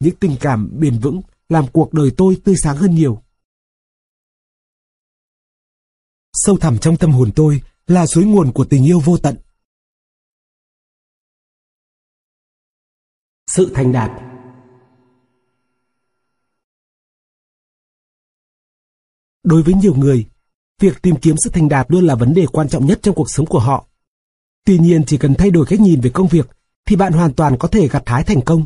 Những 0.00 0.16
tình 0.16 0.36
cảm 0.40 0.70
bền 0.80 0.98
vững 0.98 1.20
làm 1.48 1.64
cuộc 1.72 1.92
đời 1.92 2.10
tôi 2.16 2.40
tươi 2.44 2.56
sáng 2.56 2.76
hơn 2.76 2.94
nhiều. 2.94 3.22
Sâu 6.32 6.58
thẳm 6.58 6.78
trong 6.78 6.96
tâm 6.96 7.10
hồn 7.10 7.30
tôi 7.36 7.62
là 7.86 8.06
suối 8.06 8.24
nguồn 8.24 8.52
của 8.52 8.64
tình 8.64 8.84
yêu 8.84 9.00
vô 9.04 9.18
tận. 9.18 9.36
Sự 13.58 13.70
thành 13.74 13.92
đạt 13.92 14.10
Đối 19.42 19.62
với 19.62 19.74
nhiều 19.74 19.94
người, 19.94 20.26
việc 20.80 21.02
tìm 21.02 21.16
kiếm 21.16 21.36
sự 21.44 21.50
thành 21.50 21.68
đạt 21.68 21.86
luôn 21.90 22.06
là 22.06 22.14
vấn 22.14 22.34
đề 22.34 22.46
quan 22.46 22.68
trọng 22.68 22.86
nhất 22.86 22.98
trong 23.02 23.14
cuộc 23.14 23.30
sống 23.30 23.46
của 23.46 23.58
họ. 23.58 23.86
Tuy 24.64 24.78
nhiên 24.78 25.04
chỉ 25.06 25.18
cần 25.18 25.34
thay 25.34 25.50
đổi 25.50 25.66
cách 25.66 25.80
nhìn 25.80 26.00
về 26.00 26.10
công 26.10 26.28
việc 26.28 26.50
thì 26.86 26.96
bạn 26.96 27.12
hoàn 27.12 27.34
toàn 27.34 27.58
có 27.58 27.68
thể 27.68 27.88
gặt 27.88 28.02
hái 28.06 28.24
thành 28.24 28.40
công. 28.42 28.64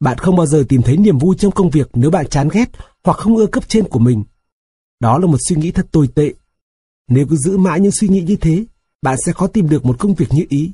Bạn 0.00 0.18
không 0.18 0.36
bao 0.36 0.46
giờ 0.46 0.64
tìm 0.68 0.82
thấy 0.82 0.96
niềm 0.96 1.18
vui 1.18 1.36
trong 1.38 1.52
công 1.52 1.70
việc 1.70 1.90
nếu 1.94 2.10
bạn 2.10 2.28
chán 2.28 2.48
ghét 2.52 2.70
hoặc 3.04 3.18
không 3.18 3.36
ưa 3.36 3.46
cấp 3.46 3.68
trên 3.68 3.88
của 3.88 3.98
mình. 3.98 4.24
Đó 5.00 5.18
là 5.18 5.26
một 5.26 5.38
suy 5.48 5.56
nghĩ 5.56 5.70
thật 5.70 5.86
tồi 5.92 6.08
tệ. 6.14 6.34
Nếu 7.08 7.26
cứ 7.30 7.36
giữ 7.36 7.58
mãi 7.58 7.80
những 7.80 7.92
suy 7.92 8.08
nghĩ 8.08 8.20
như 8.20 8.36
thế, 8.36 8.64
bạn 9.02 9.18
sẽ 9.26 9.32
khó 9.32 9.46
tìm 9.46 9.68
được 9.68 9.84
một 9.84 9.96
công 9.98 10.14
việc 10.14 10.28
như 10.30 10.46
ý. 10.48 10.72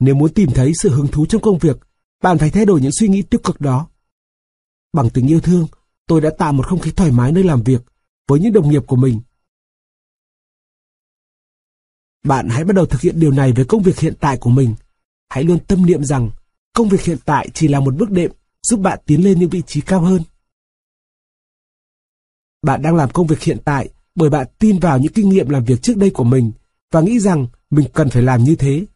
Nếu 0.00 0.14
muốn 0.14 0.34
tìm 0.34 0.50
thấy 0.54 0.72
sự 0.82 0.90
hứng 0.90 1.08
thú 1.08 1.26
trong 1.26 1.42
công 1.42 1.58
việc, 1.58 1.76
bạn 2.24 2.38
phải 2.38 2.50
thay 2.50 2.64
đổi 2.64 2.80
những 2.80 2.92
suy 2.92 3.08
nghĩ 3.08 3.22
tiêu 3.22 3.40
cực 3.44 3.60
đó. 3.60 3.88
Bằng 4.92 5.10
tình 5.10 5.26
yêu 5.26 5.40
thương, 5.40 5.66
tôi 6.06 6.20
đã 6.20 6.30
tạo 6.38 6.52
một 6.52 6.66
không 6.66 6.78
khí 6.78 6.90
thoải 6.90 7.10
mái 7.12 7.32
nơi 7.32 7.44
làm 7.44 7.62
việc 7.62 7.82
với 8.28 8.40
những 8.40 8.52
đồng 8.52 8.70
nghiệp 8.70 8.82
của 8.86 8.96
mình. 8.96 9.20
Bạn 12.24 12.48
hãy 12.48 12.64
bắt 12.64 12.76
đầu 12.76 12.86
thực 12.86 13.00
hiện 13.00 13.20
điều 13.20 13.30
này 13.30 13.52
với 13.52 13.64
công 13.64 13.82
việc 13.82 13.98
hiện 13.98 14.14
tại 14.20 14.36
của 14.36 14.50
mình. 14.50 14.74
Hãy 15.28 15.44
luôn 15.44 15.58
tâm 15.68 15.86
niệm 15.86 16.04
rằng 16.04 16.30
công 16.72 16.88
việc 16.88 17.00
hiện 17.00 17.18
tại 17.24 17.48
chỉ 17.54 17.68
là 17.68 17.80
một 17.80 17.94
bước 17.94 18.10
đệm 18.10 18.30
giúp 18.62 18.80
bạn 18.80 18.98
tiến 19.06 19.24
lên 19.24 19.40
những 19.40 19.50
vị 19.50 19.62
trí 19.66 19.80
cao 19.80 20.00
hơn. 20.00 20.22
Bạn 22.62 22.82
đang 22.82 22.94
làm 22.94 23.10
công 23.10 23.26
việc 23.26 23.40
hiện 23.40 23.58
tại 23.64 23.88
bởi 24.14 24.30
bạn 24.30 24.46
tin 24.58 24.78
vào 24.78 24.98
những 24.98 25.12
kinh 25.12 25.28
nghiệm 25.28 25.48
làm 25.48 25.64
việc 25.64 25.82
trước 25.82 25.96
đây 25.96 26.10
của 26.10 26.24
mình 26.24 26.52
và 26.90 27.00
nghĩ 27.00 27.18
rằng 27.18 27.46
mình 27.70 27.88
cần 27.94 28.10
phải 28.10 28.22
làm 28.22 28.44
như 28.44 28.56
thế. 28.56 28.86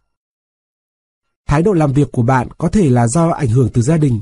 Thái 1.49 1.63
độ 1.63 1.73
làm 1.73 1.93
việc 1.93 2.09
của 2.13 2.23
bạn 2.23 2.49
có 2.59 2.69
thể 2.69 2.91
là 2.91 3.09
do 3.09 3.31
ảnh 3.31 3.49
hưởng 3.49 3.69
từ 3.73 3.83
gia 3.83 3.97
đình, 3.97 4.21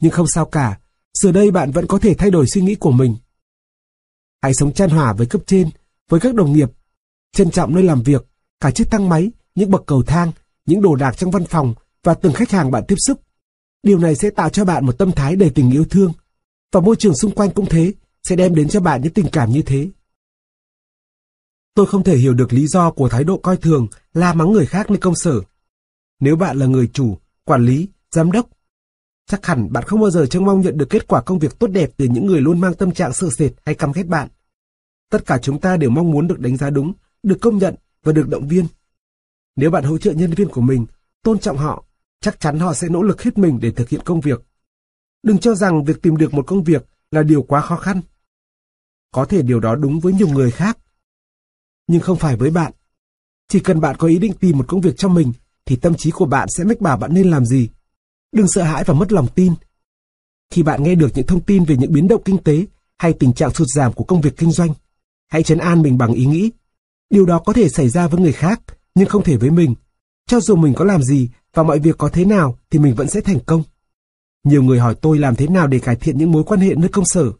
nhưng 0.00 0.10
không 0.10 0.26
sao 0.26 0.46
cả, 0.46 0.78
giờ 1.14 1.32
đây 1.32 1.50
bạn 1.50 1.70
vẫn 1.70 1.86
có 1.86 1.98
thể 1.98 2.14
thay 2.14 2.30
đổi 2.30 2.46
suy 2.46 2.62
nghĩ 2.62 2.74
của 2.74 2.90
mình. 2.90 3.16
Hãy 4.42 4.54
sống 4.54 4.72
chan 4.72 4.90
hòa 4.90 5.12
với 5.12 5.26
cấp 5.26 5.42
trên, 5.46 5.70
với 6.08 6.20
các 6.20 6.34
đồng 6.34 6.52
nghiệp, 6.52 6.70
trân 7.32 7.50
trọng 7.50 7.74
nơi 7.74 7.82
làm 7.84 8.02
việc, 8.02 8.26
cả 8.60 8.70
chiếc 8.70 8.90
thang 8.90 9.08
máy, 9.08 9.30
những 9.54 9.70
bậc 9.70 9.82
cầu 9.86 10.02
thang, 10.02 10.32
những 10.66 10.82
đồ 10.82 10.94
đạc 10.94 11.16
trong 11.16 11.30
văn 11.30 11.44
phòng 11.44 11.74
và 12.04 12.14
từng 12.14 12.32
khách 12.32 12.50
hàng 12.50 12.70
bạn 12.70 12.84
tiếp 12.88 12.96
xúc. 12.98 13.20
Điều 13.82 13.98
này 13.98 14.16
sẽ 14.16 14.30
tạo 14.30 14.48
cho 14.48 14.64
bạn 14.64 14.86
một 14.86 14.98
tâm 14.98 15.12
thái 15.12 15.36
đầy 15.36 15.50
tình 15.50 15.70
yêu 15.70 15.84
thương, 15.90 16.12
và 16.72 16.80
môi 16.80 16.96
trường 16.96 17.14
xung 17.14 17.34
quanh 17.34 17.50
cũng 17.50 17.66
thế, 17.66 17.92
sẽ 18.22 18.36
đem 18.36 18.54
đến 18.54 18.68
cho 18.68 18.80
bạn 18.80 19.02
những 19.02 19.12
tình 19.12 19.26
cảm 19.32 19.50
như 19.50 19.62
thế. 19.62 19.90
Tôi 21.74 21.86
không 21.86 22.04
thể 22.04 22.16
hiểu 22.16 22.34
được 22.34 22.52
lý 22.52 22.66
do 22.66 22.90
của 22.90 23.08
thái 23.08 23.24
độ 23.24 23.36
coi 23.36 23.56
thường, 23.56 23.86
la 24.14 24.34
mắng 24.34 24.52
người 24.52 24.66
khác 24.66 24.90
nơi 24.90 24.98
công 24.98 25.14
sở. 25.14 25.40
Nếu 26.20 26.36
bạn 26.36 26.56
là 26.56 26.66
người 26.66 26.90
chủ, 26.92 27.18
quản 27.44 27.64
lý, 27.64 27.88
giám 28.10 28.32
đốc, 28.32 28.48
chắc 29.26 29.46
hẳn 29.46 29.72
bạn 29.72 29.84
không 29.84 30.00
bao 30.00 30.10
giờ 30.10 30.26
trông 30.26 30.44
mong 30.44 30.60
nhận 30.60 30.78
được 30.78 30.86
kết 30.90 31.08
quả 31.08 31.22
công 31.22 31.38
việc 31.38 31.58
tốt 31.58 31.66
đẹp 31.66 31.90
từ 31.96 32.04
những 32.04 32.26
người 32.26 32.40
luôn 32.40 32.60
mang 32.60 32.74
tâm 32.74 32.92
trạng 32.92 33.12
sợ 33.12 33.30
sệt 33.30 33.52
hay 33.64 33.74
căm 33.74 33.92
ghét 33.92 34.02
bạn. 34.02 34.28
Tất 35.10 35.26
cả 35.26 35.38
chúng 35.38 35.60
ta 35.60 35.76
đều 35.76 35.90
mong 35.90 36.10
muốn 36.10 36.28
được 36.28 36.40
đánh 36.40 36.56
giá 36.56 36.70
đúng, 36.70 36.92
được 37.22 37.38
công 37.40 37.58
nhận 37.58 37.74
và 38.02 38.12
được 38.12 38.28
động 38.28 38.48
viên. 38.48 38.66
Nếu 39.56 39.70
bạn 39.70 39.84
hỗ 39.84 39.98
trợ 39.98 40.12
nhân 40.12 40.30
viên 40.30 40.48
của 40.48 40.60
mình, 40.60 40.86
tôn 41.22 41.38
trọng 41.38 41.56
họ, 41.56 41.84
chắc 42.20 42.40
chắn 42.40 42.58
họ 42.58 42.74
sẽ 42.74 42.88
nỗ 42.88 43.02
lực 43.02 43.22
hết 43.22 43.38
mình 43.38 43.58
để 43.62 43.70
thực 43.70 43.88
hiện 43.88 44.00
công 44.04 44.20
việc. 44.20 44.42
Đừng 45.22 45.38
cho 45.38 45.54
rằng 45.54 45.84
việc 45.84 46.02
tìm 46.02 46.16
được 46.16 46.34
một 46.34 46.46
công 46.46 46.64
việc 46.64 46.86
là 47.10 47.22
điều 47.22 47.42
quá 47.42 47.60
khó 47.60 47.76
khăn. 47.76 48.00
Có 49.12 49.24
thể 49.24 49.42
điều 49.42 49.60
đó 49.60 49.74
đúng 49.74 50.00
với 50.00 50.12
nhiều 50.12 50.28
người 50.28 50.50
khác, 50.50 50.78
nhưng 51.86 52.00
không 52.00 52.18
phải 52.18 52.36
với 52.36 52.50
bạn. 52.50 52.72
Chỉ 53.48 53.60
cần 53.60 53.80
bạn 53.80 53.96
có 53.98 54.08
ý 54.08 54.18
định 54.18 54.32
tìm 54.40 54.58
một 54.58 54.64
công 54.68 54.80
việc 54.80 54.94
cho 54.96 55.08
mình, 55.08 55.32
thì 55.70 55.76
tâm 55.76 55.94
trí 55.94 56.10
của 56.10 56.26
bạn 56.26 56.48
sẽ 56.56 56.64
mách 56.64 56.80
bảo 56.80 56.96
bạn 56.96 57.14
nên 57.14 57.30
làm 57.30 57.44
gì. 57.44 57.68
Đừng 58.32 58.48
sợ 58.48 58.62
hãi 58.62 58.84
và 58.84 58.94
mất 58.94 59.12
lòng 59.12 59.26
tin. 59.34 59.52
Khi 60.50 60.62
bạn 60.62 60.82
nghe 60.82 60.94
được 60.94 61.08
những 61.14 61.26
thông 61.26 61.40
tin 61.40 61.64
về 61.64 61.76
những 61.76 61.92
biến 61.92 62.08
động 62.08 62.22
kinh 62.24 62.38
tế 62.38 62.66
hay 62.98 63.12
tình 63.12 63.32
trạng 63.32 63.54
sụt 63.54 63.68
giảm 63.74 63.92
của 63.92 64.04
công 64.04 64.20
việc 64.20 64.36
kinh 64.36 64.52
doanh, 64.52 64.74
hãy 65.28 65.42
chấn 65.42 65.58
an 65.58 65.82
mình 65.82 65.98
bằng 65.98 66.12
ý 66.12 66.26
nghĩ. 66.26 66.50
Điều 67.10 67.26
đó 67.26 67.38
có 67.38 67.52
thể 67.52 67.68
xảy 67.68 67.88
ra 67.88 68.08
với 68.08 68.20
người 68.20 68.32
khác, 68.32 68.60
nhưng 68.94 69.08
không 69.08 69.24
thể 69.24 69.36
với 69.36 69.50
mình. 69.50 69.74
Cho 70.26 70.40
dù 70.40 70.56
mình 70.56 70.74
có 70.74 70.84
làm 70.84 71.02
gì 71.02 71.28
và 71.54 71.62
mọi 71.62 71.78
việc 71.78 71.98
có 71.98 72.08
thế 72.08 72.24
nào 72.24 72.58
thì 72.70 72.78
mình 72.78 72.94
vẫn 72.94 73.08
sẽ 73.08 73.20
thành 73.20 73.40
công. 73.46 73.62
Nhiều 74.44 74.62
người 74.62 74.78
hỏi 74.78 74.94
tôi 74.94 75.18
làm 75.18 75.36
thế 75.36 75.46
nào 75.46 75.66
để 75.66 75.78
cải 75.78 75.96
thiện 75.96 76.18
những 76.18 76.32
mối 76.32 76.44
quan 76.44 76.60
hệ 76.60 76.74
nơi 76.74 76.88
công 76.88 77.04
sở. 77.04 77.32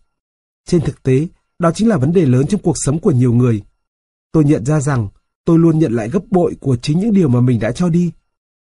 Trên 0.67 0.81
thực 0.81 1.03
tế, 1.03 1.27
đó 1.59 1.71
chính 1.75 1.89
là 1.89 1.97
vấn 1.97 2.13
đề 2.13 2.27
lớn 2.27 2.47
trong 2.47 2.63
cuộc 2.63 2.77
sống 2.85 2.99
của 2.99 3.13
nhiều 3.13 3.33
người. 3.33 3.63
Tôi 4.33 4.45
nhận 4.45 4.65
ra 4.65 4.81
rằng 4.81 5.09
tôi 5.45 5.59
luôn 5.59 5.79
nhận 5.79 5.93
lại 5.93 6.09
gấp 6.09 6.23
bội 6.31 6.57
của 6.61 6.77
chính 6.77 7.01
những 7.01 7.13
điều 7.13 7.29
mà 7.29 7.41
mình 7.41 7.61
đã 7.61 7.73
cho 7.73 7.89
đi. 7.89 8.13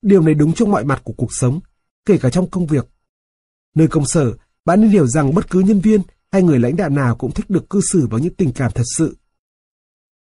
Điều 0.03 0.23
này 0.23 0.35
đúng 0.35 0.53
trong 0.55 0.71
mọi 0.71 0.85
mặt 0.85 1.01
của 1.05 1.13
cuộc 1.17 1.35
sống, 1.35 1.61
kể 2.05 2.19
cả 2.19 2.31
trong 2.31 2.51
công 2.51 2.67
việc. 2.67 2.89
Nơi 3.75 3.89
công 3.89 4.07
sở, 4.07 4.37
bạn 4.65 4.81
nên 4.81 4.91
hiểu 4.91 5.07
rằng 5.07 5.35
bất 5.35 5.51
cứ 5.51 5.61
nhân 5.61 5.81
viên 5.81 6.03
hay 6.33 6.43
người 6.43 6.59
lãnh 6.59 6.77
đạo 6.77 6.89
nào 6.89 7.17
cũng 7.17 7.33
thích 7.33 7.51
được 7.51 7.71
cư 7.71 7.81
xử 7.81 8.07
bằng 8.07 8.23
những 8.23 8.35
tình 8.35 8.53
cảm 8.53 8.73
thật 8.75 8.85
sự. 8.97 9.17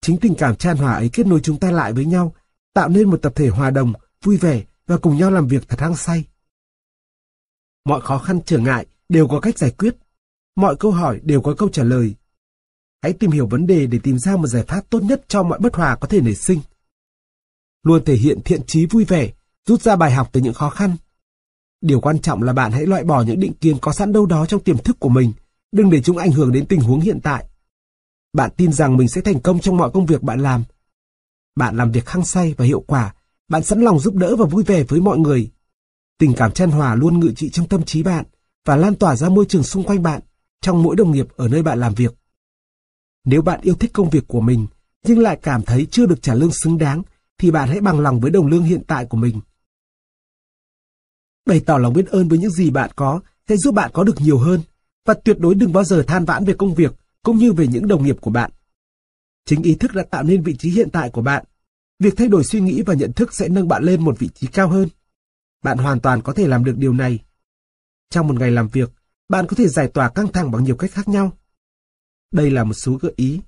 Chính 0.00 0.18
tình 0.18 0.34
cảm 0.34 0.56
chan 0.56 0.76
hòa 0.76 0.94
ấy 0.94 1.10
kết 1.12 1.26
nối 1.26 1.40
chúng 1.40 1.58
ta 1.58 1.70
lại 1.70 1.92
với 1.92 2.04
nhau, 2.04 2.34
tạo 2.74 2.88
nên 2.88 3.10
một 3.10 3.22
tập 3.22 3.32
thể 3.36 3.48
hòa 3.48 3.70
đồng, 3.70 3.92
vui 4.22 4.36
vẻ 4.36 4.64
và 4.86 4.96
cùng 4.96 5.16
nhau 5.16 5.30
làm 5.30 5.46
việc 5.46 5.68
thật 5.68 5.80
hăng 5.80 5.96
say. 5.96 6.24
Mọi 7.84 8.00
khó 8.00 8.18
khăn 8.18 8.40
trở 8.46 8.58
ngại 8.58 8.86
đều 9.08 9.28
có 9.28 9.40
cách 9.40 9.58
giải 9.58 9.70
quyết. 9.70 9.96
Mọi 10.56 10.76
câu 10.76 10.90
hỏi 10.90 11.20
đều 11.22 11.42
có 11.42 11.54
câu 11.58 11.68
trả 11.68 11.84
lời. 11.84 12.14
Hãy 13.02 13.12
tìm 13.12 13.30
hiểu 13.30 13.46
vấn 13.46 13.66
đề 13.66 13.86
để 13.86 13.98
tìm 14.02 14.18
ra 14.18 14.36
một 14.36 14.46
giải 14.46 14.64
pháp 14.68 14.90
tốt 14.90 15.02
nhất 15.02 15.24
cho 15.28 15.42
mọi 15.42 15.58
bất 15.58 15.74
hòa 15.74 15.96
có 15.96 16.08
thể 16.08 16.20
nảy 16.20 16.34
sinh. 16.34 16.60
Luôn 17.82 18.04
thể 18.04 18.14
hiện 18.14 18.40
thiện 18.44 18.66
trí 18.66 18.86
vui 18.86 19.04
vẻ, 19.04 19.32
rút 19.68 19.82
ra 19.82 19.96
bài 19.96 20.12
học 20.12 20.28
từ 20.32 20.40
những 20.40 20.54
khó 20.54 20.70
khăn. 20.70 20.96
Điều 21.80 22.00
quan 22.00 22.18
trọng 22.18 22.42
là 22.42 22.52
bạn 22.52 22.72
hãy 22.72 22.86
loại 22.86 23.04
bỏ 23.04 23.22
những 23.22 23.40
định 23.40 23.52
kiến 23.54 23.76
có 23.80 23.92
sẵn 23.92 24.12
đâu 24.12 24.26
đó 24.26 24.46
trong 24.46 24.62
tiềm 24.62 24.78
thức 24.78 24.96
của 25.00 25.08
mình, 25.08 25.32
đừng 25.72 25.90
để 25.90 26.02
chúng 26.02 26.16
ảnh 26.16 26.32
hưởng 26.32 26.52
đến 26.52 26.66
tình 26.66 26.80
huống 26.80 27.00
hiện 27.00 27.20
tại. 27.22 27.44
Bạn 28.32 28.50
tin 28.56 28.72
rằng 28.72 28.96
mình 28.96 29.08
sẽ 29.08 29.20
thành 29.20 29.40
công 29.40 29.60
trong 29.60 29.76
mọi 29.76 29.90
công 29.90 30.06
việc 30.06 30.22
bạn 30.22 30.40
làm. 30.40 30.64
Bạn 31.56 31.76
làm 31.76 31.92
việc 31.92 32.08
hăng 32.08 32.24
say 32.24 32.54
và 32.58 32.64
hiệu 32.64 32.84
quả, 32.86 33.14
bạn 33.48 33.62
sẵn 33.62 33.80
lòng 33.80 33.98
giúp 33.98 34.14
đỡ 34.14 34.36
và 34.36 34.44
vui 34.44 34.64
vẻ 34.64 34.82
với 34.82 35.00
mọi 35.00 35.18
người. 35.18 35.50
Tình 36.18 36.34
cảm 36.36 36.52
chân 36.52 36.70
hòa 36.70 36.94
luôn 36.94 37.20
ngự 37.20 37.32
trị 37.36 37.50
trong 37.50 37.68
tâm 37.68 37.82
trí 37.84 38.02
bạn 38.02 38.24
và 38.64 38.76
lan 38.76 38.94
tỏa 38.94 39.16
ra 39.16 39.28
môi 39.28 39.44
trường 39.48 39.62
xung 39.62 39.84
quanh 39.84 40.02
bạn, 40.02 40.20
trong 40.60 40.82
mỗi 40.82 40.96
đồng 40.96 41.12
nghiệp 41.12 41.26
ở 41.36 41.48
nơi 41.48 41.62
bạn 41.62 41.80
làm 41.80 41.94
việc. 41.94 42.14
Nếu 43.24 43.42
bạn 43.42 43.60
yêu 43.62 43.74
thích 43.74 43.90
công 43.94 44.10
việc 44.10 44.28
của 44.28 44.40
mình, 44.40 44.66
nhưng 45.06 45.18
lại 45.18 45.38
cảm 45.42 45.62
thấy 45.62 45.86
chưa 45.90 46.06
được 46.06 46.22
trả 46.22 46.34
lương 46.34 46.52
xứng 46.52 46.78
đáng, 46.78 47.02
thì 47.38 47.50
bạn 47.50 47.68
hãy 47.68 47.80
bằng 47.80 48.00
lòng 48.00 48.20
với 48.20 48.30
đồng 48.30 48.46
lương 48.46 48.62
hiện 48.62 48.82
tại 48.86 49.06
của 49.06 49.16
mình. 49.16 49.40
Bày 51.47 51.61
tỏ 51.66 51.78
lòng 51.78 51.93
biết 51.93 52.07
ơn 52.07 52.28
với 52.28 52.38
những 52.38 52.51
gì 52.51 52.70
bạn 52.70 52.90
có 52.97 53.20
sẽ 53.49 53.57
giúp 53.57 53.74
bạn 53.74 53.90
có 53.95 54.05
được 54.05 54.20
nhiều 54.20 54.38
hơn, 54.38 54.61
và 55.05 55.14
tuyệt 55.14 55.38
đối 55.38 55.55
đừng 55.55 55.72
bao 55.72 55.84
giờ 55.84 56.05
than 56.07 56.24
vãn 56.24 56.45
về 56.45 56.55
công 56.59 56.74
việc 56.74 56.95
cũng 57.22 57.36
như 57.36 57.53
về 57.53 57.66
những 57.66 57.88
đồng 57.88 58.05
nghiệp 58.05 58.16
của 58.20 58.30
bạn. 58.30 58.51
Chính 59.47 59.62
ý 59.62 59.74
thức 59.74 59.95
đã 59.95 60.03
tạo 60.03 60.22
nên 60.22 60.43
vị 60.43 60.57
trí 60.57 60.70
hiện 60.70 60.90
tại 60.90 61.11
của 61.11 61.22
bạn. 61.22 61.45
Việc 61.99 62.14
thay 62.16 62.28
đổi 62.28 62.45
suy 62.45 62.61
nghĩ 62.61 62.82
và 62.82 62.95
nhận 62.95 63.12
thức 63.12 63.34
sẽ 63.34 63.49
nâng 63.49 63.68
bạn 63.68 63.84
lên 63.84 64.05
một 64.05 64.18
vị 64.18 64.28
trí 64.34 64.47
cao 64.47 64.68
hơn. 64.68 64.88
Bạn 65.62 65.78
hoàn 65.78 66.01
toàn 66.01 66.22
có 66.22 66.32
thể 66.32 66.49
làm 66.49 66.64
được 66.64 66.74
điều 66.76 66.93
này. 66.93 67.18
Trong 68.11 68.28
một 68.28 68.34
ngày 68.38 68.51
làm 68.51 68.68
việc, 68.68 68.93
bạn 69.28 69.47
có 69.47 69.57
thể 69.57 69.68
giải 69.68 69.88
tỏa 69.88 70.09
căng 70.09 70.32
thẳng 70.32 70.51
bằng 70.51 70.64
nhiều 70.64 70.76
cách 70.76 70.90
khác 70.90 71.09
nhau. 71.09 71.32
Đây 72.32 72.51
là 72.51 72.64
một 72.64 72.74
số 72.74 72.93
gợi 72.95 73.12
ý. 73.16 73.40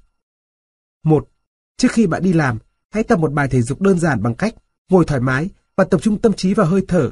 Một, 1.04 1.28
Trước 1.76 1.92
khi 1.92 2.06
bạn 2.06 2.22
đi 2.22 2.32
làm, 2.32 2.58
hãy 2.90 3.02
tập 3.02 3.18
một 3.18 3.32
bài 3.32 3.48
thể 3.48 3.62
dục 3.62 3.80
đơn 3.80 3.98
giản 3.98 4.22
bằng 4.22 4.34
cách 4.34 4.54
ngồi 4.88 5.04
thoải 5.04 5.20
mái 5.20 5.48
và 5.76 5.84
tập 5.84 6.02
trung 6.02 6.20
tâm 6.20 6.32
trí 6.32 6.54
vào 6.54 6.66
hơi 6.66 6.84
thở. 6.88 7.10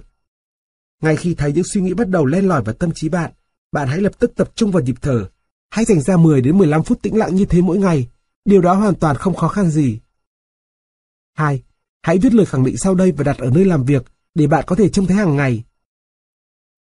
Ngay 1.03 1.17
khi 1.17 1.35
thấy 1.35 1.53
những 1.53 1.65
suy 1.65 1.81
nghĩ 1.81 1.95
bắt 1.95 2.09
đầu 2.09 2.27
len 2.27 2.49
lỏi 2.49 2.63
vào 2.63 2.75
tâm 2.75 2.91
trí 2.95 3.09
bạn, 3.09 3.33
bạn 3.73 3.89
hãy 3.89 4.01
lập 4.01 4.13
tức 4.19 4.33
tập 4.37 4.53
trung 4.55 4.71
vào 4.71 4.83
nhịp 4.83 4.97
thở. 5.01 5.29
Hãy 5.71 5.85
dành 5.85 6.01
ra 6.01 6.17
10 6.17 6.41
đến 6.41 6.59
15 6.59 6.83
phút 6.83 7.03
tĩnh 7.03 7.17
lặng 7.17 7.35
như 7.35 7.45
thế 7.45 7.61
mỗi 7.61 7.79
ngày. 7.79 8.09
Điều 8.45 8.61
đó 8.61 8.75
hoàn 8.75 8.95
toàn 8.95 9.17
không 9.17 9.35
khó 9.35 9.49
khăn 9.49 9.71
gì. 9.71 9.99
2. 11.35 11.63
Hãy 12.03 12.19
viết 12.19 12.35
lời 12.35 12.47
khẳng 12.47 12.65
định 12.65 12.77
sau 12.77 12.95
đây 12.95 13.13
và 13.13 13.25
đặt 13.25 13.39
ở 13.39 13.51
nơi 13.51 13.65
làm 13.65 13.85
việc 13.85 14.05
để 14.35 14.47
bạn 14.47 14.65
có 14.67 14.77
thể 14.77 14.89
trông 14.89 15.07
thấy 15.07 15.17
hàng 15.17 15.37
ngày. 15.37 15.65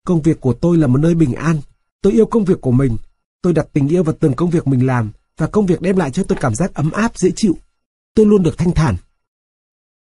Công 0.06 0.22
việc 0.22 0.42
của 0.42 0.54
tôi 0.54 0.78
là 0.78 0.88
một 0.88 0.98
nơi 0.98 1.16
bình 1.16 1.34
an. 1.34 1.62
Tôi 2.02 2.14
yêu 2.14 2.26
công 2.26 2.46
việc 2.46 2.62
của 2.62 2.72
mình. 2.72 2.98
Tôi 3.42 3.54
đặt 3.54 3.68
tình 3.74 3.88
yêu 3.88 4.04
vào 4.04 4.16
từng 4.20 4.34
công 4.34 4.50
việc 4.50 4.68
mình 4.68 4.86
làm 4.86 5.12
và 5.38 5.48
công 5.48 5.66
việc 5.66 5.82
đem 5.82 5.98
lại 5.98 6.12
cho 6.12 6.24
tôi 6.24 6.38
cảm 6.42 6.56
giác 6.56 6.74
ấm 6.74 6.92
áp, 6.92 7.18
dễ 7.18 7.32
chịu. 7.36 7.58
Tôi 8.14 8.26
luôn 8.26 8.44
được 8.44 8.58
thanh 8.58 8.72
thản. 8.72 8.96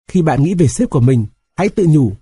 Khi 0.07 0.21
bạn 0.21 0.43
nghĩ 0.43 0.53
về 0.53 0.67
sếp 0.67 0.89
của 0.89 0.99
mình, 0.99 1.25
hãy 1.55 1.69
tự 1.69 1.85
nhủ. 1.89 2.13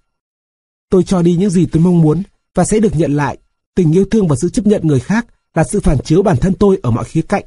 Tôi 0.95 1.03
cho 1.03 1.21
đi 1.21 1.35
những 1.35 1.49
gì 1.49 1.65
tôi 1.65 1.83
mong 1.83 2.01
muốn 2.01 2.23
và 2.53 2.65
sẽ 2.65 2.79
được 2.79 2.95
nhận 2.95 3.15
lại. 3.15 3.37
Tình 3.75 3.91
yêu 3.91 4.05
thương 4.11 4.27
và 4.27 4.35
sự 4.41 4.49
chấp 4.49 4.65
nhận 4.65 4.87
người 4.87 4.99
khác 4.99 5.27
là 5.53 5.63
sự 5.63 5.79
phản 5.79 5.97
chiếu 6.03 6.21
bản 6.21 6.37
thân 6.37 6.53
tôi 6.53 6.79
ở 6.83 6.91
mọi 6.91 7.03
khía 7.05 7.21
cạnh. 7.21 7.43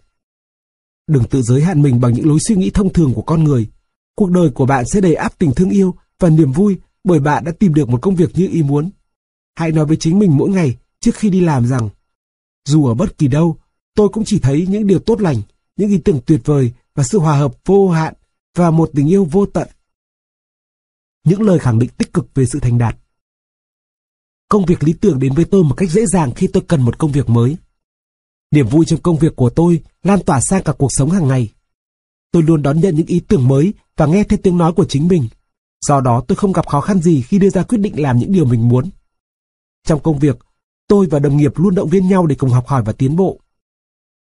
Đừng 1.07 1.25
tự 1.25 1.43
giới 1.43 1.63
hạn 1.63 1.83
mình 1.83 2.01
bằng 2.01 2.13
những 2.13 2.29
lối 2.29 2.39
suy 2.41 2.57
nghĩ 2.57 2.71
thông 2.71 2.93
thường 2.93 3.15
của 3.15 3.23
con 3.23 3.45
người. 3.45 3.67
Cuộc 4.15 4.31
đời 4.31 4.51
của 4.51 4.67
bạn 4.67 4.85
sẽ 4.87 5.01
đầy 5.01 5.15
áp 5.15 5.39
tình 5.39 5.55
thương 5.55 5.71
yêu 5.71 5.95
và 6.19 6.29
niềm 6.29 6.53
vui 6.53 6.77
bởi 7.05 7.21
bạn 7.21 7.45
đã 7.45 7.53
tìm 7.59 7.75
được 7.75 7.89
một 7.89 8.03
công 8.03 8.17
việc 8.17 8.31
như 8.35 8.49
ý 8.53 8.63
muốn. 8.63 8.91
Hãy 9.55 9.73
nói 9.73 9.87
với 9.87 9.97
chính 9.97 10.19
mình 10.19 10.37
mỗi 10.37 10.51
ngày 10.51 10.77
trước 11.01 11.15
khi 11.15 11.31
đi 11.31 11.41
làm 11.41 11.67
rằng, 11.67 11.89
dù 12.65 12.87
ở 12.87 12.95
bất 12.95 13.19
kỳ 13.19 13.29
đâu, 13.29 13.57
tôi 13.95 14.09
cũng 14.09 14.25
chỉ 14.27 14.39
thấy 14.39 14.67
những 14.69 14.87
điều 14.87 14.99
tốt 14.99 15.21
lành, 15.21 15.43
những 15.77 15.91
ý 15.91 15.99
tưởng 15.99 16.21
tuyệt 16.27 16.41
vời 16.45 16.73
và 16.95 17.05
sự 17.05 17.19
hòa 17.19 17.39
hợp 17.39 17.55
vô 17.65 17.91
hạn 17.91 18.15
và 18.55 18.71
một 18.71 18.91
tình 18.95 19.09
yêu 19.09 19.25
vô 19.25 19.47
tận. 19.47 19.69
Những 21.25 21.43
lời 21.43 21.59
khẳng 21.59 21.79
định 21.79 21.91
tích 21.99 22.13
cực 22.13 22.35
về 22.35 22.47
sự 22.47 22.61
thành 22.61 22.79
đạt. 22.79 22.97
Công 24.49 24.65
việc 24.65 24.85
lý 24.85 24.93
tưởng 24.93 25.19
đến 25.19 25.35
với 25.35 25.45
tôi 25.45 25.65
một 25.65 25.75
cách 25.75 25.91
dễ 25.91 26.07
dàng 26.07 26.33
khi 26.37 26.47
tôi 26.47 26.63
cần 26.69 26.83
một 26.83 26.99
công 26.99 27.13
việc 27.13 27.29
mới. 27.29 27.57
Niềm 28.51 28.69
vui 28.69 28.85
trong 28.85 29.01
công 29.01 29.19
việc 29.19 29.37
của 29.37 29.51
tôi 29.51 29.83
lan 30.03 30.21
tỏa 30.27 30.41
sang 30.41 30.63
cả 30.63 30.73
cuộc 30.73 30.89
sống 30.91 31.11
hàng 31.11 31.29
ngày. 31.29 31.53
Tôi 32.33 32.43
luôn 32.43 32.63
đón 32.63 32.81
nhận 32.81 32.97
những 32.97 33.07
ý 33.07 33.21
tưởng 33.21 33.49
mới 33.49 33.75
và 33.97 34.07
nghe 34.07 34.25
theo 34.25 34.39
tiếng 34.43 34.59
nói 34.59 34.73
của 34.73 34.85
chính 34.85 35.09
mình. 35.09 35.29
Do 35.87 36.01
đó 36.01 36.25
tôi 36.29 36.37
không 36.37 36.53
gặp 36.53 36.67
khó 36.67 36.81
khăn 36.81 37.01
gì 37.01 37.23
khi 37.23 37.39
đưa 37.39 37.51
ra 37.51 37.63
quyết 37.63 37.79
định 37.79 38.03
làm 38.03 38.19
những 38.19 38.33
điều 38.33 38.45
mình 38.45 38.69
muốn. 38.69 38.91
Trong 39.87 40.03
công 40.03 40.19
việc, 40.19 40.39
tôi 40.89 41.07
và 41.11 41.19
đồng 41.19 41.37
nghiệp 41.37 41.53
luôn 41.59 41.75
động 41.75 41.89
viên 41.89 42.09
nhau 42.09 42.27
để 42.27 42.35
cùng 42.35 42.51
học 42.51 42.67
hỏi 42.67 42.83
và 42.87 42.93
tiến 42.93 43.17
bộ. 43.17 43.41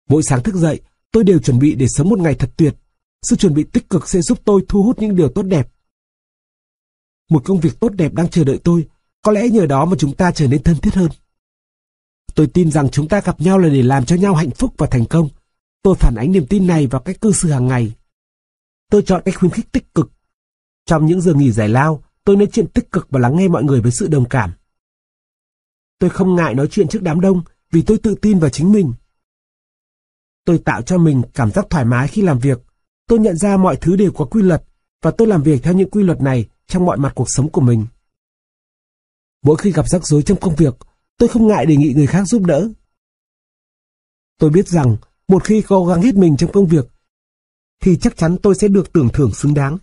Mỗi 0.09 0.23
sáng 0.23 0.43
thức 0.43 0.55
dậy, 0.55 0.81
tôi 1.13 1.25
đều 1.25 1.39
chuẩn 1.39 1.59
bị 1.59 1.75
để 1.75 1.87
sống 1.89 2.09
một 2.09 2.19
ngày 2.19 2.35
thật 2.35 2.51
tuyệt. 2.57 2.77
Sự 3.23 3.37
chuẩn 3.37 3.55
bị 3.55 3.65
tích 3.65 3.91
cực 3.91 4.09
sẽ 4.09 4.23
giúp 4.23 4.39
tôi 4.45 4.65
thu 4.69 4.83
hút 4.83 4.99
những 4.99 5.17
điều 5.17 5.29
tốt 5.29 5.43
đẹp. 5.43 5.73
Một 7.31 7.45
công 7.45 7.61
việc 7.61 7.81
tốt 7.81 7.89
đẹp 7.89 8.15
đang 8.15 8.29
chờ 8.29 8.45
đợi 8.45 8.59
tôi, 8.65 8.89
có 9.23 9.33
lẽ 9.33 9.49
nhờ 9.49 9.67
đó 9.67 9.85
mà 9.85 9.97
chúng 9.99 10.15
ta 10.15 10.33
trở 10.33 10.47
nên 10.47 10.63
thân 10.63 10.77
thiết 10.77 10.95
hơn. 10.95 11.11
Tôi 12.35 12.47
tin 12.47 12.71
rằng 12.71 12.89
chúng 12.89 13.09
ta 13.09 13.21
gặp 13.21 13.41
nhau 13.41 13.59
là 13.59 13.69
để 13.69 13.83
làm 13.83 14.05
cho 14.05 14.17
nhau 14.17 14.35
hạnh 14.35 14.51
phúc 14.51 14.75
và 14.79 14.87
thành 14.87 15.07
công. 15.07 15.29
Tôi 15.83 15.95
phản 15.95 16.15
ánh 16.15 16.33
niềm 16.33 16.47
tin 16.47 16.67
này 16.67 16.87
vào 16.87 17.01
cách 17.01 17.21
cư 17.21 17.33
xử 17.33 17.51
hàng 17.51 17.67
ngày. 17.67 17.93
Tôi 18.91 19.03
chọn 19.03 19.23
cách 19.25 19.39
khuyến 19.39 19.53
khích 19.53 19.73
tích 19.73 19.95
cực. 19.95 20.11
Trong 20.87 21.07
những 21.07 21.21
giờ 21.21 21.35
nghỉ 21.35 21.53
giải 21.53 21.69
lao, 21.69 22.03
tôi 22.25 22.37
nói 22.37 22.49
chuyện 22.53 22.67
tích 22.67 22.93
cực 22.93 23.07
và 23.11 23.21
lắng 23.21 23.37
nghe 23.37 23.49
mọi 23.49 23.65
người 23.65 23.81
với 23.81 23.93
sự 23.93 24.09
đồng 24.09 24.29
cảm. 24.29 24.53
Tôi 25.99 26.11
không 26.11 26.35
ngại 26.35 26.55
nói 26.55 26.69
chuyện 26.71 26.89
trước 26.89 27.03
đám 27.03 27.21
đông 27.21 27.43
vì 27.71 27.83
tôi 27.83 27.99
tự 27.99 28.15
tin 28.15 28.39
vào 28.39 28.51
chính 28.51 28.73
mình. 28.73 28.93
Tôi 30.45 30.59
tạo 30.59 30.83
cho 30.83 30.99
mình 30.99 31.23
cảm 31.35 31.51
giác 31.51 31.67
thoải 31.71 31.85
mái 31.85 32.09
khi 32.09 32.23
làm 32.23 32.39
việc. 32.39 32.61
Tôi 33.07 33.19
nhận 33.19 33.37
ra 33.37 33.57
mọi 33.57 33.77
thứ 33.77 33.97
đều 33.97 34.13
có 34.13 34.25
quy 34.25 34.43
luật 34.43 34.65
và 35.03 35.11
tôi 35.11 35.29
làm 35.29 35.43
việc 35.43 35.63
theo 35.63 35.75
những 35.75 35.91
quy 35.91 36.03
luật 36.03 36.21
này 36.21 36.49
trong 36.67 36.85
mọi 36.85 36.97
mặt 36.97 37.13
cuộc 37.15 37.31
sống 37.31 37.49
của 37.49 37.61
mình. 37.61 37.87
Mỗi 39.43 39.57
khi 39.57 39.73
gặp 39.73 39.89
rắc 39.89 40.07
rối 40.07 40.23
trong 40.23 40.41
công 40.41 40.55
việc, 40.55 40.75
tôi 41.19 41.29
không 41.29 41.47
ngại 41.47 41.67
đề 41.67 41.77
nghị 41.77 41.93
người 41.97 42.07
khác 42.07 42.25
giúp 42.25 42.43
đỡ. 42.43 42.69
Tôi 44.39 44.51
biết 44.51 44.69
rằng 44.69 44.97
một 45.29 45.45
khi 45.45 45.63
cố 45.69 45.87
gắng 45.87 46.03
hết 46.03 46.15
mình 46.15 46.37
trong 46.37 46.53
công 46.53 46.67
việc, 46.67 46.87
thì 47.83 47.97
chắc 47.97 48.17
chắn 48.17 48.37
tôi 48.43 48.55
sẽ 48.55 48.69
được 48.69 48.93
tưởng 48.93 49.09
thưởng 49.13 49.35
xứng 49.35 49.55
đáng. 49.55 49.79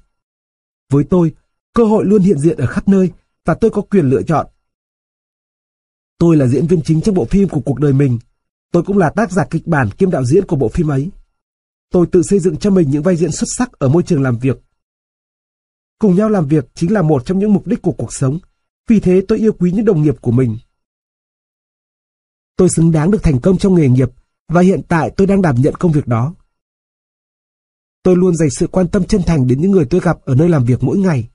Với 0.91 1.03
tôi, 1.03 1.35
cơ 1.73 1.83
hội 1.83 2.05
luôn 2.05 2.21
hiện 2.21 2.39
diện 2.39 2.57
ở 2.57 2.67
khắp 2.67 2.87
nơi 2.87 3.11
và 3.45 3.53
tôi 3.53 3.71
có 3.71 3.81
quyền 3.81 4.09
lựa 4.09 4.21
chọn. 4.21 4.47
Tôi 6.17 6.37
là 6.37 6.47
diễn 6.47 6.67
viên 6.67 6.81
chính 6.81 7.01
trong 7.01 7.15
bộ 7.15 7.25
phim 7.25 7.49
của 7.49 7.61
cuộc 7.65 7.79
đời 7.79 7.93
mình. 7.93 8.19
Tôi 8.71 8.83
cũng 8.83 8.97
là 8.97 9.09
tác 9.09 9.31
giả 9.31 9.45
kịch 9.49 9.67
bản 9.67 9.89
kiêm 9.97 10.11
đạo 10.11 10.25
diễn 10.25 10.45
của 10.45 10.55
bộ 10.55 10.69
phim 10.69 10.91
ấy. 10.91 11.09
Tôi 11.91 12.07
tự 12.11 12.23
xây 12.23 12.39
dựng 12.39 12.57
cho 12.57 12.69
mình 12.69 12.91
những 12.91 13.03
vai 13.03 13.15
diễn 13.15 13.31
xuất 13.31 13.47
sắc 13.57 13.71
ở 13.79 13.89
môi 13.89 14.03
trường 14.03 14.21
làm 14.21 14.37
việc. 14.37 14.59
Cùng 15.99 16.15
nhau 16.15 16.29
làm 16.29 16.47
việc 16.47 16.65
chính 16.73 16.93
là 16.93 17.01
một 17.01 17.25
trong 17.25 17.39
những 17.39 17.53
mục 17.53 17.67
đích 17.67 17.81
của 17.81 17.91
cuộc 17.91 18.13
sống. 18.13 18.39
Vì 18.87 18.99
thế 18.99 19.21
tôi 19.27 19.37
yêu 19.37 19.53
quý 19.53 19.71
những 19.71 19.85
đồng 19.85 20.01
nghiệp 20.01 20.21
của 20.21 20.31
mình. 20.31 20.57
Tôi 22.55 22.69
xứng 22.69 22.91
đáng 22.91 23.11
được 23.11 23.23
thành 23.23 23.41
công 23.41 23.57
trong 23.57 23.75
nghề 23.75 23.89
nghiệp 23.89 24.09
và 24.47 24.61
hiện 24.61 24.81
tại 24.87 25.11
tôi 25.17 25.27
đang 25.27 25.41
đảm 25.41 25.55
nhận 25.55 25.75
công 25.75 25.91
việc 25.91 26.07
đó. 26.07 26.35
Tôi 28.03 28.15
luôn 28.15 28.35
dành 28.35 28.49
sự 28.49 28.67
quan 28.67 28.87
tâm 28.87 29.03
chân 29.03 29.21
thành 29.25 29.47
đến 29.47 29.61
những 29.61 29.71
người 29.71 29.85
tôi 29.89 30.01
gặp 30.01 30.21
ở 30.21 30.35
nơi 30.35 30.49
làm 30.49 30.65
việc 30.65 30.83
mỗi 30.83 30.97
ngày. 30.97 31.29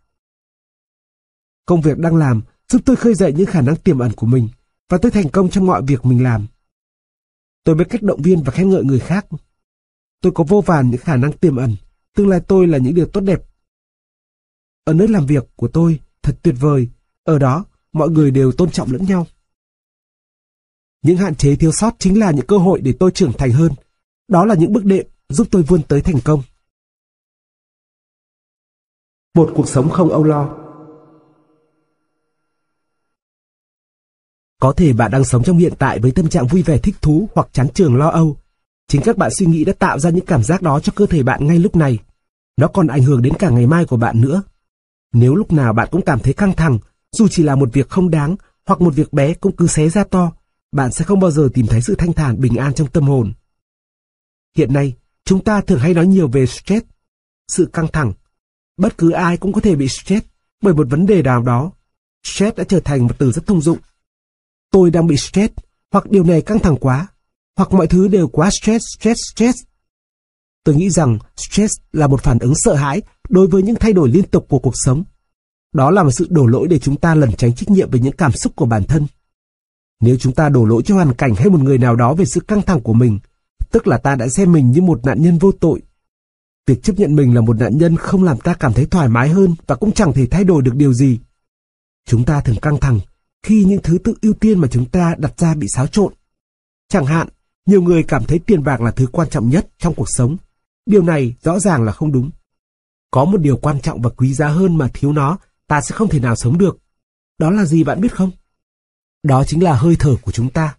Công 1.66 1.80
việc 1.80 1.98
đang 1.98 2.16
làm 2.16 2.42
giúp 2.68 2.82
tôi 2.84 2.96
khơi 2.96 3.14
dậy 3.14 3.32
những 3.36 3.46
khả 3.46 3.60
năng 3.60 3.76
tiềm 3.76 3.98
ẩn 3.98 4.12
của 4.12 4.26
mình 4.26 4.48
và 4.88 4.98
tôi 4.98 5.12
thành 5.12 5.28
công 5.28 5.50
trong 5.50 5.66
mọi 5.66 5.82
việc 5.82 6.04
mình 6.04 6.22
làm. 6.22 6.46
Tôi 7.64 7.74
biết 7.74 7.84
cách 7.90 8.02
động 8.02 8.22
viên 8.22 8.42
và 8.42 8.52
khen 8.52 8.70
ngợi 8.70 8.84
người 8.84 9.00
khác. 9.00 9.26
Tôi 10.20 10.32
có 10.34 10.44
vô 10.44 10.60
vàn 10.60 10.90
những 10.90 11.00
khả 11.00 11.16
năng 11.16 11.32
tiềm 11.32 11.56
ẩn, 11.56 11.76
tương 12.14 12.28
lai 12.28 12.40
tôi 12.48 12.66
là 12.66 12.78
những 12.78 12.94
điều 12.94 13.06
tốt 13.06 13.20
đẹp. 13.20 13.40
Ở 14.84 14.92
nơi 14.92 15.08
làm 15.08 15.26
việc 15.26 15.44
của 15.56 15.68
tôi 15.68 16.00
thật 16.22 16.38
tuyệt 16.42 16.54
vời, 16.60 16.88
ở 17.24 17.38
đó, 17.38 17.64
mọi 17.92 18.10
người 18.10 18.30
đều 18.30 18.52
tôn 18.52 18.70
trọng 18.70 18.92
lẫn 18.92 19.04
nhau. 19.04 19.26
Những 21.02 21.16
hạn 21.16 21.34
chế 21.34 21.56
thiếu 21.56 21.72
sót 21.72 21.94
chính 21.98 22.20
là 22.20 22.30
những 22.30 22.46
cơ 22.46 22.58
hội 22.58 22.80
để 22.80 22.94
tôi 23.00 23.10
trưởng 23.10 23.32
thành 23.32 23.52
hơn. 23.52 23.72
Đó 24.28 24.44
là 24.44 24.54
những 24.54 24.72
bước 24.72 24.84
đệm 24.84 25.06
giúp 25.28 25.46
tôi 25.50 25.62
vươn 25.62 25.82
tới 25.82 26.00
thành 26.00 26.20
công. 26.24 26.42
Một 29.34 29.52
cuộc 29.54 29.68
sống 29.68 29.90
không 29.90 30.08
âu 30.08 30.24
lo 30.24 30.58
Có 34.60 34.72
thể 34.72 34.92
bạn 34.92 35.10
đang 35.10 35.24
sống 35.24 35.42
trong 35.44 35.58
hiện 35.58 35.72
tại 35.78 35.98
với 35.98 36.10
tâm 36.10 36.28
trạng 36.28 36.46
vui 36.46 36.62
vẻ 36.62 36.78
thích 36.78 36.94
thú 37.02 37.28
hoặc 37.34 37.48
chán 37.52 37.68
trường 37.74 37.96
lo 37.96 38.08
âu. 38.08 38.36
Chính 38.88 39.02
các 39.04 39.16
bạn 39.16 39.30
suy 39.34 39.46
nghĩ 39.46 39.64
đã 39.64 39.72
tạo 39.72 39.98
ra 39.98 40.10
những 40.10 40.26
cảm 40.26 40.42
giác 40.42 40.62
đó 40.62 40.80
cho 40.80 40.92
cơ 40.96 41.06
thể 41.06 41.22
bạn 41.22 41.46
ngay 41.46 41.58
lúc 41.58 41.76
này. 41.76 41.98
Nó 42.56 42.68
còn 42.68 42.86
ảnh 42.86 43.02
hưởng 43.02 43.22
đến 43.22 43.32
cả 43.38 43.50
ngày 43.50 43.66
mai 43.66 43.84
của 43.84 43.96
bạn 43.96 44.20
nữa. 44.20 44.42
Nếu 45.12 45.34
lúc 45.34 45.52
nào 45.52 45.72
bạn 45.72 45.88
cũng 45.90 46.02
cảm 46.02 46.18
thấy 46.18 46.34
căng 46.34 46.52
thẳng 46.52 46.78
dù 47.12 47.28
chỉ 47.28 47.42
là 47.42 47.54
một 47.54 47.68
việc 47.72 47.88
không 47.88 48.10
đáng 48.10 48.36
hoặc 48.66 48.80
một 48.80 48.94
việc 48.94 49.12
bé 49.12 49.34
cũng 49.34 49.56
cứ 49.56 49.66
xé 49.66 49.88
ra 49.88 50.04
to, 50.04 50.32
bạn 50.72 50.92
sẽ 50.92 51.04
không 51.04 51.20
bao 51.20 51.30
giờ 51.30 51.48
tìm 51.54 51.66
thấy 51.66 51.82
sự 51.82 51.94
thanh 51.94 52.12
thản 52.12 52.40
bình 52.40 52.56
an 52.56 52.74
trong 52.74 52.88
tâm 52.88 53.04
hồn. 53.04 53.32
Hiện 54.56 54.72
nay, 54.72 54.94
chúng 55.24 55.44
ta 55.44 55.60
thường 55.60 55.78
hay 55.78 55.94
nói 55.94 56.06
nhiều 56.06 56.28
về 56.28 56.46
stress, 56.46 56.86
sự 57.48 57.70
căng 57.72 57.88
thẳng. 57.92 58.12
Bất 58.76 58.98
cứ 58.98 59.10
ai 59.10 59.36
cũng 59.36 59.52
có 59.52 59.60
thể 59.60 59.74
bị 59.74 59.88
stress 59.88 60.26
bởi 60.62 60.74
một 60.74 60.86
vấn 60.90 61.06
đề 61.06 61.22
nào 61.22 61.42
đó. 61.42 61.72
Stress 62.24 62.56
đã 62.56 62.64
trở 62.64 62.80
thành 62.80 63.06
một 63.06 63.18
từ 63.18 63.32
rất 63.32 63.46
thông 63.46 63.60
dụng. 63.60 63.78
Tôi 64.70 64.90
đang 64.90 65.06
bị 65.06 65.16
stress, 65.16 65.54
hoặc 65.90 66.10
điều 66.10 66.24
này 66.24 66.42
căng 66.42 66.58
thẳng 66.58 66.76
quá, 66.80 67.06
hoặc 67.56 67.72
mọi 67.72 67.86
thứ 67.86 68.08
đều 68.08 68.28
quá 68.28 68.50
stress, 68.50 68.84
stress, 68.98 69.18
stress. 69.32 69.58
Tôi 70.64 70.74
nghĩ 70.74 70.90
rằng 70.90 71.18
stress 71.36 71.74
là 71.92 72.06
một 72.06 72.22
phản 72.22 72.38
ứng 72.38 72.54
sợ 72.56 72.74
hãi 72.74 73.02
đối 73.28 73.46
với 73.46 73.62
những 73.62 73.76
thay 73.80 73.92
đổi 73.92 74.08
liên 74.08 74.24
tục 74.24 74.46
của 74.48 74.58
cuộc 74.58 74.74
sống. 74.74 75.04
Đó 75.72 75.90
là 75.90 76.02
một 76.02 76.10
sự 76.10 76.26
đổ 76.30 76.46
lỗi 76.46 76.68
để 76.68 76.78
chúng 76.78 76.96
ta 76.96 77.14
lẩn 77.14 77.32
tránh 77.32 77.54
trách 77.54 77.70
nhiệm 77.70 77.90
về 77.90 78.00
những 78.00 78.16
cảm 78.16 78.32
xúc 78.32 78.52
của 78.56 78.66
bản 78.66 78.84
thân. 78.84 79.06
Nếu 80.00 80.16
chúng 80.16 80.32
ta 80.32 80.48
đổ 80.48 80.64
lỗi 80.64 80.82
cho 80.84 80.94
hoàn 80.94 81.14
cảnh 81.14 81.34
hay 81.34 81.48
một 81.48 81.60
người 81.60 81.78
nào 81.78 81.96
đó 81.96 82.14
về 82.14 82.24
sự 82.24 82.40
căng 82.40 82.62
thẳng 82.62 82.80
của 82.80 82.92
mình, 82.92 83.18
tức 83.70 83.86
là 83.86 83.98
ta 83.98 84.14
đã 84.14 84.28
xem 84.28 84.52
mình 84.52 84.70
như 84.70 84.82
một 84.82 85.04
nạn 85.04 85.22
nhân 85.22 85.38
vô 85.38 85.52
tội. 85.52 85.82
Việc 86.66 86.82
chấp 86.82 86.98
nhận 86.98 87.16
mình 87.16 87.34
là 87.34 87.40
một 87.40 87.56
nạn 87.56 87.78
nhân 87.78 87.96
không 87.96 88.22
làm 88.22 88.38
ta 88.38 88.54
cảm 88.54 88.72
thấy 88.72 88.86
thoải 88.86 89.08
mái 89.08 89.28
hơn 89.28 89.54
và 89.66 89.76
cũng 89.76 89.92
chẳng 89.92 90.12
thể 90.12 90.26
thay 90.26 90.44
đổi 90.44 90.62
được 90.62 90.74
điều 90.74 90.92
gì. 90.92 91.18
Chúng 92.06 92.24
ta 92.24 92.40
thường 92.40 92.60
căng 92.62 92.78
thẳng 92.80 93.00
khi 93.42 93.64
những 93.64 93.82
thứ 93.82 93.98
tự 93.98 94.14
ưu 94.22 94.32
tiên 94.32 94.58
mà 94.58 94.68
chúng 94.70 94.84
ta 94.84 95.14
đặt 95.18 95.38
ra 95.38 95.54
bị 95.54 95.68
xáo 95.68 95.86
trộn. 95.86 96.12
Chẳng 96.88 97.06
hạn, 97.06 97.28
nhiều 97.66 97.82
người 97.82 98.02
cảm 98.02 98.24
thấy 98.24 98.38
tiền 98.38 98.64
bạc 98.64 98.80
là 98.80 98.90
thứ 98.90 99.06
quan 99.06 99.28
trọng 99.30 99.50
nhất 99.50 99.70
trong 99.78 99.94
cuộc 99.94 100.08
sống. 100.08 100.36
Điều 100.86 101.02
này 101.02 101.34
rõ 101.42 101.58
ràng 101.58 101.82
là 101.82 101.92
không 101.92 102.12
đúng. 102.12 102.30
Có 103.10 103.24
một 103.24 103.40
điều 103.40 103.56
quan 103.56 103.80
trọng 103.80 104.02
và 104.02 104.10
quý 104.10 104.34
giá 104.34 104.48
hơn 104.48 104.78
mà 104.78 104.88
thiếu 104.94 105.12
nó, 105.12 105.38
ta 105.66 105.80
sẽ 105.80 105.94
không 105.96 106.08
thể 106.08 106.20
nào 106.20 106.36
sống 106.36 106.58
được. 106.58 106.78
Đó 107.38 107.50
là 107.50 107.64
gì 107.64 107.84
bạn 107.84 108.00
biết 108.00 108.14
không? 108.14 108.30
Đó 109.22 109.44
chính 109.44 109.62
là 109.62 109.74
hơi 109.74 109.96
thở 109.98 110.16
của 110.22 110.32
chúng 110.32 110.50
ta. 110.50 110.76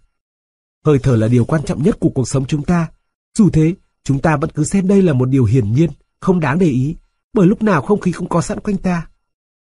Hơi 0.85 0.99
thở 0.99 1.15
là 1.15 1.27
điều 1.27 1.45
quan 1.45 1.63
trọng 1.63 1.83
nhất 1.83 1.97
của 1.99 2.09
cuộc 2.09 2.27
sống 2.27 2.45
chúng 2.45 2.63
ta. 2.63 2.91
Dù 3.37 3.49
thế, 3.49 3.75
chúng 4.03 4.19
ta 4.21 4.37
vẫn 4.37 4.49
cứ 4.49 4.63
xem 4.63 4.87
đây 4.87 5.01
là 5.01 5.13
một 5.13 5.25
điều 5.25 5.45
hiển 5.45 5.71
nhiên, 5.71 5.89
không 6.19 6.39
đáng 6.39 6.59
để 6.59 6.67
ý, 6.67 6.95
bởi 7.33 7.47
lúc 7.47 7.63
nào 7.63 7.81
không 7.81 7.99
khí 7.99 8.11
cũng 8.11 8.29
có 8.29 8.41
sẵn 8.41 8.59
quanh 8.59 8.77
ta. 8.77 9.07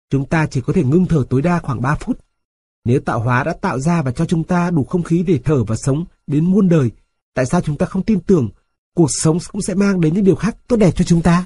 Chúng 0.10 0.26
ta 0.26 0.46
chỉ 0.46 0.62
có 0.62 0.74
thể 0.74 0.84
ngưng 0.84 1.06
thở 1.06 1.24
tối 1.30 1.42
đa 1.42 1.60
khoảng 1.60 1.82
3 1.82 1.96
phút. 1.96 2.20
Nếu 2.86 3.00
tạo 3.00 3.20
hóa 3.20 3.44
đã 3.44 3.54
tạo 3.54 3.80
ra 3.80 4.02
và 4.02 4.12
cho 4.12 4.26
chúng 4.26 4.44
ta 4.44 4.72
đủ 4.72 4.84
không 4.84 5.04
khí 5.04 5.24
để 5.28 5.40
thở 5.44 5.64
và 5.64 5.76
sống 5.76 6.06
đến 6.28 6.46
muôn 6.46 6.70
đời, 6.70 6.92
tại 7.34 7.46
sao 7.46 7.62
chúng 7.62 7.78
ta 7.78 7.86
không 7.86 8.04
tin 8.04 8.20
tưởng 8.20 8.50
cuộc 8.96 9.10
sống 9.10 9.38
cũng 9.52 9.62
sẽ 9.62 9.74
mang 9.74 10.02
đến 10.02 10.14
những 10.14 10.24
điều 10.24 10.36
khác 10.36 10.58
tốt 10.68 10.76
đẹp 10.78 10.92
cho 10.96 11.06
chúng 11.06 11.22
ta? 11.22 11.46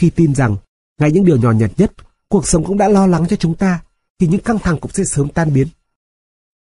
Khi 0.00 0.10
tin 0.10 0.34
rằng, 0.34 0.56
ngay 0.98 1.12
những 1.12 1.24
điều 1.24 1.36
nhỏ 1.36 1.52
nhặt 1.52 1.70
nhất, 1.76 1.92
cuộc 2.34 2.48
sống 2.48 2.64
cũng 2.64 2.78
đã 2.78 2.88
lo 2.88 3.06
lắng 3.06 3.24
cho 3.28 3.36
chúng 3.36 3.54
ta, 3.54 3.82
thì 4.18 4.26
những 4.26 4.40
căng 4.40 4.58
thẳng 4.58 4.78
cũng 4.80 4.92
sẽ 4.92 5.04
sớm 5.04 5.28
tan 5.28 5.52
biến. 5.52 5.68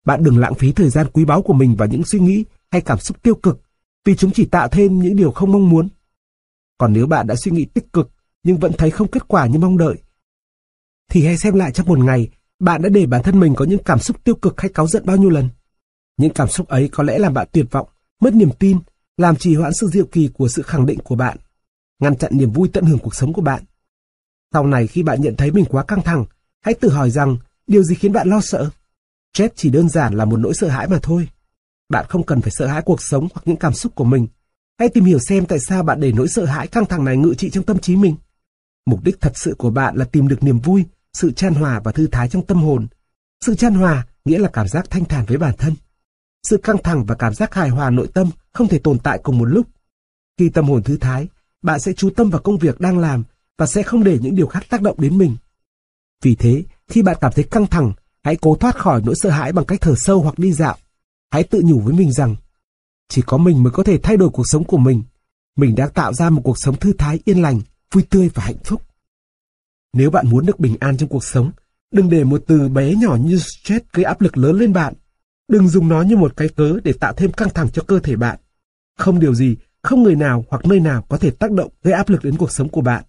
Bạn 0.05 0.23
đừng 0.23 0.39
lãng 0.39 0.55
phí 0.55 0.73
thời 0.73 0.91
gian 0.91 1.07
quý 1.13 1.25
báu 1.25 1.43
của 1.43 1.53
mình 1.53 1.77
vào 1.77 1.89
những 1.89 2.05
suy 2.05 2.21
nghĩ 2.21 2.45
hay 2.71 2.81
cảm 2.81 2.99
xúc 2.99 3.23
tiêu 3.23 3.35
cực, 3.35 3.61
vì 4.05 4.17
chúng 4.17 4.31
chỉ 4.35 4.45
tạo 4.45 4.69
thêm 4.69 4.99
những 4.99 5.17
điều 5.17 5.31
không 5.31 5.53
mong 5.53 5.71
muốn. 5.71 5.89
Còn 6.79 6.93
nếu 6.93 7.07
bạn 7.07 7.27
đã 7.27 7.35
suy 7.37 7.53
nghĩ 7.53 7.65
tích 7.65 7.93
cực 7.93 8.11
nhưng 8.43 8.57
vẫn 8.57 8.73
thấy 8.79 8.91
không 8.91 9.09
kết 9.09 9.29
quả 9.29 9.47
như 9.47 9.59
mong 9.59 9.79
đợi, 9.79 9.97
thì 11.11 11.27
hãy 11.27 11.39
xem 11.39 11.55
lại 11.55 11.73
trong 11.73 11.87
một 11.87 11.99
ngày 11.99 12.29
bạn 12.59 12.83
đã 12.83 12.89
để 12.89 13.07
bản 13.07 13.23
thân 13.23 13.41
mình 13.41 13.55
có 13.55 13.65
những 13.65 13.83
cảm 13.85 13.99
xúc 13.99 14.25
tiêu 14.25 14.35
cực 14.35 14.61
hay 14.61 14.69
cáu 14.69 14.87
giận 14.87 15.07
bao 15.07 15.17
nhiêu 15.17 15.31
lần. 15.31 15.49
Những 16.17 16.33
cảm 16.33 16.49
xúc 16.49 16.69
ấy 16.69 16.89
có 16.89 17.03
lẽ 17.03 17.19
làm 17.19 17.35
bạn 17.35 17.49
tuyệt 17.53 17.67
vọng, 17.71 17.89
mất 18.21 18.35
niềm 18.35 18.51
tin, 18.59 18.79
làm 19.17 19.37
trì 19.37 19.55
hoãn 19.55 19.73
sự 19.75 19.87
diệu 19.87 20.07
kỳ 20.07 20.29
của 20.35 20.49
sự 20.49 20.63
khẳng 20.63 20.87
định 20.87 20.99
của 20.99 21.17
bạn, 21.17 21.39
ngăn 21.99 22.17
chặn 22.17 22.33
niềm 22.35 22.51
vui 22.51 22.69
tận 22.73 22.85
hưởng 22.85 22.99
cuộc 22.99 23.15
sống 23.15 23.33
của 23.33 23.43
bạn. 23.43 23.63
Sau 24.53 24.67
này 24.67 24.87
khi 24.87 25.03
bạn 25.03 25.21
nhận 25.21 25.37
thấy 25.37 25.51
mình 25.51 25.65
quá 25.65 25.85
căng 25.85 26.03
thẳng, 26.03 26.25
hãy 26.65 26.75
tự 26.75 26.89
hỏi 26.89 27.11
rằng 27.11 27.37
điều 27.67 27.83
gì 27.83 27.95
khiến 27.95 28.13
bạn 28.13 28.29
lo 28.29 28.41
sợ? 28.41 28.71
Stress 29.35 29.55
chỉ 29.57 29.71
đơn 29.71 29.89
giản 29.89 30.15
là 30.15 30.25
một 30.25 30.37
nỗi 30.37 30.55
sợ 30.55 30.69
hãi 30.69 30.89
mà 30.89 30.99
thôi. 31.03 31.29
Bạn 31.89 32.07
không 32.09 32.27
cần 32.27 32.41
phải 32.41 32.51
sợ 32.51 32.67
hãi 32.67 32.83
cuộc 32.83 33.03
sống 33.03 33.29
hoặc 33.35 33.43
những 33.45 33.57
cảm 33.57 33.73
xúc 33.75 33.95
của 33.95 34.05
mình. 34.05 34.27
Hãy 34.79 34.89
tìm 34.89 35.05
hiểu 35.05 35.19
xem 35.19 35.47
tại 35.47 35.59
sao 35.61 35.83
bạn 35.83 36.01
để 36.01 36.13
nỗi 36.13 36.29
sợ 36.29 36.45
hãi 36.45 36.67
căng 36.67 36.87
thẳng 36.87 37.05
này 37.05 37.17
ngự 37.17 37.35
trị 37.35 37.51
trong 37.51 37.65
tâm 37.65 37.79
trí 37.79 37.97
mình. 37.97 38.17
Mục 38.87 39.05
đích 39.05 39.21
thật 39.21 39.33
sự 39.35 39.55
của 39.59 39.71
bạn 39.71 39.97
là 39.97 40.05
tìm 40.05 40.29
được 40.29 40.43
niềm 40.43 40.59
vui, 40.59 40.85
sự 41.13 41.33
chan 41.33 41.55
hòa 41.55 41.81
và 41.85 41.93
thư 41.93 42.07
thái 42.07 42.29
trong 42.29 42.47
tâm 42.47 42.63
hồn. 42.63 42.87
Sự 43.45 43.55
chan 43.55 43.75
hòa 43.75 44.07
nghĩa 44.25 44.39
là 44.39 44.49
cảm 44.53 44.69
giác 44.69 44.91
thanh 44.91 45.05
thản 45.05 45.25
với 45.27 45.39
bản 45.39 45.55
thân. 45.59 45.75
Sự 46.49 46.57
căng 46.57 46.83
thẳng 46.83 47.05
và 47.05 47.15
cảm 47.15 47.35
giác 47.35 47.55
hài 47.55 47.69
hòa 47.69 47.91
nội 47.91 48.09
tâm 48.15 48.31
không 48.53 48.69
thể 48.69 48.79
tồn 48.79 48.99
tại 48.99 49.21
cùng 49.23 49.39
một 49.39 49.45
lúc. 49.45 49.67
Khi 50.39 50.49
tâm 50.49 50.69
hồn 50.69 50.83
thư 50.83 50.97
thái, 50.97 51.29
bạn 51.63 51.81
sẽ 51.81 51.93
chú 51.93 52.11
tâm 52.11 52.31
vào 52.31 52.41
công 52.41 52.59
việc 52.59 52.81
đang 52.81 52.99
làm 52.99 53.25
và 53.59 53.67
sẽ 53.67 53.83
không 53.83 54.05
để 54.05 54.19
những 54.23 54.35
điều 54.35 54.47
khác 54.47 54.67
tác 54.69 54.83
động 54.83 55.01
đến 55.01 55.19
mình. 55.19 55.37
Vì 56.23 56.35
thế, 56.35 56.65
khi 56.89 57.03
bạn 57.03 57.17
cảm 57.21 57.33
thấy 57.33 57.45
căng 57.45 57.67
thẳng, 57.67 57.93
hãy 58.25 58.37
cố 58.37 58.57
thoát 58.57 58.77
khỏi 58.77 59.03
nỗi 59.05 59.15
sợ 59.15 59.31
hãi 59.31 59.53
bằng 59.53 59.65
cách 59.65 59.81
thở 59.81 59.95
sâu 59.97 60.21
hoặc 60.21 60.39
đi 60.39 60.53
dạo. 60.53 60.77
Hãy 61.31 61.43
tự 61.43 61.63
nhủ 61.65 61.81
với 61.81 61.95
mình 61.95 62.13
rằng, 62.13 62.37
chỉ 63.09 63.23
có 63.27 63.39
mình 63.39 63.63
mới 63.63 63.71
có 63.71 63.83
thể 63.83 63.99
thay 63.99 64.17
đổi 64.17 64.29
cuộc 64.29 64.47
sống 64.47 64.65
của 64.65 64.79
mình. 64.79 65.03
Mình 65.57 65.75
đang 65.75 65.91
tạo 65.91 66.13
ra 66.13 66.31
một 66.31 66.41
cuộc 66.45 66.59
sống 66.59 66.77
thư 66.77 66.93
thái, 66.93 67.21
yên 67.25 67.43
lành, 67.43 67.61
vui 67.93 68.05
tươi 68.11 68.31
và 68.35 68.43
hạnh 68.43 68.59
phúc. 68.65 68.83
Nếu 69.93 70.11
bạn 70.11 70.31
muốn 70.31 70.47
được 70.47 70.61
bình 70.61 70.77
an 70.81 70.97
trong 70.97 71.09
cuộc 71.09 71.25
sống, 71.25 71.51
đừng 71.93 72.11
để 72.11 72.25
một 72.25 72.43
từ 72.47 72.69
bé 72.69 72.95
nhỏ 72.95 73.17
như 73.17 73.39
stress 73.39 73.85
gây 73.93 74.05
áp 74.05 74.21
lực 74.21 74.37
lớn 74.37 74.59
lên 74.59 74.73
bạn. 74.73 74.95
Đừng 75.49 75.69
dùng 75.69 75.89
nó 75.89 76.03
như 76.03 76.17
một 76.17 76.37
cái 76.37 76.49
cớ 76.49 76.79
để 76.85 76.93
tạo 76.93 77.13
thêm 77.13 77.33
căng 77.33 77.51
thẳng 77.51 77.71
cho 77.71 77.83
cơ 77.83 78.01
thể 78.01 78.17
bạn. 78.17 78.39
Không 78.99 79.21
điều 79.21 79.35
gì, 79.35 79.57
không 79.83 80.03
người 80.03 80.17
nào 80.17 80.45
hoặc 80.49 80.67
nơi 80.67 80.81
nào 80.81 81.03
có 81.09 81.19
thể 81.19 81.31
tác 81.31 81.51
động 81.51 81.71
gây 81.83 81.95
áp 81.95 82.09
lực 82.09 82.25
đến 82.25 82.37
cuộc 82.37 82.53
sống 82.53 82.69
của 82.69 82.81
bạn. 82.81 83.05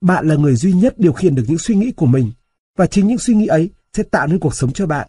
Bạn 0.00 0.28
là 0.28 0.34
người 0.34 0.56
duy 0.56 0.72
nhất 0.72 0.94
điều 0.98 1.12
khiển 1.12 1.34
được 1.34 1.44
những 1.48 1.58
suy 1.58 1.74
nghĩ 1.74 1.92
của 1.92 2.06
mình, 2.06 2.32
và 2.76 2.86
chính 2.86 3.06
những 3.06 3.18
suy 3.18 3.34
nghĩ 3.34 3.46
ấy 3.46 3.70
sẽ 3.92 4.02
tạo 4.02 4.26
nên 4.26 4.38
cuộc 4.38 4.54
sống 4.54 4.72
cho 4.72 4.86
bạn. 4.86 5.08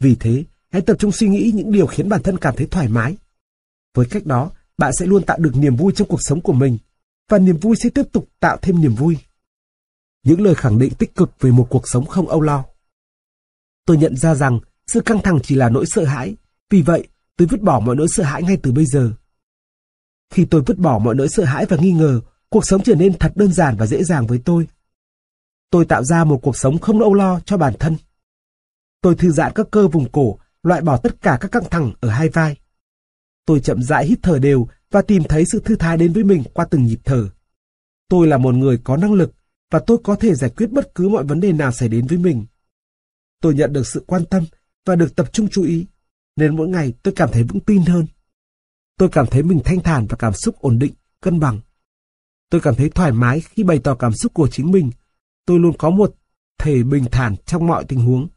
Vì 0.00 0.14
thế, 0.14 0.44
hãy 0.70 0.82
tập 0.82 0.96
trung 0.98 1.12
suy 1.12 1.28
nghĩ 1.28 1.52
những 1.54 1.72
điều 1.72 1.86
khiến 1.86 2.08
bản 2.08 2.22
thân 2.22 2.38
cảm 2.38 2.56
thấy 2.56 2.66
thoải 2.66 2.88
mái. 2.88 3.16
Với 3.94 4.06
cách 4.10 4.26
đó, 4.26 4.50
bạn 4.78 4.92
sẽ 4.98 5.06
luôn 5.06 5.22
tạo 5.22 5.38
được 5.38 5.56
niềm 5.56 5.76
vui 5.76 5.92
trong 5.96 6.08
cuộc 6.08 6.22
sống 6.22 6.40
của 6.40 6.52
mình, 6.52 6.78
và 7.28 7.38
niềm 7.38 7.56
vui 7.56 7.76
sẽ 7.76 7.90
tiếp 7.90 8.06
tục 8.12 8.28
tạo 8.40 8.56
thêm 8.62 8.80
niềm 8.80 8.94
vui. 8.94 9.18
Những 10.24 10.40
lời 10.40 10.54
khẳng 10.54 10.78
định 10.78 10.94
tích 10.94 11.14
cực 11.14 11.30
về 11.40 11.50
một 11.50 11.66
cuộc 11.70 11.88
sống 11.88 12.06
không 12.06 12.28
âu 12.28 12.40
lo. 12.40 12.64
Tôi 13.86 13.96
nhận 13.96 14.16
ra 14.16 14.34
rằng 14.34 14.60
sự 14.86 15.00
căng 15.00 15.22
thẳng 15.22 15.38
chỉ 15.42 15.54
là 15.54 15.68
nỗi 15.68 15.86
sợ 15.86 16.04
hãi, 16.04 16.36
vì 16.70 16.82
vậy 16.82 17.08
tôi 17.36 17.48
vứt 17.48 17.62
bỏ 17.62 17.80
mọi 17.80 17.96
nỗi 17.96 18.08
sợ 18.08 18.22
hãi 18.24 18.42
ngay 18.42 18.56
từ 18.62 18.72
bây 18.72 18.86
giờ. 18.86 19.12
Khi 20.30 20.44
tôi 20.44 20.62
vứt 20.66 20.78
bỏ 20.78 20.98
mọi 20.98 21.14
nỗi 21.14 21.28
sợ 21.28 21.44
hãi 21.44 21.66
và 21.66 21.76
nghi 21.76 21.92
ngờ, 21.92 22.20
cuộc 22.52 22.66
sống 22.66 22.82
trở 22.82 22.94
nên 22.94 23.18
thật 23.18 23.32
đơn 23.34 23.52
giản 23.52 23.76
và 23.76 23.86
dễ 23.86 24.04
dàng 24.04 24.26
với 24.26 24.42
tôi. 24.44 24.68
Tôi 25.70 25.84
tạo 25.84 26.04
ra 26.04 26.24
một 26.24 26.38
cuộc 26.42 26.56
sống 26.56 26.78
không 26.78 27.00
âu 27.00 27.14
lo 27.14 27.40
cho 27.40 27.56
bản 27.56 27.74
thân. 27.78 27.96
Tôi 29.00 29.14
thư 29.14 29.30
giãn 29.30 29.52
các 29.54 29.66
cơ 29.70 29.88
vùng 29.88 30.12
cổ, 30.12 30.38
loại 30.62 30.80
bỏ 30.80 30.96
tất 30.96 31.22
cả 31.22 31.38
các 31.40 31.52
căng 31.52 31.70
thẳng 31.70 31.92
ở 32.00 32.08
hai 32.08 32.28
vai. 32.28 32.56
Tôi 33.46 33.60
chậm 33.60 33.82
rãi 33.82 34.06
hít 34.06 34.18
thở 34.22 34.38
đều 34.38 34.66
và 34.90 35.02
tìm 35.02 35.22
thấy 35.28 35.44
sự 35.44 35.60
thư 35.64 35.76
thái 35.76 35.96
đến 35.96 36.12
với 36.12 36.24
mình 36.24 36.42
qua 36.54 36.64
từng 36.70 36.86
nhịp 36.86 37.00
thở. 37.04 37.28
Tôi 38.08 38.26
là 38.26 38.38
một 38.38 38.54
người 38.54 38.78
có 38.84 38.96
năng 38.96 39.12
lực 39.12 39.32
và 39.70 39.78
tôi 39.86 39.98
có 40.04 40.16
thể 40.16 40.34
giải 40.34 40.50
quyết 40.56 40.70
bất 40.70 40.94
cứ 40.94 41.08
mọi 41.08 41.24
vấn 41.24 41.40
đề 41.40 41.52
nào 41.52 41.72
xảy 41.72 41.88
đến 41.88 42.06
với 42.06 42.18
mình. 42.18 42.46
Tôi 43.40 43.54
nhận 43.54 43.72
được 43.72 43.86
sự 43.86 44.04
quan 44.06 44.24
tâm 44.24 44.44
và 44.86 44.96
được 44.96 45.16
tập 45.16 45.32
trung 45.32 45.48
chú 45.48 45.64
ý, 45.64 45.86
nên 46.36 46.56
mỗi 46.56 46.68
ngày 46.68 46.92
tôi 47.02 47.14
cảm 47.16 47.28
thấy 47.32 47.42
vững 47.42 47.60
tin 47.60 47.82
hơn. 47.82 48.06
Tôi 48.98 49.08
cảm 49.08 49.26
thấy 49.26 49.42
mình 49.42 49.60
thanh 49.64 49.80
thản 49.80 50.06
và 50.06 50.16
cảm 50.16 50.32
xúc 50.32 50.60
ổn 50.60 50.78
định, 50.78 50.92
cân 51.20 51.40
bằng. 51.40 51.60
Tôi 52.52 52.60
cảm 52.60 52.74
thấy 52.74 52.88
thoải 52.88 53.12
mái 53.12 53.40
khi 53.40 53.62
bày 53.62 53.78
tỏ 53.78 53.94
cảm 53.94 54.12
xúc 54.12 54.34
của 54.34 54.48
chính 54.48 54.70
mình. 54.70 54.90
Tôi 55.46 55.58
luôn 55.58 55.76
có 55.78 55.90
một 55.90 56.14
thể 56.58 56.82
bình 56.82 57.04
thản 57.12 57.36
trong 57.46 57.66
mọi 57.66 57.84
tình 57.84 58.00
huống. 58.00 58.28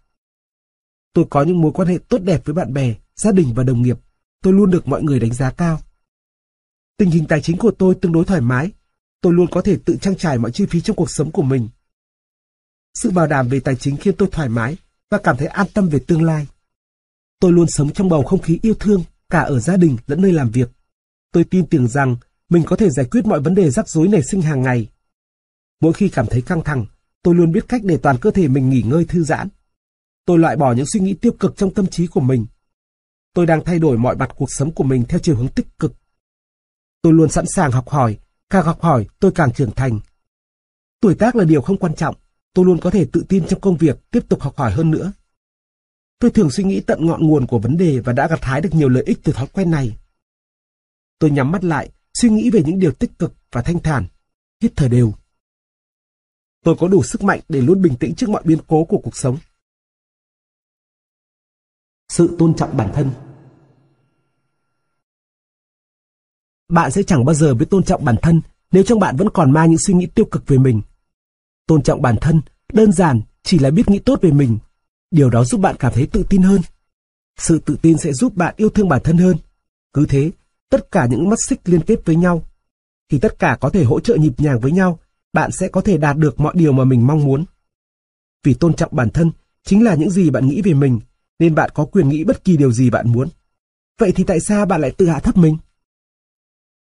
Tôi 1.13 1.25
có 1.29 1.43
những 1.43 1.61
mối 1.61 1.71
quan 1.71 1.87
hệ 1.87 1.97
tốt 2.09 2.17
đẹp 2.17 2.41
với 2.45 2.53
bạn 2.55 2.73
bè, 2.73 2.95
gia 3.15 3.31
đình 3.31 3.53
và 3.53 3.63
đồng 3.63 3.81
nghiệp. 3.81 3.97
Tôi 4.41 4.53
luôn 4.53 4.71
được 4.71 4.87
mọi 4.87 5.03
người 5.03 5.19
đánh 5.19 5.33
giá 5.33 5.51
cao. 5.51 5.81
Tình 6.97 7.09
hình 7.09 7.25
tài 7.25 7.41
chính 7.41 7.57
của 7.57 7.71
tôi 7.71 7.95
tương 7.95 8.11
đối 8.11 8.25
thoải 8.25 8.41
mái. 8.41 8.71
Tôi 9.21 9.33
luôn 9.33 9.47
có 9.51 9.61
thể 9.61 9.77
tự 9.85 9.97
trang 10.01 10.15
trải 10.15 10.37
mọi 10.37 10.51
chi 10.51 10.65
phí 10.65 10.81
trong 10.81 10.95
cuộc 10.95 11.09
sống 11.09 11.31
của 11.31 11.43
mình. 11.43 11.69
Sự 12.93 13.11
bảo 13.11 13.27
đảm 13.27 13.47
về 13.47 13.59
tài 13.59 13.75
chính 13.75 13.97
khiến 13.97 14.15
tôi 14.17 14.29
thoải 14.31 14.49
mái 14.49 14.77
và 15.09 15.17
cảm 15.17 15.37
thấy 15.37 15.47
an 15.47 15.67
tâm 15.73 15.89
về 15.89 15.99
tương 16.07 16.23
lai. 16.23 16.47
Tôi 17.39 17.51
luôn 17.51 17.67
sống 17.67 17.93
trong 17.93 18.09
bầu 18.09 18.23
không 18.23 18.41
khí 18.41 18.59
yêu 18.61 18.73
thương 18.79 19.03
cả 19.29 19.41
ở 19.41 19.59
gia 19.59 19.77
đình 19.77 19.97
lẫn 20.07 20.21
nơi 20.21 20.31
làm 20.33 20.49
việc. 20.51 20.69
Tôi 21.31 21.43
tin 21.43 21.67
tưởng 21.67 21.87
rằng 21.87 22.15
mình 22.55 22.63
có 22.65 22.75
thể 22.75 22.89
giải 22.89 23.05
quyết 23.11 23.25
mọi 23.25 23.39
vấn 23.39 23.55
đề 23.55 23.69
rắc 23.69 23.89
rối 23.89 24.07
nảy 24.07 24.21
sinh 24.23 24.41
hàng 24.41 24.61
ngày. 24.61 24.89
Mỗi 25.81 25.93
khi 25.93 26.09
cảm 26.09 26.25
thấy 26.29 26.41
căng 26.41 26.63
thẳng, 26.63 26.85
tôi 27.23 27.35
luôn 27.35 27.51
biết 27.51 27.65
cách 27.67 27.81
để 27.83 27.97
toàn 27.97 28.17
cơ 28.21 28.31
thể 28.31 28.47
mình 28.47 28.69
nghỉ 28.69 28.81
ngơi 28.81 29.05
thư 29.05 29.23
giãn. 29.23 29.47
Tôi 30.25 30.37
loại 30.39 30.55
bỏ 30.55 30.73
những 30.73 30.85
suy 30.93 30.99
nghĩ 30.99 31.13
tiêu 31.13 31.31
cực 31.39 31.57
trong 31.57 31.73
tâm 31.73 31.87
trí 31.87 32.07
của 32.07 32.19
mình. 32.19 32.45
Tôi 33.33 33.45
đang 33.45 33.63
thay 33.63 33.79
đổi 33.79 33.97
mọi 33.97 34.15
mặt 34.15 34.29
cuộc 34.35 34.49
sống 34.49 34.71
của 34.71 34.83
mình 34.83 35.03
theo 35.09 35.19
chiều 35.19 35.35
hướng 35.35 35.47
tích 35.47 35.67
cực. 35.79 35.93
Tôi 37.01 37.13
luôn 37.13 37.29
sẵn 37.29 37.45
sàng 37.47 37.71
học 37.71 37.89
hỏi, 37.89 38.17
càng 38.49 38.65
học 38.65 38.81
hỏi 38.81 39.07
tôi 39.19 39.31
càng 39.35 39.53
trưởng 39.53 39.71
thành. 39.71 39.99
Tuổi 41.01 41.15
tác 41.15 41.35
là 41.35 41.43
điều 41.43 41.61
không 41.61 41.77
quan 41.77 41.95
trọng, 41.95 42.15
tôi 42.53 42.65
luôn 42.65 42.79
có 42.79 42.89
thể 42.89 43.05
tự 43.11 43.25
tin 43.29 43.47
trong 43.47 43.59
công 43.59 43.77
việc 43.77 44.11
tiếp 44.11 44.29
tục 44.29 44.41
học 44.41 44.57
hỏi 44.57 44.71
hơn 44.71 44.91
nữa. 44.91 45.11
Tôi 46.19 46.31
thường 46.31 46.51
suy 46.51 46.63
nghĩ 46.63 46.81
tận 46.81 47.05
ngọn 47.05 47.27
nguồn 47.27 47.47
của 47.47 47.59
vấn 47.59 47.77
đề 47.77 47.99
và 47.99 48.13
đã 48.13 48.27
gặt 48.27 48.43
hái 48.43 48.61
được 48.61 48.73
nhiều 48.73 48.89
lợi 48.89 49.03
ích 49.03 49.19
từ 49.23 49.33
thói 49.33 49.47
quen 49.47 49.71
này. 49.71 49.97
Tôi 51.19 51.31
nhắm 51.31 51.51
mắt 51.51 51.63
lại, 51.63 51.89
suy 52.25 52.31
nghĩ 52.31 52.49
về 52.49 52.63
những 52.65 52.79
điều 52.79 52.91
tích 52.91 53.19
cực 53.19 53.33
và 53.51 53.61
thanh 53.61 53.79
thản, 53.79 54.07
hít 54.61 54.73
thở 54.75 54.87
đều. 54.87 55.13
Tôi 56.63 56.75
có 56.79 56.87
đủ 56.87 57.03
sức 57.03 57.23
mạnh 57.23 57.39
để 57.49 57.61
luôn 57.61 57.81
bình 57.81 57.95
tĩnh 57.99 58.15
trước 58.15 58.29
mọi 58.29 58.43
biến 58.45 58.59
cố 58.67 58.83
của 58.85 58.97
cuộc 59.03 59.17
sống. 59.17 59.37
Sự 62.09 62.35
tôn 62.39 62.55
trọng 62.55 62.77
bản 62.77 62.91
thân 62.93 63.11
Bạn 66.69 66.91
sẽ 66.91 67.03
chẳng 67.03 67.25
bao 67.25 67.35
giờ 67.35 67.53
biết 67.53 67.65
tôn 67.69 67.83
trọng 67.83 68.05
bản 68.05 68.15
thân 68.21 68.41
nếu 68.71 68.83
trong 68.83 68.99
bạn 68.99 69.15
vẫn 69.17 69.29
còn 69.33 69.51
mang 69.51 69.69
những 69.69 69.79
suy 69.79 69.93
nghĩ 69.93 70.05
tiêu 70.05 70.25
cực 70.25 70.47
về 70.47 70.57
mình. 70.57 70.81
Tôn 71.67 71.83
trọng 71.83 72.01
bản 72.01 72.15
thân, 72.21 72.41
đơn 72.73 72.91
giản, 72.91 73.21
chỉ 73.43 73.59
là 73.59 73.69
biết 73.69 73.89
nghĩ 73.89 73.99
tốt 73.99 74.19
về 74.21 74.31
mình. 74.31 74.57
Điều 75.11 75.29
đó 75.29 75.43
giúp 75.43 75.61
bạn 75.61 75.75
cảm 75.79 75.93
thấy 75.93 76.07
tự 76.07 76.25
tin 76.29 76.41
hơn. 76.41 76.61
Sự 77.37 77.59
tự 77.59 77.77
tin 77.81 77.97
sẽ 77.97 78.13
giúp 78.13 78.35
bạn 78.35 78.53
yêu 78.57 78.69
thương 78.69 78.89
bản 78.89 79.01
thân 79.03 79.17
hơn. 79.17 79.37
Cứ 79.93 80.05
thế, 80.09 80.31
tất 80.69 80.91
cả 80.91 81.05
những 81.05 81.29
mắt 81.29 81.39
xích 81.47 81.59
liên 81.65 81.81
kết 81.81 82.05
với 82.05 82.15
nhau. 82.15 82.45
Khi 83.09 83.19
tất 83.19 83.39
cả 83.39 83.57
có 83.61 83.69
thể 83.69 83.83
hỗ 83.83 83.99
trợ 83.99 84.15
nhịp 84.15 84.33
nhàng 84.37 84.59
với 84.59 84.71
nhau, 84.71 84.99
bạn 85.33 85.51
sẽ 85.51 85.67
có 85.67 85.81
thể 85.81 85.97
đạt 85.97 86.17
được 86.17 86.39
mọi 86.39 86.53
điều 86.57 86.71
mà 86.71 86.83
mình 86.83 87.07
mong 87.07 87.23
muốn. 87.23 87.45
Vì 88.43 88.53
tôn 88.53 88.73
trọng 88.73 88.95
bản 88.95 89.09
thân 89.09 89.31
chính 89.63 89.83
là 89.83 89.95
những 89.95 90.09
gì 90.09 90.29
bạn 90.29 90.47
nghĩ 90.47 90.61
về 90.61 90.73
mình, 90.73 90.99
nên 91.39 91.55
bạn 91.55 91.69
có 91.73 91.85
quyền 91.85 92.09
nghĩ 92.09 92.23
bất 92.23 92.43
kỳ 92.43 92.57
điều 92.57 92.71
gì 92.71 92.89
bạn 92.89 93.11
muốn. 93.11 93.29
Vậy 93.99 94.11
thì 94.11 94.23
tại 94.23 94.39
sao 94.39 94.65
bạn 94.65 94.81
lại 94.81 94.91
tự 94.91 95.07
hạ 95.07 95.19
thấp 95.19 95.37
mình? 95.37 95.57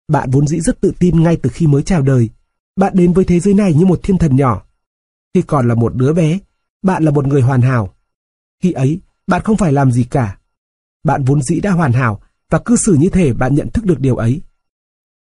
Bạn 0.08 0.30
vốn 0.30 0.46
dĩ 0.46 0.60
rất 0.60 0.80
tự 0.80 0.92
tin 0.98 1.22
ngay 1.22 1.36
từ 1.42 1.50
khi 1.50 1.66
mới 1.66 1.82
chào 1.82 2.02
đời. 2.02 2.28
Bạn 2.76 2.92
đến 2.96 3.12
với 3.12 3.24
thế 3.24 3.40
giới 3.40 3.54
này 3.54 3.74
như 3.74 3.86
một 3.86 4.00
thiên 4.02 4.18
thần 4.18 4.36
nhỏ. 4.36 4.66
Khi 5.34 5.42
còn 5.42 5.68
là 5.68 5.74
một 5.74 5.94
đứa 5.94 6.12
bé, 6.12 6.38
bạn 6.82 7.04
là 7.04 7.10
một 7.10 7.26
người 7.26 7.42
hoàn 7.42 7.62
hảo. 7.62 7.94
Khi 8.62 8.72
ấy, 8.72 9.00
bạn 9.26 9.42
không 9.42 9.56
phải 9.56 9.72
làm 9.72 9.92
gì 9.92 10.04
cả. 10.04 10.38
Bạn 11.04 11.24
vốn 11.24 11.42
dĩ 11.42 11.60
đã 11.60 11.70
hoàn 11.70 11.92
hảo 11.92 12.20
và 12.50 12.58
cư 12.58 12.76
xử 12.76 12.94
như 12.94 13.08
thể 13.08 13.32
bạn 13.32 13.54
nhận 13.54 13.70
thức 13.70 13.84
được 13.84 14.00
điều 14.00 14.16
ấy. 14.16 14.42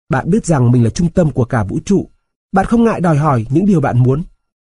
Bạn 0.10 0.30
biết 0.30 0.46
rằng 0.46 0.72
mình 0.72 0.84
là 0.84 0.90
trung 0.90 1.12
tâm 1.12 1.32
của 1.32 1.46
cả 1.46 1.64
vũ 1.64 1.80
trụ. 1.86 2.10
Bạn 2.52 2.66
không 2.66 2.84
ngại 2.84 3.02
đòi 3.02 3.18
hỏi 3.18 3.46
những 3.50 3.66
điều 3.66 3.82
bạn 3.82 4.00
muốn. 4.00 4.24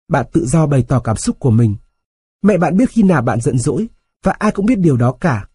Bạn 0.07 0.25
tự 0.33 0.45
do 0.45 0.67
bày 0.67 0.85
tỏ 0.87 0.99
cảm 0.99 1.17
xúc 1.17 1.39
của 1.39 1.51
mình. 1.51 1.75
Mẹ 2.41 2.57
bạn 2.57 2.77
biết 2.77 2.89
khi 2.89 3.03
nào 3.03 3.21
bạn 3.21 3.41
giận 3.41 3.57
dỗi 3.57 3.87
và 4.23 4.31
ai 4.31 4.51
cũng 4.51 4.65
biết 4.65 4.79
điều 4.79 4.97
đó 4.97 5.11
cả. 5.11 5.47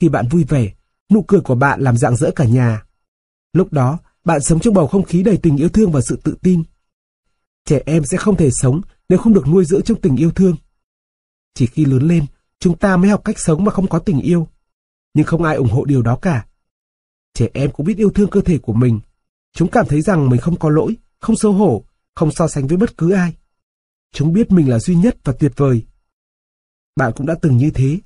Khi 0.00 0.08
bạn 0.08 0.28
vui 0.28 0.44
vẻ, 0.44 0.72
nụ 1.12 1.22
cười 1.22 1.40
của 1.40 1.54
bạn 1.54 1.80
làm 1.80 1.96
rạng 1.96 2.16
rỡ 2.16 2.30
cả 2.36 2.44
nhà. 2.44 2.82
Lúc 3.52 3.72
đó, 3.72 3.98
bạn 4.24 4.40
sống 4.40 4.60
trong 4.60 4.74
bầu 4.74 4.86
không 4.86 5.02
khí 5.02 5.22
đầy 5.22 5.36
tình 5.36 5.56
yêu 5.56 5.68
thương 5.68 5.92
và 5.92 6.00
sự 6.00 6.20
tự 6.24 6.36
tin. 6.42 6.62
Trẻ 7.64 7.80
em 7.86 8.04
sẽ 8.04 8.16
không 8.16 8.36
thể 8.36 8.50
sống 8.52 8.80
nếu 9.08 9.18
không 9.18 9.34
được 9.34 9.48
nuôi 9.48 9.64
dưỡng 9.64 9.82
trong 9.82 10.00
tình 10.00 10.16
yêu 10.16 10.30
thương. 10.30 10.56
Chỉ 11.54 11.66
khi 11.66 11.84
lớn 11.84 12.02
lên, 12.02 12.26
chúng 12.58 12.78
ta 12.78 12.96
mới 12.96 13.10
học 13.10 13.24
cách 13.24 13.38
sống 13.38 13.64
mà 13.64 13.72
không 13.72 13.88
có 13.88 13.98
tình 13.98 14.20
yêu. 14.20 14.48
Nhưng 15.14 15.26
không 15.26 15.42
ai 15.42 15.56
ủng 15.56 15.70
hộ 15.70 15.84
điều 15.84 16.02
đó 16.02 16.18
cả. 16.22 16.46
Trẻ 17.34 17.48
em 17.54 17.70
cũng 17.70 17.86
biết 17.86 17.98
yêu 17.98 18.10
thương 18.10 18.30
cơ 18.30 18.40
thể 18.40 18.58
của 18.58 18.72
mình. 18.72 19.00
Chúng 19.52 19.70
cảm 19.70 19.86
thấy 19.86 20.02
rằng 20.02 20.28
mình 20.28 20.40
không 20.40 20.58
có 20.58 20.70
lỗi, 20.70 20.96
không 21.20 21.36
xấu 21.36 21.52
hổ, 21.52 21.84
không 22.14 22.30
so 22.30 22.48
sánh 22.48 22.66
với 22.66 22.76
bất 22.76 22.98
cứ 22.98 23.12
ai. 23.12 23.36
Chúng 24.12 24.32
biết 24.32 24.52
mình 24.52 24.70
là 24.70 24.78
duy 24.78 24.94
nhất 24.94 25.16
và 25.24 25.32
tuyệt 25.38 25.52
vời. 25.56 25.86
Bạn 26.96 27.12
cũng 27.16 27.26
đã 27.26 27.34
từng 27.42 27.56
như 27.56 27.70
thế. 27.70 27.98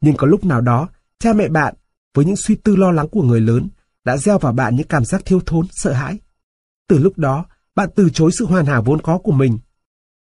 Nhưng 0.00 0.16
có 0.16 0.26
lúc 0.26 0.44
nào 0.44 0.60
đó, 0.60 0.88
cha 1.18 1.32
mẹ 1.32 1.48
bạn, 1.48 1.74
với 2.14 2.24
những 2.24 2.36
suy 2.36 2.54
tư 2.54 2.76
lo 2.76 2.90
lắng 2.90 3.08
của 3.08 3.22
người 3.22 3.40
lớn, 3.40 3.68
đã 4.04 4.16
gieo 4.16 4.38
vào 4.38 4.52
bạn 4.52 4.76
những 4.76 4.88
cảm 4.88 5.04
giác 5.04 5.22
thiếu 5.24 5.40
thốn, 5.46 5.66
sợ 5.70 5.92
hãi. 5.92 6.18
Từ 6.88 6.98
lúc 6.98 7.18
đó, 7.18 7.46
bạn 7.74 7.88
từ 7.96 8.10
chối 8.10 8.30
sự 8.32 8.46
hoàn 8.46 8.66
hảo 8.66 8.82
vốn 8.82 9.02
có 9.02 9.18
của 9.18 9.32
mình. 9.32 9.58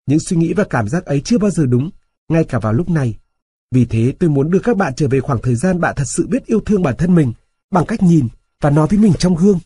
Những 0.07 0.19
suy 0.21 0.37
nghĩ 0.37 0.53
và 0.53 0.65
cảm 0.71 0.89
giác 0.89 1.05
ấy 1.05 1.21
chưa 1.21 1.39
bao 1.39 1.51
giờ 1.51 1.67
đúng, 1.67 1.91
ngay 2.29 2.45
cả 2.45 2.59
vào 2.59 2.73
lúc 2.73 2.91
này. 2.91 3.19
Vì 3.71 3.85
thế 3.85 4.15
tôi 4.19 4.31
muốn 4.31 4.51
đưa 4.51 4.59
các 4.59 4.77
bạn 4.77 4.95
trở 4.97 5.09
về 5.09 5.21
khoảng 5.21 5.43
thời 5.43 5.55
gian 5.55 5.81
bạn 5.81 5.95
thật 5.97 6.05
sự 6.07 6.27
biết 6.27 6.47
yêu 6.47 6.61
thương 6.61 6.83
bản 6.83 6.95
thân 6.99 7.15
mình, 7.15 7.33
bằng 7.71 7.87
cách 7.87 8.03
nhìn 8.03 8.29
và 8.61 8.71
nói 8.71 8.87
với 8.91 8.99
mình 8.99 9.13
trong 9.19 9.35
gương. 9.35 9.59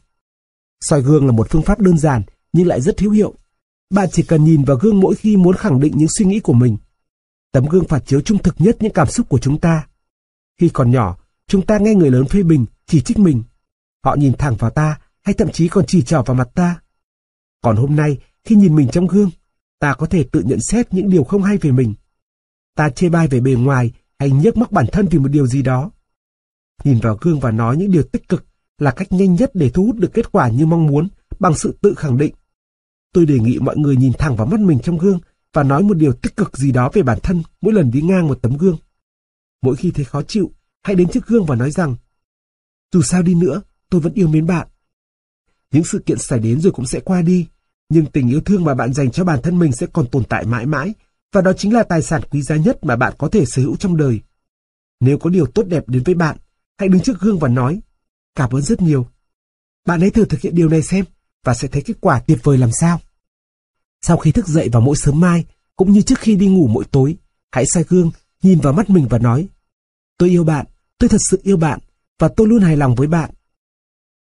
soi 0.81 1.03
gương 1.03 1.27
là 1.27 1.33
một 1.33 1.47
phương 1.51 1.63
pháp 1.63 1.81
đơn 1.81 1.99
giản 1.99 2.23
nhưng 2.53 2.67
lại 2.67 2.81
rất 2.81 3.01
hữu 3.01 3.11
hiệu. 3.11 3.35
Bạn 3.91 4.09
chỉ 4.13 4.23
cần 4.23 4.45
nhìn 4.45 4.65
vào 4.65 4.77
gương 4.77 5.01
mỗi 5.01 5.15
khi 5.15 5.37
muốn 5.37 5.57
khẳng 5.57 5.81
định 5.81 5.93
những 5.97 6.09
suy 6.09 6.25
nghĩ 6.25 6.41
của 6.41 6.53
mình. 6.53 6.77
Tấm 7.53 7.67
gương 7.67 7.85
phản 7.85 8.03
chiếu 8.05 8.21
trung 8.21 8.43
thực 8.43 8.55
nhất 8.59 8.77
những 8.81 8.93
cảm 8.93 9.09
xúc 9.09 9.29
của 9.29 9.39
chúng 9.39 9.61
ta. 9.61 9.87
Khi 10.61 10.69
còn 10.69 10.91
nhỏ, 10.91 11.17
chúng 11.47 11.67
ta 11.67 11.79
nghe 11.79 11.95
người 11.95 12.11
lớn 12.11 12.25
phê 12.27 12.43
bình, 12.43 12.67
chỉ 12.87 13.01
trích 13.01 13.19
mình. 13.19 13.43
Họ 14.05 14.15
nhìn 14.15 14.33
thẳng 14.39 14.57
vào 14.57 14.71
ta, 14.71 14.99
hay 15.23 15.35
thậm 15.35 15.51
chí 15.53 15.69
còn 15.69 15.87
chỉ 15.87 16.03
trỏ 16.03 16.23
vào 16.23 16.35
mặt 16.35 16.49
ta. 16.55 16.81
Còn 17.63 17.77
hôm 17.77 17.97
nay, 17.97 18.19
khi 18.45 18.57
nhìn 18.57 18.75
mình 18.75 18.89
trong 18.93 19.07
gương, 19.07 19.31
ta 19.79 19.95
có 19.95 20.07
thể 20.07 20.25
tự 20.33 20.43
nhận 20.43 20.61
xét 20.61 20.95
những 20.95 21.11
điều 21.11 21.25
không 21.25 21.43
hay 21.43 21.57
về 21.57 21.71
mình. 21.71 21.95
Ta 22.75 22.91
chê 22.91 23.09
bai 23.09 23.29
về 23.29 23.41
bề 23.41 23.53
ngoài 23.53 23.93
hay 24.19 24.31
nhấc 24.31 24.57
mắc 24.57 24.73
bản 24.73 24.87
thân 24.93 25.07
vì 25.11 25.19
một 25.19 25.29
điều 25.29 25.47
gì 25.47 25.63
đó. 25.63 25.91
Nhìn 26.85 26.99
vào 26.99 27.19
gương 27.21 27.41
và 27.41 27.51
nói 27.51 27.77
những 27.77 27.91
điều 27.91 28.03
tích 28.03 28.29
cực 28.29 28.47
là 28.79 28.91
cách 28.91 29.13
nhanh 29.13 29.35
nhất 29.35 29.51
để 29.55 29.71
thu 29.71 29.87
hút 29.87 29.97
được 29.97 30.11
kết 30.15 30.33
quả 30.33 30.49
như 30.49 30.67
mong 30.67 30.87
muốn 30.87 31.09
bằng 31.39 31.55
sự 31.55 31.79
tự 31.83 31.95
khẳng 31.95 32.17
định. 32.17 32.35
Tôi 33.13 33.27
đề 33.27 33.39
nghị 33.39 33.59
mọi 33.59 33.77
người 33.77 33.97
nhìn 33.97 34.13
thẳng 34.19 34.37
vào 34.37 34.47
mắt 34.47 34.61
mình 34.61 34.79
trong 34.83 34.99
gương 34.99 35.21
và 35.53 35.63
nói 35.63 35.83
một 35.83 35.95
điều 35.95 36.13
tích 36.13 36.37
cực 36.37 36.57
gì 36.59 36.73
đó 36.73 36.91
về 36.93 37.03
bản 37.03 37.19
thân 37.23 37.43
mỗi 37.61 37.75
lần 37.75 37.91
đi 37.91 38.03
ngang 38.03 38.29
một 38.29 38.43
tấm 38.43 38.57
gương. 38.57 38.77
Mỗi 39.63 39.77
khi 39.77 39.91
thấy 39.91 40.05
khó 40.05 40.23
chịu, 40.23 40.51
hãy 40.83 40.97
đến 40.97 41.09
trước 41.09 41.27
gương 41.27 41.47
và 41.47 41.57
nói 41.57 41.71
rằng 41.71 41.97
dù 42.93 43.03
sao 43.03 43.23
đi 43.23 43.35
nữa, 43.35 43.63
tôi 43.91 44.01
vẫn 44.01 44.15
yêu 44.15 44.29
mến 44.29 44.47
bạn. 44.47 44.69
Những 45.71 45.85
sự 45.85 45.99
kiện 45.99 46.19
xảy 46.19 46.39
đến 46.39 46.61
rồi 46.61 46.73
cũng 46.73 46.87
sẽ 46.87 47.01
qua 47.01 47.23
đi, 47.23 47.47
nhưng 47.89 48.07
tình 48.07 48.29
yêu 48.29 48.41
thương 48.41 48.65
mà 48.65 48.75
bạn 48.75 48.93
dành 48.93 49.11
cho 49.11 49.25
bản 49.25 49.43
thân 49.43 49.59
mình 49.59 49.73
sẽ 49.73 49.87
còn 49.93 50.07
tồn 50.07 50.25
tại 50.25 50.47
mãi 50.47 50.67
mãi, 50.67 50.95
và 51.33 51.41
đó 51.41 51.53
chính 51.53 51.75
là 51.75 51.83
tài 51.83 52.03
sản 52.03 52.23
quý 52.31 52.43
giá 52.43 52.57
nhất 52.57 52.85
mà 52.85 52.97
bạn 52.97 53.13
có 53.19 53.29
thể 53.29 53.45
sở 53.47 53.63
hữu 53.63 53.77
trong 53.77 53.97
đời. 53.97 54.21
Nếu 55.01 55.19
có 55.19 55.31
điều 55.31 55.47
tốt 55.47 55.63
đẹp 55.63 55.89
đến 55.89 56.03
với 56.03 56.15
bạn, 56.15 56.37
hãy 56.79 56.89
đứng 56.89 57.03
trước 57.03 57.21
gương 57.21 57.39
và 57.39 57.49
nói, 57.49 57.81
cảm 58.35 58.51
ơn 58.51 58.63
rất 58.63 58.83
nhiều. 58.83 59.07
Bạn 59.87 60.01
hãy 60.01 60.11
thử 60.11 60.25
thực 60.25 60.41
hiện 60.41 60.55
điều 60.55 60.69
này 60.69 60.83
xem, 60.83 61.05
và 61.45 61.55
sẽ 61.55 61.69
thấy 61.69 61.83
kết 61.83 61.95
quả 62.01 62.21
tuyệt 62.27 62.39
vời 62.43 62.59
làm 62.59 62.71
sao. 62.73 63.01
Sau 64.03 64.17
khi 64.17 64.33
thức 64.33 64.47
dậy 64.47 64.69
vào 64.73 64.83
mỗi 64.83 64.97
sớm 64.97 65.21
mai, 65.21 65.45
cũng 65.77 65.93
như 65.93 66.03
trước 66.03 66.19
khi 66.19 66.37
đi 66.37 66.47
ngủ 66.47 66.67
mỗi 66.67 66.85
tối, 66.85 67.17
hãy 67.53 67.65
soi 67.67 67.85
gương, 67.89 68.11
nhìn 68.43 68.61
vào 68.61 68.73
mắt 68.73 68.91
mình 68.91 69.07
và 69.11 69.19
nói, 69.19 69.49
tôi 70.19 70.29
yêu 70.29 70.45
bạn, 70.45 70.67
tôi 70.99 71.09
thật 71.09 71.21
sự 71.31 71.41
yêu 71.43 71.57
bạn, 71.57 71.79
và 72.19 72.29
tôi 72.37 72.49
luôn 72.49 72.63
hài 72.63 72.77
lòng 72.77 72.95
với 72.95 73.07
bạn. 73.07 73.31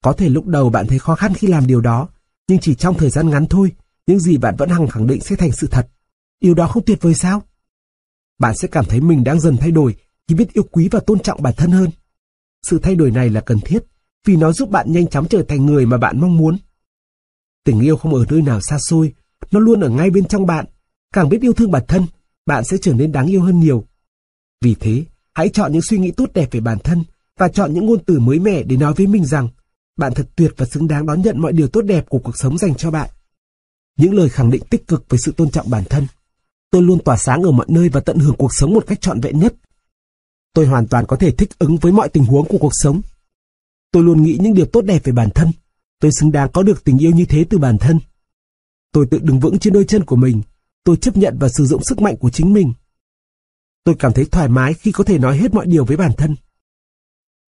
Có 0.03 0.13
thể 0.13 0.29
lúc 0.29 0.45
đầu 0.45 0.69
bạn 0.69 0.87
thấy 0.87 0.99
khó 0.99 1.15
khăn 1.15 1.33
khi 1.33 1.47
làm 1.47 1.67
điều 1.67 1.81
đó, 1.81 2.09
nhưng 2.47 2.59
chỉ 2.59 2.75
trong 2.75 2.97
thời 2.97 3.09
gian 3.09 3.29
ngắn 3.29 3.45
thôi, 3.47 3.71
những 4.07 4.19
gì 4.19 4.37
bạn 4.37 4.55
vẫn 4.57 4.69
hằng 4.69 4.87
khẳng 4.87 5.07
định 5.07 5.21
sẽ 5.21 5.35
thành 5.35 5.51
sự 5.51 5.67
thật. 5.67 5.87
Điều 6.41 6.53
đó 6.53 6.67
không 6.67 6.85
tuyệt 6.85 7.01
vời 7.01 7.13
sao? 7.13 7.43
Bạn 8.39 8.55
sẽ 8.55 8.67
cảm 8.67 8.85
thấy 8.85 9.01
mình 9.01 9.23
đang 9.23 9.39
dần 9.39 9.57
thay 9.57 9.71
đổi 9.71 9.95
khi 10.27 10.35
biết 10.35 10.53
yêu 10.53 10.63
quý 10.71 10.89
và 10.91 10.99
tôn 10.99 11.19
trọng 11.19 11.41
bản 11.41 11.53
thân 11.57 11.71
hơn. 11.71 11.89
Sự 12.63 12.79
thay 12.79 12.95
đổi 12.95 13.11
này 13.11 13.29
là 13.29 13.41
cần 13.41 13.59
thiết 13.59 13.83
vì 14.25 14.35
nó 14.35 14.51
giúp 14.51 14.69
bạn 14.69 14.91
nhanh 14.91 15.07
chóng 15.07 15.27
trở 15.27 15.43
thành 15.47 15.65
người 15.65 15.85
mà 15.85 15.97
bạn 15.97 16.21
mong 16.21 16.37
muốn. 16.37 16.57
Tình 17.63 17.79
yêu 17.79 17.97
không 17.97 18.15
ở 18.15 18.25
nơi 18.29 18.41
nào 18.41 18.61
xa 18.61 18.77
xôi, 18.79 19.13
nó 19.51 19.59
luôn 19.59 19.81
ở 19.81 19.89
ngay 19.89 20.09
bên 20.09 20.25
trong 20.25 20.45
bạn. 20.45 20.65
Càng 21.13 21.29
biết 21.29 21.41
yêu 21.41 21.53
thương 21.53 21.71
bản 21.71 21.83
thân, 21.87 22.05
bạn 22.45 22.63
sẽ 22.63 22.77
trở 22.77 22.93
nên 22.93 23.11
đáng 23.11 23.27
yêu 23.27 23.41
hơn 23.41 23.59
nhiều. 23.59 23.83
Vì 24.61 24.75
thế, 24.79 25.05
hãy 25.33 25.49
chọn 25.49 25.71
những 25.71 25.81
suy 25.81 25.97
nghĩ 25.97 26.11
tốt 26.11 26.29
đẹp 26.33 26.47
về 26.51 26.59
bản 26.59 26.79
thân 26.79 27.03
và 27.37 27.47
chọn 27.47 27.73
những 27.73 27.85
ngôn 27.85 28.03
từ 28.05 28.19
mới 28.19 28.39
mẻ 28.39 28.63
để 28.63 28.77
nói 28.77 28.93
với 28.93 29.07
mình 29.07 29.25
rằng 29.25 29.47
bạn 29.97 30.13
thật 30.13 30.29
tuyệt 30.35 30.53
và 30.57 30.65
xứng 30.65 30.87
đáng 30.87 31.05
đón 31.05 31.21
nhận 31.21 31.41
mọi 31.41 31.53
điều 31.53 31.67
tốt 31.67 31.81
đẹp 31.81 32.09
của 32.09 32.19
cuộc 32.19 32.37
sống 32.37 32.57
dành 32.57 32.75
cho 32.75 32.91
bạn. 32.91 33.09
Những 33.97 34.13
lời 34.13 34.29
khẳng 34.29 34.51
định 34.51 34.63
tích 34.69 34.87
cực 34.87 35.05
về 35.09 35.17
sự 35.17 35.31
tôn 35.31 35.49
trọng 35.49 35.69
bản 35.69 35.83
thân. 35.89 36.07
Tôi 36.69 36.81
luôn 36.81 36.99
tỏa 37.05 37.17
sáng 37.17 37.43
ở 37.43 37.51
mọi 37.51 37.65
nơi 37.69 37.89
và 37.89 37.99
tận 37.99 38.19
hưởng 38.19 38.35
cuộc 38.35 38.53
sống 38.53 38.73
một 38.73 38.83
cách 38.87 39.01
trọn 39.01 39.21
vẹn 39.21 39.39
nhất. 39.39 39.53
Tôi 40.53 40.65
hoàn 40.65 40.87
toàn 40.87 41.05
có 41.07 41.15
thể 41.15 41.31
thích 41.31 41.49
ứng 41.59 41.77
với 41.77 41.91
mọi 41.91 42.09
tình 42.09 42.25
huống 42.25 42.47
của 42.47 42.57
cuộc 42.57 42.71
sống. 42.73 43.01
Tôi 43.91 44.03
luôn 44.03 44.23
nghĩ 44.23 44.37
những 44.41 44.53
điều 44.53 44.65
tốt 44.65 44.81
đẹp 44.81 45.03
về 45.03 45.13
bản 45.13 45.29
thân. 45.35 45.51
Tôi 45.99 46.11
xứng 46.11 46.31
đáng 46.31 46.49
có 46.53 46.63
được 46.63 46.83
tình 46.83 46.97
yêu 46.97 47.11
như 47.11 47.25
thế 47.25 47.45
từ 47.49 47.57
bản 47.57 47.77
thân. 47.77 47.99
Tôi 48.91 49.07
tự 49.11 49.19
đứng 49.19 49.39
vững 49.39 49.59
trên 49.59 49.73
đôi 49.73 49.85
chân 49.85 50.05
của 50.05 50.15
mình. 50.15 50.41
Tôi 50.83 50.97
chấp 50.97 51.17
nhận 51.17 51.37
và 51.39 51.49
sử 51.49 51.65
dụng 51.65 51.83
sức 51.83 52.01
mạnh 52.01 52.17
của 52.17 52.29
chính 52.29 52.53
mình. 52.53 52.73
Tôi 53.83 53.95
cảm 53.99 54.13
thấy 54.13 54.25
thoải 54.25 54.47
mái 54.47 54.73
khi 54.73 54.91
có 54.91 55.03
thể 55.03 55.17
nói 55.17 55.37
hết 55.37 55.53
mọi 55.53 55.65
điều 55.65 55.85
với 55.85 55.97
bản 55.97 56.11
thân. 56.17 56.35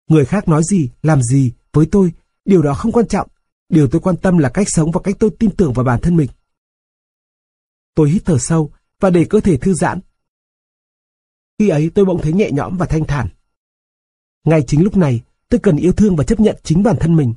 Người 0.10 0.26
khác 0.26 0.48
nói 0.48 0.62
gì, 0.64 0.90
làm 1.02 1.22
gì 1.22 1.52
với 1.74 1.86
tôi 1.92 2.12
Điều 2.48 2.62
đó 2.62 2.74
không 2.74 2.92
quan 2.92 3.08
trọng. 3.08 3.28
Điều 3.70 3.88
tôi 3.88 4.02
quan 4.02 4.18
tâm 4.18 4.38
là 4.38 4.50
cách 4.50 4.68
sống 4.70 4.92
và 4.92 5.02
cách 5.04 5.16
tôi 5.20 5.30
tin 5.40 5.52
tưởng 5.52 5.74
vào 5.74 5.86
bản 5.86 6.00
thân 6.02 6.16
mình. 6.18 6.30
Tôi 7.96 8.10
hít 8.10 8.26
thở 8.26 8.38
sâu 8.38 8.72
và 9.00 9.10
để 9.10 9.26
cơ 9.30 9.40
thể 9.40 9.58
thư 9.58 9.74
giãn. 9.74 10.00
Khi 11.60 11.70
ấy 11.70 11.92
tôi 11.96 12.06
bỗng 12.06 12.22
thấy 12.22 12.34
nhẹ 12.34 12.52
nhõm 12.52 12.78
và 12.78 12.86
thanh 12.86 13.06
thản. 13.06 13.28
Ngay 14.44 14.64
chính 14.68 14.84
lúc 14.84 14.98
này, 14.98 15.22
tôi 15.50 15.60
cần 15.60 15.78
yêu 15.78 15.94
thương 15.94 16.16
và 16.16 16.24
chấp 16.24 16.40
nhận 16.40 16.58
chính 16.64 16.84
bản 16.84 16.96
thân 17.00 17.16
mình. 17.16 17.34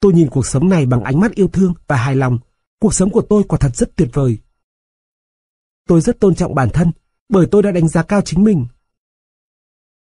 Tôi 0.00 0.12
nhìn 0.12 0.30
cuộc 0.30 0.46
sống 0.46 0.68
này 0.68 0.86
bằng 0.86 1.04
ánh 1.04 1.20
mắt 1.20 1.34
yêu 1.34 1.48
thương 1.48 1.74
và 1.86 1.96
hài 1.96 2.16
lòng. 2.16 2.38
Cuộc 2.80 2.94
sống 2.94 3.10
của 3.10 3.22
tôi 3.22 3.42
quả 3.48 3.58
thật 3.58 3.76
rất 3.76 3.96
tuyệt 3.96 4.08
vời. 4.12 4.38
Tôi 5.88 6.00
rất 6.00 6.20
tôn 6.20 6.34
trọng 6.34 6.54
bản 6.54 6.68
thân 6.72 6.92
bởi 7.28 7.46
tôi 7.50 7.62
đã 7.62 7.70
đánh 7.70 7.88
giá 7.88 8.02
cao 8.02 8.20
chính 8.24 8.44
mình. 8.44 8.66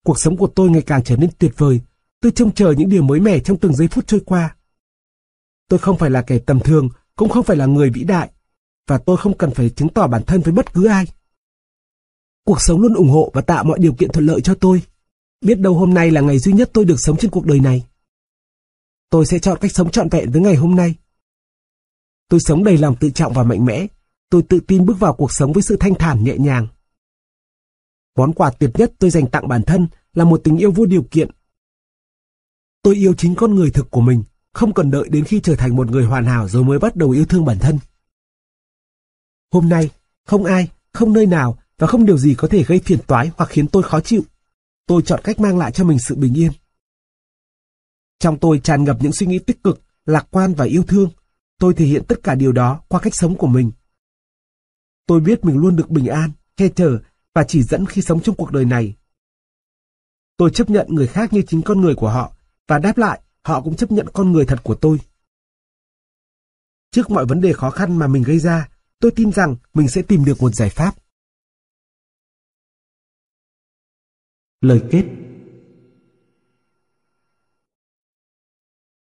Cuộc 0.05 0.19
sống 0.19 0.37
của 0.37 0.47
tôi 0.47 0.69
ngày 0.69 0.81
càng 0.81 1.03
trở 1.03 1.15
nên 1.15 1.29
tuyệt 1.39 1.53
vời 1.57 1.81
Tôi 2.21 2.31
trông 2.31 2.53
chờ 2.53 2.71
những 2.77 2.89
điều 2.89 3.03
mới 3.03 3.19
mẻ 3.19 3.39
trong 3.39 3.57
từng 3.57 3.73
giây 3.73 3.87
phút 3.87 4.07
trôi 4.07 4.19
qua. 4.25 4.55
Tôi 5.67 5.79
không 5.79 5.97
phải 5.97 6.09
là 6.09 6.21
kẻ 6.21 6.39
tầm 6.39 6.59
thường, 6.59 6.89
cũng 7.15 7.29
không 7.29 7.43
phải 7.43 7.57
là 7.57 7.65
người 7.65 7.89
vĩ 7.89 8.03
đại, 8.03 8.31
và 8.87 8.97
tôi 8.97 9.17
không 9.17 9.37
cần 9.37 9.51
phải 9.51 9.69
chứng 9.69 9.89
tỏ 9.89 10.07
bản 10.07 10.23
thân 10.23 10.41
với 10.41 10.53
bất 10.53 10.73
cứ 10.73 10.85
ai. 10.85 11.05
Cuộc 12.45 12.61
sống 12.61 12.81
luôn 12.81 12.93
ủng 12.93 13.09
hộ 13.09 13.31
và 13.33 13.41
tạo 13.41 13.63
mọi 13.63 13.79
điều 13.79 13.93
kiện 13.93 14.11
thuận 14.11 14.25
lợi 14.25 14.41
cho 14.41 14.55
tôi. 14.55 14.81
Biết 15.41 15.59
đâu 15.59 15.73
hôm 15.73 15.93
nay 15.93 16.11
là 16.11 16.21
ngày 16.21 16.39
duy 16.39 16.53
nhất 16.53 16.69
tôi 16.73 16.85
được 16.85 16.99
sống 16.99 17.17
trên 17.17 17.31
cuộc 17.31 17.45
đời 17.45 17.59
này. 17.59 17.85
Tôi 19.09 19.25
sẽ 19.25 19.39
chọn 19.39 19.57
cách 19.61 19.71
sống 19.71 19.91
trọn 19.91 20.09
vẹn 20.09 20.31
với 20.31 20.41
ngày 20.41 20.55
hôm 20.55 20.75
nay. 20.75 20.95
Tôi 22.29 22.39
sống 22.39 22.63
đầy 22.63 22.77
lòng 22.77 22.95
tự 22.99 23.09
trọng 23.09 23.33
và 23.33 23.43
mạnh 23.43 23.65
mẽ. 23.65 23.87
Tôi 24.29 24.43
tự 24.49 24.59
tin 24.59 24.85
bước 24.85 24.99
vào 24.99 25.13
cuộc 25.13 25.33
sống 25.33 25.53
với 25.53 25.63
sự 25.63 25.77
thanh 25.79 25.95
thản 25.95 26.23
nhẹ 26.23 26.37
nhàng. 26.37 26.67
Món 28.17 28.33
quà 28.33 28.51
tuyệt 28.51 28.71
nhất 28.73 28.93
tôi 28.99 29.09
dành 29.09 29.27
tặng 29.27 29.47
bản 29.47 29.63
thân 29.63 29.87
là 30.13 30.23
một 30.23 30.41
tình 30.43 30.57
yêu 30.57 30.71
vô 30.71 30.85
điều 30.85 31.03
kiện. 31.11 31.29
Tôi 32.81 32.95
yêu 32.95 33.13
chính 33.13 33.35
con 33.35 33.55
người 33.55 33.71
thực 33.71 33.91
của 33.91 34.01
mình, 34.01 34.23
không 34.53 34.73
cần 34.73 34.91
đợi 34.91 35.09
đến 35.09 35.23
khi 35.23 35.39
trở 35.39 35.55
thành 35.55 35.75
một 35.75 35.91
người 35.91 36.05
hoàn 36.05 36.25
hảo 36.25 36.47
rồi 36.47 36.63
mới 36.63 36.79
bắt 36.79 36.95
đầu 36.95 37.09
yêu 37.09 37.25
thương 37.25 37.45
bản 37.45 37.59
thân. 37.59 37.79
Hôm 39.51 39.69
nay, 39.69 39.89
không 40.25 40.43
ai, 40.43 40.69
không 40.93 41.13
nơi 41.13 41.25
nào 41.25 41.57
và 41.77 41.87
không 41.87 42.05
điều 42.05 42.17
gì 42.17 42.35
có 42.37 42.47
thể 42.47 42.63
gây 42.63 42.79
phiền 42.79 42.99
toái 43.07 43.31
hoặc 43.37 43.49
khiến 43.49 43.67
tôi 43.67 43.83
khó 43.83 43.99
chịu. 43.99 44.23
Tôi 44.85 45.01
chọn 45.01 45.21
cách 45.23 45.39
mang 45.39 45.57
lại 45.57 45.71
cho 45.71 45.83
mình 45.83 45.99
sự 45.99 46.15
bình 46.15 46.33
yên. 46.37 46.51
Trong 48.19 48.37
tôi 48.39 48.59
tràn 48.63 48.83
ngập 48.83 48.97
những 49.01 49.13
suy 49.13 49.27
nghĩ 49.27 49.39
tích 49.39 49.63
cực, 49.63 49.81
lạc 50.05 50.27
quan 50.31 50.53
và 50.53 50.65
yêu 50.65 50.83
thương. 50.83 51.09
Tôi 51.59 51.73
thể 51.73 51.85
hiện 51.85 52.03
tất 52.07 52.23
cả 52.23 52.35
điều 52.35 52.51
đó 52.51 52.81
qua 52.87 52.99
cách 52.99 53.15
sống 53.15 53.35
của 53.35 53.47
mình. 53.47 53.71
Tôi 55.05 55.19
biết 55.19 55.45
mình 55.45 55.57
luôn 55.57 55.75
được 55.75 55.89
bình 55.89 56.07
an, 56.07 56.31
che 56.55 56.69
chở 56.69 56.99
và 57.33 57.43
chỉ 57.43 57.63
dẫn 57.63 57.85
khi 57.85 58.01
sống 58.01 58.21
trong 58.21 58.35
cuộc 58.35 58.51
đời 58.51 58.65
này. 58.65 58.95
Tôi 60.37 60.51
chấp 60.53 60.69
nhận 60.69 60.87
người 60.89 61.07
khác 61.07 61.33
như 61.33 61.41
chính 61.47 61.61
con 61.61 61.81
người 61.81 61.95
của 61.95 62.09
họ 62.09 62.33
và 62.67 62.79
đáp 62.79 62.97
lại 62.97 63.21
họ 63.43 63.61
cũng 63.61 63.75
chấp 63.75 63.91
nhận 63.91 64.07
con 64.13 64.31
người 64.31 64.45
thật 64.45 64.59
của 64.63 64.75
tôi. 64.75 64.99
Trước 66.91 67.09
mọi 67.09 67.25
vấn 67.25 67.41
đề 67.41 67.53
khó 67.53 67.69
khăn 67.69 67.97
mà 67.97 68.07
mình 68.07 68.23
gây 68.23 68.39
ra, 68.39 68.69
tôi 68.99 69.11
tin 69.15 69.31
rằng 69.31 69.55
mình 69.73 69.87
sẽ 69.87 70.01
tìm 70.01 70.25
được 70.25 70.41
một 70.41 70.55
giải 70.55 70.69
pháp. 70.69 70.95
Lời 74.61 74.81
kết 74.91 75.05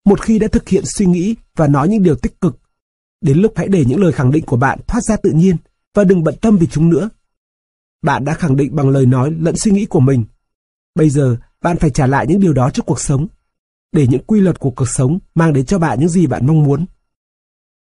Một 0.04 0.20
khi 0.20 0.38
đã 0.38 0.48
thực 0.48 0.68
hiện 0.68 0.84
suy 0.86 1.06
nghĩ 1.06 1.34
và 1.56 1.68
nói 1.68 1.88
những 1.88 2.02
điều 2.02 2.16
tích 2.16 2.40
cực, 2.40 2.60
đến 3.20 3.38
lúc 3.38 3.52
hãy 3.56 3.68
để 3.68 3.84
những 3.84 4.02
lời 4.02 4.12
khẳng 4.12 4.32
định 4.32 4.44
của 4.46 4.56
bạn 4.56 4.80
thoát 4.86 5.00
ra 5.00 5.16
tự 5.16 5.30
nhiên 5.30 5.56
và 5.94 6.04
đừng 6.04 6.24
bận 6.24 6.34
tâm 6.40 6.56
vì 6.56 6.66
chúng 6.66 6.90
nữa. 6.90 7.10
Bạn 8.02 8.24
đã 8.24 8.34
khẳng 8.34 8.56
định 8.56 8.76
bằng 8.76 8.88
lời 8.88 9.06
nói 9.06 9.30
lẫn 9.40 9.56
suy 9.56 9.70
nghĩ 9.70 9.86
của 9.86 10.00
mình. 10.00 10.24
Bây 10.94 11.10
giờ, 11.10 11.36
bạn 11.60 11.76
phải 11.76 11.90
trả 11.90 12.06
lại 12.06 12.26
những 12.26 12.40
điều 12.40 12.52
đó 12.52 12.70
cho 12.70 12.82
cuộc 12.82 13.00
sống, 13.00 13.26
để 13.92 14.06
những 14.06 14.24
quy 14.26 14.40
luật 14.40 14.60
của 14.60 14.70
cuộc 14.70 14.88
sống 14.88 15.18
mang 15.34 15.52
đến 15.52 15.66
cho 15.66 15.78
bạn 15.78 16.00
những 16.00 16.08
gì 16.08 16.26
bạn 16.26 16.46
mong 16.46 16.62
muốn. 16.62 16.86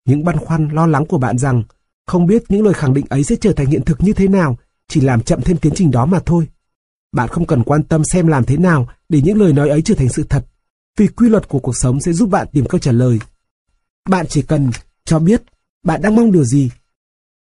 Những 0.04 0.24
băn 0.24 0.36
khoăn, 0.36 0.68
lo 0.68 0.86
lắng 0.86 1.06
của 1.06 1.18
bạn 1.18 1.38
rằng 1.38 1.62
không 2.08 2.26
biết 2.26 2.42
những 2.48 2.64
lời 2.64 2.74
khẳng 2.74 2.94
định 2.94 3.06
ấy 3.08 3.24
sẽ 3.24 3.36
trở 3.36 3.52
thành 3.52 3.66
hiện 3.66 3.84
thực 3.84 4.00
như 4.00 4.12
thế 4.12 4.28
nào, 4.28 4.58
chỉ 4.88 5.00
làm 5.00 5.22
chậm 5.22 5.40
thêm 5.42 5.56
tiến 5.56 5.72
trình 5.76 5.90
đó 5.90 6.06
mà 6.06 6.20
thôi. 6.26 6.48
Bạn 7.12 7.28
không 7.28 7.46
cần 7.46 7.62
quan 7.64 7.82
tâm 7.82 8.04
xem 8.04 8.26
làm 8.26 8.44
thế 8.44 8.56
nào 8.56 8.88
để 9.08 9.20
những 9.24 9.40
lời 9.40 9.52
nói 9.52 9.68
ấy 9.68 9.82
trở 9.82 9.94
thành 9.94 10.08
sự 10.08 10.24
thật, 10.28 10.46
vì 10.96 11.06
quy 11.08 11.28
luật 11.28 11.48
của 11.48 11.58
cuộc 11.58 11.76
sống 11.76 12.00
sẽ 12.00 12.12
giúp 12.12 12.30
bạn 12.30 12.46
tìm 12.52 12.66
câu 12.66 12.78
trả 12.78 12.92
lời. 12.92 13.18
Bạn 14.08 14.26
chỉ 14.26 14.42
cần 14.42 14.70
cho 15.04 15.18
biết 15.18 15.42
bạn 15.84 16.02
đang 16.02 16.16
mong 16.16 16.32
điều 16.32 16.44
gì, 16.44 16.70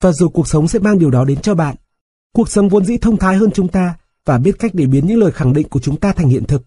và 0.02 0.12
rồi 0.12 0.30
cuộc 0.34 0.48
sống 0.48 0.68
sẽ 0.68 0.80
mang 0.80 1.00
điều 1.00 1.12
đó 1.12 1.26
đến 1.26 1.42
cho 1.42 1.56
bạn. 1.56 1.76
Cuộc 2.34 2.50
sống 2.50 2.70
vốn 2.70 2.86
dĩ 2.86 2.98
thông 2.98 3.18
thái 3.18 3.36
hơn 3.36 3.52
chúng 3.52 3.68
ta 3.68 3.96
và 4.26 4.38
biết 4.38 4.60
cách 4.60 4.72
để 4.74 4.86
biến 4.86 5.08
những 5.08 5.20
lời 5.20 5.32
khẳng 5.32 5.54
định 5.54 5.70
của 5.70 5.80
chúng 5.80 6.00
ta 6.00 6.14
thành 6.14 6.30
hiện 6.30 6.46
thực. 6.46 6.66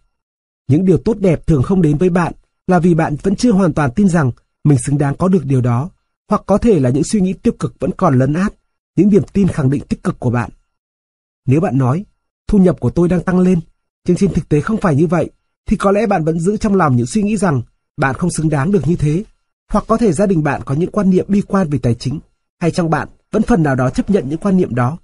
Những 0.69 0.85
điều 0.85 0.99
tốt 0.99 1.17
đẹp 1.21 1.47
thường 1.47 1.63
không 1.63 1.83
đến 1.83 1.99
với 1.99 2.11
bạn 2.11 2.33
là 2.67 2.79
vì 2.79 2.95
bạn 2.95 3.17
vẫn 3.23 3.37
chưa 3.37 3.53
hoàn 3.53 3.73
toàn 3.73 3.91
tin 3.97 4.09
rằng 4.09 4.31
mình 4.65 4.79
xứng 4.79 4.99
đáng 4.99 5.17
có 5.17 5.29
được 5.29 5.45
điều 5.45 5.61
đó, 5.61 5.91
hoặc 6.29 6.43
có 6.47 6.59
thể 6.59 6.81
là 6.81 6.91
những 6.91 7.05
suy 7.05 7.21
nghĩ 7.21 7.33
tiêu 7.33 7.55
cực 7.59 7.75
vẫn 7.81 7.91
còn 7.97 8.19
lấn 8.19 8.35
át 8.35 8.53
những 8.97 9.09
niềm 9.09 9.23
tin 9.33 9.49
khẳng 9.49 9.71
định 9.71 9.83
tích 9.89 10.03
cực 10.03 10.21
của 10.21 10.31
bạn. 10.31 10.51
Nếu 11.47 11.61
bạn 11.61 11.79
nói, 11.79 12.05
thu 12.49 12.59
nhập 12.59 12.81
của 12.81 12.91
tôi 12.91 13.09
đang 13.09 13.23
tăng 13.23 13.39
lên, 13.39 13.61
nhưng 14.07 14.17
trên 14.17 14.33
thực 14.33 14.49
tế 14.49 14.61
không 14.61 14.77
phải 14.77 14.97
như 14.97 15.07
vậy, 15.07 15.31
thì 15.67 15.77
có 15.77 15.91
lẽ 15.91 16.07
bạn 16.07 16.25
vẫn 16.25 16.41
giữ 16.41 16.57
trong 16.57 16.75
lòng 16.75 16.97
những 16.97 17.07
suy 17.07 17.23
nghĩ 17.23 17.37
rằng 17.37 17.63
bạn 17.97 18.15
không 18.15 18.31
xứng 18.31 18.49
đáng 18.49 18.73
được 18.73 18.89
như 18.89 18.97
thế, 18.97 19.25
hoặc 19.71 19.85
có 19.89 19.97
thể 19.97 20.13
gia 20.13 20.27
đình 20.27 20.43
bạn 20.43 20.63
có 20.65 20.75
những 20.75 20.91
quan 20.91 21.11
niệm 21.11 21.25
bi 21.29 21.43
quan 21.47 21.71
về 21.71 21.79
tài 21.79 21.95
chính, 21.95 22.21
hay 22.61 22.71
trong 22.71 22.91
bạn 22.91 23.09
vẫn 23.33 23.43
phần 23.43 23.63
nào 23.63 23.75
đó 23.75 23.91
chấp 23.91 24.11
nhận 24.11 24.29
những 24.29 24.39
quan 24.39 24.57
niệm 24.57 24.75
đó. 24.75 24.99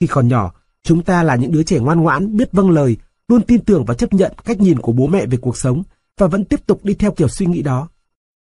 Khi 0.00 0.06
còn 0.06 0.28
nhỏ, 0.28 0.52
chúng 0.82 1.02
ta 1.02 1.22
là 1.22 1.36
những 1.36 1.52
đứa 1.52 1.62
trẻ 1.62 1.78
ngoan 1.78 2.00
ngoãn, 2.00 2.36
biết 2.36 2.52
vâng 2.52 2.70
lời, 2.70 2.96
luôn 3.28 3.42
tin 3.42 3.64
tưởng 3.64 3.84
và 3.84 3.94
chấp 3.94 4.12
nhận 4.14 4.32
cách 4.44 4.60
nhìn 4.60 4.78
của 4.78 4.92
bố 4.92 5.06
mẹ 5.06 5.26
về 5.26 5.38
cuộc 5.40 5.56
sống 5.56 5.82
và 6.18 6.26
vẫn 6.26 6.44
tiếp 6.44 6.66
tục 6.66 6.84
đi 6.84 6.94
theo 6.94 7.12
kiểu 7.12 7.28
suy 7.28 7.46
nghĩ 7.46 7.62
đó, 7.62 7.88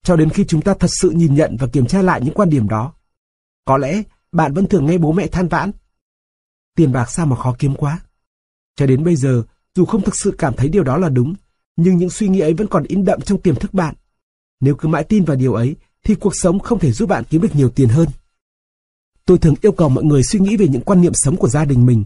cho 0.04 0.16
đến 0.16 0.30
khi 0.30 0.44
chúng 0.48 0.62
ta 0.62 0.74
thật 0.74 0.90
sự 1.00 1.10
nhìn 1.10 1.34
nhận 1.34 1.56
và 1.60 1.66
kiểm 1.66 1.86
tra 1.86 2.02
lại 2.02 2.20
những 2.24 2.34
quan 2.34 2.50
điểm 2.50 2.68
đó. 2.68 2.92
Có 3.64 3.78
lẽ 3.78 4.02
bạn 4.32 4.54
vẫn 4.54 4.66
thường 4.66 4.86
nghe 4.86 4.98
bố 4.98 5.12
mẹ 5.12 5.26
than 5.26 5.48
vãn. 5.48 5.70
Tiền 6.76 6.92
bạc 6.92 7.10
sao 7.10 7.26
mà 7.26 7.36
khó 7.36 7.56
kiếm 7.58 7.74
quá. 7.74 8.00
Cho 8.76 8.86
đến 8.86 9.04
bây 9.04 9.16
giờ, 9.16 9.42
dù 9.74 9.84
không 9.84 10.02
thực 10.02 10.16
sự 10.16 10.34
cảm 10.38 10.54
thấy 10.56 10.68
điều 10.68 10.82
đó 10.82 10.98
là 10.98 11.08
đúng, 11.08 11.34
nhưng 11.76 11.96
những 11.96 12.10
suy 12.10 12.28
nghĩ 12.28 12.40
ấy 12.40 12.54
vẫn 12.54 12.66
còn 12.66 12.84
in 12.84 13.04
đậm 13.04 13.20
trong 13.20 13.40
tiềm 13.40 13.54
thức 13.54 13.74
bạn. 13.74 13.94
Nếu 14.60 14.74
cứ 14.74 14.88
mãi 14.88 15.04
tin 15.04 15.24
vào 15.24 15.36
điều 15.36 15.54
ấy, 15.54 15.76
thì 16.04 16.14
cuộc 16.14 16.36
sống 16.36 16.58
không 16.58 16.78
thể 16.78 16.92
giúp 16.92 17.08
bạn 17.08 17.24
kiếm 17.30 17.42
được 17.42 17.56
nhiều 17.56 17.70
tiền 17.70 17.88
hơn. 17.88 18.08
Tôi 19.24 19.38
thường 19.38 19.54
yêu 19.62 19.72
cầu 19.72 19.88
mọi 19.88 20.04
người 20.04 20.22
suy 20.22 20.38
nghĩ 20.40 20.56
về 20.56 20.68
những 20.68 20.82
quan 20.82 21.00
niệm 21.00 21.12
sống 21.14 21.36
của 21.36 21.48
gia 21.48 21.64
đình 21.64 21.86
mình. 21.86 22.04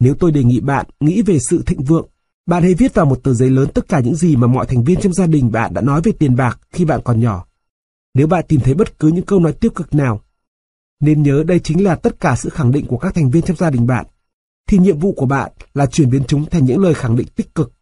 Nếu 0.00 0.14
tôi 0.14 0.32
đề 0.32 0.44
nghị 0.44 0.60
bạn 0.60 0.86
nghĩ 1.00 1.22
về 1.22 1.38
sự 1.38 1.62
thịnh 1.66 1.82
vượng, 1.82 2.08
bạn 2.46 2.62
hãy 2.62 2.74
viết 2.74 2.94
vào 2.94 3.06
một 3.06 3.20
tờ 3.22 3.34
giấy 3.34 3.50
lớn 3.50 3.68
tất 3.74 3.88
cả 3.88 4.00
những 4.00 4.14
gì 4.14 4.36
mà 4.36 4.46
mọi 4.46 4.66
thành 4.66 4.84
viên 4.84 5.00
trong 5.00 5.12
gia 5.12 5.26
đình 5.26 5.52
bạn 5.52 5.74
đã 5.74 5.80
nói 5.80 6.00
về 6.04 6.12
tiền 6.12 6.36
bạc 6.36 6.60
khi 6.70 6.84
bạn 6.84 7.00
còn 7.04 7.20
nhỏ. 7.20 7.46
Nếu 8.14 8.26
bạn 8.26 8.44
tìm 8.48 8.60
thấy 8.60 8.74
bất 8.74 8.98
cứ 8.98 9.08
những 9.08 9.24
câu 9.24 9.40
nói 9.40 9.52
tiêu 9.52 9.70
cực 9.70 9.94
nào, 9.94 10.20
nên 11.00 11.22
nhớ 11.22 11.44
đây 11.46 11.60
chính 11.60 11.84
là 11.84 11.96
tất 11.96 12.20
cả 12.20 12.36
sự 12.36 12.48
khẳng 12.48 12.72
định 12.72 12.86
của 12.86 12.98
các 12.98 13.14
thành 13.14 13.30
viên 13.30 13.42
trong 13.42 13.56
gia 13.56 13.70
đình 13.70 13.86
bạn, 13.86 14.06
thì 14.68 14.78
nhiệm 14.78 14.98
vụ 14.98 15.12
của 15.12 15.26
bạn 15.26 15.52
là 15.74 15.86
chuyển 15.86 16.10
biến 16.10 16.22
chúng 16.28 16.46
thành 16.50 16.64
những 16.64 16.82
lời 16.82 16.94
khẳng 16.94 17.16
định 17.16 17.26
tích 17.36 17.54
cực. 17.54 17.72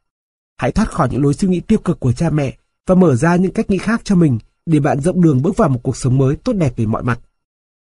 Hãy 0.59 0.72
thoát 0.72 0.90
khỏi 0.90 1.09
những 1.10 1.22
lối 1.22 1.34
suy 1.34 1.48
nghĩ 1.48 1.60
tiêu 1.60 1.78
cực 1.78 2.01
của 2.01 2.12
cha 2.12 2.30
mẹ 2.30 2.56
và 2.86 2.94
mở 2.94 3.14
ra 3.14 3.36
những 3.36 3.52
cách 3.52 3.70
nghĩ 3.70 3.78
khác 3.78 4.01
cho 4.05 4.14
mình 4.14 4.39
để 4.66 4.80
bạn 4.80 5.01
rộng 5.01 5.20
đường 5.20 5.43
bước 5.43 5.56
vào 5.56 5.68
một 5.68 5.80
cuộc 5.82 5.97
sống 5.97 6.18
mới 6.18 6.36
tốt 6.36 6.52
đẹp 6.52 6.72
về 6.76 6.86
mọi 6.86 7.02
mặt. 7.02 7.20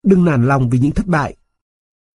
Đừng 0.03 0.25
nản 0.25 0.47
lòng 0.47 0.71
vì 0.71 0.79
những 0.79 0.93
thất 0.93 1.07
bại. 1.07 1.37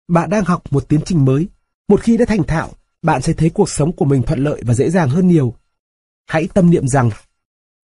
Bạn 0.08 0.30
đang 0.30 0.44
học 0.44 0.62
một 0.70 0.88
tiến 0.88 1.00
trình 1.04 1.24
mới. 1.24 1.48
Một 1.88 2.00
khi 2.00 2.16
đã 2.16 2.24
thành 2.24 2.42
thạo, 2.42 2.70
bạn 3.04 3.22
sẽ 3.22 3.32
thấy 3.32 3.50
cuộc 3.50 3.70
sống 3.70 3.92
của 3.92 4.04
mình 4.04 4.22
thuận 4.22 4.44
lợi 4.44 4.62
và 4.66 4.74
dễ 4.74 4.90
dàng 4.90 5.08
hơn 5.08 5.28
nhiều. 5.28 5.54
Hãy 6.26 6.48
tâm 6.54 6.70
niệm 6.70 6.88
rằng, 6.88 7.10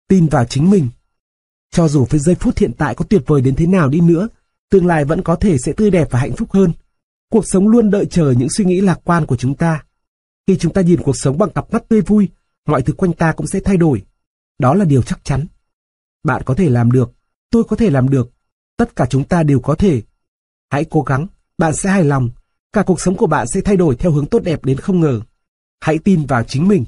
tin 0.07 0.27
vào 0.27 0.45
chính 0.45 0.69
mình. 0.69 0.89
Cho 1.71 1.87
dù 1.87 2.05
với 2.09 2.19
giây 2.19 2.35
phút 2.35 2.57
hiện 2.57 2.71
tại 2.77 2.95
có 2.95 3.05
tuyệt 3.09 3.21
vời 3.27 3.41
đến 3.41 3.55
thế 3.55 3.67
nào 3.67 3.89
đi 3.89 4.01
nữa, 4.01 4.27
tương 4.69 4.85
lai 4.85 5.05
vẫn 5.05 5.21
có 5.21 5.35
thể 5.35 5.57
sẽ 5.57 5.73
tươi 5.73 5.91
đẹp 5.91 6.07
và 6.11 6.19
hạnh 6.19 6.35
phúc 6.35 6.51
hơn. 6.51 6.73
Cuộc 7.31 7.47
sống 7.47 7.67
luôn 7.67 7.91
đợi 7.91 8.05
chờ 8.05 8.33
những 8.37 8.49
suy 8.49 8.65
nghĩ 8.65 8.81
lạc 8.81 8.99
quan 9.03 9.25
của 9.25 9.35
chúng 9.35 9.55
ta. 9.55 9.83
Khi 10.47 10.57
chúng 10.57 10.73
ta 10.73 10.81
nhìn 10.81 11.01
cuộc 11.01 11.17
sống 11.17 11.37
bằng 11.37 11.49
cặp 11.49 11.73
mắt 11.73 11.83
tươi 11.89 12.01
vui, 12.01 12.29
mọi 12.65 12.81
thứ 12.81 12.93
quanh 12.93 13.13
ta 13.13 13.31
cũng 13.31 13.47
sẽ 13.47 13.59
thay 13.59 13.77
đổi. 13.77 14.05
Đó 14.59 14.73
là 14.73 14.85
điều 14.85 15.01
chắc 15.01 15.19
chắn. 15.23 15.45
Bạn 16.23 16.41
có 16.45 16.53
thể 16.53 16.69
làm 16.69 16.91
được, 16.91 17.11
tôi 17.51 17.63
có 17.63 17.75
thể 17.75 17.89
làm 17.89 18.09
được, 18.09 18.31
tất 18.77 18.95
cả 18.95 19.05
chúng 19.09 19.23
ta 19.23 19.43
đều 19.43 19.59
có 19.59 19.75
thể. 19.75 20.01
Hãy 20.69 20.85
cố 20.89 21.01
gắng, 21.01 21.27
bạn 21.57 21.75
sẽ 21.75 21.89
hài 21.89 22.03
lòng, 22.03 22.29
cả 22.73 22.83
cuộc 22.83 23.01
sống 23.01 23.15
của 23.15 23.27
bạn 23.27 23.47
sẽ 23.47 23.61
thay 23.61 23.77
đổi 23.77 23.95
theo 23.95 24.11
hướng 24.11 24.25
tốt 24.25 24.43
đẹp 24.43 24.65
đến 24.65 24.77
không 24.77 24.99
ngờ. 24.99 25.21
Hãy 25.81 25.97
tin 25.97 26.25
vào 26.25 26.43
chính 26.43 26.67
mình. 26.67 26.85